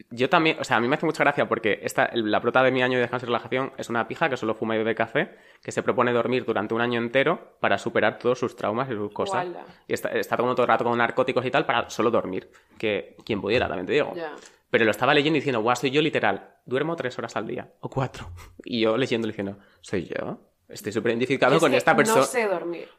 Yo 0.09 0.29
también, 0.29 0.57
o 0.59 0.63
sea, 0.63 0.77
a 0.77 0.79
mí 0.79 0.87
me 0.87 0.95
hace 0.95 1.05
mucha 1.05 1.23
gracia 1.23 1.49
porque 1.49 1.79
esta, 1.83 2.09
la 2.13 2.39
prota 2.39 2.63
de 2.63 2.71
mi 2.71 2.81
año 2.81 2.95
de 2.95 3.01
descanso 3.01 3.25
y 3.25 3.27
relajación 3.27 3.73
es 3.77 3.89
una 3.89 4.07
pija 4.07 4.29
que 4.29 4.37
solo 4.37 4.55
fuma 4.55 4.75
y 4.75 4.77
bebe 4.77 4.95
café, 4.95 5.35
que 5.61 5.71
se 5.73 5.83
propone 5.83 6.13
dormir 6.13 6.45
durante 6.45 6.73
un 6.73 6.79
año 6.79 6.99
entero 6.99 7.57
para 7.59 7.77
superar 7.77 8.17
todos 8.17 8.39
sus 8.39 8.55
traumas 8.55 8.89
y 8.89 8.93
sus 8.93 9.11
cosas. 9.11 9.45
Guala. 9.45 9.65
Y 9.85 9.93
está, 9.93 10.09
está 10.11 10.37
todo 10.37 10.61
el 10.61 10.67
rato 10.67 10.85
con 10.85 10.97
narcóticos 10.97 11.45
y 11.45 11.51
tal 11.51 11.65
para 11.65 11.89
solo 11.89 12.09
dormir. 12.09 12.49
Que 12.77 13.17
quien 13.25 13.41
pudiera, 13.41 13.67
también 13.67 13.85
te 13.85 13.93
digo. 13.93 14.13
Ya. 14.15 14.33
Pero 14.69 14.85
lo 14.85 14.91
estaba 14.91 15.13
leyendo 15.13 15.37
y 15.37 15.41
diciendo, 15.41 15.61
guau, 15.61 15.75
soy 15.75 15.91
yo 15.91 16.01
literal. 16.01 16.55
Duermo 16.65 16.95
tres 16.95 17.17
horas 17.17 17.35
al 17.35 17.45
día. 17.47 17.73
O 17.81 17.89
cuatro. 17.89 18.31
Y 18.63 18.81
yo 18.81 18.95
leyendo 18.97 19.27
y 19.27 19.31
diciendo, 19.31 19.57
¿soy 19.81 20.05
yo? 20.05 20.39
Estoy 20.69 20.91
súper 20.91 21.11
identificado 21.11 21.55
Es 21.55 21.61
con 21.61 21.71
que 21.71 21.77
esta 21.77 21.95
persona. 21.95 22.21
No 22.21 22.25
sé 22.25 22.47
dormir. 22.47 22.89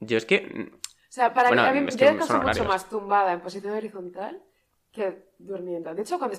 Yo 0.00 0.18
es 0.18 0.24
que. 0.26 0.70
O 0.74 1.10
sea, 1.10 1.32
para 1.32 1.48
Bueno, 1.48 1.62
mí, 1.62 1.68
a 1.68 1.72
mí 1.72 1.88
es 1.88 1.96
yo 1.96 1.98
que 1.98 2.04
descanso 2.12 2.34
son 2.34 2.46
mucho 2.46 2.64
más 2.64 2.88
tumbada 2.88 3.32
en 3.32 3.40
posición 3.40 3.74
horizontal 3.74 4.42
que 4.98 5.28
durmiendo. 5.38 5.94
De 5.94 6.02
hecho, 6.02 6.18
cuando 6.18 6.34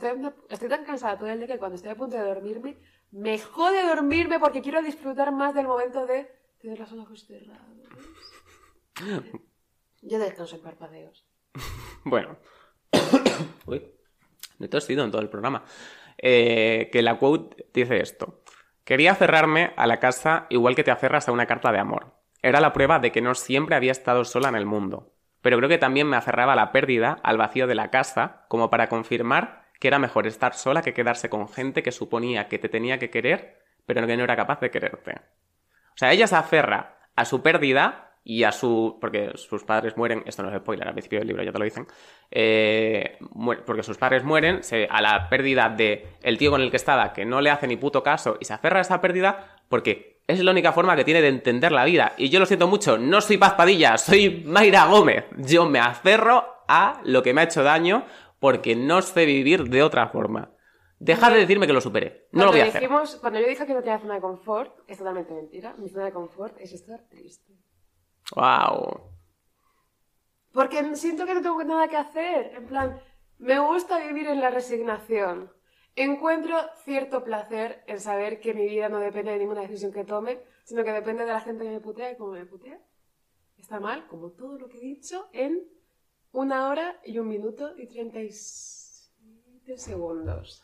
estoy, 0.49 0.69
tan 0.69 0.85
cansada 0.85 1.17
todo 1.17 1.29
el 1.29 1.39
día 1.39 1.47
que 1.47 1.57
cuando 1.57 1.75
estoy 1.75 1.91
a 1.91 1.95
punto 1.95 2.17
de 2.17 2.23
dormirme, 2.23 2.77
me 3.11 3.39
jode 3.39 3.87
dormirme 3.87 4.39
porque 4.39 4.61
quiero 4.61 4.81
disfrutar 4.81 5.31
más 5.31 5.55
del 5.55 5.65
momento 5.65 6.05
de 6.05 6.29
tener 6.59 6.79
los 6.79 6.91
ojos 6.93 7.25
cerrados. 7.25 7.65
Yo 10.01 10.19
descanso 10.19 10.55
en 10.55 10.61
parpadeos. 10.61 11.25
Bueno. 12.05 12.37
Uy. 13.65 13.85
Me 14.57 14.67
he 14.67 14.93
en 14.93 15.11
todo 15.11 15.21
el 15.21 15.29
programa. 15.29 15.63
Eh, 16.17 16.89
que 16.91 17.01
la 17.01 17.17
quote 17.17 17.67
dice 17.73 17.99
esto. 17.99 18.41
Quería 18.83 19.11
aferrarme 19.11 19.73
a 19.75 19.85
la 19.85 19.99
casa 19.99 20.47
igual 20.49 20.75
que 20.75 20.83
te 20.83 20.91
aferras 20.91 21.27
a 21.27 21.31
una 21.31 21.45
carta 21.45 21.71
de 21.71 21.79
amor. 21.79 22.13
Era 22.41 22.61
la 22.61 22.73
prueba 22.73 22.99
de 22.99 23.11
que 23.11 23.21
no 23.21 23.35
siempre 23.35 23.75
había 23.75 23.91
estado 23.91 24.23
sola 24.23 24.49
en 24.49 24.55
el 24.55 24.65
mundo. 24.65 25.13
Pero 25.41 25.57
creo 25.57 25.69
que 25.69 25.77
también 25.77 26.07
me 26.07 26.17
aferraba 26.17 26.53
a 26.53 26.55
la 26.55 26.71
pérdida, 26.71 27.19
al 27.23 27.37
vacío 27.37 27.67
de 27.67 27.75
la 27.75 27.89
casa, 27.89 28.45
como 28.49 28.69
para 28.69 28.87
confirmar 28.89 29.63
que 29.79 29.87
era 29.87 29.99
mejor 29.99 30.27
estar 30.27 30.53
sola 30.53 30.81
que 30.81 30.93
quedarse 30.93 31.29
con 31.29 31.47
gente 31.47 31.83
que 31.83 31.91
suponía 31.91 32.49
que 32.49 32.59
te 32.59 32.67
tenía 32.67 32.99
que 32.99 33.09
querer, 33.09 33.59
pero 33.85 34.05
que 34.05 34.17
no 34.17 34.23
era 34.25 34.35
capaz 34.35 34.59
de 34.59 34.69
quererte. 34.71 35.11
O 35.11 35.97
sea, 35.99 36.11
ella 36.11 36.27
se 36.27 36.35
aferra 36.35 36.97
a 37.15 37.23
su 37.25 37.41
pérdida 37.41 38.17
y 38.23 38.43
a 38.43 38.51
su... 38.51 38.97
porque 38.99 39.31
sus 39.35 39.63
padres 39.63 39.95
mueren, 39.95 40.23
esto 40.25 40.43
no 40.43 40.49
es 40.49 40.57
spoiler, 40.57 40.87
al 40.87 40.93
principio 40.93 41.19
del 41.19 41.29
libro 41.29 41.43
ya 41.43 41.53
te 41.53 41.57
lo 41.59 41.63
dicen, 41.63 41.87
eh, 42.29 43.17
porque 43.65 43.81
sus 43.83 43.97
padres 43.97 44.23
mueren, 44.23 44.61
se- 44.63 44.87
a 44.91 45.01
la 45.01 45.29
pérdida 45.29 45.69
de 45.69 46.05
el 46.21 46.37
tío 46.37 46.51
con 46.51 46.61
el 46.61 46.69
que 46.69 46.77
estaba, 46.77 47.13
que 47.13 47.25
no 47.25 47.39
le 47.41 47.49
hace 47.49 47.65
ni 47.65 47.77
puto 47.77 48.03
caso, 48.03 48.37
y 48.39 48.45
se 48.45 48.53
aferra 48.53 48.79
a 48.79 48.81
esa 48.81 48.99
pérdida 49.01 49.55
porque 49.69 50.18
es 50.29 50.39
la 50.43 50.51
única 50.51 50.71
forma 50.71 50.95
que 50.95 51.03
tiene 51.03 51.21
de 51.21 51.27
entender 51.29 51.71
la 51.71 51.85
vida. 51.85 52.13
Y 52.17 52.29
yo 52.29 52.39
lo 52.39 52.45
siento 52.45 52.67
mucho, 52.67 52.97
no 52.97 53.19
soy 53.21 53.37
Paz 53.37 53.53
Padilla, 53.55 53.97
soy 53.97 54.43
Mayra 54.45 54.85
Gómez. 54.85 55.25
Yo 55.37 55.65
me 55.65 55.79
aferro 55.79 56.43
a 56.67 57.01
lo 57.03 57.23
que 57.23 57.33
me 57.33 57.41
ha 57.41 57.45
hecho 57.45 57.63
daño 57.63 58.05
porque 58.39 58.75
no 58.75 59.01
sé 59.01 59.25
vivir 59.25 59.69
de 59.69 59.81
otra 59.83 60.07
forma. 60.09 60.51
Deja 60.99 61.29
de 61.29 61.39
decirme 61.39 61.65
que 61.65 61.73
lo 61.73 61.81
supere. 61.81 62.27
No 62.31 62.45
lo 62.45 62.51
voy 62.51 62.59
a 62.59 62.65
hacer. 62.65 62.81
dijimos- 62.81 63.15
Cuando 63.17 63.39
yo 63.39 63.47
dije 63.47 63.65
que 63.65 63.73
no 63.73 63.81
tenía 63.81 63.99
zona 63.99 64.15
de 64.15 64.21
confort, 64.21 64.73
es 64.87 64.97
totalmente 64.97 65.33
mentira. 65.33 65.73
Mi 65.77 65.89
zona 65.89 66.05
de 66.05 66.11
confort 66.13 66.55
es 66.59 66.73
estar 66.73 66.99
triste. 67.09 67.53
Wow. 68.35 69.09
Porque 70.51 70.95
siento 70.95 71.25
que 71.25 71.33
no 71.33 71.41
tengo 71.41 71.63
nada 71.63 71.87
que 71.87 71.97
hacer. 71.97 72.51
En 72.55 72.65
plan, 72.67 72.99
me 73.37 73.59
gusta 73.59 73.97
vivir 73.99 74.27
en 74.27 74.41
la 74.41 74.49
resignación. 74.49 75.51
Encuentro 76.01 76.55
cierto 76.85 77.25
placer 77.25 77.83
en 77.85 77.99
saber 77.99 78.39
que 78.39 78.53
mi 78.53 78.65
vida 78.65 78.87
no 78.87 78.99
depende 78.99 79.33
de 79.33 79.37
ninguna 79.39 79.59
decisión 79.59 79.91
que 79.91 80.05
tome, 80.05 80.39
sino 80.63 80.85
que 80.85 80.93
depende 80.93 81.25
de 81.25 81.33
la 81.33 81.41
gente 81.41 81.65
que 81.65 81.71
me 81.71 81.81
putea 81.81 82.09
y 82.11 82.15
cómo 82.15 82.31
me 82.31 82.45
putea. 82.45 82.79
Está 83.57 83.81
mal, 83.81 84.07
como 84.07 84.29
todo 84.31 84.57
lo 84.57 84.69
que 84.69 84.77
he 84.77 84.81
dicho, 84.81 85.27
en 85.33 85.59
una 86.31 86.69
hora 86.69 87.01
y 87.03 87.19
un 87.19 87.27
minuto 87.27 87.73
y 87.77 87.85
37 87.85 89.77
segundos. 89.77 90.63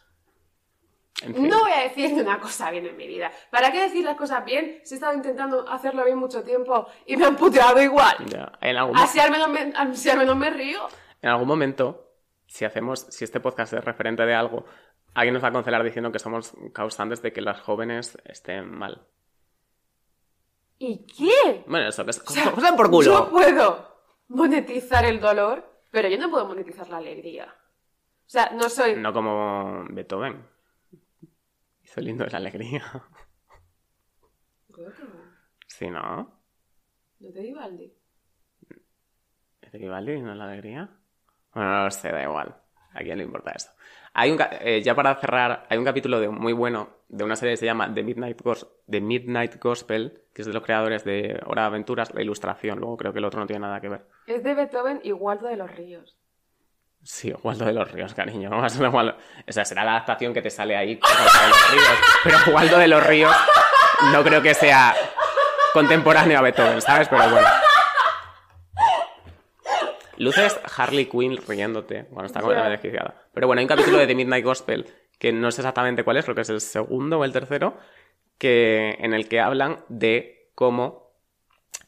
En 1.22 1.36
fin. 1.36 1.50
No 1.50 1.60
voy 1.60 1.72
a 1.74 1.82
decir 1.82 2.14
una 2.14 2.40
cosa 2.40 2.72
bien 2.72 2.86
en 2.86 2.96
mi 2.96 3.06
vida. 3.06 3.30
¿Para 3.52 3.74
qué 3.74 3.82
decir 3.82 4.06
las 4.06 4.16
cosas 4.16 4.46
bien 4.46 4.80
si 4.86 4.94
he 4.94 4.98
estado 4.98 5.14
intentando 5.16 5.68
hacerlo 5.68 6.06
bien 6.06 6.18
mucho 6.18 6.44
tiempo 6.44 6.88
y 7.06 7.18
me 7.18 7.26
han 7.26 7.36
puteado 7.36 7.82
igual? 7.82 8.16
Ya, 8.28 8.54
En 8.62 8.78
algún, 8.78 8.96
Así 8.96 9.20
al 9.20 9.32
menos 9.32 9.50
me, 9.50 9.74
así 9.76 10.10
al 10.10 10.20
menos 10.20 10.38
me 10.38 10.50
río. 10.50 10.80
en 11.22 11.30
algún 11.30 11.48
momento, 11.50 12.14
si 12.48 12.64
hacemos, 12.64 13.02
si 13.10 13.26
este 13.26 13.42
podcast 13.42 13.74
es 13.74 13.84
referente 13.84 14.26
de 14.26 14.34
algo, 14.34 14.64
alguien 15.16 15.34
nos 15.34 15.44
va 15.44 15.48
a 15.48 15.54
cancelar 15.54 15.84
diciendo 15.84 16.12
que 16.12 16.20
somos 16.20 16.54
causantes 16.74 17.22
de 17.22 17.34
que 17.34 17.42
las 17.42 17.60
jóvenes 17.62 18.18
estén 18.26 18.70
mal. 18.70 19.08
¿Y 20.78 21.06
qué? 21.08 21.64
Bueno, 21.68 21.88
eso, 21.88 22.04
que 22.04 22.12
es 22.12 22.20
O 22.20 22.32
sea, 22.32 22.52
jodan 22.52 22.76
por 22.78 22.90
culo. 22.90 23.04
Yo 23.04 23.30
puedo 23.30 23.96
monetizar 24.28 25.06
el 25.06 25.20
dolor, 25.20 25.82
pero 25.90 26.10
yo 26.10 26.18
no 26.18 26.30
puedo 26.30 26.46
monetizar 26.46 26.90
la 26.90 26.98
alegría. 26.98 27.46
O 27.46 28.30
sea, 28.30 28.52
no 28.52 28.70
soy... 28.70 28.96
No 28.96 29.14
como 29.14 29.86
Beethoven. 29.90 30.46
Hizo 31.82 32.02
lindo 32.02 32.26
de 32.26 32.32
la 32.32 32.38
alegría. 32.38 32.84
Creo 34.72 34.94
que 34.94 35.04
no. 35.04 35.26
Sí, 35.68 35.90
¿no? 35.90 36.42
No 37.20 37.32
te 37.32 37.40
digo 37.40 37.60
Aldi. 37.60 37.94
¿Es 39.62 39.72
de 39.72 39.78
Vivaldi 39.78 40.22
no 40.22 40.32
es 40.34 40.38
la 40.38 40.46
alegría? 40.46 40.90
Bueno, 41.54 41.72
no 41.72 41.84
lo 41.86 41.92
sé, 41.92 42.12
da 42.12 42.24
igual. 42.24 42.62
¿A 42.94 43.00
quién 43.00 43.18
le 43.18 43.24
importa 43.24 43.52
eso? 43.52 43.70
Hay 44.18 44.32
un, 44.32 44.40
eh, 44.62 44.82
ya 44.82 44.96
para 44.96 45.14
cerrar, 45.16 45.66
hay 45.70 45.78
un 45.78 45.84
capítulo 45.84 46.20
de, 46.22 46.30
muy 46.30 46.54
bueno 46.54 46.90
de 47.10 47.24
una 47.26 47.36
serie 47.36 47.54
que 47.54 47.58
se 47.58 47.66
llama 47.66 47.94
The 47.94 48.02
Midnight, 48.02 48.42
Gos- 48.42 48.68
The 48.90 49.02
Midnight 49.02 49.62
Gospel, 49.62 50.22
que 50.34 50.42
es 50.42 50.48
de 50.48 50.54
los 50.54 50.64
creadores 50.64 51.04
de 51.04 51.38
Hora 51.46 51.64
de 51.64 51.68
Aventuras, 51.68 52.14
la 52.14 52.22
ilustración. 52.22 52.80
Luego 52.80 52.96
creo 52.96 53.12
que 53.12 53.20
el 53.20 53.26
otro 53.26 53.42
no 53.42 53.46
tiene 53.46 53.60
nada 53.60 53.82
que 53.82 53.90
ver. 53.90 54.06
Es 54.26 54.42
de 54.44 54.54
Beethoven 54.54 55.02
y 55.04 55.12
Waldo 55.12 55.48
de 55.48 55.58
los 55.58 55.70
Ríos. 55.76 56.16
Sí, 57.04 57.34
Waldo 57.44 57.66
de 57.66 57.74
los 57.74 57.92
Ríos, 57.92 58.14
cariño. 58.14 58.50
O 58.58 59.52
sea, 59.52 59.66
será 59.66 59.84
la 59.84 59.92
adaptación 59.92 60.34
que 60.34 60.42
te 60.42 60.50
sale 60.50 60.76
ahí. 60.78 60.98
Waldo 61.04 61.42
de 61.42 61.50
los 61.50 61.72
Ríos. 61.72 62.00
Pero 62.24 62.56
Waldo 62.56 62.78
de 62.80 62.88
los 62.88 63.06
Ríos 63.06 63.36
no 64.14 64.24
creo 64.24 64.42
que 64.42 64.54
sea 64.54 64.96
contemporáneo 65.74 66.40
a 66.40 66.42
Beethoven, 66.42 66.82
¿sabes? 66.82 67.10
Pero 67.10 67.30
bueno. 67.30 67.48
Luces 70.18 70.58
Harley 70.78 71.06
Quinn 71.08 71.38
riéndote. 71.46 72.08
Bueno, 72.12 72.28
está 72.28 72.40
como 72.40 72.54
Ya. 72.54 72.70
desquiciada. 72.70 73.14
Pero 73.36 73.46
bueno, 73.48 73.60
hay 73.60 73.66
un 73.66 73.70
capítulo 73.70 73.98
de 74.00 74.08
The 74.08 74.16
Midnight 74.16 74.44
Gospel 74.44 74.86
que 75.20 75.32
no 75.32 75.52
sé 75.52 75.62
exactamente 75.62 76.04
cuál 76.04 76.18
es, 76.18 76.26
creo 76.26 76.34
que 76.36 76.42
es 76.42 76.50
el 76.50 76.60
segundo 76.62 77.20
o 77.20 77.24
el 77.26 77.32
tercero, 77.32 77.78
que, 78.40 78.96
en 79.00 79.14
el 79.14 79.30
que 79.30 79.40
hablan 79.40 79.80
de 79.90 80.50
cómo 80.56 81.12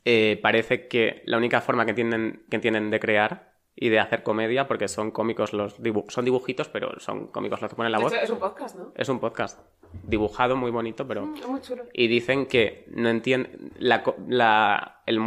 eh, 0.05 0.39
parece 0.41 0.87
que 0.87 1.23
la 1.25 1.37
única 1.37 1.61
forma 1.61 1.83
que 1.85 1.91
entienden, 1.91 2.43
que 2.49 2.55
entienden 2.57 2.89
de 2.89 2.99
crear 2.99 3.53
y 3.75 3.89
de 3.89 3.99
hacer 3.99 4.23
comedia, 4.23 4.67
porque 4.67 4.87
son 4.87 5.11
cómicos 5.11 5.53
los 5.53 5.81
dibu- 5.81 6.09
son 6.09 6.25
dibujitos, 6.25 6.67
pero 6.69 6.99
son 6.99 7.27
cómicos 7.27 7.61
los 7.61 7.69
que 7.69 7.75
ponen 7.75 7.91
la 7.91 7.99
voz. 7.99 8.13
es 8.13 8.29
un 8.29 8.39
podcast, 8.39 8.75
¿no? 8.77 8.91
Es 8.95 9.09
un 9.09 9.19
podcast 9.19 9.59
dibujado 10.03 10.55
muy 10.55 10.71
bonito, 10.71 11.07
pero 11.07 11.25
Mm, 11.25 11.35
muy 11.47 11.61
chulo. 11.61 11.83
y 11.93 12.07
dicen 12.07 12.45
que 12.47 12.85
no 12.89 13.09
entienden 13.09 13.71
la, 13.79 14.03
la- 14.27 15.01
el- 15.05 15.19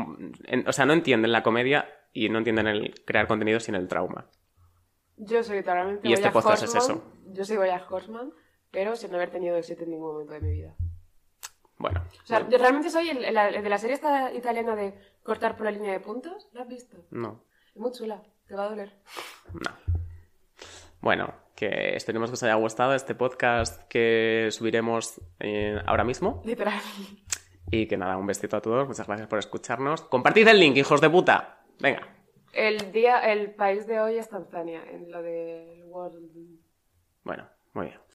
en- 0.47 0.67
o 0.69 0.73
sea, 0.73 0.85
no 0.87 0.93
entienden 0.95 1.33
la 1.33 1.43
comedia 1.43 1.89
y 2.13 2.29
no 2.29 2.39
entienden 2.39 2.67
el 2.67 2.95
crear 3.05 3.27
contenido 3.29 3.61
sin 3.61 3.75
el 3.75 3.87
trauma. 3.89 4.27
Yo 5.23 5.43
soy 5.43 5.61
totalmente 5.61 6.09
Y 6.09 6.13
este 6.15 6.31
podcast 6.31 6.63
es 6.63 6.75
eso. 6.75 7.03
Yo 7.27 7.45
soy 7.45 7.57
Bojack 7.59 7.91
Horseman, 7.91 8.33
pero 8.71 8.97
sin 8.97 9.15
haber 9.15 9.31
tenido 9.31 9.57
éxito 9.57 9.85
en 9.85 9.91
ningún 9.91 10.13
momento 10.13 10.33
de 10.33 10.41
mi 10.41 10.53
vida. 10.53 10.75
Bueno, 11.79 12.03
O 12.23 12.27
sea, 12.27 12.39
bueno, 12.41 12.53
yo 12.53 12.59
realmente 12.59 12.91
soy 12.91 13.09
el, 13.11 13.25
el- 13.25 13.37
el 13.37 13.63
de 13.63 13.69
la 13.71 13.79
serie 13.79 13.95
esta 13.95 14.33
italiana 14.33 14.75
de 14.77 14.95
cortar 15.23 15.57
por 15.57 15.65
la 15.67 15.71
línea 15.73 15.93
de 15.93 16.01
puntos. 16.01 16.49
¿La 16.53 16.63
has 16.63 16.69
visto? 16.69 16.97
no, 17.11 17.45
Es 17.75 17.77
muy 17.81 17.91
chula. 17.93 18.23
Te 18.47 18.55
va 18.55 18.65
a 18.65 18.69
doler. 18.71 18.93
no. 19.53 19.71
Bueno, 21.01 21.33
que 21.55 21.97
esperemos 21.97 22.29
que 22.31 22.35
os 22.35 22.43
haya 22.43 22.55
gustado 22.57 22.95
este 22.95 23.15
podcast 23.15 23.83
que 23.89 24.49
subiremos 24.51 25.21
eh, 25.39 25.81
ahora 25.87 26.05
mismo. 26.05 26.43
Literal. 26.45 26.79
Y 27.71 27.87
que 27.87 27.97
nada, 27.97 28.17
un 28.19 28.27
besito 28.27 28.57
a 28.57 28.61
todos, 28.61 28.87
muchas 28.89 29.07
gracias 29.07 29.29
por 29.29 29.39
escucharnos. 29.39 30.03
Compartid 30.03 30.49
el 30.49 30.59
link, 30.61 30.77
hijos 30.77 31.01
de 31.01 31.09
puta. 31.09 31.63
Venga. 31.79 32.07
El 32.53 32.93
día, 32.93 33.21
el 33.33 33.53
país 33.55 33.87
de 33.87 34.01
hoy 34.01 34.17
es 34.17 34.29
Tanzania, 34.29 34.83
en 34.91 35.11
lo 35.11 35.23
del 35.23 35.85
World. 35.85 36.59
Bueno, 37.23 37.49
muy 37.75 37.87
bien. 37.87 38.01